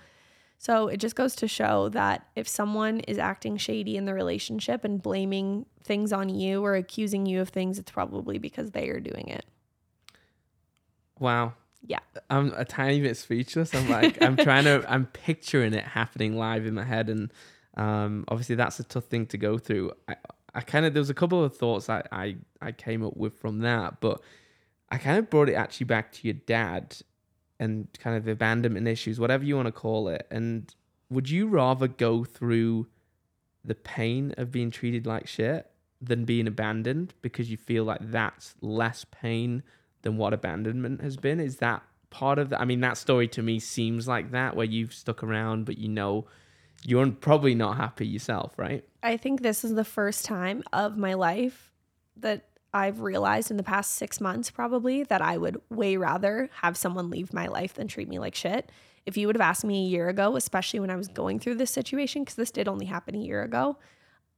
So 0.62 0.90
it 0.90 0.98
just 0.98 1.16
goes 1.16 1.36
to 1.38 1.48
show 1.48 1.88
that 1.90 2.28
if 2.36 2.48
someone 2.48 3.00
is 3.02 3.18
acting 3.18 3.56
shady 3.56 3.96
in 3.96 4.04
the 4.04 4.14
relationship 4.14 4.84
and 4.84 5.02
blaming 5.02 5.66
things 5.84 6.12
on 6.12 6.28
you 6.28 6.64
or 6.64 6.76
accusing 6.76 7.26
you 7.26 7.40
of 7.40 7.50
things, 7.50 7.80
it's 7.80 7.92
probably 7.92 8.38
because 8.38 8.72
they 8.72 8.90
are 8.90 9.00
doing 9.00 9.30
it. 9.30 9.46
Wow. 11.18 11.54
Yeah. 11.82 12.00
I'm 12.30 12.54
a 12.58 12.66
tiny 12.66 13.00
bit 13.00 13.16
speechless. 13.16 13.74
I'm 13.74 13.90
like, 13.90 14.22
I'm 14.22 14.36
trying 14.36 14.66
to, 14.66 14.84
I'm 14.88 15.06
picturing 15.06 15.74
it 15.74 15.86
happening 15.86 16.38
live 16.38 16.66
in 16.66 16.74
my 16.74 16.84
head, 16.84 17.10
and 17.10 17.32
um, 17.78 18.26
obviously 18.28 18.56
that's 18.56 18.82
a 18.82 18.84
tough 18.84 19.06
thing 19.06 19.28
to 19.28 19.38
go 19.38 19.58
through. 19.58 19.94
I, 20.10 20.18
I 20.54 20.62
kind 20.62 20.86
of 20.86 20.94
there 20.94 21.02
was 21.02 21.10
a 21.10 21.16
couple 21.16 21.44
of 21.44 21.56
thoughts 21.56 21.90
I, 21.90 22.04
I 22.12 22.38
I 22.62 22.72
came 22.72 23.06
up 23.06 23.18
with 23.18 23.38
from 23.38 23.60
that, 23.60 24.00
but 24.02 24.22
I 24.90 24.98
kind 24.98 25.18
of 25.18 25.30
brought 25.30 25.50
it 25.50 25.54
actually 25.54 25.86
back 25.86 26.12
to 26.14 26.28
your 26.28 26.34
dad 26.34 26.98
and 27.60 27.88
kind 28.00 28.16
of 28.18 28.28
abandonment 28.28 28.88
issues, 28.88 29.20
whatever 29.20 29.44
you 29.44 29.56
want 29.56 29.68
to 29.68 29.72
call 29.72 30.08
it. 30.08 30.26
And 30.32 30.74
would 31.10 31.30
you 31.30 31.48
rather 31.48 31.88
go 31.88 32.24
through 32.24 32.88
the 33.64 33.76
pain 33.76 34.34
of 34.38 34.52
being 34.52 34.72
treated 34.72 35.06
like 35.06 35.28
shit 35.28 35.70
than 36.02 36.26
being 36.26 36.48
abandoned 36.48 37.14
because 37.22 37.52
you 37.52 37.58
feel 37.58 37.84
like 37.84 38.00
that's 38.02 38.56
less 38.62 39.06
pain 39.12 39.64
than 40.02 40.18
what 40.18 40.34
abandonment 40.34 41.02
has 41.02 41.18
been? 41.18 41.40
Is 41.40 41.58
that 41.58 41.84
part 42.10 42.40
of 42.40 42.50
the 42.50 42.60
I 42.60 42.66
mean 42.66 42.80
that 42.82 42.98
story 42.98 43.28
to 43.30 43.44
me 43.44 43.60
seems 43.60 44.08
like 44.08 44.32
that 44.32 44.56
where 44.56 44.66
you've 44.66 44.94
stuck 44.94 45.22
around 45.22 45.66
but 45.66 45.78
you 45.78 45.88
know 45.88 46.26
you're 46.84 47.10
probably 47.12 47.56
not 47.56 47.78
happy 47.78 48.08
yourself, 48.08 48.54
right? 48.58 48.84
I 49.04 49.18
think 49.18 49.42
this 49.42 49.64
is 49.64 49.74
the 49.74 49.86
first 49.86 50.26
time 50.26 50.64
of 50.74 50.98
my 50.98 51.14
life 51.14 51.72
that 52.18 52.46
I've 52.74 53.02
realized 53.02 53.50
in 53.50 53.58
the 53.58 53.64
past 53.64 53.96
six 53.96 54.22
months, 54.22 54.52
probably, 54.52 55.04
that 55.04 55.22
I 55.22 55.38
would 55.38 55.60
way 55.70 55.98
rather 55.98 56.50
have 56.62 56.78
someone 56.78 57.10
leave 57.10 57.34
my 57.34 57.48
life 57.48 57.74
than 57.74 57.88
treat 57.88 58.08
me 58.08 58.20
like 58.20 58.36
shit. 58.36 58.72
If 59.06 59.18
you 59.18 59.28
would 59.28 59.36
have 59.36 59.42
asked 59.42 59.66
me 59.66 59.86
a 59.86 59.90
year 59.90 60.08
ago, 60.08 60.36
especially 60.36 60.80
when 60.80 60.92
I 60.92 60.96
was 60.96 61.08
going 61.08 61.40
through 61.40 61.56
this 61.56 61.72
situation, 61.72 62.24
because 62.24 62.36
this 62.36 62.52
did 62.52 62.68
only 62.68 62.86
happen 62.86 63.16
a 63.16 63.20
year 63.20 63.42
ago, 63.42 63.78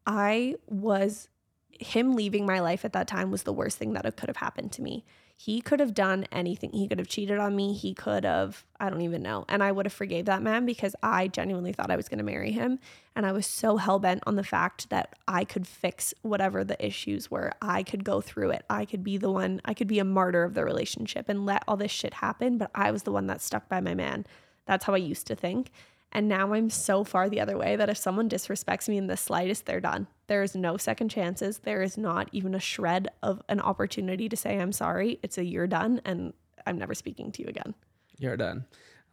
I 0.06 0.56
was, 0.68 1.28
him 1.72 2.14
leaving 2.14 2.46
my 2.46 2.60
life 2.62 2.86
at 2.86 2.94
that 2.94 3.08
time 3.08 3.32
was 3.32 3.44
the 3.44 3.54
worst 3.54 3.78
thing 3.78 3.94
that 3.94 4.04
could 4.16 4.30
have 4.30 4.38
happened 4.38 4.72
to 4.74 4.82
me. 4.82 5.04
He 5.44 5.60
could 5.60 5.80
have 5.80 5.96
done 5.96 6.28
anything. 6.32 6.72
He 6.72 6.88
could 6.88 7.00
have 7.00 7.08
cheated 7.08 7.40
on 7.40 7.56
me. 7.56 7.74
He 7.74 7.96
could 7.96 8.26
have, 8.26 8.64
I 8.80 8.92
don't 8.92 9.02
even 9.02 9.24
know. 9.24 9.44
And 9.50 9.64
I 9.64 9.72
would 9.72 9.88
have 9.88 9.94
forgave 9.94 10.26
that 10.26 10.44
man 10.44 10.68
because 10.68 10.96
I 11.02 11.30
genuinely 11.30 11.74
thought 11.74 11.90
I 11.90 11.96
was 11.96 12.08
going 12.08 12.20
to 12.20 12.24
marry 12.24 12.52
him. 12.52 12.78
And 13.16 13.26
I 13.26 13.32
was 13.32 13.48
so 13.48 13.78
hell 13.78 13.98
bent 13.98 14.22
on 14.28 14.36
the 14.36 14.44
fact 14.44 14.92
that 14.92 15.16
I 15.28 15.44
could 15.44 15.66
fix 15.66 16.14
whatever 16.22 16.64
the 16.64 16.86
issues 16.86 17.32
were. 17.32 17.54
I 17.60 17.82
could 17.82 18.04
go 18.04 18.22
through 18.22 18.52
it. 18.52 18.66
I 18.70 18.86
could 18.86 19.04
be 19.04 19.18
the 19.18 19.32
one, 19.32 19.62
I 19.66 19.74
could 19.74 19.88
be 19.88 19.98
a 19.98 20.06
martyr 20.06 20.44
of 20.44 20.54
the 20.54 20.64
relationship 20.64 21.28
and 21.28 21.44
let 21.44 21.64
all 21.68 21.76
this 21.76 21.90
shit 21.90 22.14
happen. 22.14 22.60
But 22.60 22.70
I 22.76 22.92
was 22.92 23.02
the 23.02 23.12
one 23.12 23.26
that 23.26 23.42
stuck 23.42 23.68
by 23.68 23.82
my 23.82 23.96
man. 23.96 24.28
That's 24.68 24.86
how 24.86 24.94
I 24.94 24.98
used 24.98 25.26
to 25.26 25.36
think. 25.36 25.72
And 26.12 26.28
now 26.28 26.54
I'm 26.54 26.70
so 26.70 27.04
far 27.04 27.30
the 27.30 27.40
other 27.40 27.58
way 27.58 27.76
that 27.78 27.90
if 27.90 27.98
someone 27.98 28.30
disrespects 28.30 28.88
me 28.88 28.98
in 28.98 29.08
the 29.08 29.18
slightest, 29.18 29.66
they're 29.66 29.80
done. 29.80 30.06
There 30.32 30.44
is 30.44 30.56
no 30.56 30.78
second 30.78 31.10
chances. 31.10 31.60
There 31.60 31.82
is 31.82 31.98
not 31.98 32.30
even 32.32 32.56
a 32.56 32.60
shred 32.60 33.10
of 33.22 33.42
an 33.50 33.60
opportunity 33.60 34.30
to 34.30 34.38
say 34.38 34.58
I'm 34.58 34.72
sorry. 34.72 35.20
It's 35.24 35.38
a 35.38 35.44
you're 35.44 35.68
done 35.68 36.00
and 36.06 36.32
I'm 36.66 36.78
never 36.78 36.94
speaking 36.94 37.34
to 37.34 37.42
you 37.42 37.50
again. 37.50 37.76
You're 38.18 38.38
done. 38.38 38.64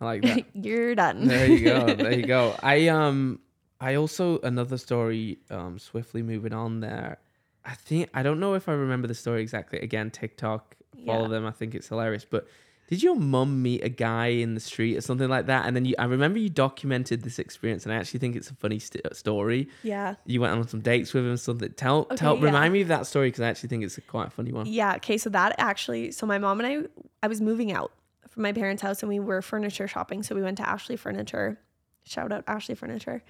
I 0.00 0.04
like 0.04 0.22
that. 0.22 0.44
you're 0.54 0.94
done. 0.94 1.26
there 1.26 1.46
you 1.46 1.64
go. 1.64 1.86
There 1.96 2.12
you 2.16 2.24
go. 2.24 2.54
I 2.62 2.86
um 2.86 3.40
I 3.80 3.96
also 3.96 4.38
another 4.50 4.78
story 4.78 5.38
um 5.50 5.80
swiftly 5.80 6.22
moving 6.22 6.52
on 6.52 6.78
there. 6.78 7.18
I 7.64 7.74
think 7.74 8.10
I 8.14 8.22
don't 8.22 8.38
know 8.38 8.54
if 8.54 8.68
I 8.68 8.72
remember 8.74 9.08
the 9.08 9.14
story 9.24 9.42
exactly. 9.42 9.80
Again, 9.80 10.12
TikTok, 10.12 10.76
follow 11.04 11.22
Yeah. 11.22 11.28
them. 11.34 11.46
I 11.46 11.50
think 11.50 11.74
it's 11.74 11.88
hilarious. 11.88 12.24
But 12.24 12.46
did 12.88 13.02
your 13.02 13.14
mum 13.14 13.62
meet 13.62 13.84
a 13.84 13.88
guy 13.88 14.26
in 14.26 14.54
the 14.54 14.60
street 14.60 14.96
or 14.96 15.00
something 15.00 15.28
like 15.28 15.46
that? 15.46 15.66
And 15.66 15.76
then 15.76 15.84
you, 15.84 15.94
I 15.98 16.04
remember 16.04 16.38
you 16.38 16.48
documented 16.48 17.22
this 17.22 17.38
experience, 17.38 17.84
and 17.84 17.92
I 17.92 17.96
actually 17.96 18.20
think 18.20 18.34
it's 18.34 18.50
a 18.50 18.54
funny 18.54 18.78
st- 18.78 19.06
uh, 19.06 19.14
story. 19.14 19.68
yeah. 19.82 20.14
You 20.26 20.40
went 20.40 20.52
on 20.54 20.66
some 20.66 20.80
dates 20.80 21.14
with 21.14 21.24
him, 21.24 21.32
or 21.32 21.36
something. 21.36 21.70
Tell, 21.74 22.00
Okay, 22.10 22.16
tell, 22.16 22.36
yeah. 22.36 22.44
remind 22.44 22.72
me 22.72 22.80
of 22.80 22.88
that 22.88 23.06
story 23.06 23.28
because 23.28 23.40
I 23.42 23.48
actually 23.48 23.68
think 23.68 23.84
it's 23.84 23.96
a 23.98 24.00
quite 24.00 24.28
a 24.28 24.30
funny 24.30 24.52
one. 24.52 24.66
Yeah. 24.66 24.96
Okay. 24.96 25.18
So 25.18 25.30
that 25.30 25.54
actually, 25.58 26.10
so 26.12 26.26
my 26.26 26.38
mom 26.38 26.60
and 26.60 26.66
I, 26.66 26.88
I 27.22 27.28
was 27.28 27.40
moving 27.40 27.70
out 27.72 27.92
from 28.28 28.42
my 28.42 28.52
parents' 28.52 28.82
house 28.82 29.02
and 29.02 29.08
we 29.08 29.20
were 29.20 29.40
furniture 29.42 29.86
shopping. 29.86 30.22
So 30.22 30.34
we 30.34 30.42
went 30.42 30.56
to 30.58 30.68
Ashley 30.68 30.96
Furniture. 30.96 31.58
Shout 32.04 32.32
out 32.32 32.44
Ashley 32.46 32.74
Furniture. 32.74 33.22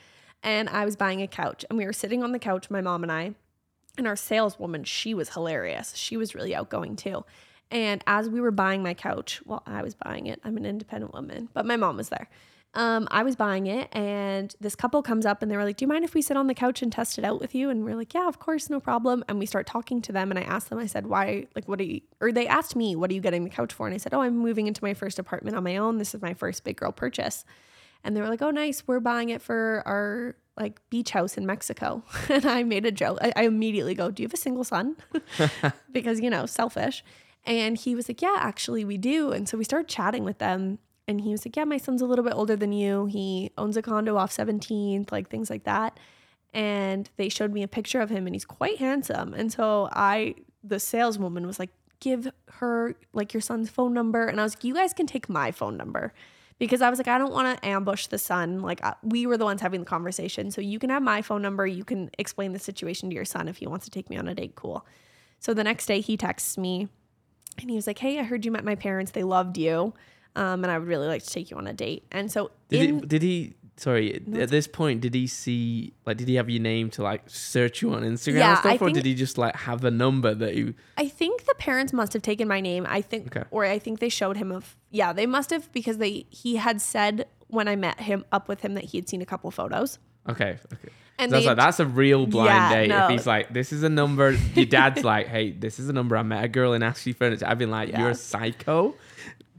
And 0.45 0.69
I 0.69 0.85
was 0.85 0.95
buying 0.95 1.21
a 1.21 1.27
couch 1.27 1.65
and 1.69 1.77
we 1.79 1.85
were 1.85 1.93
sitting 1.93 2.23
on 2.23 2.31
the 2.31 2.39
couch, 2.39 2.71
my 2.71 2.81
mom 2.81 3.03
and 3.03 3.11
I. 3.11 3.35
And 3.97 4.07
our 4.07 4.15
saleswoman, 4.15 4.85
she 4.85 5.15
was 5.15 5.31
hilarious. 5.31 5.97
She 5.97 6.17
was 6.17 6.33
really 6.33 6.55
outgoing 6.55 6.95
too. 6.95 7.25
And 7.71 8.03
as 8.07 8.29
we 8.29 8.41
were 8.41 8.51
buying 8.51 8.83
my 8.83 8.95
couch, 8.95 9.43
well, 9.45 9.63
I 9.67 9.83
was 9.83 9.95
buying 9.95 10.27
it. 10.27 10.41
I'm 10.45 10.57
an 10.57 10.65
independent 10.65 11.13
woman, 11.13 11.49
but 11.53 11.67
my 11.67 11.77
mom 11.77 11.97
was 11.97 12.09
there. 12.09 12.29
Um, 12.75 13.09
I 13.11 13.23
was 13.23 13.35
buying 13.35 13.67
it, 13.67 13.89
and 13.93 14.55
this 14.61 14.77
couple 14.77 15.03
comes 15.03 15.25
up 15.25 15.41
and 15.41 15.51
they 15.51 15.57
were 15.57 15.65
like, 15.65 15.79
Do 15.79 15.85
you 15.85 15.89
mind 15.89 16.05
if 16.05 16.15
we 16.15 16.21
sit 16.21 16.37
on 16.37 16.49
the 16.49 16.55
couch 16.55 16.83
and 16.83 16.93
test 16.93 17.19
it 17.19 17.25
out 17.25 17.41
with 17.41 17.55
you? 17.55 17.71
And 17.71 17.83
we're 17.85 17.97
like, 17.97 18.13
Yeah, 18.13 18.29
of 18.29 18.39
course, 18.39 18.69
no 18.69 18.79
problem. 18.79 19.25
And 19.29 19.39
we 19.39 19.47
start 19.47 19.67
talking 19.67 20.03
to 20.03 20.13
them, 20.13 20.31
and 20.31 20.39
I 20.39 20.43
asked 20.43 20.69
them, 20.69 20.79
I 20.79 20.87
said, 20.87 21.07
Why, 21.07 21.47
like, 21.57 21.67
what 21.67 21.81
are 21.81 21.85
you, 21.85 22.03
or 22.21 22.31
they 22.31 22.47
asked 22.47 22.77
me, 22.77 22.95
What 22.95 23.11
are 23.11 23.15
you 23.15 23.23
getting 23.23 23.45
the 23.45 23.51
couch 23.51 23.73
for? 23.73 23.87
And 23.87 23.95
I 23.95 23.99
said, 23.99 24.13
Oh, 24.13 24.21
I'm 24.21 24.37
moving 24.37 24.67
into 24.67 24.85
my 24.85 24.93
first 24.95 25.19
apartment 25.19 25.57
on 25.57 25.65
my 25.65 25.79
own. 25.79 25.97
This 25.97 26.15
is 26.15 26.21
my 26.21 26.35
first 26.35 26.63
big 26.63 26.77
girl 26.77 26.93
purchase. 26.93 27.45
And 28.05 28.15
they 28.15 28.21
were 28.21 28.29
like, 28.29 28.43
Oh, 28.43 28.51
nice. 28.51 28.87
We're 28.87 29.01
buying 29.01 29.31
it 29.31 29.41
for 29.41 29.83
our 29.87 30.37
like 30.59 30.79
beach 30.91 31.11
house 31.11 31.39
in 31.39 31.47
Mexico. 31.47 32.05
and 32.29 32.45
I 32.45 32.65
made 32.65 32.85
a 32.85 32.93
joke. 32.93 33.19
I, 33.23 33.33
I 33.35 33.43
immediately 33.45 33.95
go, 33.95 34.11
Do 34.11 34.23
you 34.23 34.27
have 34.29 34.35
a 34.35 34.37
single 34.37 34.65
son? 34.65 34.97
because, 35.93 36.21
you 36.21 36.29
know, 36.29 36.45
selfish. 36.45 37.03
And 37.49 37.79
he 37.79 37.95
was 37.95 38.09
like, 38.09 38.23
Yeah, 38.23 38.37
actually, 38.39 38.85
we 38.85 38.99
do. 38.99 39.33
And 39.33 39.49
so 39.49 39.57
we 39.57 39.65
started 39.65 39.89
chatting 39.89 40.23
with 40.23 40.39
them. 40.39 40.79
And 41.09 41.23
he 41.23 41.31
was 41.31 41.45
like, 41.45 41.57
Yeah, 41.57 41.65
my 41.65 41.79
son's 41.79 42.03
a 42.03 42.07
little 42.07 42.25
bit 42.25 42.35
older 42.35 42.55
than 42.55 42.73
you. 42.73 43.07
He 43.07 43.51
owns 43.57 43.77
a 43.77 43.83
condo 43.83 44.17
off 44.17 44.31
17th, 44.31 45.11
like 45.11 45.31
things 45.31 45.49
like 45.49 45.65
that. 45.65 45.99
And 46.53 47.09
they 47.17 47.31
showed 47.31 47.53
me 47.53 47.63
a 47.63 47.69
picture 47.69 48.01
of 48.01 48.11
him 48.11 48.27
and 48.27 48.35
he's 48.35 48.45
quite 48.45 48.79
handsome. 48.79 49.33
And 49.33 49.51
so 49.51 49.89
I, 49.93 50.35
the 50.63 50.79
saleswoman 50.79 51.47
was 51.47 51.59
like, 51.59 51.71
Give 52.01 52.31
her 52.53 52.95
like 53.13 53.33
your 53.33 53.41
son's 53.41 53.71
phone 53.71 53.95
number. 53.95 54.27
And 54.27 54.39
I 54.39 54.45
was 54.45 54.55
like, 54.55 54.65
You 54.65 54.75
guys 54.75 54.93
can 54.93 55.07
take 55.07 55.31
my 55.31 55.51
phone 55.51 55.79
number 55.79 56.13
because 56.59 56.83
I 56.83 56.91
was 56.91 56.99
like, 56.99 57.09
I 57.09 57.17
don't 57.17 57.33
want 57.33 57.57
to 57.57 57.67
ambush 57.67 58.09
the 58.09 58.19
son. 58.19 58.61
Like, 58.61 58.85
we 59.03 59.27
were 59.27 59.39
the 59.39 59.45
ones 59.45 59.61
having 59.63 59.81
the 59.81 59.87
conversation. 59.87 60.51
So 60.51 60.61
you 60.61 60.79
can 60.79 60.91
have 60.91 61.03
my 61.03 61.23
phone 61.23 61.41
number. 61.41 61.67
You 61.67 61.85
can 61.85 62.11
explain 62.19 62.53
the 62.53 62.59
situation 62.59 63.09
to 63.11 63.15
your 63.15 63.25
son 63.25 63.49
if 63.49 63.59
he 63.59 63.67
wants 63.67 63.85
to 63.85 63.91
take 63.91 64.11
me 64.11 64.17
on 64.17 64.27
a 64.27 64.35
date. 64.35 64.57
Cool. 64.57 64.85
So 65.39 65.55
the 65.55 65.63
next 65.63 65.87
day 65.87 66.01
he 66.01 66.17
texts 66.17 66.59
me 66.59 66.89
and 67.61 67.71
he 67.71 67.77
was 67.77 67.87
like, 67.87 67.99
Hey, 67.99 68.19
I 68.19 68.23
heard 68.23 68.45
you 68.45 68.51
met 68.53 68.65
my 68.65 68.75
parents. 68.75 69.13
They 69.13 69.25
loved 69.25 69.59
you. 69.59 69.95
Um, 70.37 70.63
and 70.63 70.71
I 70.71 70.79
would 70.79 70.87
really 70.87 71.09
like 71.09 71.25
to 71.25 71.31
take 71.31 71.51
you 71.51 71.57
on 71.57 71.67
a 71.67 71.73
date. 71.73 72.05
And 72.13 72.31
so, 72.31 72.51
Did 72.69 72.83
in, 72.89 72.95
he? 73.01 73.07
Did 73.07 73.23
he? 73.23 73.55
Sorry. 73.77 74.21
at 74.35 74.49
this 74.51 74.67
point, 74.67 75.03
did 75.03 75.15
he 75.15 75.29
see 75.29 75.93
like? 76.05 76.17
Did 76.17 76.27
he 76.29 76.35
have 76.35 76.51
your 76.51 76.61
name 76.61 76.91
to 76.91 77.03
like 77.03 77.23
search 77.29 77.81
you 77.81 77.93
on 77.95 78.03
Instagram 78.03 78.39
Yeah, 78.39 78.51
and 78.51 78.59
stuff, 78.59 78.73
I 78.73 78.75
or 78.75 78.79
think- 78.79 78.95
did 78.95 79.05
he 79.07 79.15
just 79.15 79.39
like 79.39 79.55
have 79.55 79.85
a 79.85 79.91
number 79.91 80.35
that 80.35 80.55
you? 80.57 80.75
I 80.97 81.09
think 81.09 81.45
the 81.47 81.55
parents 81.59 81.93
must 81.93 82.13
have 82.13 82.23
taken 82.23 82.49
my 82.49 82.61
name. 82.61 82.87
I 82.89 83.01
think, 83.03 83.37
Okay. 83.37 83.47
or 83.53 83.65
I 83.65 83.79
think 83.79 84.01
they 84.01 84.09
showed 84.09 84.37
him 84.37 84.51
of, 84.51 84.77
yeah, 84.91 85.13
they 85.13 85.27
must 85.27 85.51
have 85.51 85.71
because 85.73 85.99
they, 85.99 86.27
he 86.31 86.57
had 86.57 86.81
said 86.81 87.27
when 87.47 87.69
I 87.69 87.77
met 87.77 88.01
him 88.01 88.25
up 88.33 88.49
with 88.49 88.61
him 88.63 88.75
that 88.75 88.85
he 88.85 88.99
had 88.99 89.09
seen 89.09 89.23
a 89.23 89.27
couple 89.27 89.51
photos. 89.53 89.99
Okay. 90.29 90.59
Okay. 90.73 90.89
And 91.19 91.33
that's 91.33 91.47
like 91.47 91.57
that's 91.57 91.81
a 91.81 91.87
real 91.87 92.27
blind 92.27 92.47
Yeah, 92.49 92.69
date. 92.71 92.89
no. 92.89 93.05
If 93.05 93.11
he's 93.11 93.27
like, 93.27 93.53
this 93.53 93.73
is 93.73 93.83
a 93.83 93.89
number, 93.89 94.33
your 94.55 94.67
dad's 94.67 95.03
like, 95.03 95.27
hey, 95.27 95.51
this 95.51 95.79
is 95.81 95.89
a 95.89 95.93
number. 95.93 96.17
I 96.17 96.23
met 96.23 96.45
a 96.45 96.49
girl 96.49 96.73
in 96.75 96.83
Ashley 96.83 97.13
Furniture. 97.13 97.47
I've 97.47 97.59
been 97.59 97.71
like, 97.71 97.97
you're 97.97 98.11
a 98.11 98.15
psycho. 98.15 98.95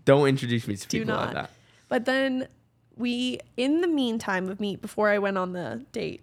Don't 0.06 0.28
introduce 0.28 0.68
me 0.68 0.76
to 0.78 0.88
Do 0.88 1.00
people 1.00 1.16
like 1.16 1.34
that. 1.34 1.50
But 1.90 2.06
then 2.06 2.48
we, 2.96 3.40
in 3.58 3.82
the 3.82 3.88
meantime 3.88 4.50
of 4.50 4.60
me, 4.60 4.76
before 4.76 5.10
I 5.10 5.20
went 5.20 5.38
on 5.38 5.54
the 5.54 5.86
date, 5.92 6.22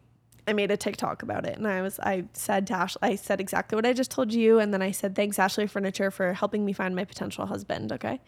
I 0.49 0.53
made 0.53 0.71
a 0.71 0.77
TikTok 0.77 1.23
about 1.25 1.45
it, 1.45 1.57
and 1.59 1.67
I 1.67 1.83
was, 1.83 1.99
I 1.99 2.25
said 2.33 2.69
to 2.69 2.75
Ashley, 2.75 3.01
I 3.03 3.17
said 3.17 3.41
exactly 3.41 3.75
what 3.75 3.85
I 3.85 3.93
just 3.93 4.13
told 4.13 4.33
you, 4.33 4.61
and 4.61 4.73
then 4.73 4.81
I 4.81 4.93
said 4.93 5.17
thanks 5.17 5.41
Ashley 5.41 5.67
Furniture 5.67 6.11
for 6.13 6.35
helping 6.35 6.65
me 6.65 6.73
find 6.73 6.95
my 6.95 7.05
potential 7.05 7.47
husband. 7.47 7.91
Okay, 7.93 8.21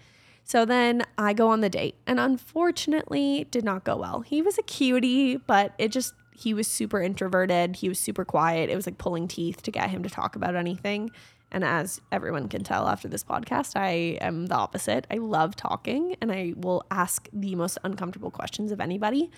so 0.43 0.65
then 0.65 1.05
I 1.17 1.33
go 1.33 1.49
on 1.49 1.61
the 1.61 1.69
date, 1.71 1.95
and 2.09 2.19
unfortunately, 2.19 3.47
did 3.53 3.65
not 3.65 3.85
go 3.85 3.97
well. 3.97 4.21
He 4.23 4.43
was 4.43 4.59
a 4.59 4.63
cutie, 4.63 5.37
but 5.37 5.75
it 5.79 5.93
just 5.93 6.13
he 6.39 6.55
was 6.55 6.69
super 6.69 7.03
introverted. 7.03 7.75
He 7.75 7.89
was 7.89 7.99
super 7.99 8.25
quiet. 8.25 8.71
It 8.71 8.77
was 8.77 8.87
like 8.87 8.97
pulling 8.97 9.27
teeth 9.27 9.61
to 9.63 9.73
get 9.73 9.91
him 9.91 10.05
to 10.05 10.09
talk 10.09 10.37
about 10.37 10.55
anything. 10.55 11.11
And 11.51 11.65
as 11.65 12.01
everyone 12.13 12.49
can 12.49 12.63
tell 12.63 12.87
after 12.87 13.09
this 13.09 13.25
podcast, 13.25 13.73
I 13.75 14.19
am 14.21 14.47
the 14.47 14.55
opposite. 14.55 15.05
I 15.11 15.17
love 15.17 15.57
talking 15.57 16.15
and 16.21 16.31
I 16.31 16.55
will 16.57 16.85
ask 16.93 17.29
the 17.33 17.57
most 17.57 17.77
uncomfortable 17.83 18.31
questions 18.31 18.71
of 18.71 18.81
anybody. 18.81 19.33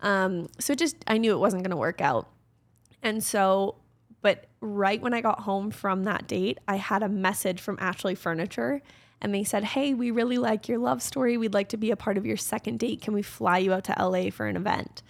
Um, 0.00 0.48
so 0.58 0.74
it 0.74 0.78
just, 0.78 0.96
I 1.06 1.16
knew 1.16 1.32
it 1.32 1.38
wasn't 1.38 1.62
going 1.62 1.70
to 1.70 1.76
work 1.78 2.02
out. 2.02 2.28
And 3.02 3.24
so, 3.24 3.76
but 4.20 4.44
right 4.60 5.00
when 5.00 5.14
I 5.14 5.22
got 5.22 5.40
home 5.40 5.70
from 5.70 6.04
that 6.04 6.26
date, 6.26 6.58
I 6.68 6.76
had 6.76 7.02
a 7.02 7.08
message 7.08 7.62
from 7.62 7.78
Ashley 7.80 8.14
Furniture 8.14 8.82
and 9.22 9.34
they 9.34 9.44
said, 9.44 9.64
Hey, 9.64 9.94
we 9.94 10.10
really 10.10 10.36
like 10.36 10.68
your 10.68 10.78
love 10.78 11.00
story. 11.00 11.38
We'd 11.38 11.54
like 11.54 11.70
to 11.70 11.78
be 11.78 11.92
a 11.92 11.96
part 11.96 12.18
of 12.18 12.26
your 12.26 12.36
second 12.36 12.78
date. 12.78 13.00
Can 13.00 13.14
we 13.14 13.22
fly 13.22 13.56
you 13.56 13.72
out 13.72 13.84
to 13.84 13.94
LA 13.98 14.28
for 14.28 14.46
an 14.46 14.56
event? 14.56 15.02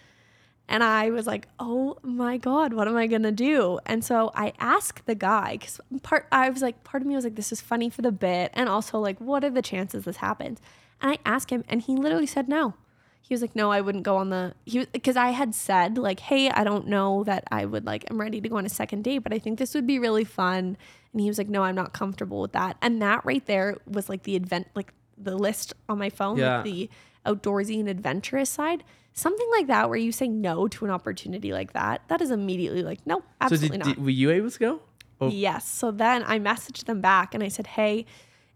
And 0.68 0.82
I 0.82 1.10
was 1.10 1.26
like, 1.26 1.48
oh 1.58 1.98
my 2.02 2.38
God, 2.38 2.72
what 2.72 2.88
am 2.88 2.96
I 2.96 3.06
going 3.06 3.24
to 3.24 3.32
do? 3.32 3.78
And 3.84 4.02
so 4.04 4.30
I 4.34 4.52
asked 4.58 5.04
the 5.06 5.14
guy, 5.14 5.58
because 5.58 5.80
part, 6.02 6.26
I 6.32 6.48
was 6.48 6.62
like, 6.62 6.82
part 6.84 7.02
of 7.02 7.06
me 7.06 7.14
was 7.14 7.24
like, 7.24 7.34
this 7.34 7.52
is 7.52 7.60
funny 7.60 7.90
for 7.90 8.00
the 8.00 8.12
bit. 8.12 8.50
And 8.54 8.68
also, 8.68 8.98
like, 8.98 9.20
what 9.20 9.44
are 9.44 9.50
the 9.50 9.60
chances 9.60 10.04
this 10.04 10.18
happens? 10.18 10.60
And 11.02 11.12
I 11.12 11.18
asked 11.28 11.50
him, 11.50 11.64
and 11.68 11.82
he 11.82 11.94
literally 11.96 12.26
said 12.26 12.48
no. 12.48 12.74
He 13.20 13.34
was 13.34 13.40
like, 13.42 13.54
no, 13.54 13.70
I 13.70 13.80
wouldn't 13.80 14.04
go 14.04 14.16
on 14.16 14.30
the, 14.30 14.54
he 14.64 14.78
was, 14.78 14.86
because 14.92 15.16
I 15.16 15.30
had 15.30 15.54
said, 15.54 15.98
like, 15.98 16.20
hey, 16.20 16.48
I 16.50 16.64
don't 16.64 16.86
know 16.86 17.22
that 17.24 17.44
I 17.50 17.66
would, 17.66 17.84
like, 17.84 18.04
I'm 18.08 18.20
ready 18.20 18.40
to 18.40 18.48
go 18.48 18.56
on 18.56 18.64
a 18.64 18.70
second 18.70 19.04
date, 19.04 19.18
but 19.18 19.32
I 19.32 19.38
think 19.38 19.58
this 19.58 19.74
would 19.74 19.86
be 19.86 19.98
really 19.98 20.24
fun. 20.24 20.76
And 21.12 21.20
he 21.20 21.28
was 21.28 21.38
like, 21.38 21.48
no, 21.48 21.62
I'm 21.64 21.74
not 21.74 21.92
comfortable 21.92 22.40
with 22.40 22.52
that. 22.52 22.76
And 22.80 23.02
that 23.02 23.24
right 23.26 23.44
there 23.46 23.76
was 23.86 24.08
like 24.08 24.22
the 24.22 24.36
event, 24.36 24.68
like 24.74 24.92
the 25.18 25.36
list 25.36 25.74
on 25.88 25.98
my 25.98 26.08
phone, 26.08 26.38
Yeah. 26.38 26.56
like 26.56 26.64
the 26.64 26.90
outdoorsy 27.26 27.78
and 27.78 27.88
adventurous 27.88 28.48
side. 28.48 28.82
Something 29.14 29.46
like 29.52 29.66
that, 29.66 29.88
where 29.88 29.98
you 29.98 30.12
say 30.12 30.28
no 30.28 30.68
to 30.68 30.84
an 30.84 30.90
opportunity 30.90 31.52
like 31.52 31.72
that, 31.74 32.02
that 32.08 32.20
is 32.22 32.30
immediately 32.30 32.82
like, 32.82 33.06
no, 33.06 33.18
So 33.18 33.24
absolutely 33.42 33.78
did, 33.78 33.86
not. 33.86 33.96
did- 33.96 34.04
were 34.04 34.10
you 34.10 34.30
able 34.30 34.50
to 34.50 34.58
go? 34.58 34.80
Oh. 35.20 35.28
Yes. 35.28 35.68
So 35.68 35.90
then 35.90 36.24
I 36.26 36.38
messaged 36.38 36.84
them 36.86 37.00
back 37.00 37.34
and 37.34 37.42
I 37.44 37.48
said, 37.48 37.66
hey, 37.68 38.06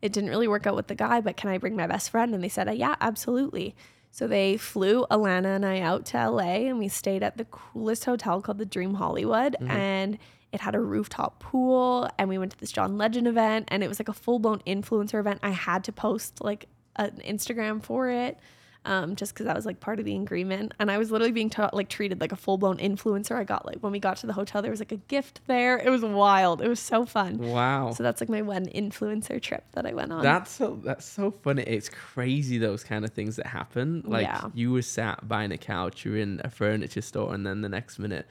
it 0.02 0.12
didn't 0.12 0.30
really 0.30 0.48
work 0.48 0.66
out 0.66 0.74
with 0.74 0.88
the 0.88 0.94
guy, 0.94 1.20
but 1.20 1.36
can 1.36 1.48
I 1.50 1.58
bring 1.58 1.76
my 1.76 1.86
best 1.86 2.10
friend? 2.10 2.34
And 2.34 2.42
they 2.42 2.48
said, 2.48 2.72
yeah, 2.76 2.96
absolutely. 3.00 3.76
So 4.10 4.26
they 4.26 4.56
flew 4.56 5.06
Alana 5.10 5.54
and 5.56 5.64
I 5.66 5.80
out 5.80 6.06
to 6.06 6.30
LA 6.30 6.66
and 6.66 6.78
we 6.78 6.88
stayed 6.88 7.22
at 7.22 7.36
the 7.36 7.44
coolest 7.44 8.04
hotel 8.04 8.40
called 8.40 8.58
the 8.58 8.66
Dream 8.66 8.94
Hollywood. 8.94 9.56
Mm-hmm. 9.60 9.70
And 9.70 10.18
it 10.52 10.60
had 10.60 10.74
a 10.74 10.80
rooftop 10.80 11.38
pool 11.38 12.08
and 12.18 12.28
we 12.28 12.38
went 12.38 12.50
to 12.52 12.58
this 12.58 12.72
John 12.72 12.96
Legend 12.96 13.28
event 13.28 13.68
and 13.68 13.84
it 13.84 13.88
was 13.88 14.00
like 14.00 14.08
a 14.08 14.12
full 14.14 14.38
blown 14.38 14.60
influencer 14.66 15.20
event. 15.20 15.40
I 15.42 15.50
had 15.50 15.84
to 15.84 15.92
post 15.92 16.42
like 16.42 16.66
an 16.96 17.20
Instagram 17.24 17.82
for 17.82 18.08
it. 18.08 18.38
Um, 18.86 19.16
just 19.16 19.34
because 19.34 19.46
that 19.46 19.56
was 19.56 19.66
like 19.66 19.80
part 19.80 19.98
of 19.98 20.04
the 20.04 20.16
agreement, 20.16 20.72
and 20.78 20.90
I 20.92 20.96
was 20.98 21.10
literally 21.10 21.32
being 21.32 21.50
ta- 21.50 21.70
like 21.72 21.88
treated 21.88 22.20
like 22.20 22.30
a 22.30 22.36
full 22.36 22.56
blown 22.56 22.76
influencer. 22.78 23.32
I 23.36 23.42
got 23.42 23.66
like 23.66 23.78
when 23.80 23.90
we 23.90 23.98
got 23.98 24.16
to 24.18 24.26
the 24.28 24.32
hotel, 24.32 24.62
there 24.62 24.70
was 24.70 24.80
like 24.80 24.92
a 24.92 24.96
gift 25.08 25.40
there. 25.48 25.76
It 25.78 25.90
was 25.90 26.02
wild. 26.02 26.62
It 26.62 26.68
was 26.68 26.78
so 26.78 27.04
fun. 27.04 27.38
Wow. 27.38 27.90
So 27.90 28.04
that's 28.04 28.20
like 28.20 28.30
my 28.30 28.42
one 28.42 28.66
influencer 28.66 29.42
trip 29.42 29.64
that 29.72 29.84
I 29.86 29.92
went 29.92 30.12
on. 30.12 30.22
That's 30.22 30.52
so 30.52 30.78
that's 30.84 31.04
so 31.04 31.32
funny. 31.42 31.64
It's 31.64 31.88
crazy 31.88 32.58
those 32.58 32.84
kind 32.84 33.04
of 33.04 33.10
things 33.10 33.34
that 33.36 33.46
happen. 33.48 34.02
Like 34.06 34.22
Yeah. 34.26 34.50
you 34.54 34.70
were 34.72 34.82
sat 34.82 35.26
buying 35.26 35.50
a 35.50 35.58
couch, 35.58 36.04
you're 36.04 36.16
in 36.18 36.40
a 36.44 36.48
furniture 36.50 37.02
store, 37.02 37.34
and 37.34 37.44
then 37.44 37.62
the 37.62 37.68
next 37.68 37.98
minute, 37.98 38.26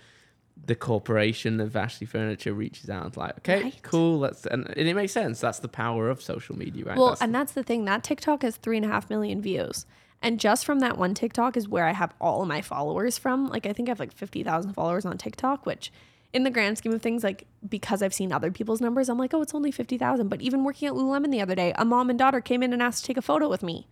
the 0.66 0.76
corporation 0.76 1.60
of 1.60 1.76
Ashley 1.76 2.08
Furniture 2.08 2.54
reaches 2.54 2.90
out 2.90 3.04
and 3.04 3.18
like, 3.18 3.38
okay, 3.40 3.62
Right. 3.64 3.80
cool, 3.82 4.20
let's 4.20 4.46
and, 4.46 4.66
and 4.70 4.88
it 4.88 4.96
makes 4.96 5.12
sense. 5.12 5.42
That's 5.42 5.60
the 5.60 5.68
power 5.68 6.10
of 6.10 6.22
social 6.22 6.58
media, 6.58 6.86
right? 6.86 6.98
well, 6.98 7.08
That's- 7.08 7.22
and 7.22 7.36
that's 7.36 7.52
the 7.52 7.64
thing. 7.64 7.84
That 7.84 8.06
TikTok 8.06 8.44
has 8.44 8.56
three 8.56 8.78
and 8.78 8.86
a 8.86 8.90
half 8.90 9.10
million 9.10 9.42
views. 9.42 9.86
And 10.22 10.40
just 10.40 10.66
from 10.66 10.80
that 10.80 10.98
one 10.98 11.14
TikTok 11.14 11.56
is 11.56 11.68
where 11.68 11.86
I 11.86 11.94
have 11.94 12.14
all 12.20 12.42
of 12.42 12.48
my 12.48 12.62
followers 12.62 13.18
from. 13.18 13.48
Like 13.48 13.66
I 13.66 13.74
think 13.74 13.90
I 13.90 13.92
have 13.92 14.00
like 14.00 14.14
fifty 14.14 14.44
thousand 14.44 14.74
followers 14.74 15.06
on 15.06 15.18
TikTok, 15.18 15.66
which 15.66 15.92
in 16.34 16.44
the 16.44 16.52
grand 16.52 16.78
scheme 16.78 16.94
of 16.94 17.02
things, 17.02 17.24
like 17.24 17.48
because 17.68 18.02
I've 18.02 18.14
seen 18.14 18.34
other 18.34 18.52
people's 18.52 18.82
numbers, 18.82 19.08
I'm 19.08 19.18
like, 19.18 19.34
oh, 19.34 19.42
it's 19.42 19.56
only 19.56 19.72
fifty 19.72 19.98
thousand. 19.98 20.30
But 20.30 20.42
even 20.42 20.64
working 20.64 20.88
at 20.88 20.94
Lululemon 20.94 21.32
the 21.32 21.42
other 21.42 21.56
day, 21.56 21.74
a 21.78 21.86
mom 21.86 22.10
and 22.10 22.20
daughter 22.20 22.42
came 22.42 22.64
in 22.64 22.74
and 22.74 22.82
asked 22.82 23.04
to 23.04 23.08
take 23.08 23.18
a 23.18 23.22
photo 23.22 23.48
with 23.48 23.64
me. 23.64 23.88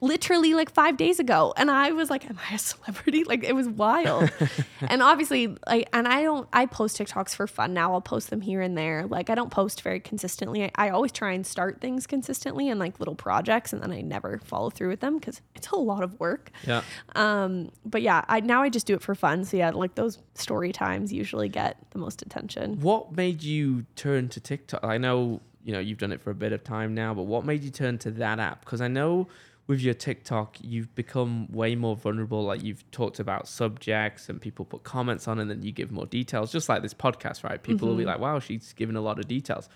Literally 0.00 0.54
like 0.54 0.70
five 0.70 0.96
days 0.96 1.18
ago. 1.18 1.54
And 1.56 1.70
I 1.70 1.92
was 1.92 2.10
like, 2.10 2.28
Am 2.28 2.38
I 2.50 2.54
a 2.54 2.58
celebrity? 2.58 3.24
Like 3.34 3.42
it 3.42 3.54
was 3.54 3.68
wild. 3.68 4.30
and 4.80 5.02
obviously, 5.02 5.56
like 5.66 5.88
and 5.92 6.06
I 6.06 6.22
don't 6.22 6.46
I 6.52 6.66
post 6.66 6.98
TikToks 6.98 7.34
for 7.34 7.46
fun 7.46 7.72
now. 7.72 7.92
I'll 7.94 8.00
post 8.00 8.30
them 8.30 8.40
here 8.42 8.60
and 8.60 8.76
there. 8.76 9.06
Like 9.06 9.30
I 9.30 9.34
don't 9.34 9.50
post 9.50 9.82
very 9.82 9.98
consistently. 10.00 10.64
I, 10.64 10.70
I 10.74 10.88
always 10.90 11.10
try 11.10 11.32
and 11.32 11.46
start 11.46 11.80
things 11.80 12.06
consistently 12.06 12.68
and 12.68 12.78
like 12.78 12.98
little 12.98 13.14
projects 13.14 13.72
and 13.72 13.82
then 13.82 13.92
I 13.92 14.02
never 14.02 14.40
follow 14.44 14.70
through 14.70 14.88
with 14.88 15.00
them 15.00 15.18
because 15.18 15.40
it's 15.54 15.68
a 15.68 15.76
lot 15.76 16.02
of 16.02 16.18
work. 16.20 16.50
yeah. 16.66 16.82
Um, 17.14 17.70
but 17.84 18.02
yeah, 18.02 18.24
I 18.28 18.40
now 18.40 18.62
I 18.62 18.68
just 18.68 18.86
do 18.86 18.94
it 18.94 19.02
for 19.02 19.14
fun. 19.14 19.44
So 19.44 19.56
yeah, 19.56 19.70
like 19.70 19.94
those 19.94 20.18
story 20.34 20.72
times 20.72 21.12
usually 21.12 21.48
get 21.48 21.78
the 21.90 21.98
most 21.98 22.20
attention. 22.20 22.80
What 22.80 23.16
made 23.16 23.42
you 23.42 23.86
turn 23.96 24.28
to 24.30 24.40
TikTok? 24.40 24.84
I 24.84 24.98
know 24.98 25.40
you 25.62 25.72
know 25.72 25.80
you've 25.80 25.98
done 25.98 26.12
it 26.12 26.20
for 26.20 26.30
a 26.30 26.34
bit 26.34 26.52
of 26.52 26.62
time 26.62 26.94
now, 26.94 27.14
but 27.14 27.22
what 27.22 27.44
made 27.44 27.62
you 27.64 27.70
turn 27.70 27.98
to 27.98 28.10
that 28.12 28.38
app? 28.38 28.64
Because 28.64 28.80
I 28.80 28.88
know 28.88 29.28
with 29.66 29.80
your 29.80 29.94
TikTok, 29.94 30.58
you've 30.60 30.94
become 30.94 31.50
way 31.50 31.74
more 31.74 31.96
vulnerable. 31.96 32.44
Like 32.44 32.62
you've 32.62 32.88
talked 32.90 33.18
about 33.18 33.48
subjects 33.48 34.28
and 34.28 34.40
people 34.40 34.64
put 34.64 34.82
comments 34.82 35.26
on, 35.26 35.38
and 35.38 35.50
then 35.50 35.62
you 35.62 35.72
give 35.72 35.90
more 35.90 36.06
details, 36.06 36.52
just 36.52 36.68
like 36.68 36.82
this 36.82 36.94
podcast, 36.94 37.44
right? 37.44 37.62
People 37.62 37.88
will 37.88 37.96
be 37.96 38.02
mm-hmm. 38.02 38.10
like, 38.10 38.18
"Wow, 38.20 38.38
she's 38.40 38.72
given 38.74 38.96
a 38.96 39.00
lot 39.00 39.18
of 39.18 39.26
details." 39.26 39.68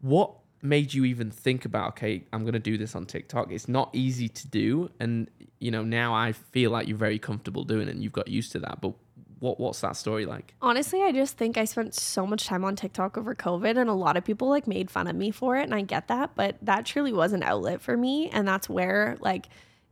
What 0.00 0.32
made 0.62 0.92
you 0.92 1.04
even 1.04 1.30
think 1.30 1.64
about, 1.64 1.90
okay, 1.90 2.24
I'm 2.32 2.42
going 2.42 2.54
to 2.54 2.58
do 2.58 2.76
this 2.76 2.96
on 2.96 3.06
TikTok? 3.06 3.52
It's 3.52 3.68
not 3.68 3.90
easy 3.92 4.28
to 4.28 4.48
do, 4.48 4.90
and 4.98 5.30
you 5.60 5.70
know 5.70 5.84
now 5.84 6.12
I 6.14 6.32
feel 6.32 6.70
like 6.70 6.88
you're 6.88 6.96
very 6.96 7.18
comfortable 7.18 7.62
doing 7.62 7.88
it, 7.88 7.92
and 7.92 8.02
you've 8.02 8.12
got 8.12 8.28
used 8.28 8.52
to 8.52 8.58
that. 8.60 8.80
But 8.80 8.94
what 9.38 9.60
what's 9.60 9.80
that 9.80 9.96
story 9.96 10.24
like? 10.24 10.54
Honestly, 10.62 11.02
I 11.02 11.12
just 11.12 11.36
think 11.36 11.58
I 11.58 11.64
spent 11.64 11.94
so 11.94 12.26
much 12.26 12.46
time 12.46 12.64
on 12.64 12.76
TikTok 12.76 13.18
over 13.18 13.34
COVID 13.34 13.76
and 13.76 13.90
a 13.90 13.94
lot 13.94 14.16
of 14.16 14.24
people 14.24 14.48
like 14.48 14.66
made 14.66 14.90
fun 14.90 15.06
of 15.06 15.16
me 15.16 15.30
for 15.30 15.56
it 15.56 15.64
and 15.64 15.74
I 15.74 15.82
get 15.82 16.08
that, 16.08 16.30
but 16.34 16.56
that 16.62 16.86
truly 16.86 17.12
was 17.12 17.32
an 17.32 17.42
outlet 17.42 17.82
for 17.82 17.96
me 17.96 18.30
and 18.30 18.48
that's 18.48 18.68
where 18.68 19.16
like 19.20 19.48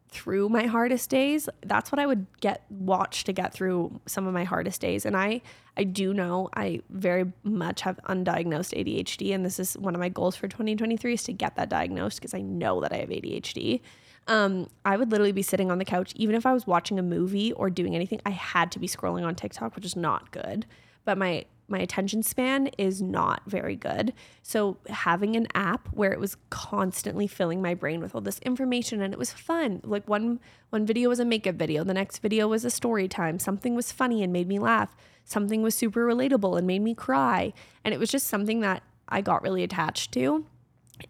through 0.08 0.48
my 0.48 0.66
hardest 0.66 1.10
days, 1.10 1.48
that's 1.66 1.90
what 1.90 1.98
I 1.98 2.06
would 2.06 2.26
get 2.40 2.64
watch 2.70 3.24
to 3.24 3.32
get 3.32 3.52
through 3.52 4.00
some 4.06 4.26
of 4.26 4.32
my 4.32 4.44
hardest 4.44 4.80
days 4.80 5.04
and 5.04 5.16
I 5.16 5.42
I 5.76 5.84
do 5.84 6.14
know 6.14 6.48
I 6.54 6.80
very 6.88 7.32
much 7.42 7.80
have 7.82 7.98
undiagnosed 8.08 8.78
ADHD 8.78 9.34
and 9.34 9.44
this 9.44 9.58
is 9.58 9.76
one 9.76 9.94
of 9.94 10.00
my 10.00 10.08
goals 10.08 10.36
for 10.36 10.48
2023 10.48 11.14
is 11.14 11.24
to 11.24 11.32
get 11.32 11.56
that 11.56 11.68
diagnosed 11.68 12.20
because 12.20 12.32
I 12.32 12.40
know 12.40 12.80
that 12.80 12.92
I 12.92 12.98
have 12.98 13.10
ADHD. 13.10 13.80
Um, 14.26 14.68
I 14.84 14.96
would 14.96 15.10
literally 15.10 15.32
be 15.32 15.42
sitting 15.42 15.70
on 15.70 15.78
the 15.78 15.84
couch, 15.84 16.12
even 16.16 16.34
if 16.34 16.46
I 16.46 16.52
was 16.52 16.66
watching 16.66 16.98
a 16.98 17.02
movie 17.02 17.52
or 17.52 17.68
doing 17.70 17.94
anything, 17.94 18.20
I 18.24 18.30
had 18.30 18.72
to 18.72 18.78
be 18.78 18.88
scrolling 18.88 19.24
on 19.24 19.34
TikTok, 19.34 19.76
which 19.76 19.84
is 19.84 19.96
not 19.96 20.30
good. 20.30 20.66
But 21.04 21.18
my 21.18 21.44
my 21.66 21.78
attention 21.78 22.22
span 22.22 22.66
is 22.78 23.00
not 23.00 23.42
very 23.46 23.74
good. 23.74 24.12
So 24.42 24.76
having 24.88 25.34
an 25.34 25.48
app 25.54 25.88
where 25.88 26.12
it 26.12 26.20
was 26.20 26.36
constantly 26.50 27.26
filling 27.26 27.62
my 27.62 27.74
brain 27.74 28.00
with 28.00 28.14
all 28.14 28.20
this 28.20 28.38
information 28.40 29.00
and 29.00 29.14
it 29.14 29.18
was 29.18 29.32
fun. 29.32 29.80
Like 29.82 30.06
one 30.06 30.40
one 30.70 30.84
video 30.84 31.08
was 31.08 31.20
a 31.20 31.24
makeup 31.24 31.54
video, 31.54 31.84
the 31.84 31.94
next 31.94 32.18
video 32.18 32.48
was 32.48 32.64
a 32.64 32.70
story 32.70 33.08
time. 33.08 33.38
Something 33.38 33.74
was 33.74 33.92
funny 33.92 34.22
and 34.22 34.32
made 34.32 34.48
me 34.48 34.58
laugh. 34.58 34.94
Something 35.24 35.62
was 35.62 35.74
super 35.74 36.06
relatable 36.06 36.58
and 36.58 36.66
made 36.66 36.82
me 36.82 36.94
cry. 36.94 37.52
And 37.82 37.94
it 37.94 38.00
was 38.00 38.10
just 38.10 38.26
something 38.26 38.60
that 38.60 38.82
I 39.08 39.22
got 39.22 39.42
really 39.42 39.62
attached 39.62 40.12
to. 40.12 40.44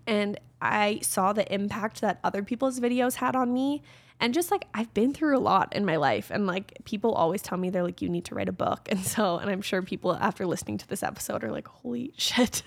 And 0.06 0.38
I 0.64 1.00
saw 1.02 1.32
the 1.32 1.52
impact 1.52 2.00
that 2.00 2.18
other 2.24 2.42
people's 2.42 2.80
videos 2.80 3.16
had 3.16 3.36
on 3.36 3.52
me. 3.52 3.82
And 4.20 4.32
just 4.32 4.50
like 4.50 4.66
I've 4.72 4.94
been 4.94 5.12
through 5.12 5.36
a 5.36 5.40
lot 5.40 5.74
in 5.74 5.84
my 5.84 5.96
life, 5.96 6.30
and 6.30 6.46
like 6.46 6.78
people 6.84 7.12
always 7.12 7.42
tell 7.42 7.58
me 7.58 7.68
they're 7.68 7.82
like, 7.82 8.00
you 8.00 8.08
need 8.08 8.24
to 8.26 8.34
write 8.34 8.48
a 8.48 8.52
book. 8.52 8.88
And 8.90 9.04
so, 9.04 9.38
and 9.38 9.50
I'm 9.50 9.60
sure 9.60 9.82
people 9.82 10.14
after 10.14 10.46
listening 10.46 10.78
to 10.78 10.88
this 10.88 11.02
episode 11.02 11.42
are 11.42 11.50
like, 11.50 11.66
holy 11.66 12.14
shit. 12.16 12.62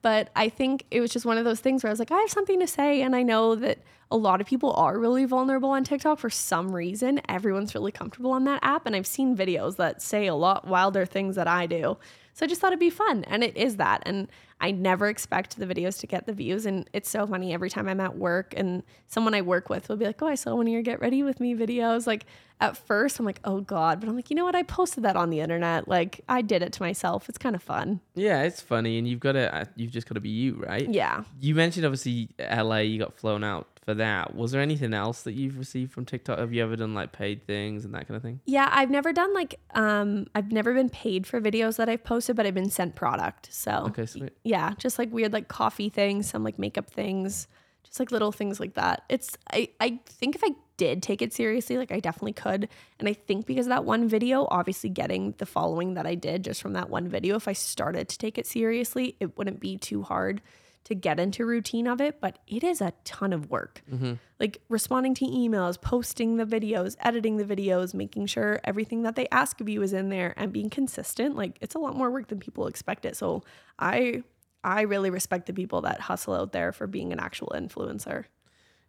but 0.00 0.30
I 0.36 0.48
think 0.48 0.84
it 0.90 1.00
was 1.00 1.10
just 1.10 1.26
one 1.26 1.38
of 1.38 1.44
those 1.44 1.60
things 1.60 1.82
where 1.82 1.90
I 1.90 1.92
was 1.92 1.98
like, 1.98 2.12
I 2.12 2.18
have 2.18 2.30
something 2.30 2.60
to 2.60 2.66
say. 2.66 3.02
And 3.02 3.16
I 3.16 3.22
know 3.22 3.56
that 3.56 3.78
a 4.10 4.16
lot 4.16 4.40
of 4.40 4.46
people 4.46 4.72
are 4.74 4.98
really 4.98 5.24
vulnerable 5.24 5.70
on 5.70 5.82
TikTok 5.82 6.20
for 6.20 6.30
some 6.30 6.74
reason. 6.74 7.20
Everyone's 7.28 7.74
really 7.74 7.92
comfortable 7.92 8.30
on 8.30 8.44
that 8.44 8.60
app. 8.62 8.86
And 8.86 8.94
I've 8.94 9.06
seen 9.06 9.36
videos 9.36 9.76
that 9.76 10.00
say 10.00 10.28
a 10.28 10.34
lot 10.34 10.66
wilder 10.66 11.04
things 11.04 11.34
that 11.34 11.48
I 11.48 11.66
do. 11.66 11.98
So 12.32 12.46
I 12.46 12.48
just 12.48 12.60
thought 12.60 12.68
it'd 12.68 12.78
be 12.78 12.90
fun. 12.90 13.24
And 13.24 13.42
it 13.42 13.56
is 13.56 13.76
that. 13.76 14.02
And 14.06 14.28
I 14.60 14.70
never 14.70 15.08
expect 15.08 15.58
the 15.58 15.66
videos 15.66 16.00
to 16.00 16.06
get 16.06 16.26
the 16.26 16.32
views. 16.32 16.64
And 16.66 16.88
it's 16.92 17.10
so 17.10 17.26
funny 17.26 17.52
every 17.52 17.68
time 17.68 17.88
I'm 17.88 18.00
at 18.00 18.16
work 18.16 18.54
and 18.56 18.82
someone 19.06 19.34
I 19.34 19.42
work 19.42 19.68
with 19.68 19.88
will 19.88 19.96
be 19.96 20.06
like, 20.06 20.20
Oh, 20.22 20.26
I 20.26 20.34
saw 20.34 20.54
one 20.54 20.66
of 20.66 20.72
your 20.72 20.82
get 20.82 21.00
ready 21.00 21.22
with 21.22 21.40
me 21.40 21.54
videos. 21.54 22.06
Like 22.06 22.24
at 22.60 22.76
first 22.76 23.18
I'm 23.18 23.26
like, 23.26 23.40
Oh 23.44 23.60
God. 23.60 24.00
But 24.00 24.08
I'm 24.08 24.16
like, 24.16 24.30
you 24.30 24.36
know 24.36 24.44
what? 24.44 24.56
I 24.56 24.62
posted 24.62 25.04
that 25.04 25.16
on 25.16 25.30
the 25.30 25.40
internet. 25.40 25.88
Like 25.88 26.20
I 26.28 26.40
did 26.40 26.62
it 26.62 26.72
to 26.74 26.82
myself. 26.82 27.28
It's 27.28 27.38
kind 27.38 27.54
of 27.54 27.62
fun. 27.62 28.00
Yeah, 28.14 28.42
it's 28.44 28.60
funny. 28.60 28.98
And 28.98 29.06
you've 29.06 29.20
got 29.20 29.32
to, 29.32 29.54
uh, 29.54 29.64
you've 29.76 29.92
just 29.92 30.08
got 30.08 30.14
to 30.14 30.20
be 30.20 30.30
you, 30.30 30.54
right? 30.54 30.88
Yeah. 30.88 31.24
You 31.40 31.54
mentioned 31.54 31.84
obviously 31.84 32.30
LA, 32.38 32.78
you 32.78 32.98
got 32.98 33.14
flown 33.14 33.44
out 33.44 33.68
for 33.86 33.94
that. 33.94 34.34
Was 34.34 34.50
there 34.50 34.60
anything 34.60 34.92
else 34.92 35.22
that 35.22 35.32
you've 35.34 35.58
received 35.58 35.92
from 35.92 36.04
TikTok? 36.04 36.38
Have 36.40 36.52
you 36.52 36.62
ever 36.62 36.74
done 36.76 36.92
like 36.92 37.12
paid 37.12 37.46
things 37.46 37.84
and 37.84 37.94
that 37.94 38.06
kind 38.08 38.16
of 38.16 38.22
thing? 38.22 38.40
Yeah, 38.44 38.68
I've 38.70 38.90
never 38.90 39.12
done 39.12 39.32
like 39.32 39.58
um 39.74 40.26
I've 40.34 40.50
never 40.52 40.74
been 40.74 40.90
paid 40.90 41.26
for 41.26 41.40
videos 41.40 41.76
that 41.76 41.88
I've 41.88 42.02
posted, 42.04 42.36
but 42.36 42.44
I've 42.46 42.54
been 42.54 42.68
sent 42.68 42.96
product. 42.96 43.48
So 43.52 43.84
Okay, 43.86 44.04
sweet. 44.04 44.32
yeah, 44.42 44.74
just 44.76 44.98
like 44.98 45.12
weird 45.12 45.32
like 45.32 45.46
coffee 45.48 45.88
things, 45.88 46.28
some 46.28 46.42
like 46.42 46.58
makeup 46.58 46.90
things, 46.90 47.46
just 47.84 48.00
like 48.00 48.10
little 48.10 48.32
things 48.32 48.58
like 48.58 48.74
that. 48.74 49.04
It's 49.08 49.38
I 49.52 49.68
I 49.80 50.00
think 50.04 50.34
if 50.34 50.42
I 50.44 50.50
did 50.76 51.00
take 51.00 51.22
it 51.22 51.32
seriously, 51.32 51.78
like 51.78 51.92
I 51.92 52.00
definitely 52.00 52.32
could. 52.34 52.68
And 52.98 53.08
I 53.08 53.12
think 53.12 53.46
because 53.46 53.66
of 53.66 53.70
that 53.70 53.84
one 53.84 54.08
video, 54.08 54.48
obviously 54.50 54.90
getting 54.90 55.32
the 55.38 55.46
following 55.46 55.94
that 55.94 56.06
I 56.06 56.16
did 56.16 56.42
just 56.42 56.60
from 56.60 56.72
that 56.72 56.90
one 56.90 57.08
video, 57.08 57.36
if 57.36 57.46
I 57.46 57.52
started 57.52 58.08
to 58.08 58.18
take 58.18 58.36
it 58.36 58.48
seriously, 58.48 59.16
it 59.20 59.38
wouldn't 59.38 59.60
be 59.60 59.78
too 59.78 60.02
hard 60.02 60.42
to 60.86 60.94
get 60.94 61.18
into 61.18 61.44
routine 61.44 61.88
of 61.88 62.00
it, 62.00 62.20
but 62.20 62.38
it 62.46 62.62
is 62.62 62.80
a 62.80 62.92
ton 63.02 63.32
of 63.32 63.50
work. 63.50 63.82
Mm-hmm. 63.92 64.14
Like 64.38 64.60
responding 64.68 65.14
to 65.14 65.24
emails, 65.24 65.80
posting 65.80 66.36
the 66.36 66.44
videos, 66.44 66.96
editing 67.00 67.38
the 67.38 67.44
videos, 67.44 67.92
making 67.92 68.26
sure 68.26 68.60
everything 68.62 69.02
that 69.02 69.16
they 69.16 69.26
ask 69.32 69.60
of 69.60 69.68
you 69.68 69.82
is 69.82 69.92
in 69.92 70.10
there 70.10 70.32
and 70.36 70.52
being 70.52 70.70
consistent. 70.70 71.34
Like 71.34 71.58
it's 71.60 71.74
a 71.74 71.80
lot 71.80 71.96
more 71.96 72.08
work 72.08 72.28
than 72.28 72.38
people 72.38 72.68
expect 72.68 73.04
it. 73.04 73.16
So 73.16 73.42
I 73.80 74.22
I 74.62 74.82
really 74.82 75.10
respect 75.10 75.46
the 75.46 75.52
people 75.52 75.80
that 75.82 76.02
hustle 76.02 76.34
out 76.34 76.52
there 76.52 76.70
for 76.70 76.86
being 76.86 77.12
an 77.12 77.18
actual 77.18 77.52
influencer. 77.52 78.26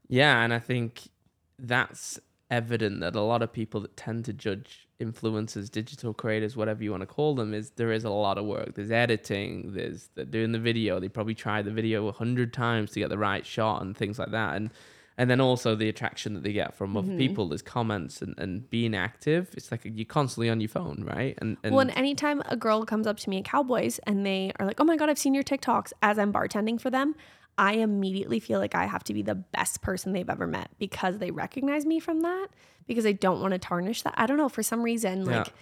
Yeah, 0.08 0.44
and 0.44 0.54
I 0.54 0.60
think 0.60 1.10
that's 1.58 2.20
evident 2.52 3.00
that 3.00 3.16
a 3.16 3.22
lot 3.22 3.42
of 3.42 3.52
people 3.52 3.82
that 3.82 3.98
tend 3.98 4.26
to 4.26 4.34
judge 4.34 4.87
influencers, 5.00 5.70
digital 5.70 6.14
creators, 6.14 6.56
whatever 6.56 6.84
you 6.84 6.92
want 6.92 7.02
to 7.02 7.08
call 7.08 7.36
them, 7.36 7.54
is 7.54 7.72
there 7.72 7.92
is 7.92 8.04
a 8.04 8.10
lot 8.10 8.38
of 8.38 8.46
work. 8.46 8.76
There's 8.76 8.92
editing, 8.92 9.74
there's 9.74 10.10
doing 10.30 10.52
the 10.52 10.60
video. 10.60 11.00
They 11.00 11.10
probably 11.10 11.36
tried 11.36 11.66
the 11.66 11.72
video 11.72 12.08
a 12.08 12.12
hundred 12.12 12.54
times 12.54 12.92
to 12.92 13.00
get 13.00 13.10
the 13.10 13.18
right 13.18 13.46
shot 13.46 13.82
and 13.82 13.96
things 13.96 14.18
like 14.20 14.32
that. 14.32 14.56
And 14.56 14.72
and 15.20 15.32
then 15.32 15.42
also 15.42 15.74
the 15.74 15.90
attraction 15.90 16.36
that 16.36 16.44
they 16.44 16.54
get 16.54 16.76
from 16.76 16.96
other 16.96 17.08
mm-hmm. 17.08 17.18
people, 17.18 17.48
there's 17.48 17.64
comments 17.64 18.22
and, 18.22 18.38
and 18.38 18.70
being 18.70 18.94
active. 18.94 19.50
It's 19.58 19.72
like 19.72 19.82
you're 19.84 20.06
constantly 20.06 20.48
on 20.48 20.62
your 20.62 20.70
phone, 20.70 21.04
right? 21.08 21.36
And, 21.40 21.58
and 21.64 21.74
Well, 21.74 21.82
and 21.82 21.98
anytime 21.98 22.44
a 22.46 22.56
girl 22.56 22.86
comes 22.86 23.08
up 23.08 23.18
to 23.22 23.30
me 23.30 23.40
at 23.40 23.46
Cowboys 23.46 24.00
and 24.04 24.24
they 24.26 24.52
are 24.60 24.66
like, 24.68 24.80
"Oh 24.80 24.84
my 24.84 24.96
god, 24.96 25.10
I've 25.10 25.18
seen 25.18 25.34
your 25.34 25.44
TikToks," 25.44 25.92
as 26.04 26.20
I'm 26.20 26.32
bartending 26.32 26.80
for 26.80 26.92
them, 26.92 27.16
I 27.58 27.74
immediately 27.74 28.40
feel 28.40 28.60
like 28.60 28.76
I 28.76 28.86
have 28.86 29.04
to 29.06 29.14
be 29.14 29.22
the 29.22 29.36
best 29.36 29.82
person 29.82 30.14
they've 30.14 30.30
ever 30.30 30.48
met 30.48 30.70
because 30.78 31.18
they 31.18 31.32
recognize 31.32 31.86
me 31.86 32.00
from 32.00 32.22
that. 32.22 32.48
Because 32.86 33.06
I 33.06 33.12
don't 33.12 33.42
want 33.42 33.54
to 33.54 33.60
tarnish 33.60 34.04
that. 34.04 34.14
I 34.16 34.26
don't 34.28 34.38
know 34.38 34.50
for 34.50 34.64
some 34.64 34.82
reason, 34.82 35.26
like. 35.26 35.48
Yeah. 35.48 35.54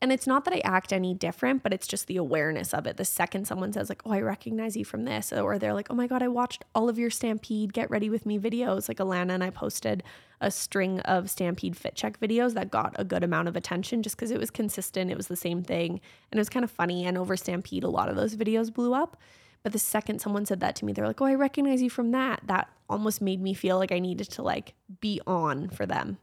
And 0.00 0.10
it's 0.10 0.26
not 0.26 0.44
that 0.46 0.54
I 0.54 0.60
act 0.64 0.92
any 0.92 1.14
different, 1.14 1.62
but 1.62 1.72
it's 1.72 1.86
just 1.86 2.08
the 2.08 2.16
awareness 2.16 2.74
of 2.74 2.88
it. 2.88 2.96
The 2.96 3.04
second 3.04 3.46
someone 3.46 3.72
says, 3.72 3.88
like, 3.88 4.02
oh, 4.04 4.10
I 4.10 4.20
recognize 4.20 4.76
you 4.76 4.84
from 4.84 5.04
this, 5.04 5.32
or 5.32 5.60
they're 5.60 5.72
like, 5.72 5.92
oh 5.92 5.94
my 5.94 6.08
God, 6.08 6.24
I 6.24 6.26
watched 6.28 6.64
all 6.74 6.88
of 6.88 6.98
your 6.98 7.08
Stampede 7.08 7.72
Get 7.72 7.88
Ready 7.88 8.10
With 8.10 8.26
Me 8.26 8.36
videos. 8.36 8.88
Like, 8.88 8.98
Alana 8.98 9.30
and 9.30 9.44
I 9.44 9.50
posted 9.50 10.02
a 10.40 10.50
string 10.50 10.98
of 11.02 11.30
Stampede 11.30 11.76
Fit 11.76 11.94
Check 11.94 12.18
videos 12.18 12.54
that 12.54 12.68
got 12.68 12.96
a 12.96 13.04
good 13.04 13.22
amount 13.22 13.46
of 13.46 13.54
attention 13.54 14.02
just 14.02 14.16
because 14.16 14.32
it 14.32 14.40
was 14.40 14.50
consistent. 14.50 15.12
It 15.12 15.16
was 15.16 15.28
the 15.28 15.36
same 15.36 15.62
thing. 15.62 16.00
And 16.32 16.36
it 16.36 16.40
was 16.40 16.48
kind 16.48 16.64
of 16.64 16.70
funny. 16.72 17.06
And 17.06 17.16
over 17.16 17.36
Stampede, 17.36 17.84
a 17.84 17.88
lot 17.88 18.08
of 18.08 18.16
those 18.16 18.34
videos 18.34 18.74
blew 18.74 18.94
up. 18.94 19.16
But 19.62 19.72
the 19.72 19.78
second 19.78 20.20
someone 20.20 20.44
said 20.46 20.60
that 20.60 20.74
to 20.76 20.84
me, 20.84 20.92
they're 20.92 21.06
like, 21.06 21.20
oh, 21.20 21.24
I 21.26 21.34
recognize 21.34 21.82
you 21.82 21.90
from 21.90 22.10
that. 22.12 22.40
That 22.46 22.68
almost 22.88 23.20
made 23.22 23.40
me 23.40 23.54
feel 23.54 23.78
like 23.78 23.92
I 23.92 23.98
needed 24.00 24.28
to 24.30 24.42
like 24.42 24.74
be 25.00 25.20
on 25.26 25.68
for 25.70 25.86
them. 25.86 26.18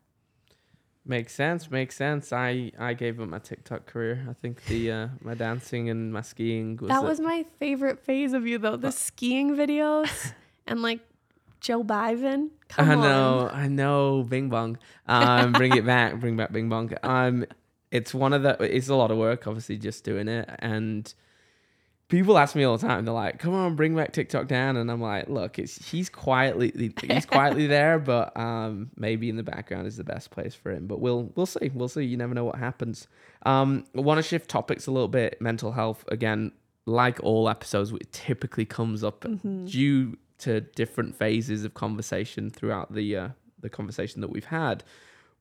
makes 1.05 1.33
sense, 1.33 1.71
makes 1.71 1.95
sense. 1.95 2.31
I 2.33 2.71
I 2.77 2.93
gave 2.93 3.19
up 3.19 3.29
my 3.29 3.39
TikTok 3.39 3.85
career. 3.85 4.25
I 4.29 4.33
think 4.33 4.65
the 4.65 4.91
uh, 4.91 5.07
my 5.21 5.33
dancing 5.35 5.89
and 5.89 6.11
my 6.13 6.21
skiing 6.21 6.77
was 6.77 6.89
That 6.89 7.03
was 7.03 7.19
my 7.19 7.45
favorite 7.59 7.99
phase 7.99 8.33
of 8.33 8.45
you, 8.45 8.57
though. 8.57 8.75
The 8.77 8.91
skiing 8.91 9.55
videos 9.55 10.33
and 10.67 10.81
like 10.81 10.99
Joe 11.61 11.83
Biden. 11.83 12.49
Come 12.67 12.89
I 12.89 12.93
on. 12.95 13.01
know, 13.01 13.49
I 13.51 13.67
know, 13.67 14.23
Bing 14.23 14.49
Bong. 14.49 14.77
Um, 15.07 15.53
bring 15.53 15.75
it 15.75 15.85
back, 15.85 16.19
bring 16.19 16.37
back 16.37 16.51
Bing 16.51 16.69
Bong. 16.69 16.91
Um, 17.03 17.45
it's 17.91 18.13
one 18.13 18.33
of 18.33 18.43
the. 18.43 18.61
It's 18.61 18.89
a 18.89 18.95
lot 18.95 19.11
of 19.11 19.17
work, 19.17 19.47
obviously, 19.47 19.77
just 19.77 20.03
doing 20.03 20.27
it. 20.27 20.47
And 20.59 21.11
people 22.09 22.37
ask 22.37 22.55
me 22.55 22.63
all 22.63 22.77
the 22.77 22.85
time. 22.85 23.05
They're 23.05 23.13
like, 23.13 23.39
"Come 23.39 23.53
on, 23.53 23.75
bring 23.75 23.95
back 23.95 24.11
TikTok 24.11 24.47
Dan," 24.47 24.75
and 24.75 24.91
I'm 24.91 25.01
like, 25.01 25.29
"Look, 25.29 25.57
it's 25.57 25.89
he's 25.89 26.09
quietly, 26.09 26.91
he's 27.01 27.25
quietly 27.27 27.67
there, 27.67 27.97
but 27.99 28.35
um, 28.35 28.89
maybe 28.97 29.29
in 29.29 29.37
the 29.37 29.43
background 29.43 29.87
is 29.87 29.95
the 29.95 30.03
best 30.03 30.31
place 30.31 30.53
for 30.53 30.71
him. 30.71 30.87
But 30.87 30.99
we'll 30.99 31.31
we'll 31.35 31.45
see, 31.45 31.71
we'll 31.73 31.87
see. 31.87 32.03
You 32.03 32.17
never 32.17 32.33
know 32.33 32.43
what 32.43 32.57
happens. 32.57 33.07
Um, 33.43 33.85
I 33.95 34.01
want 34.01 34.17
to 34.17 34.23
shift 34.23 34.49
topics 34.49 34.87
a 34.87 34.91
little 34.91 35.07
bit. 35.07 35.39
Mental 35.39 35.71
health 35.71 36.03
again, 36.09 36.51
like 36.85 37.19
all 37.23 37.47
episodes, 37.47 37.91
it 37.93 38.11
typically 38.11 38.65
comes 38.65 39.03
up 39.03 39.25
due 39.65 40.17
to 40.39 40.61
different 40.61 41.15
phases 41.15 41.63
of 41.63 41.73
conversation 41.73 42.49
throughout 42.49 42.93
the 42.93 43.15
uh, 43.15 43.29
the 43.61 43.69
conversation 43.69 44.21
that 44.21 44.29
we've 44.29 44.45
had. 44.45 44.83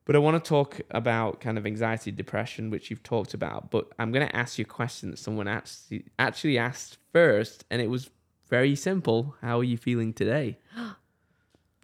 But 0.09 0.15
I 0.15 0.19
want 0.19 0.43
to 0.43 0.49
talk 0.49 0.81
about 0.89 1.39
kind 1.39 1.55
of 1.59 1.67
anxiety, 1.67 2.09
depression, 2.09 2.71
which 2.71 2.89
you've 2.89 3.03
talked 3.03 3.35
about. 3.35 3.69
But 3.69 3.89
I'm 3.99 4.11
going 4.11 4.27
to 4.27 4.35
ask 4.35 4.57
you 4.57 4.63
a 4.63 4.67
question 4.67 5.11
that 5.11 5.17
someone 5.17 5.47
actually 5.47 6.05
actually 6.17 6.57
asked 6.57 6.97
first, 7.13 7.63
and 7.69 7.79
it 7.79 7.91
was 7.91 8.09
very 8.49 8.75
simple. 8.75 9.35
How 9.41 9.59
are 9.59 9.63
you 9.63 9.77
feeling 9.77 10.13
today? 10.13 10.57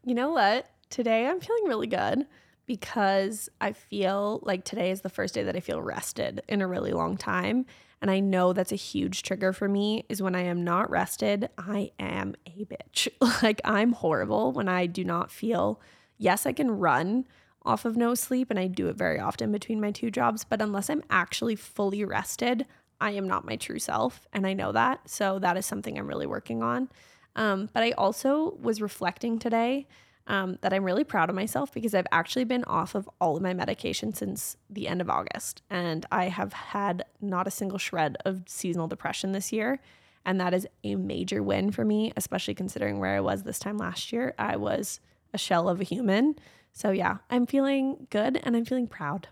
You 0.04 0.16
know 0.16 0.32
what? 0.32 0.70
Today 0.90 1.28
I'm 1.28 1.40
feeling 1.40 1.66
really 1.66 1.88
good 1.88 2.26
because 2.68 3.50
I 3.62 3.74
feel 3.74 4.40
like 4.44 4.64
today 4.64 4.92
is 4.92 5.02
the 5.02 5.10
first 5.10 5.34
day 5.34 5.42
that 5.44 5.56
I 5.56 5.60
feel 5.60 5.82
rested 5.82 6.42
in 6.48 6.62
a 6.62 6.68
really 6.68 6.94
long 6.94 7.18
time. 7.18 7.66
And 8.02 8.12
I 8.12 8.20
know 8.20 8.54
that's 8.54 8.72
a 8.72 8.76
huge 8.76 9.24
trigger 9.24 9.52
for 9.52 9.68
me 9.68 10.06
is 10.10 10.22
when 10.22 10.36
I 10.36 10.44
am 10.44 10.64
not 10.64 10.92
rested, 10.92 11.50
I 11.58 11.92
am 12.00 12.36
a 12.46 12.66
bitch. 12.66 13.08
like 13.44 13.62
I'm 13.66 13.94
horrible 13.94 14.52
when 14.52 14.68
I 14.68 14.86
do 14.86 15.04
not 15.04 15.32
feel, 15.32 15.82
yes, 16.20 16.46
I 16.46 16.54
can 16.54 16.70
run 16.70 17.26
off 17.66 17.86
of 17.86 17.98
no 17.98 18.16
sleep 18.16 18.50
and 18.50 18.60
I 18.60 18.68
do 18.68 18.88
it 18.88 18.96
very 18.96 19.20
often 19.20 19.52
between 19.52 19.82
my 19.82 19.92
two 19.92 20.12
jobs, 20.12 20.44
but 20.44 20.62
unless 20.62 20.90
I'm 20.90 21.04
actually 21.10 21.56
fully 21.56 22.04
rested, 22.06 22.66
I 23.02 23.12
am 23.12 23.28
not 23.28 23.46
my 23.46 23.56
true 23.56 23.80
self. 23.80 24.28
And 24.32 24.48
I 24.48 24.54
know 24.54 24.72
that. 24.72 25.10
So 25.10 25.40
that 25.40 25.58
is 25.58 25.66
something 25.66 25.98
I'm 25.98 26.08
really 26.08 26.28
working 26.28 26.64
on. 26.64 26.90
Um, 27.36 27.70
but 27.74 27.84
I 27.84 27.92
also 27.92 28.58
was 28.62 28.82
reflecting 28.82 29.40
today 29.40 29.88
um, 30.28 30.58
that 30.62 30.74
I'm 30.74 30.84
really 30.84 31.04
proud 31.04 31.30
of 31.30 31.36
myself 31.36 31.74
because 31.74 31.94
I've 31.94 32.08
actually 32.12 32.46
been 32.46 32.64
off 32.64 32.96
of 32.96 33.10
all 33.22 33.36
of 33.36 33.44
my 33.44 33.54
medication 33.54 34.14
since 34.14 34.58
the 34.70 34.88
end 34.88 35.02
of 35.02 35.10
August. 35.10 35.62
And 35.70 36.06
I 36.12 36.30
have 36.30 36.54
had 36.54 37.06
not 37.22 37.48
a 37.48 37.52
single 37.52 37.78
shred 37.78 38.18
of 38.26 38.44
seasonal 38.48 38.88
depression 38.88 39.34
this 39.34 39.52
year. 39.52 39.80
And 40.26 40.42
that 40.42 40.54
is 40.54 40.68
a 40.84 40.96
major 40.96 41.44
win 41.44 41.72
for 41.72 41.86
me, 41.86 42.12
especially 42.18 42.56
considering 42.56 43.00
where 43.00 43.16
I 43.16 43.20
was 43.20 43.44
this 43.44 43.60
time 43.60 43.78
last 43.78 44.12
year. 44.12 44.34
I 44.40 44.56
was 44.56 45.00
a 45.34 45.38
shell 45.38 45.70
of 45.70 45.80
a 45.80 45.84
human. 45.84 46.36
So 46.76 46.92
yeah, 46.92 47.18
I'm 47.32 47.48
feeling 47.48 48.06
good 48.12 48.40
and 48.44 48.56
I'm 48.56 48.66
feeling 48.66 48.88
proud. 48.88 49.30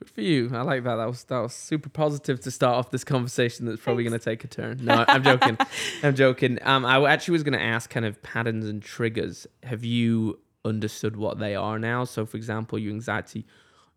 Good 0.00 0.10
for 0.10 0.22
you. 0.22 0.50
I 0.52 0.62
like 0.62 0.82
that. 0.82 0.96
That 0.96 1.06
was 1.06 1.22
that 1.24 1.38
was 1.38 1.54
super 1.54 1.88
positive 1.88 2.40
to 2.40 2.50
start 2.50 2.74
off 2.76 2.90
this 2.90 3.04
conversation. 3.04 3.66
That's 3.66 3.80
probably 3.80 4.02
going 4.02 4.18
to 4.18 4.18
take 4.18 4.42
a 4.42 4.48
turn. 4.48 4.80
No, 4.82 5.04
I'm 5.06 5.22
joking. 5.22 5.56
I'm 6.02 6.16
joking. 6.16 6.58
Um, 6.62 6.84
I 6.84 7.00
actually 7.08 7.32
was 7.32 7.44
going 7.44 7.58
to 7.58 7.62
ask 7.62 7.88
kind 7.88 8.04
of 8.04 8.20
patterns 8.22 8.66
and 8.66 8.82
triggers. 8.82 9.46
Have 9.62 9.84
you 9.84 10.40
understood 10.66 11.16
what 11.16 11.38
they 11.38 11.54
are 11.54 11.78
now. 11.78 12.04
So, 12.04 12.26
for 12.26 12.36
example, 12.36 12.78
your 12.78 12.92
anxiety, 12.92 13.46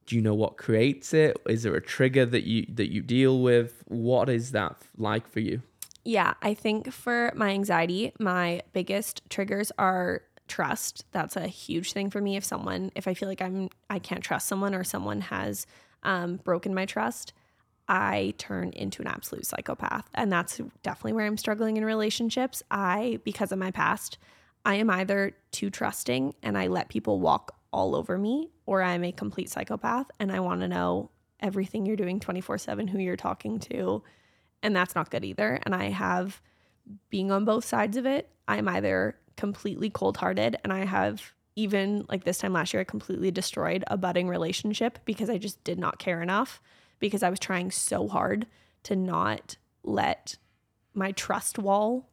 do 0.06 0.16
you 0.16 0.22
know 0.22 0.36
what 0.36 0.58
creates 0.58 1.14
it? 1.14 1.38
Is 1.48 1.64
there 1.64 1.76
a 1.76 1.82
trigger 1.82 2.26
that 2.28 2.44
you 2.44 2.66
that 2.76 2.92
you 2.92 3.02
deal 3.02 3.42
with? 3.42 3.84
What 3.88 4.30
is 4.30 4.52
that 4.52 4.78
like 4.98 5.28
for 5.28 5.40
you? 5.40 5.62
Yeah, 6.06 6.36
I 6.42 6.54
think 6.54 6.92
for 6.92 7.32
my 7.36 7.50
anxiety, 7.50 8.14
my 8.20 8.62
biggest 8.72 9.22
triggers 9.30 9.72
are 9.78 10.22
trust. 10.50 11.06
That's 11.12 11.36
a 11.36 11.48
huge 11.48 11.94
thing 11.94 12.10
for 12.10 12.20
me. 12.22 12.36
If 12.36 12.44
someone, 12.44 12.92
if 12.96 13.08
I 13.08 13.14
feel 13.14 13.30
like 13.30 13.42
I'm, 13.42 13.70
I 13.90 14.00
can't 14.00 14.24
trust 14.24 14.48
someone 14.48 14.76
or 14.76 14.84
someone 14.84 15.22
has 15.22 15.66
um, 16.04 16.38
broken 16.38 16.74
my 16.74 16.86
trust, 16.86 17.34
I 17.88 18.36
turn 18.38 18.72
into 18.72 19.02
an 19.02 19.08
absolute 19.08 19.46
psychopath. 19.46 20.10
And 20.14 20.32
that's 20.32 20.62
definitely 20.84 21.14
where 21.14 21.26
I'm 21.26 21.38
struggling 21.38 21.78
in 21.78 21.86
relationships. 21.86 22.62
I, 22.70 23.20
because 23.24 23.52
of 23.52 23.58
my 23.58 23.72
past, 23.72 24.18
I 24.64 24.76
am 24.76 24.90
either 24.90 25.36
too 25.52 25.70
trusting 25.70 26.36
and 26.44 26.58
I 26.58 26.68
let 26.68 26.90
people 26.90 27.20
walk 27.20 27.56
all 27.72 27.96
over 27.96 28.18
me, 28.18 28.50
or 28.66 28.82
I'm 28.82 29.04
a 29.04 29.12
complete 29.12 29.50
psychopath 29.50 30.08
and 30.20 30.32
I 30.32 30.40
want 30.40 30.62
to 30.62 30.68
know 30.68 31.12
everything 31.40 31.86
you're 31.86 31.96
doing 31.96 32.20
24 32.20 32.58
7, 32.58 32.88
who 32.88 33.00
you're 33.00 33.16
talking 33.16 33.60
to. 33.60 34.04
And 34.62 34.76
that's 34.76 34.96
not 34.96 35.10
good 35.10 35.24
either. 35.24 35.60
And 35.64 35.74
I 35.74 35.90
have, 35.90 36.42
being 37.10 37.32
on 37.32 37.46
both 37.46 37.66
sides 37.66 37.98
of 37.98 38.06
it, 38.06 38.30
I'm 38.48 38.68
either 38.68 39.16
completely 39.40 39.90
cold 39.90 40.18
hearted 40.18 40.58
and 40.64 40.74
I 40.74 40.84
have 40.84 41.34
even 41.56 42.06
like 42.10 42.24
this 42.26 42.38
time 42.38 42.54
last 42.54 42.74
year, 42.74 42.82
I 42.82 42.86
completely 42.86 43.32
destroyed 43.32 43.84
a 43.88 43.98
budding 43.98 44.28
relationship 44.28 45.00
because 45.06 45.30
I 45.30 45.38
just 45.38 45.64
did 45.64 45.80
not 45.80 45.98
care 45.98 46.22
enough 46.22 46.62
because 47.00 47.24
I 47.24 47.30
was 47.30 47.40
trying 47.40 47.72
so 47.72 48.08
hard 48.08 48.48
to 48.84 48.96
not 48.96 49.58
let 49.84 50.38
my 50.94 51.12
trust 51.14 51.58
wall 51.58 52.10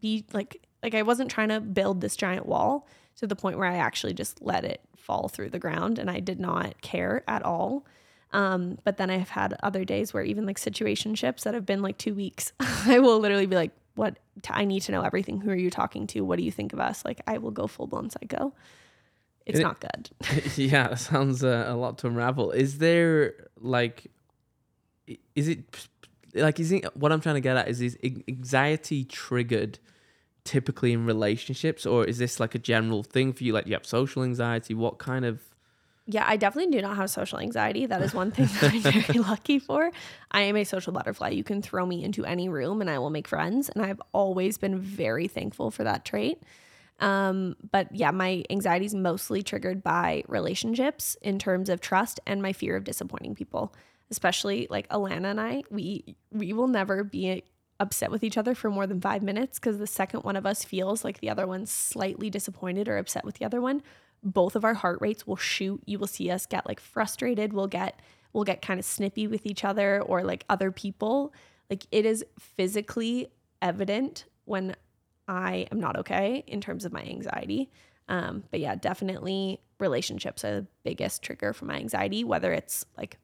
be 0.00 0.24
like 0.32 0.62
like 0.82 0.94
I 0.94 1.02
wasn't 1.02 1.30
trying 1.30 1.48
to 1.48 1.60
build 1.60 2.00
this 2.00 2.16
giant 2.16 2.46
wall 2.46 2.86
to 3.16 3.26
the 3.26 3.36
point 3.36 3.58
where 3.58 3.68
I 3.68 3.76
actually 3.76 4.12
just 4.12 4.42
let 4.42 4.64
it 4.64 4.80
fall 4.96 5.28
through 5.28 5.50
the 5.50 5.58
ground 5.58 5.98
and 5.98 6.10
I 6.10 6.20
did 6.20 6.38
not 6.38 6.80
care 6.82 7.24
at 7.26 7.42
all. 7.42 7.86
Um, 8.32 8.78
but 8.84 8.98
then 8.98 9.08
I've 9.08 9.30
had 9.30 9.56
other 9.62 9.84
days 9.84 10.12
where 10.12 10.22
even 10.22 10.44
like 10.44 10.58
situationships 10.58 11.42
that 11.42 11.54
have 11.54 11.64
been 11.64 11.80
like 11.80 11.96
two 11.96 12.14
weeks, 12.14 12.52
I 12.60 12.98
will 12.98 13.18
literally 13.18 13.46
be 13.46 13.56
like, 13.56 13.72
what 13.96 14.18
I 14.48 14.64
need 14.64 14.80
to 14.82 14.92
know 14.92 15.02
everything. 15.02 15.40
Who 15.40 15.50
are 15.50 15.56
you 15.56 15.70
talking 15.70 16.06
to? 16.08 16.20
What 16.20 16.38
do 16.38 16.44
you 16.44 16.52
think 16.52 16.72
of 16.72 16.78
us? 16.78 17.04
Like 17.04 17.20
I 17.26 17.38
will 17.38 17.50
go 17.50 17.66
full 17.66 17.86
blown 17.86 18.10
psycho. 18.10 18.54
It's 19.44 19.58
it, 19.58 19.62
not 19.62 19.80
good. 19.80 20.10
yeah, 20.56 20.88
that 20.88 20.98
sounds 20.98 21.42
uh, 21.42 21.64
a 21.66 21.74
lot 21.74 21.98
to 21.98 22.08
unravel. 22.08 22.50
Is 22.50 22.78
there 22.78 23.48
like, 23.60 24.10
is 25.34 25.48
it 25.48 25.88
like 26.34 26.60
is 26.60 26.72
it 26.72 26.84
what 26.96 27.12
I'm 27.12 27.20
trying 27.20 27.36
to 27.36 27.40
get 27.40 27.56
at 27.56 27.68
is 27.68 27.80
is 27.80 27.98
anxiety 28.04 29.04
triggered 29.04 29.78
typically 30.44 30.92
in 30.92 31.04
relationships 31.06 31.84
or 31.84 32.04
is 32.04 32.18
this 32.18 32.38
like 32.38 32.54
a 32.54 32.58
general 32.58 33.02
thing 33.02 33.32
for 33.32 33.44
you? 33.44 33.52
Like 33.52 33.66
you 33.66 33.74
have 33.74 33.86
social 33.86 34.22
anxiety. 34.22 34.74
What 34.74 34.98
kind 34.98 35.24
of 35.24 35.40
yeah, 36.06 36.24
I 36.26 36.36
definitely 36.36 36.70
do 36.70 36.80
not 36.80 36.96
have 36.96 37.10
social 37.10 37.38
anxiety. 37.40 37.86
That 37.86 38.00
is 38.00 38.14
one 38.14 38.30
thing 38.30 38.46
that 38.60 38.72
I'm 38.72 39.02
very 39.02 39.18
lucky 39.18 39.58
for. 39.58 39.90
I 40.30 40.42
am 40.42 40.56
a 40.56 40.64
social 40.64 40.92
butterfly. 40.92 41.30
You 41.30 41.44
can 41.44 41.62
throw 41.62 41.84
me 41.84 42.04
into 42.04 42.24
any 42.24 42.48
room 42.48 42.80
and 42.80 42.88
I 42.88 42.98
will 42.98 43.10
make 43.10 43.26
friends. 43.26 43.68
And 43.68 43.84
I've 43.84 44.00
always 44.12 44.56
been 44.56 44.78
very 44.78 45.26
thankful 45.26 45.70
for 45.70 45.84
that 45.84 46.04
trait. 46.04 46.42
Um, 47.00 47.56
but 47.72 47.94
yeah, 47.94 48.10
my 48.10 48.44
anxiety 48.48 48.86
is 48.86 48.94
mostly 48.94 49.42
triggered 49.42 49.82
by 49.82 50.22
relationships 50.28 51.16
in 51.20 51.38
terms 51.38 51.68
of 51.68 51.80
trust 51.80 52.20
and 52.26 52.40
my 52.40 52.52
fear 52.52 52.76
of 52.76 52.84
disappointing 52.84 53.34
people. 53.34 53.74
Especially 54.08 54.68
like 54.70 54.88
Alana 54.88 55.26
and 55.32 55.40
I, 55.40 55.64
we 55.68 56.16
we 56.30 56.52
will 56.52 56.68
never 56.68 57.02
be 57.02 57.42
upset 57.80 58.10
with 58.10 58.22
each 58.22 58.38
other 58.38 58.54
for 58.54 58.70
more 58.70 58.86
than 58.86 59.00
five 59.00 59.22
minutes 59.22 59.58
because 59.58 59.78
the 59.78 59.86
second 59.86 60.22
one 60.22 60.36
of 60.36 60.46
us 60.46 60.64
feels 60.64 61.04
like 61.04 61.18
the 61.18 61.28
other 61.28 61.46
one's 61.46 61.70
slightly 61.70 62.30
disappointed 62.30 62.88
or 62.88 62.98
upset 62.98 63.24
with 63.24 63.34
the 63.34 63.44
other 63.44 63.60
one, 63.60 63.82
both 64.22 64.56
of 64.56 64.64
our 64.64 64.74
heart 64.74 64.98
rates 65.00 65.26
will 65.26 65.36
shoot. 65.36 65.82
You 65.86 65.98
will 65.98 66.06
see 66.06 66.30
us 66.30 66.46
get 66.46 66.66
like 66.66 66.80
frustrated. 66.80 67.52
We'll 67.52 67.66
get 67.66 68.00
we'll 68.32 68.44
get 68.44 68.60
kind 68.60 68.78
of 68.78 68.84
snippy 68.84 69.26
with 69.26 69.46
each 69.46 69.64
other 69.64 70.02
or 70.02 70.22
like 70.22 70.44
other 70.48 70.70
people. 70.70 71.32
Like 71.70 71.86
it 71.90 72.04
is 72.04 72.24
physically 72.38 73.28
evident 73.62 74.26
when 74.44 74.76
I 75.26 75.66
am 75.72 75.80
not 75.80 75.96
okay 75.96 76.44
in 76.46 76.60
terms 76.60 76.84
of 76.84 76.92
my 76.92 77.02
anxiety. 77.02 77.70
Um, 78.08 78.44
but 78.50 78.60
yeah, 78.60 78.74
definitely 78.76 79.60
relationships 79.80 80.44
are 80.44 80.60
the 80.60 80.66
biggest 80.84 81.22
trigger 81.22 81.52
for 81.52 81.64
my 81.64 81.76
anxiety, 81.76 82.24
whether 82.24 82.52
it's 82.52 82.84
like 82.96 83.18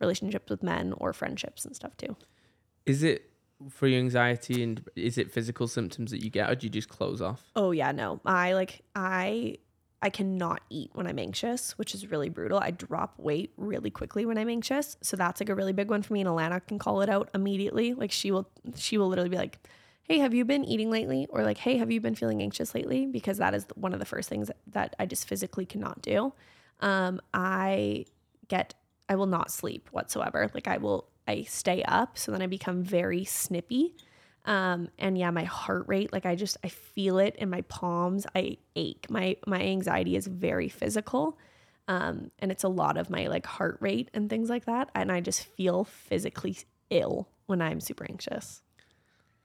relationships 0.00 0.50
with 0.50 0.62
men 0.62 0.92
or 0.98 1.12
friendships 1.12 1.64
and 1.64 1.74
stuff 1.74 1.96
too. 1.96 2.16
Is 2.84 3.02
it 3.02 3.30
for 3.70 3.86
your 3.86 3.98
anxiety 4.00 4.62
and 4.62 4.86
is 4.94 5.16
it 5.16 5.32
physical 5.32 5.66
symptoms 5.66 6.10
that 6.10 6.22
you 6.22 6.28
get 6.28 6.50
or 6.50 6.54
do 6.54 6.66
you 6.66 6.70
just 6.70 6.88
close 6.88 7.22
off? 7.22 7.42
Oh 7.56 7.70
yeah, 7.70 7.92
no. 7.92 8.20
I 8.24 8.52
like 8.52 8.82
I 8.94 9.56
I 10.06 10.10
cannot 10.10 10.60
eat 10.70 10.92
when 10.92 11.08
I'm 11.08 11.18
anxious, 11.18 11.76
which 11.78 11.92
is 11.92 12.12
really 12.12 12.28
brutal. 12.28 12.60
I 12.60 12.70
drop 12.70 13.18
weight 13.18 13.52
really 13.56 13.90
quickly 13.90 14.24
when 14.24 14.38
I'm 14.38 14.48
anxious. 14.48 14.96
So 15.02 15.16
that's 15.16 15.40
like 15.40 15.48
a 15.48 15.54
really 15.56 15.72
big 15.72 15.90
one 15.90 16.02
for 16.02 16.12
me. 16.12 16.20
And 16.20 16.30
Alana 16.30 16.64
can 16.64 16.78
call 16.78 17.00
it 17.00 17.08
out 17.08 17.28
immediately. 17.34 17.92
Like 17.92 18.12
she 18.12 18.30
will 18.30 18.48
she 18.76 18.98
will 18.98 19.08
literally 19.08 19.30
be 19.30 19.36
like, 19.36 19.58
Hey, 20.04 20.18
have 20.20 20.32
you 20.32 20.44
been 20.44 20.64
eating 20.64 20.90
lately? 20.92 21.26
Or 21.28 21.42
like, 21.42 21.58
hey, 21.58 21.78
have 21.78 21.90
you 21.90 22.00
been 22.00 22.14
feeling 22.14 22.40
anxious 22.40 22.72
lately? 22.72 23.06
Because 23.06 23.38
that 23.38 23.52
is 23.52 23.66
one 23.74 23.92
of 23.92 23.98
the 23.98 24.04
first 24.04 24.28
things 24.28 24.48
that 24.68 24.94
I 25.00 25.06
just 25.06 25.26
physically 25.26 25.66
cannot 25.66 26.02
do. 26.02 26.32
Um, 26.78 27.20
I 27.34 28.04
get 28.46 28.74
I 29.08 29.16
will 29.16 29.26
not 29.26 29.50
sleep 29.50 29.88
whatsoever. 29.90 30.48
Like 30.54 30.68
I 30.68 30.76
will 30.76 31.08
I 31.26 31.42
stay 31.42 31.82
up 31.82 32.16
so 32.16 32.30
then 32.30 32.42
I 32.42 32.46
become 32.46 32.84
very 32.84 33.24
snippy 33.24 33.96
um, 34.46 34.88
and 34.98 35.18
yeah, 35.18 35.30
my 35.30 35.44
heart 35.44 35.84
rate, 35.88 36.12
like 36.12 36.24
I 36.24 36.36
just 36.36 36.56
I 36.64 36.68
feel 36.68 37.18
it 37.18 37.34
in 37.36 37.50
my 37.50 37.62
palms. 37.62 38.26
I 38.34 38.58
ache. 38.76 39.06
My 39.10 39.36
my 39.46 39.60
anxiety 39.60 40.16
is 40.16 40.26
very 40.26 40.68
physical. 40.68 41.36
Um, 41.88 42.30
and 42.40 42.50
it's 42.50 42.64
a 42.64 42.68
lot 42.68 42.96
of 42.96 43.10
my 43.10 43.26
like 43.28 43.46
heart 43.46 43.78
rate 43.80 44.10
and 44.14 44.30
things 44.30 44.48
like 44.48 44.64
that. 44.64 44.90
And 44.94 45.12
I 45.12 45.20
just 45.20 45.44
feel 45.44 45.84
physically 45.84 46.56
ill 46.90 47.28
when 47.46 47.60
I'm 47.60 47.80
super 47.80 48.04
anxious. 48.08 48.62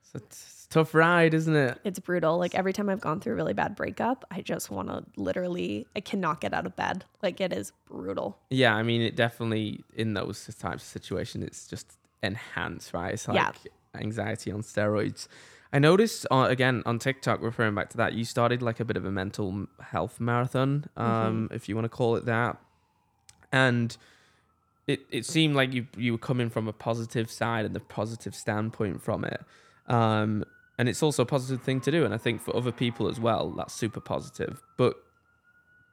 So 0.02 0.18
it's 0.18 0.68
a 0.70 0.74
tough 0.74 0.93
ride, 0.95 1.34
isn't 1.36 1.56
it? 1.56 1.80
It's 1.84 1.99
brutal. 1.99 2.38
Like 2.39 2.56
every 2.56 2.74
time 2.74 2.89
I've 2.89 2.99
gone 2.99 3.20
through 3.20 3.34
a 3.34 3.36
really 3.36 3.54
bad 3.54 3.76
breakup, 3.76 4.26
I 4.32 4.41
just 4.41 4.72
want 4.72 4.88
to 4.89 5.06
literally, 5.16 5.88
I 5.95 5.99
cannot 5.99 6.41
get 6.41 6.54
out 6.54 6.66
of 6.66 6.76
bed. 6.76 7.06
Like 7.22 7.39
it 7.39 7.54
is 7.54 7.74
brutal. 7.86 8.39
Yeah, 8.49 8.76
I 8.76 8.82
mean, 8.82 9.02
it 9.02 9.16
definitely 9.16 9.84
in 9.93 10.16
those 10.16 10.45
types 10.60 10.84
of 10.84 10.89
situations, 10.89 11.45
it's 11.45 11.68
just 11.68 11.97
enhanced, 12.24 12.93
right? 12.93 13.14
It's 13.14 13.28
like 13.28 13.36
yeah 13.36 13.72
anxiety 13.95 14.51
on 14.51 14.61
steroids. 14.61 15.27
I 15.73 15.79
noticed 15.79 16.27
uh, 16.29 16.47
again 16.49 16.83
on 16.85 16.99
TikTok, 16.99 17.41
referring 17.41 17.75
back 17.75 17.89
to 17.91 17.97
that, 17.97 18.13
you 18.13 18.25
started 18.25 18.61
like 18.61 18.79
a 18.79 18.85
bit 18.85 18.97
of 18.97 19.05
a 19.05 19.11
mental 19.11 19.67
health 19.81 20.19
marathon, 20.19 20.85
um, 20.97 21.45
mm-hmm. 21.45 21.53
if 21.53 21.69
you 21.69 21.75
want 21.75 21.85
to 21.85 21.89
call 21.89 22.15
it 22.15 22.25
that, 22.25 22.57
and 23.51 23.95
it 24.87 25.01
it 25.09 25.25
seemed 25.25 25.55
like 25.55 25.73
you 25.73 25.87
you 25.95 26.11
were 26.11 26.17
coming 26.17 26.49
from 26.49 26.67
a 26.67 26.73
positive 26.73 27.31
side 27.31 27.65
and 27.65 27.73
the 27.73 27.79
positive 27.79 28.35
standpoint 28.35 29.01
from 29.01 29.23
it, 29.23 29.41
um, 29.87 30.43
and 30.77 30.89
it's 30.89 31.01
also 31.01 31.23
a 31.23 31.25
positive 31.25 31.63
thing 31.63 31.79
to 31.81 31.91
do, 31.91 32.03
and 32.03 32.13
I 32.13 32.17
think 32.17 32.41
for 32.41 32.55
other 32.55 32.73
people 32.73 33.07
as 33.07 33.19
well, 33.19 33.51
that's 33.51 33.73
super 33.73 34.01
positive. 34.01 34.61
But 34.75 34.95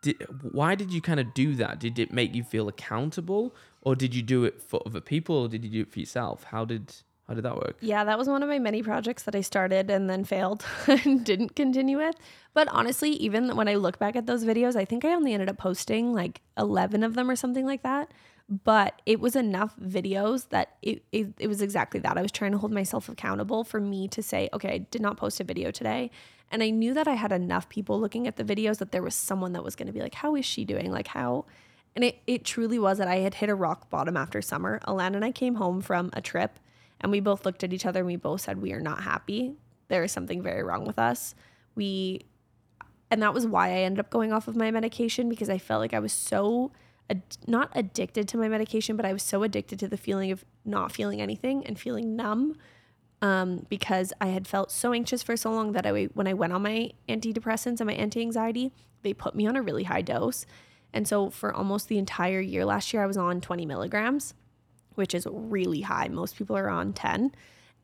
did, 0.03 0.16
why 0.42 0.75
did 0.75 0.92
you 0.92 1.00
kind 1.00 1.20
of 1.20 1.34
do 1.34 1.54
that? 1.54 1.79
Did 1.79 1.99
it 2.00 2.12
make 2.12 2.34
you 2.34 2.42
feel 2.42 2.66
accountable, 2.66 3.54
or 3.83 3.95
did 3.95 4.12
you 4.12 4.22
do 4.22 4.45
it 4.45 4.61
for 4.61 4.83
other 4.84 5.00
people, 5.00 5.37
or 5.37 5.49
did 5.49 5.64
you 5.64 5.70
do 5.70 5.80
it 5.83 5.92
for 5.92 6.00
yourself? 6.00 6.45
How 6.45 6.64
did 6.64 6.96
how 7.29 7.34
did 7.34 7.45
that 7.45 7.57
work? 7.57 7.76
Yeah, 7.80 8.05
that 8.05 8.17
was 8.17 8.26
one 8.26 8.42
of 8.42 8.49
my 8.49 8.59
many 8.59 8.83
projects 8.83 9.25
that 9.25 9.34
I 9.34 9.42
started 9.42 9.91
and 9.91 10.09
then 10.09 10.25
failed 10.25 10.64
and 10.87 11.25
didn't 11.25 11.55
continue 11.55 11.99
with. 11.99 12.17
But 12.55 12.68
honestly, 12.68 13.11
even 13.11 13.55
when 13.55 13.68
I 13.68 13.75
look 13.75 13.99
back 13.99 14.17
at 14.17 14.26
those 14.26 14.45
videos, 14.45 14.76
I 14.76 14.87
think 14.87 15.05
I 15.05 15.13
only 15.13 15.34
ended 15.34 15.50
up 15.50 15.59
posting 15.59 16.14
like 16.14 16.41
11 16.57 17.03
of 17.03 17.14
them 17.14 17.29
or 17.29 17.37
something 17.37 17.67
like 17.67 17.83
that. 17.83 18.11
But 18.49 19.03
it 19.05 19.21
was 19.21 19.37
enough 19.37 19.76
videos 19.76 20.49
that 20.49 20.76
it, 20.80 21.05
it, 21.13 21.34
it 21.38 21.49
was 21.49 21.61
exactly 21.61 22.00
that. 22.00 22.17
I 22.17 22.22
was 22.22 22.33
trying 22.33 22.53
to 22.53 22.59
hold 22.59 22.72
myself 22.72 23.11
accountable 23.11 23.63
for 23.63 23.79
me 23.79 24.09
to 24.09 24.22
say, 24.22 24.49
okay, 24.55 24.72
I 24.72 24.79
did 24.79 25.03
not 25.03 25.18
post 25.18 25.38
a 25.38 25.45
video 25.45 25.71
today. 25.71 26.11
And 26.50 26.63
I 26.63 26.71
knew 26.71 26.95
that 26.95 27.07
I 27.07 27.13
had 27.13 27.30
enough 27.30 27.68
people 27.68 28.00
looking 28.00 28.26
at 28.26 28.37
the 28.37 28.45
videos 28.45 28.79
that 28.79 28.91
there 28.91 29.03
was 29.03 29.14
someone 29.14 29.53
that 29.53 29.63
was 29.63 29.76
going 29.76 29.88
to 29.88 29.92
be 29.92 30.00
like, 30.00 30.14
how 30.14 30.34
is 30.34 30.46
she 30.46 30.64
doing? 30.64 30.91
Like, 30.91 31.09
how? 31.09 31.45
And 31.95 32.03
it, 32.03 32.21
it 32.26 32.46
truly 32.46 32.79
was 32.79 32.96
that 32.96 33.09
I 33.09 33.17
had 33.17 33.34
hit 33.34 33.50
a 33.50 33.55
rock 33.55 33.91
bottom 33.91 34.17
after 34.17 34.41
summer. 34.41 34.80
Alana 34.87 35.17
and 35.17 35.26
I 35.26 35.30
came 35.30 35.57
home 35.57 35.83
from 35.83 36.09
a 36.14 36.22
trip 36.22 36.59
and 37.00 37.12
we 37.12 37.20
both 37.20 37.45
looked 37.45 37.64
at 37.64 37.72
each 37.72 37.87
other 37.87 38.00
and 38.00 38.07
we 38.07 38.16
both 38.16 38.42
said, 38.42 38.61
We 38.61 38.72
are 38.72 38.80
not 38.80 39.03
happy. 39.03 39.54
There 39.88 40.04
is 40.04 40.12
something 40.12 40.42
very 40.42 40.62
wrong 40.62 40.84
with 40.84 40.99
us. 40.99 41.34
We, 41.75 42.22
and 43.11 43.22
that 43.22 43.33
was 43.33 43.46
why 43.46 43.68
I 43.68 43.79
ended 43.80 44.00
up 44.00 44.11
going 44.11 44.33
off 44.33 44.49
of 44.49 44.57
my 44.57 44.70
medication 44.70 45.29
because 45.29 45.49
I 45.49 45.58
felt 45.58 45.80
like 45.80 45.95
I 45.95 46.00
was 46.00 46.12
so, 46.12 46.72
ad- 47.08 47.37
not 47.46 47.70
addicted 47.75 48.29
to 48.29 48.37
my 48.37 48.49
medication, 48.49 48.96
but 48.96 49.07
I 49.07 49.12
was 49.12 49.22
so 49.22 49.42
addicted 49.42 49.79
to 49.79 49.88
the 49.88 49.96
feeling 49.96 50.30
of 50.30 50.45
not 50.64 50.92
feeling 50.92 51.22
anything 51.22 51.64
and 51.66 51.79
feeling 51.79 52.16
numb. 52.16 52.57
Um, 53.20 53.66
because 53.68 54.12
I 54.20 54.29
had 54.29 54.46
felt 54.46 54.70
so 54.70 54.92
anxious 54.92 55.25
for 55.25 55.37
so 55.37 55.50
long 55.50 55.72
that 55.72 55.84
I, 55.84 56.04
when 56.14 56.29
I 56.29 56.34
went 56.34 56.53
on 56.53 56.62
my 56.62 56.91
antidepressants 57.08 57.80
and 57.80 57.87
my 57.87 57.95
anti 57.95 58.20
anxiety, 58.20 58.72
they 59.03 59.12
put 59.12 59.34
me 59.34 59.45
on 59.45 59.57
a 59.57 59.62
really 59.62 59.84
high 59.84 60.03
dose. 60.03 60.46
And 60.92 61.08
so 61.08 61.29
for 61.29 61.53
almost 61.53 61.88
the 61.88 61.99
entire 61.99 62.41
year 62.41 62.64
last 62.64 62.92
year, 62.92 63.03
I 63.03 63.07
was 63.07 63.16
on 63.16 63.41
20 63.41 63.66
milligrams 63.66 64.34
which 64.99 65.14
is 65.14 65.26
really 65.30 65.80
high. 65.80 66.08
Most 66.08 66.37
people 66.37 66.57
are 66.57 66.68
on 66.68 66.92
10. 66.92 67.33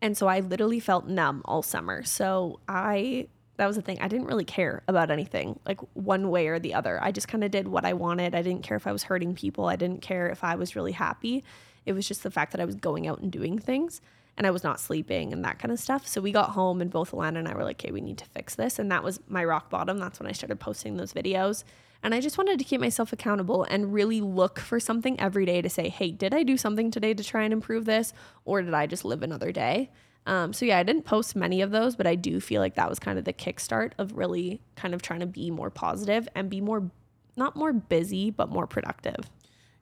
And 0.02 0.18
so 0.18 0.26
I 0.26 0.40
literally 0.40 0.80
felt 0.80 1.06
numb 1.06 1.42
all 1.44 1.62
summer. 1.62 2.02
So 2.02 2.60
I 2.68 3.28
that 3.56 3.68
was 3.68 3.76
the 3.76 3.82
thing. 3.82 4.00
I 4.00 4.08
didn't 4.08 4.26
really 4.26 4.44
care 4.44 4.82
about 4.88 5.12
anything, 5.12 5.60
like 5.64 5.78
one 5.94 6.28
way 6.28 6.48
or 6.48 6.58
the 6.58 6.74
other. 6.74 6.98
I 7.00 7.12
just 7.12 7.28
kind 7.28 7.44
of 7.44 7.52
did 7.52 7.68
what 7.68 7.84
I 7.84 7.92
wanted. 7.92 8.34
I 8.34 8.42
didn't 8.42 8.64
care 8.64 8.76
if 8.76 8.86
I 8.86 8.90
was 8.90 9.04
hurting 9.04 9.36
people. 9.36 9.66
I 9.66 9.76
didn't 9.76 10.02
care 10.02 10.28
if 10.28 10.42
I 10.42 10.56
was 10.56 10.74
really 10.74 10.90
happy. 10.90 11.44
It 11.86 11.92
was 11.92 12.08
just 12.08 12.24
the 12.24 12.32
fact 12.32 12.50
that 12.50 12.60
I 12.60 12.64
was 12.64 12.74
going 12.74 13.06
out 13.06 13.20
and 13.20 13.30
doing 13.30 13.60
things 13.60 14.00
and 14.36 14.46
I 14.46 14.50
was 14.50 14.64
not 14.64 14.80
sleeping 14.80 15.32
and 15.32 15.44
that 15.44 15.60
kind 15.60 15.70
of 15.70 15.78
stuff. 15.78 16.06
So 16.06 16.20
we 16.20 16.32
got 16.32 16.50
home 16.50 16.80
and 16.80 16.90
both 16.90 17.12
Alana 17.12 17.38
and 17.38 17.46
I 17.46 17.54
were 17.54 17.62
like, 17.62 17.82
okay, 17.82 17.92
we 17.92 18.00
need 18.00 18.18
to 18.18 18.24
fix 18.26 18.56
this. 18.56 18.80
And 18.80 18.90
that 18.90 19.04
was 19.04 19.20
my 19.28 19.44
rock 19.44 19.70
bottom. 19.70 19.98
That's 19.98 20.18
when 20.18 20.28
I 20.28 20.32
started 20.32 20.58
posting 20.58 20.96
those 20.96 21.12
videos. 21.12 21.62
And 22.04 22.14
I 22.14 22.20
just 22.20 22.36
wanted 22.36 22.58
to 22.58 22.64
keep 22.64 22.82
myself 22.82 23.14
accountable 23.14 23.64
and 23.64 23.92
really 23.92 24.20
look 24.20 24.60
for 24.60 24.78
something 24.78 25.18
every 25.18 25.46
day 25.46 25.62
to 25.62 25.70
say, 25.70 25.88
hey, 25.88 26.10
did 26.10 26.34
I 26.34 26.42
do 26.42 26.58
something 26.58 26.90
today 26.90 27.14
to 27.14 27.24
try 27.24 27.44
and 27.44 27.52
improve 27.52 27.86
this? 27.86 28.12
Or 28.44 28.60
did 28.60 28.74
I 28.74 28.86
just 28.86 29.06
live 29.06 29.22
another 29.22 29.50
day? 29.52 29.90
Um, 30.26 30.52
so 30.52 30.66
yeah, 30.66 30.78
I 30.78 30.82
didn't 30.82 31.04
post 31.04 31.34
many 31.34 31.62
of 31.62 31.70
those, 31.70 31.96
but 31.96 32.06
I 32.06 32.14
do 32.14 32.40
feel 32.40 32.60
like 32.60 32.74
that 32.74 32.90
was 32.90 32.98
kind 32.98 33.18
of 33.18 33.24
the 33.24 33.32
kickstart 33.32 33.92
of 33.96 34.12
really 34.12 34.60
kind 34.76 34.94
of 34.94 35.00
trying 35.00 35.20
to 35.20 35.26
be 35.26 35.50
more 35.50 35.70
positive 35.70 36.28
and 36.34 36.50
be 36.50 36.60
more, 36.60 36.90
not 37.36 37.56
more 37.56 37.72
busy, 37.72 38.30
but 38.30 38.50
more 38.50 38.66
productive. 38.66 39.30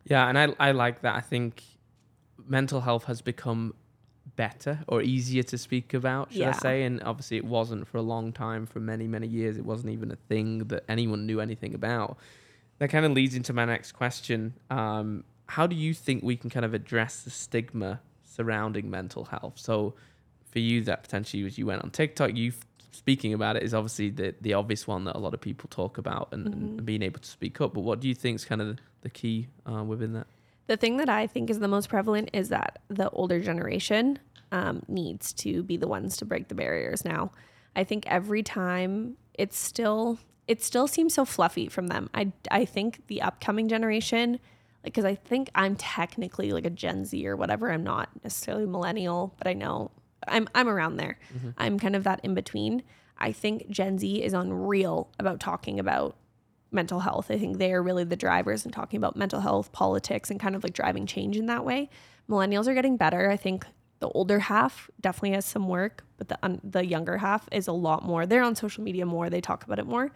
Yeah, 0.04 0.28
and 0.28 0.38
I 0.38 0.54
I 0.58 0.72
like 0.72 1.02
that. 1.02 1.14
I 1.14 1.20
think 1.20 1.62
mental 2.44 2.80
health 2.80 3.04
has 3.04 3.20
become 3.20 3.74
better 4.36 4.80
or 4.88 5.02
easier 5.02 5.42
to 5.42 5.58
speak 5.58 5.94
about, 5.94 6.32
should 6.32 6.40
Yeah. 6.40 6.50
I 6.50 6.58
say? 6.58 6.82
And 6.84 7.02
obviously, 7.02 7.36
it 7.36 7.44
wasn't 7.44 7.86
for 7.88 7.98
a 7.98 8.02
long 8.02 8.32
time. 8.32 8.66
For 8.66 8.80
many 8.80 9.06
many 9.06 9.26
years, 9.26 9.56
it 9.56 9.64
wasn't 9.64 9.92
even 9.92 10.10
a 10.10 10.16
thing 10.16 10.58
that 10.68 10.84
anyone 10.88 11.26
knew 11.26 11.40
anything 11.40 11.74
about. 11.74 12.16
That 12.78 12.88
kind 12.90 13.04
of 13.06 13.12
leads 13.12 13.34
into 13.34 13.52
my 13.52 13.64
next 13.64 13.92
question. 13.92 14.54
Um, 14.70 15.24
how 15.46 15.66
do 15.66 15.76
you 15.76 15.94
think 15.94 16.22
we 16.22 16.36
can 16.36 16.50
kind 16.50 16.64
of 16.64 16.74
address 16.74 17.22
the 17.22 17.30
stigma 17.30 18.00
surrounding 18.24 18.90
mental 18.90 19.26
health? 19.26 19.54
So, 19.58 19.94
for 20.50 20.58
you, 20.58 20.82
that 20.84 21.02
potentially 21.02 21.42
was 21.44 21.58
you 21.58 21.66
went 21.66 21.82
on 21.82 21.90
TikTok. 21.90 22.36
You 22.36 22.52
speaking 22.90 23.32
about 23.32 23.56
it 23.56 23.62
is 23.62 23.72
obviously 23.74 24.10
the 24.10 24.34
the 24.40 24.54
obvious 24.54 24.86
one 24.86 25.04
that 25.04 25.16
a 25.16 25.18
lot 25.18 25.34
of 25.34 25.40
people 25.40 25.68
talk 25.70 25.98
about 25.98 26.28
and, 26.32 26.46
and 26.46 26.84
being 26.84 27.02
able 27.02 27.20
to 27.20 27.28
speak 27.28 27.60
up. 27.60 27.74
But 27.74 27.80
what 27.80 28.00
do 28.00 28.08
you 28.08 28.14
think 28.14 28.36
is 28.36 28.44
kind 28.44 28.60
of 28.60 28.68
the, 28.68 28.78
the 29.02 29.10
key 29.10 29.48
uh, 29.70 29.82
within 29.84 30.12
that? 30.14 30.26
The 30.72 30.78
thing 30.78 30.96
that 30.96 31.10
I 31.10 31.26
think 31.26 31.50
is 31.50 31.58
the 31.58 31.68
most 31.68 31.90
prevalent 31.90 32.30
is 32.32 32.48
that 32.48 32.78
the 32.88 33.10
older 33.10 33.40
generation 33.40 34.18
um, 34.52 34.82
needs 34.88 35.34
to 35.34 35.62
be 35.62 35.76
the 35.76 35.86
ones 35.86 36.16
to 36.16 36.24
break 36.24 36.48
the 36.48 36.54
barriers 36.54 37.04
now. 37.04 37.30
I 37.76 37.84
think 37.84 38.06
every 38.06 38.42
time 38.42 39.18
it's 39.34 39.58
still 39.58 40.18
it 40.48 40.62
still 40.62 40.88
seems 40.88 41.12
so 41.12 41.26
fluffy 41.26 41.68
from 41.68 41.88
them. 41.88 42.08
I 42.14 42.32
I 42.50 42.64
think 42.64 43.06
the 43.08 43.20
upcoming 43.20 43.68
generation 43.68 44.40
like 44.82 44.94
cuz 44.94 45.04
I 45.04 45.14
think 45.14 45.50
I'm 45.54 45.76
technically 45.76 46.52
like 46.52 46.64
a 46.64 46.70
Gen 46.70 47.04
Z 47.04 47.28
or 47.28 47.36
whatever. 47.36 47.70
I'm 47.70 47.84
not 47.84 48.08
necessarily 48.24 48.64
millennial, 48.64 49.34
but 49.36 49.46
I 49.46 49.52
know 49.52 49.90
I'm 50.26 50.48
I'm 50.54 50.70
around 50.70 50.96
there. 50.96 51.18
I'm 51.58 51.78
kind 51.78 51.94
of 51.94 52.04
that 52.04 52.20
in 52.22 52.32
between. 52.32 52.82
I 53.18 53.30
think 53.32 53.68
Gen 53.68 53.98
Z 53.98 54.22
is 54.22 54.32
unreal 54.32 55.10
about 55.18 55.38
talking 55.38 55.78
about 55.78 56.16
mental 56.72 57.00
health. 57.00 57.30
I 57.30 57.38
think 57.38 57.58
they 57.58 57.72
are 57.72 57.82
really 57.82 58.04
the 58.04 58.16
drivers 58.16 58.64
in 58.64 58.72
talking 58.72 58.98
about 58.98 59.16
mental 59.16 59.40
health, 59.40 59.72
politics, 59.72 60.30
and 60.30 60.40
kind 60.40 60.56
of 60.56 60.64
like 60.64 60.72
driving 60.72 61.06
change 61.06 61.36
in 61.36 61.46
that 61.46 61.64
way. 61.64 61.90
Millennials 62.28 62.66
are 62.66 62.74
getting 62.74 62.96
better. 62.96 63.30
I 63.30 63.36
think 63.36 63.66
the 64.00 64.08
older 64.08 64.40
half 64.40 64.90
definitely 65.00 65.32
has 65.32 65.44
some 65.44 65.68
work, 65.68 66.04
but 66.16 66.28
the 66.28 66.38
un- 66.42 66.60
the 66.64 66.84
younger 66.84 67.18
half 67.18 67.48
is 67.52 67.68
a 67.68 67.72
lot 67.72 68.04
more. 68.04 68.26
They're 68.26 68.42
on 68.42 68.56
social 68.56 68.82
media 68.82 69.06
more. 69.06 69.30
They 69.30 69.40
talk 69.40 69.64
about 69.64 69.78
it 69.78 69.86
more. 69.86 70.10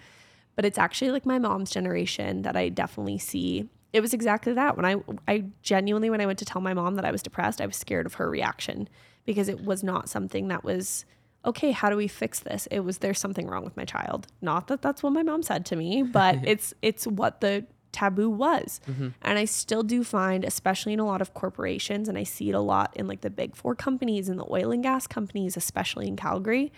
But 0.57 0.65
it's 0.65 0.79
actually 0.79 1.11
like 1.11 1.27
my 1.27 1.39
mom's 1.39 1.71
generation 1.71 2.43
that 2.43 2.57
I 2.57 2.69
definitely 2.71 3.19
see. 3.19 3.69
It 3.93 4.01
was 4.01 4.13
exactly 4.15 4.55
that. 4.55 4.77
When 4.77 4.85
I 4.85 4.97
I 5.29 5.45
genuinely 5.63 6.11
when 6.11 6.21
I 6.21 6.27
went 6.27 6.39
to 6.41 6.45
tell 6.45 6.61
my 6.61 6.75
mom 6.75 6.97
that 6.97 7.05
I 7.05 7.13
was 7.13 7.23
depressed, 7.23 7.61
I 7.61 7.67
was 7.67 7.77
scared 7.77 8.07
of 8.07 8.15
her 8.15 8.29
reaction 8.29 8.89
because 9.25 9.49
it 9.49 9.65
was 9.65 9.85
not 9.85 10.09
something 10.09 10.49
that 10.49 10.65
was 10.65 11.05
okay, 11.47 11.71
how 11.71 11.89
do 11.89 11.97
we 11.97 12.09
fix 12.09 12.41
this? 12.41 12.67
It 12.71 12.81
was 12.81 12.99
there's 12.99 13.19
something 13.19 13.47
wrong 13.47 13.65
with 13.65 13.77
my 13.77 13.85
child. 13.85 14.27
Not 14.43 14.67
that 14.67 14.83
that's 14.83 15.03
what 15.03 15.13
my 15.13 15.23
mom 15.23 15.43
said 15.43 15.65
to 15.67 15.77
me, 15.77 16.03
but 16.03 16.39
it's 16.45 16.75
it's 16.83 17.07
what 17.07 17.41
the 17.41 17.65
taboo 17.93 18.29
was. 18.29 18.81
Mm-hmm. 18.87 19.09
And 19.23 19.39
I 19.39 19.47
still 19.47 19.83
do 19.83 20.05
find 20.05 20.45
especially 20.45 20.93
in 20.93 21.01
a 21.01 21.07
lot 21.07 21.23
of 21.23 21.33
corporations 21.33 22.09
and 22.09 22.19
I 22.19 22.25
see 22.25 22.51
it 22.51 22.55
a 22.55 22.61
lot 22.61 22.95
in 22.95 23.07
like 23.09 23.23
the 23.23 23.31
big 23.31 23.57
4 23.57 23.75
companies 23.75 24.29
and 24.29 24.39
the 24.39 24.47
oil 24.51 24.71
and 24.71 24.83
gas 24.83 25.07
companies 25.07 25.57
especially 25.57 26.07
in 26.07 26.17
Calgary 26.17 26.73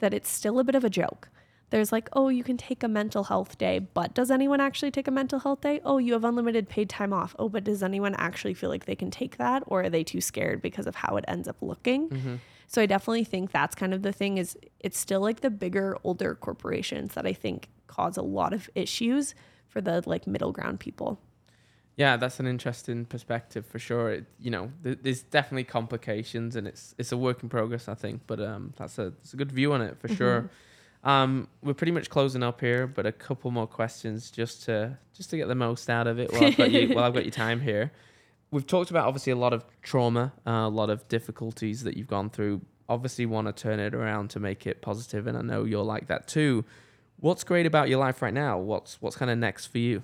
that 0.00 0.12
it's 0.12 0.28
still 0.28 0.58
a 0.58 0.64
bit 0.64 0.74
of 0.74 0.82
a 0.82 0.90
joke. 0.90 1.28
There's 1.70 1.92
like, 1.92 2.08
oh, 2.12 2.28
you 2.28 2.44
can 2.44 2.56
take 2.56 2.82
a 2.82 2.88
mental 2.88 3.24
health 3.24 3.56
day, 3.56 3.78
but 3.78 4.14
does 4.14 4.30
anyone 4.30 4.60
actually 4.60 4.90
take 4.90 5.08
a 5.08 5.10
mental 5.10 5.38
health 5.40 5.60
day? 5.60 5.80
Oh, 5.84 5.98
you 5.98 6.12
have 6.12 6.24
unlimited 6.24 6.68
paid 6.68 6.88
time 6.88 7.12
off. 7.12 7.34
Oh, 7.38 7.48
but 7.48 7.64
does 7.64 7.82
anyone 7.82 8.14
actually 8.16 8.54
feel 8.54 8.70
like 8.70 8.84
they 8.84 8.94
can 8.94 9.10
take 9.10 9.38
that 9.38 9.62
or 9.66 9.82
are 9.82 9.90
they 9.90 10.04
too 10.04 10.20
scared 10.20 10.60
because 10.60 10.86
of 10.86 10.96
how 10.96 11.16
it 11.16 11.24
ends 11.26 11.48
up 11.48 11.56
looking? 11.60 12.08
Mm-hmm. 12.08 12.34
So 12.66 12.82
I 12.82 12.86
definitely 12.86 13.24
think 13.24 13.52
that's 13.52 13.74
kind 13.74 13.94
of 13.94 14.02
the 14.02 14.12
thing 14.12 14.38
is 14.38 14.56
it's 14.80 14.98
still 14.98 15.20
like 15.20 15.40
the 15.40 15.50
bigger 15.50 15.96
older 16.04 16.34
corporations 16.34 17.14
that 17.14 17.26
I 17.26 17.32
think 17.32 17.68
cause 17.86 18.16
a 18.16 18.22
lot 18.22 18.52
of 18.52 18.68
issues 18.74 19.34
for 19.68 19.80
the 19.80 20.02
like 20.06 20.26
middle 20.26 20.52
ground 20.52 20.80
people. 20.80 21.20
Yeah, 21.96 22.16
that's 22.16 22.40
an 22.40 22.46
interesting 22.46 23.04
perspective 23.04 23.64
for 23.64 23.78
sure. 23.78 24.10
It, 24.10 24.26
you 24.40 24.50
know, 24.50 24.72
th- 24.82 24.98
there's 25.02 25.22
definitely 25.22 25.64
complications, 25.64 26.56
and 26.56 26.66
it's 26.66 26.94
it's 26.98 27.12
a 27.12 27.16
work 27.16 27.42
in 27.42 27.48
progress, 27.48 27.86
I 27.86 27.94
think. 27.94 28.22
But 28.26 28.40
um, 28.40 28.74
that's 28.76 28.98
a 28.98 29.10
that's 29.10 29.32
a 29.32 29.36
good 29.36 29.52
view 29.52 29.72
on 29.72 29.80
it 29.80 29.98
for 30.00 30.08
sure. 30.08 30.50
Um, 31.04 31.48
we're 31.62 31.74
pretty 31.74 31.92
much 31.92 32.08
closing 32.08 32.42
up 32.42 32.60
here, 32.60 32.86
but 32.86 33.04
a 33.04 33.12
couple 33.12 33.50
more 33.50 33.66
questions 33.66 34.30
just 34.30 34.64
to 34.64 34.98
just 35.14 35.30
to 35.30 35.36
get 35.36 35.48
the 35.48 35.54
most 35.54 35.88
out 35.88 36.06
of 36.06 36.18
it. 36.18 36.32
While 36.32 36.44
I've 36.44 36.56
got 36.56 36.72
you, 36.72 36.88
while 36.94 37.04
I've 37.04 37.14
got 37.14 37.24
your 37.24 37.30
time 37.30 37.60
here, 37.60 37.92
we've 38.54 38.66
talked 38.66 38.90
about 38.90 39.06
obviously 39.06 39.32
a 39.32 39.36
lot 39.36 39.52
of 39.52 39.64
trauma, 39.82 40.32
uh, 40.46 40.50
a 40.50 40.68
lot 40.68 40.88
of 40.88 41.06
difficulties 41.08 41.82
that 41.84 41.96
you've 41.96 42.06
gone 42.06 42.30
through. 42.30 42.62
Obviously, 42.88 43.26
want 43.26 43.46
to 43.48 43.52
turn 43.52 43.80
it 43.80 43.94
around 43.94 44.30
to 44.30 44.40
make 44.40 44.66
it 44.66 44.80
positive, 44.82 45.26
and 45.26 45.36
I 45.36 45.42
know 45.42 45.64
you're 45.64 45.84
like 45.84 46.06
that 46.06 46.28
too. 46.28 46.64
What's 47.18 47.44
great 47.44 47.66
about 47.66 47.88
your 47.88 47.98
life 47.98 48.22
right 48.22 48.34
now? 48.34 48.58
What's 48.58 49.00
what's 49.00 49.16
kind 49.16 49.30
of 49.30 49.38
next 49.38 49.66
for 49.66 49.78
you? 49.78 50.02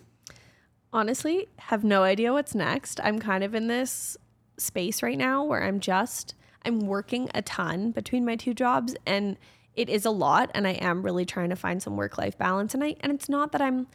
honestly 0.93 1.49
have 1.59 1.85
no 1.85 2.03
idea 2.03 2.33
what's 2.33 2.55
next. 2.55 3.01
I'm 3.03 3.19
kind 3.19 3.45
of 3.45 3.55
in 3.55 3.69
this 3.69 4.17
space 4.57 5.03
right 5.03 5.19
now 5.19 5.45
where 5.45 5.63
I'm 5.63 5.81
just 5.81 6.35
I'm 6.65 6.81
working 6.81 7.31
a 7.35 7.43
ton 7.43 7.93
between 7.93 8.25
my 8.25 8.37
two 8.37 8.53
jobs 8.53 8.95
and 9.07 9.39
it 9.75 9.89
is 9.89 10.05
a 10.05 10.11
lot 10.11 10.51
and 10.55 10.67
I 10.67 10.73
am 10.73 11.03
really 11.03 11.25
trying 11.25 11.51
to 11.51 11.57
find 11.57 11.83
some 11.83 11.97
work 11.97 12.19
life 12.19 12.37
balance 12.37 12.75
and 12.75 12.85
I 12.85 12.97
and 13.01 13.13
it's 13.13 13.29
not 13.29 13.53
that 13.53 13.63
I'm 13.63 13.87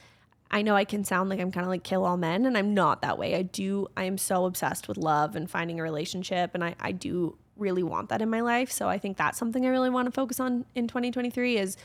I 0.52 0.62
know 0.62 0.76
I 0.76 0.86
can 0.86 1.04
sound 1.04 1.30
like 1.30 1.40
I'm 1.40 1.52
kind 1.52 1.66
of 1.66 1.70
like 1.70 1.84
kill 1.84 2.06
all 2.06 2.18
men 2.18 2.46
and 2.46 2.58
I'm 2.58 2.74
not 2.74 3.02
that 3.02 3.18
way. 3.18 3.36
I 3.36 3.42
do 3.42 3.88
I 3.98 4.04
am 4.04 4.18
so 4.18 4.46
obsessed 4.46 4.88
with 4.88 4.98
love 4.98 5.36
and 5.36 5.50
finding 5.50 5.80
a 5.80 5.84
relationship 5.84 6.52
and 6.54 6.64
I 6.64 6.76
I 6.80 6.92
do 6.92 7.38
really 7.58 7.84
want 7.84 8.10
that 8.10 8.22
in 8.22 8.30
my 8.30 8.42
life. 8.42 8.72
So 8.72 8.88
I 8.88 8.98
think 8.98 9.18
that's 9.18 9.38
something 9.38 9.66
I 9.66 9.70
really 9.70 9.90
want 9.90 10.08
to 10.08 10.12
focus 10.12 10.40
on 10.40 10.66
in 10.76 10.88
2023 10.88 11.58
is 11.58 11.78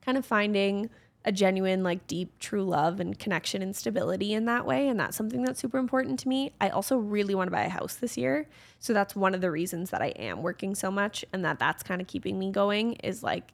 kind 0.00 0.16
of 0.16 0.24
finding 0.24 0.90
a 1.24 1.32
genuine 1.32 1.82
like 1.82 2.06
deep 2.06 2.38
true 2.38 2.64
love 2.64 3.00
and 3.00 3.18
connection 3.18 3.60
and 3.60 3.74
stability 3.74 4.32
in 4.32 4.46
that 4.46 4.64
way 4.64 4.88
and 4.88 4.98
that's 4.98 5.16
something 5.16 5.42
that's 5.42 5.60
super 5.60 5.76
important 5.76 6.18
to 6.18 6.28
me 6.28 6.52
i 6.60 6.68
also 6.68 6.96
really 6.96 7.34
want 7.34 7.48
to 7.48 7.50
buy 7.50 7.64
a 7.64 7.68
house 7.68 7.96
this 7.96 8.16
year 8.16 8.48
so 8.78 8.92
that's 8.92 9.16
one 9.16 9.34
of 9.34 9.40
the 9.40 9.50
reasons 9.50 9.90
that 9.90 10.00
i 10.00 10.06
am 10.10 10.42
working 10.42 10.74
so 10.74 10.90
much 10.90 11.24
and 11.32 11.44
that 11.44 11.58
that's 11.58 11.82
kind 11.82 12.00
of 12.00 12.06
keeping 12.06 12.38
me 12.38 12.50
going 12.52 12.92
is 13.02 13.22
like 13.22 13.52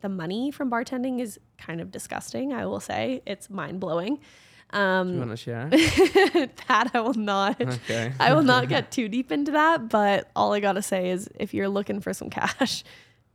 the 0.00 0.08
money 0.08 0.50
from 0.50 0.70
bartending 0.70 1.20
is 1.20 1.38
kind 1.58 1.80
of 1.80 1.90
disgusting 1.90 2.52
i 2.52 2.64
will 2.66 2.80
say 2.80 3.22
it's 3.26 3.48
mind-blowing 3.50 4.18
um 4.72 5.08
Do 5.08 5.14
you 5.14 5.18
want 5.20 5.30
to 5.32 5.36
share? 5.36 5.68
that 6.68 6.90
i 6.94 7.00
will 7.00 7.14
not 7.14 7.60
Okay. 7.60 8.12
I 8.20 8.32
will 8.34 8.42
not 8.42 8.68
get 8.68 8.90
too 8.96 9.08
deep 9.08 9.32
into 9.32 9.52
that, 9.52 9.88
but 9.88 10.30
all 10.36 10.52
I 10.52 10.60
gotta 10.60 10.82
say 10.82 11.10
is 11.10 11.28
if 11.38 11.52
you're 11.54 11.68
looking 11.68 12.00
for 12.00 12.12
some 12.14 12.30
cash, 12.30 12.84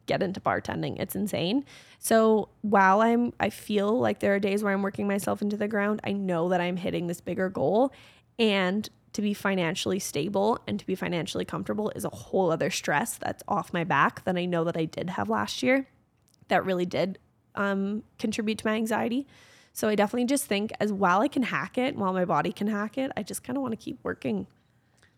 get 0.05 0.23
into 0.23 0.39
bartending. 0.39 0.99
It's 0.99 1.15
insane. 1.15 1.65
So 1.99 2.47
while 2.61 3.01
I'm 3.01 3.33
I 3.39 3.49
feel 3.49 3.99
like 3.99 4.19
there 4.19 4.33
are 4.33 4.39
days 4.39 4.63
where 4.63 4.71
I'm 4.73 4.81
working 4.81 5.07
myself 5.07 5.41
into 5.41 5.57
the 5.57 5.67
ground, 5.67 5.99
I 6.05 6.13
know 6.13 6.49
that 6.49 6.61
I'm 6.61 6.77
hitting 6.77 7.07
this 7.07 7.19
bigger 7.21 7.49
goal. 7.49 7.91
And 8.39 8.87
to 9.13 9.21
be 9.21 9.33
financially 9.33 9.99
stable 9.99 10.59
and 10.67 10.79
to 10.79 10.85
be 10.85 10.95
financially 10.95 11.45
comfortable 11.45 11.89
is 11.95 12.05
a 12.05 12.09
whole 12.09 12.51
other 12.51 12.69
stress 12.69 13.17
that's 13.17 13.43
off 13.47 13.73
my 13.73 13.83
back 13.83 14.23
than 14.25 14.37
I 14.37 14.45
know 14.45 14.63
that 14.65 14.77
I 14.77 14.85
did 14.85 15.09
have 15.11 15.29
last 15.29 15.63
year. 15.63 15.87
That 16.47 16.65
really 16.65 16.85
did 16.85 17.19
um, 17.55 18.03
contribute 18.19 18.59
to 18.59 18.67
my 18.67 18.75
anxiety. 18.75 19.27
So 19.73 19.89
I 19.89 19.95
definitely 19.95 20.25
just 20.25 20.45
think 20.45 20.71
as 20.79 20.93
while 20.93 21.21
I 21.21 21.27
can 21.27 21.43
hack 21.43 21.77
it, 21.77 21.95
while 21.95 22.13
my 22.13 22.25
body 22.25 22.51
can 22.51 22.67
hack 22.67 22.97
it, 22.97 23.11
I 23.17 23.23
just 23.23 23.43
kind 23.43 23.57
of 23.57 23.61
want 23.61 23.73
to 23.73 23.77
keep 23.77 23.99
working. 24.03 24.47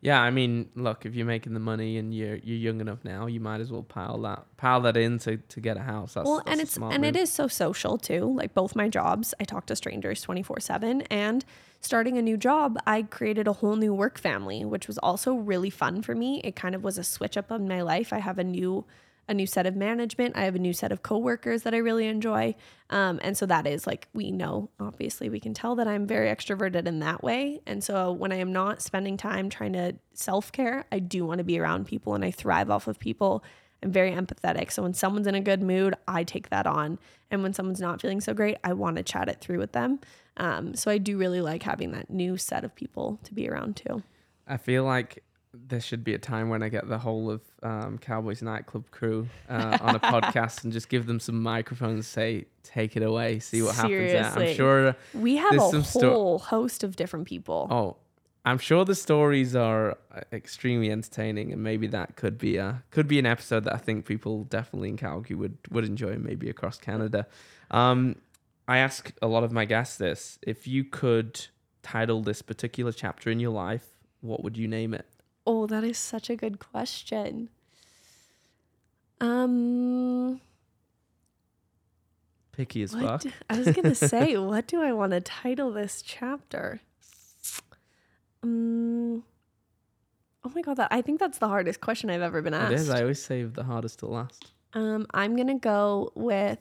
Yeah, 0.02 0.22
I 0.22 0.30
mean, 0.30 0.70
look, 0.76 1.06
if 1.06 1.16
you're 1.16 1.26
making 1.26 1.54
the 1.54 1.60
money 1.60 1.98
and 1.98 2.14
you're 2.14 2.36
you're 2.36 2.58
young 2.58 2.82
enough 2.82 3.04
now, 3.04 3.26
you 3.26 3.40
might 3.40 3.62
as 3.62 3.72
well 3.72 3.82
pile 3.82 4.20
that 4.22 4.46
pile 4.58 4.82
that 4.82 4.96
in 4.96 5.18
to, 5.20 5.38
to 5.38 5.60
get 5.60 5.76
a 5.76 5.82
house. 5.82 6.14
That's, 6.14 6.28
well, 6.28 6.38
that's 6.38 6.52
and 6.52 6.62
it's 6.62 6.78
and 6.78 7.06
it 7.06 7.16
move. 7.16 7.24
is 7.24 7.32
so 7.32 7.48
social 7.48 7.98
too. 7.98 8.32
Like 8.32 8.54
both 8.54 8.76
my 8.76 8.90
jobs, 8.90 9.34
I 9.40 9.44
talk 9.44 9.66
to 9.68 9.76
strangers 9.76 10.24
24/7 10.24 11.06
and 11.10 11.44
starting 11.82 12.18
a 12.18 12.22
new 12.22 12.38
job, 12.38 12.78
I 12.86 13.04
created 13.04 13.48
a 13.48 13.54
whole 13.54 13.76
new 13.76 13.94
work 13.94 14.20
family, 14.20 14.64
which 14.66 14.88
was 14.88 14.98
also 15.00 15.34
really 15.34 15.70
fun 15.70 16.02
for 16.02 16.16
me. 16.16 16.42
It 16.44 16.56
kind 16.56 16.76
of 16.76 16.84
was 16.84 16.98
a 16.98 17.04
switch 17.04 17.38
up 17.38 17.52
in 17.52 17.68
my 17.68 17.82
life. 17.82 18.14
I 18.14 18.20
have 18.20 18.38
a 18.38 18.44
new 18.44 18.86
a 19.28 19.34
new 19.34 19.46
set 19.46 19.66
of 19.66 19.76
management. 19.76 20.38
I 20.38 20.46
have 20.46 20.56
a 20.56 20.60
new 20.60 20.74
set 20.74 20.92
of 20.92 21.04
coworkers 21.04 21.64
that 21.64 21.74
I 21.74 21.78
really 21.78 22.08
enjoy. 22.08 22.56
Um, 22.90 23.20
and 23.22 23.38
so 23.38 23.46
that 23.46 23.68
is 23.68 23.86
like, 23.86 24.08
we 24.14 24.32
know, 24.32 24.70
obviously, 24.80 25.30
we 25.30 25.40
can 25.40 25.54
tell 25.54 25.76
that 25.76 25.88
I'm 25.88 26.08
very 26.08 26.30
extroverted 26.30 26.88
in 26.88 27.00
that 27.00 27.24
way. 27.24 27.60
And 27.66 27.84
so 27.84 28.12
when 28.12 28.32
I 28.32 28.38
am 28.38 28.54
not 28.54 28.82
spending 28.82 29.18
time 29.18 29.50
trying 29.50 29.74
to 29.74 29.96
self 30.14 30.52
care, 30.52 30.86
I 30.92 31.00
do 31.00 31.26
want 31.26 31.40
to 31.40 31.44
be 31.44 31.60
around 31.60 31.86
people 31.86 32.16
and 32.16 32.24
I 32.24 32.32
thrive 32.32 32.70
off 32.70 32.88
of 32.88 33.00
people. 33.00 33.44
I'm 33.84 33.92
very 33.92 34.12
empathetic. 34.12 34.72
So 34.72 34.82
when 34.82 34.94
someone's 34.94 35.28
in 35.28 35.36
a 35.36 35.42
good 35.42 35.62
mood, 35.62 35.96
I 36.08 36.24
take 36.24 36.50
that 36.50 36.66
on. 36.66 36.98
And 37.30 37.44
when 37.44 37.54
someone's 37.54 37.82
not 37.82 38.02
feeling 38.02 38.22
so 38.22 38.34
great, 38.34 38.58
I 38.64 38.74
want 38.74 38.96
to 38.98 39.04
chat 39.04 39.30
it 39.30 39.40
through 39.42 39.60
with 39.60 39.74
them. 39.74 40.00
Um, 40.38 40.76
so 40.76 40.90
I 40.90 40.98
do 40.98 41.18
really 41.18 41.42
like 41.42 41.64
having 41.64 41.92
that 41.92 42.10
new 42.10 42.38
set 42.38 42.64
of 42.64 42.74
people 42.74 43.20
to 43.24 43.34
be 43.34 43.50
around 43.50 43.76
too. 43.76 44.04
I 44.48 44.58
feel 44.58 44.84
like 44.84 45.24
there 45.68 45.82
should 45.82 46.04
be 46.04 46.14
a 46.14 46.18
time 46.18 46.50
when 46.50 46.62
I 46.64 46.70
get 46.70 46.88
the 46.88 46.98
whole 46.98 47.30
of 47.32 47.42
um, 47.64 47.98
Cowboys 47.98 48.42
nightclub 48.42 48.90
crew 48.92 49.28
uh, 49.50 49.78
on 49.82 49.96
a 49.96 50.00
podcast 50.14 50.64
and 50.64 50.74
just 50.74 50.90
give 50.90 51.06
them 51.06 51.20
some 51.20 51.42
microphones, 51.42 52.08
say, 52.08 52.46
take 52.64 52.96
it 52.96 53.04
away, 53.04 53.40
see 53.40 53.62
what 53.62 53.76
happens. 53.76 54.12
There. 54.12 54.26
I'm 54.26 54.56
sure. 54.56 54.96
We 55.14 55.38
have 55.38 55.54
a 55.56 55.60
whole 55.60 55.84
sto- 55.84 56.38
host 56.38 56.84
of 56.84 56.96
different 56.96 57.28
people. 57.28 57.68
Oh, 57.70 57.98
I'm 58.46 58.60
sure 58.60 58.86
the 58.86 58.96
stories 58.96 59.56
are 59.56 59.98
uh, 60.14 60.22
extremely 60.32 60.90
entertaining, 60.90 61.52
and 61.52 61.62
maybe 61.62 61.88
that 61.88 62.16
could 62.16 62.38
be 62.38 62.56
a 62.58 62.84
could 62.92 63.08
be 63.08 63.20
an 63.20 63.26
episode 63.26 63.66
that 63.66 63.74
I 63.74 63.78
think 63.78 64.06
people 64.06 64.46
definitely 64.46 64.90
in 64.90 64.98
Calgary 64.98 65.36
would 65.36 65.58
would 65.70 65.84
enjoy, 65.84 66.16
maybe 66.16 66.50
across 66.50 66.78
Canada. 66.78 67.28
Um, 67.72 68.16
I 68.68 68.78
ask 68.78 69.12
a 69.22 69.28
lot 69.28 69.44
of 69.44 69.52
my 69.52 69.66
guests 69.66 69.98
this: 69.98 70.40
if 70.42 70.66
you 70.66 70.86
could 70.86 71.48
title 71.84 72.22
this 72.22 72.42
particular 72.42 72.94
chapter 72.94 73.30
in 73.30 73.42
your 73.42 73.52
life, 73.52 73.86
what 74.22 74.44
would 74.44 74.58
you 74.58 74.68
name 74.68 74.94
it? 74.94 75.06
Oh, 75.48 75.66
that 75.66 75.86
is 75.86 75.98
such 75.98 76.30
a 76.30 76.36
good 76.36 76.60
question. 76.60 77.48
Um, 79.22 80.42
Picky 82.52 82.84
as 82.84 82.92
fuck. 82.94 83.22
do- 83.22 83.32
I 83.50 83.58
was 83.58 83.70
gonna 83.70 83.96
say, 83.96 84.36
what 84.38 84.68
do 84.68 84.82
I 84.82 84.92
want 84.92 85.14
to 85.14 85.22
title 85.22 85.72
this 85.72 86.02
chapter? 86.02 86.82
Um, 88.44 89.24
oh 90.44 90.52
my 90.54 90.62
god, 90.62 90.76
that 90.76 90.90
I 90.92 91.02
think 91.02 91.22
that's 91.22 91.38
the 91.38 91.48
hardest 91.48 91.80
question 91.80 92.10
I've 92.10 92.22
ever 92.22 92.42
been 92.42 92.54
asked. 92.54 92.74
It 92.74 92.80
is. 92.82 92.90
I 92.90 93.00
always 93.02 93.24
save 93.24 93.54
the 93.54 93.64
hardest 93.64 94.00
to 94.00 94.08
last. 94.08 94.52
Um, 94.74 95.08
I'm 95.14 95.38
gonna 95.38 95.58
go 95.58 96.12
with 96.14 96.60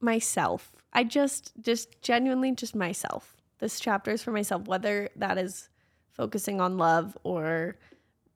myself. 0.00 0.70
I 0.92 1.02
just, 1.02 1.54
just 1.60 2.00
genuinely, 2.02 2.52
just 2.52 2.76
myself. 2.76 3.36
This 3.58 3.80
chapter 3.80 4.12
is 4.12 4.22
for 4.22 4.30
myself, 4.30 4.68
whether 4.68 5.08
that 5.16 5.38
is 5.38 5.69
focusing 6.12 6.60
on 6.60 6.76
love 6.78 7.16
or 7.22 7.76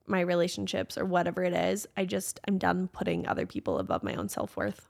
my 0.07 0.21
relationships 0.21 0.97
or 0.97 1.05
whatever 1.05 1.43
it 1.43 1.53
is. 1.53 1.87
I 1.97 2.05
just, 2.05 2.39
I'm 2.47 2.57
done 2.57 2.87
putting 2.87 3.27
other 3.27 3.45
people 3.45 3.79
above 3.79 4.03
my 4.03 4.15
own 4.15 4.29
self 4.29 4.55
worth. 4.57 4.87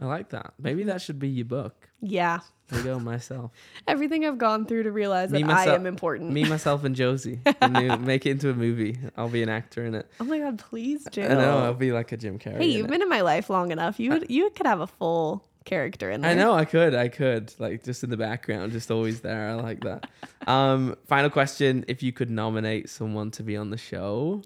I 0.00 0.04
like 0.04 0.28
that. 0.30 0.52
Maybe 0.58 0.82
that 0.84 1.00
should 1.00 1.18
be 1.18 1.28
your 1.28 1.46
book. 1.46 1.88
Yeah, 2.02 2.40
There 2.68 2.82
go, 2.82 2.98
myself. 3.00 3.50
everything 3.88 4.26
I've 4.26 4.36
gone 4.36 4.66
through 4.66 4.82
to 4.82 4.92
realize 4.92 5.30
Me, 5.30 5.40
that 5.42 5.50
I 5.50 5.54
myself- 5.54 5.74
am 5.76 5.86
important. 5.86 6.32
Me, 6.32 6.44
myself, 6.44 6.84
and 6.84 6.94
Josie. 6.94 7.40
New- 7.70 7.96
make 7.96 8.26
it 8.26 8.32
into 8.32 8.50
a 8.50 8.54
movie. 8.54 8.98
I'll 9.16 9.30
be 9.30 9.42
an 9.42 9.48
actor 9.48 9.86
in 9.86 9.94
it. 9.94 10.06
oh 10.20 10.24
my 10.24 10.38
god, 10.38 10.58
please, 10.58 11.06
Jill. 11.10 11.30
I 11.32 11.34
know. 11.34 11.58
I'll 11.64 11.72
be 11.72 11.92
like 11.92 12.12
a 12.12 12.18
Jim 12.18 12.38
Carrey. 12.38 12.58
Hey, 12.58 12.66
you've 12.66 12.86
it. 12.86 12.90
been 12.90 13.00
in 13.00 13.08
my 13.08 13.22
life 13.22 13.48
long 13.48 13.70
enough. 13.72 13.98
You 13.98 14.10
would, 14.10 14.30
you 14.30 14.50
could 14.50 14.66
have 14.66 14.80
a 14.80 14.86
full 14.86 15.42
character 15.66 16.10
in 16.10 16.22
there. 16.22 16.30
I 16.30 16.34
know 16.34 16.54
I 16.54 16.64
could. 16.64 16.94
I 16.94 17.08
could. 17.08 17.52
Like 17.58 17.84
just 17.84 18.02
in 18.02 18.08
the 18.10 18.16
background, 18.16 18.72
just 18.72 18.90
always 18.90 19.20
there. 19.20 19.50
I 19.50 19.54
like 19.54 19.80
that. 19.84 20.08
um, 20.46 20.96
final 21.06 21.28
question. 21.28 21.84
If 21.88 22.02
you 22.02 22.12
could 22.12 22.30
nominate 22.30 22.88
someone 22.88 23.30
to 23.32 23.42
be 23.42 23.56
on 23.56 23.68
the 23.70 23.76
show, 23.76 24.42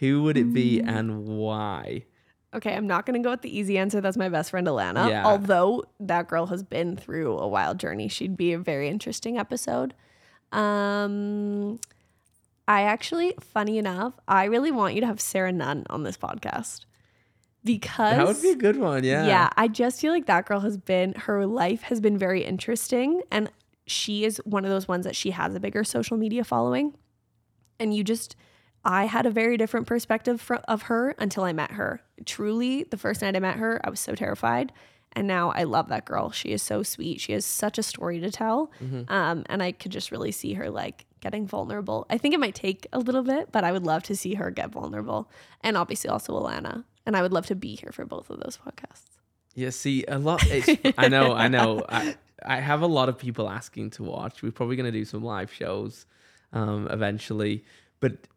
who 0.00 0.22
would 0.24 0.36
it 0.36 0.52
be 0.52 0.80
Mm. 0.80 0.88
and 0.88 1.24
why? 1.26 2.04
Okay, 2.54 2.74
I'm 2.74 2.86
not 2.86 3.04
gonna 3.06 3.18
go 3.20 3.30
with 3.30 3.42
the 3.42 3.56
easy 3.58 3.76
answer. 3.78 4.00
That's 4.00 4.16
my 4.16 4.28
best 4.28 4.50
friend 4.50 4.66
Alana. 4.66 5.08
Yeah. 5.08 5.24
Although 5.24 5.84
that 6.00 6.28
girl 6.28 6.46
has 6.46 6.62
been 6.62 6.96
through 6.96 7.38
a 7.38 7.46
wild 7.48 7.78
journey, 7.78 8.08
she'd 8.08 8.36
be 8.36 8.52
a 8.52 8.58
very 8.58 8.88
interesting 8.88 9.38
episode. 9.38 9.94
Um, 10.52 11.78
I 12.66 12.82
actually, 12.82 13.34
funny 13.40 13.78
enough, 13.78 14.14
I 14.26 14.44
really 14.44 14.70
want 14.70 14.94
you 14.94 15.00
to 15.02 15.06
have 15.06 15.20
Sarah 15.20 15.52
Nunn 15.52 15.84
on 15.90 16.02
this 16.04 16.16
podcast 16.16 16.84
because 17.64 18.16
That 18.16 18.26
would 18.26 18.40
be 18.42 18.50
a 18.50 18.56
good 18.56 18.76
one. 18.76 19.04
Yeah. 19.04 19.26
yeah, 19.26 19.50
I 19.56 19.68
just 19.68 20.00
feel 20.00 20.12
like 20.12 20.26
that 20.26 20.46
girl 20.46 20.60
has 20.60 20.76
been 20.76 21.14
her 21.14 21.46
life 21.46 21.82
has 21.82 22.00
been 22.00 22.16
very 22.18 22.44
interesting 22.44 23.22
and 23.30 23.50
she 23.86 24.24
is 24.24 24.38
one 24.44 24.64
of 24.64 24.70
those 24.70 24.86
ones 24.86 25.04
that 25.04 25.16
she 25.16 25.30
has 25.30 25.54
a 25.54 25.60
bigger 25.60 25.82
social 25.84 26.16
media 26.16 26.44
following. 26.44 26.94
And 27.80 27.94
you 27.94 28.04
just 28.04 28.36
I 28.84 29.06
had 29.06 29.26
a 29.26 29.30
very 29.30 29.56
different 29.56 29.86
perspective 29.86 30.40
fro- 30.40 30.62
of 30.68 30.82
her 30.82 31.14
until 31.18 31.44
I 31.44 31.52
met 31.52 31.72
her. 31.72 32.00
Truly, 32.24 32.84
the 32.84 32.96
first 32.96 33.22
night 33.22 33.34
I 33.36 33.40
met 33.40 33.56
her, 33.56 33.80
I 33.84 33.90
was 33.90 34.00
so 34.00 34.14
terrified. 34.14 34.72
And 35.12 35.26
now 35.26 35.50
I 35.50 35.64
love 35.64 35.88
that 35.88 36.04
girl. 36.04 36.30
She 36.30 36.50
is 36.50 36.62
so 36.62 36.82
sweet. 36.82 37.20
She 37.20 37.32
has 37.32 37.44
such 37.44 37.78
a 37.78 37.82
story 37.82 38.20
to 38.20 38.30
tell. 38.30 38.70
Um, 39.08 39.44
and 39.46 39.62
I 39.62 39.72
could 39.72 39.90
just 39.90 40.10
really 40.12 40.30
see 40.32 40.52
her 40.54 40.70
like 40.70 41.06
getting 41.20 41.46
vulnerable. 41.46 42.06
I 42.10 42.18
think 42.18 42.34
it 42.34 42.40
might 42.40 42.54
take 42.54 42.86
a 42.92 42.98
little 42.98 43.22
bit, 43.22 43.50
but 43.50 43.64
I 43.64 43.72
would 43.72 43.84
love 43.84 44.02
to 44.04 44.14
see 44.16 44.34
her 44.34 44.50
get 44.50 44.70
vulnerable. 44.70 45.30
And 45.62 45.76
obviously 45.76 46.08
also 46.10 46.34
Alana. 46.38 46.84
And 47.08 47.16
I 47.16 47.22
would 47.22 47.32
love 47.32 47.46
to 47.46 47.54
be 47.54 47.74
here 47.74 47.90
for 47.90 48.04
both 48.04 48.28
of 48.28 48.38
those 48.40 48.58
podcasts. 48.58 49.06
Yeah, 49.54 49.70
see, 49.70 50.04
a 50.06 50.18
lot. 50.18 50.44
It's, 50.46 50.94
I 50.98 51.08
know, 51.08 51.32
I 51.32 51.48
know. 51.48 51.82
I, 51.88 52.14
I 52.44 52.56
have 52.60 52.82
a 52.82 52.86
lot 52.86 53.08
of 53.08 53.16
people 53.16 53.48
asking 53.48 53.90
to 53.92 54.02
watch. 54.02 54.42
We're 54.42 54.52
probably 54.52 54.76
going 54.76 54.92
to 54.92 54.98
do 54.98 55.06
some 55.06 55.24
live 55.24 55.50
shows 55.50 56.04
um, 56.52 56.86
eventually, 56.90 57.64
but 57.98 58.28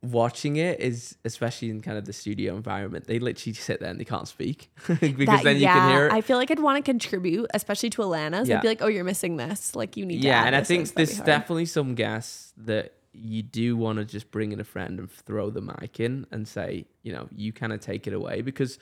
watching 0.00 0.58
it 0.58 0.78
is, 0.78 1.16
especially 1.24 1.70
in 1.70 1.80
kind 1.80 1.98
of 1.98 2.04
the 2.04 2.12
studio 2.12 2.54
environment, 2.54 3.08
they 3.08 3.18
literally 3.18 3.52
sit 3.52 3.80
there 3.80 3.90
and 3.90 3.98
they 3.98 4.04
can't 4.04 4.28
speak 4.28 4.70
because 4.86 5.26
That- 5.26 5.42
then 5.42 5.56
you 5.56 5.66
can 5.66 5.90
hear. 5.90 6.08
I 6.12 6.20
feel 6.20 6.36
like 6.36 6.52
I'd 6.52 6.60
want 6.60 6.76
to 6.76 6.88
contribute, 6.88 7.50
especially 7.52 7.90
to 7.90 8.02
Alana's. 8.02 8.48
Yeah. 8.48 8.58
I'd 8.58 8.62
be 8.62 8.68
like, 8.68 8.80
oh, 8.80 8.86
you're 8.86 9.02
missing 9.02 9.38
this. 9.38 9.74
Like, 9.74 9.96
you 9.96 10.06
need 10.06 10.22
yeah, 10.22 10.44
and 10.44 10.54
I 10.54 10.62
think 10.62 10.82
in." 10.82 10.94
That'd 10.94 10.94
be 10.94 11.04
there's 11.14 11.26
definitely 11.26 11.66
some 11.66 11.96
guests 11.96 12.52
that 12.58 12.94
you 13.12 13.42
do 13.42 13.76
want 13.76 13.98
to 13.98 14.04
just 14.04 14.30
bring 14.30 14.52
in 14.52 14.60
a 14.60 14.64
friend 14.64 14.98
and 14.98 15.10
throw 15.10 15.50
the 15.50 15.60
mic 15.60 16.00
in 16.00 16.26
and 16.30 16.46
say, 16.46 16.86
you 17.02 17.12
know, 17.12 17.28
you 17.34 17.52
kind 17.52 17.72
of 17.72 17.80
take 17.80 18.06
it 18.06 18.12
away 18.12 18.40
because, 18.42 18.78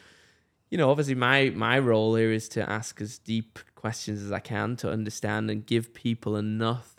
you 0.71 0.79
know, 0.79 0.91
obviously 0.91 1.15
my 1.15 1.51
my 1.51 1.79
role 1.79 2.15
here 2.15 2.33
is 2.33 2.49
to 2.51 2.69
ask 2.69 3.01
as 3.01 3.19
deep 3.19 3.59
questions 3.75 4.23
as 4.23 4.33
I 4.33 4.41
can 4.41 4.77
to 4.77 4.91
understand 4.91 5.51
and 5.51 5.65
give 5.65 5.95
people 5.95 6.37
enough, 6.37 6.97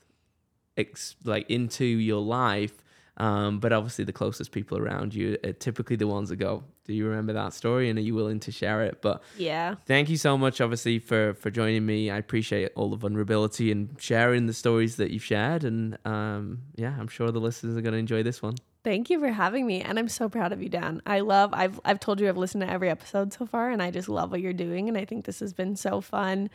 ex- 0.75 1.15
like 1.23 1.49
into 1.49 1.85
your 1.85 2.21
life. 2.21 2.83
Um, 3.19 3.59
but 3.59 3.73
obviously, 3.73 4.05
the 4.05 4.13
closest 4.13 4.51
people 4.51 4.77
around 4.77 5.13
you 5.13 5.37
are 5.43 5.51
typically 5.53 5.95
the 5.97 6.07
ones 6.07 6.29
that 6.29 6.37
go, 6.37 6.63
"Do 6.85 6.93
you 6.93 7.05
remember 7.07 7.33
that 7.33 7.53
story?" 7.53 7.89
and 7.89 7.99
are 7.99 8.01
you 8.01 8.15
willing 8.15 8.39
to 8.41 8.51
share 8.51 8.83
it? 8.83 9.01
But 9.01 9.21
Yeah. 9.37 9.75
thank 9.85 10.09
you 10.09 10.17
so 10.17 10.37
much 10.37 10.61
obviously 10.61 10.99
for 10.99 11.33
for 11.33 11.49
joining 11.51 11.85
me 11.85 12.09
i 12.09 12.17
appreciate 12.17 12.71
all 12.75 12.89
the 12.89 12.95
vulnerability 12.95 13.71
and 13.71 13.95
sharing 13.99 14.45
the 14.47 14.53
stories 14.53 14.95
that 14.97 15.11
you've 15.11 15.23
shared 15.23 15.63
and 15.63 15.97
um 16.05 16.59
yeah 16.75 16.95
i'm 16.99 17.07
sure 17.07 17.29
the 17.31 17.39
listeners 17.39 17.75
are 17.77 17.81
going 17.81 17.93
to 17.93 17.99
enjoy 17.99 18.23
this 18.23 18.41
one 18.41 18.55
Thank 18.81 19.09
you 19.09 19.19
for 19.19 19.27
having 19.27 19.67
me, 19.67 19.81
and 19.81 19.99
I'm 19.99 20.07
so 20.07 20.29
proud 20.29 20.53
of 20.53 20.63
you, 20.63 20.69
Dan. 20.69 21.01
I 21.05 21.19
love. 21.19 21.49
I've 21.53 21.81
I've 21.83 21.99
told 21.99 22.21
you 22.21 22.29
I've 22.29 22.37
listened 22.37 22.61
to 22.63 22.69
every 22.69 22.89
episode 22.89 23.33
so 23.33 23.45
far, 23.45 23.69
and 23.69 23.83
I 23.83 23.91
just 23.91 24.07
love 24.07 24.31
what 24.31 24.39
you're 24.39 24.53
doing, 24.53 24.87
and 24.87 24.97
I 24.97 25.03
think 25.03 25.25
this 25.25 25.41
has 25.41 25.51
been 25.51 25.75
so 25.75 25.99
fun. 25.99 26.49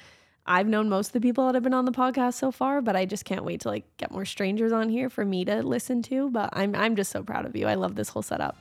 I've 0.46 0.68
known 0.68 0.88
most 0.90 1.08
of 1.08 1.12
the 1.14 1.20
people 1.20 1.46
that 1.46 1.54
have 1.54 1.62
been 1.62 1.72
on 1.74 1.86
the 1.86 1.92
podcast 1.92 2.34
so 2.34 2.50
far, 2.52 2.82
but 2.82 2.96
I 2.96 3.06
just 3.06 3.24
can't 3.24 3.44
wait 3.44 3.62
to 3.62 3.68
like 3.68 3.84
get 3.96 4.10
more 4.10 4.26
strangers 4.26 4.72
on 4.72 4.88
here 4.90 5.08
for 5.08 5.24
me 5.24 5.44
to 5.46 5.62
listen 5.62 6.02
to. 6.02 6.30
But 6.30 6.50
I'm 6.52 6.74
I'm 6.74 6.96
just 6.96 7.10
so 7.10 7.22
proud 7.22 7.46
of 7.46 7.56
you. 7.56 7.66
I 7.66 7.74
love 7.74 7.94
this 7.94 8.10
whole 8.10 8.22
setup. 8.22 8.56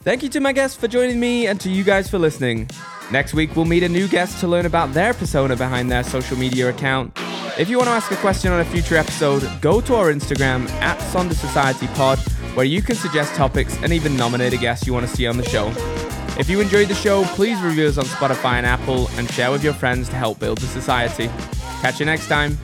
thank 0.00 0.22
you 0.22 0.28
to 0.30 0.40
my 0.40 0.52
guests 0.52 0.76
for 0.76 0.88
joining 0.88 1.20
me 1.20 1.46
and 1.46 1.60
to 1.60 1.70
you 1.70 1.84
guys 1.84 2.10
for 2.10 2.18
listening 2.18 2.68
next 3.12 3.34
week 3.34 3.54
we'll 3.54 3.64
meet 3.64 3.84
a 3.84 3.88
new 3.88 4.08
guest 4.08 4.40
to 4.40 4.48
learn 4.48 4.66
about 4.66 4.92
their 4.94 5.14
persona 5.14 5.54
behind 5.54 5.88
their 5.90 6.02
social 6.02 6.36
media 6.36 6.68
account 6.70 7.12
if 7.56 7.68
you 7.68 7.76
want 7.76 7.86
to 7.86 7.92
ask 7.92 8.10
a 8.10 8.16
question 8.16 8.50
on 8.50 8.58
a 8.58 8.64
future 8.64 8.96
episode 8.96 9.48
go 9.60 9.80
to 9.80 9.94
our 9.94 10.12
instagram 10.12 10.68
at 10.80 10.98
sonder 11.12 11.34
society 11.34 11.86
pod 11.98 12.18
where 12.56 12.66
you 12.66 12.82
can 12.82 12.96
suggest 12.96 13.32
topics 13.36 13.76
and 13.84 13.92
even 13.92 14.16
nominate 14.16 14.52
a 14.52 14.56
guest 14.56 14.86
you 14.88 14.92
want 14.92 15.06
to 15.08 15.14
see 15.16 15.24
on 15.26 15.36
the 15.36 15.48
show 15.48 15.68
If 16.38 16.48
you 16.48 16.60
enjoyed 16.60 16.88
the 16.88 16.94
show, 16.94 17.24
please 17.34 17.60
review 17.60 17.86
us 17.86 17.98
on 17.98 18.04
Spotify 18.04 18.54
and 18.54 18.66
Apple 18.66 19.08
and 19.16 19.30
share 19.30 19.50
with 19.50 19.62
your 19.62 19.74
friends 19.74 20.08
to 20.08 20.16
help 20.16 20.38
build 20.38 20.58
the 20.58 20.66
society. 20.66 21.28
Catch 21.80 22.00
you 22.00 22.06
next 22.06 22.28
time. 22.28 22.58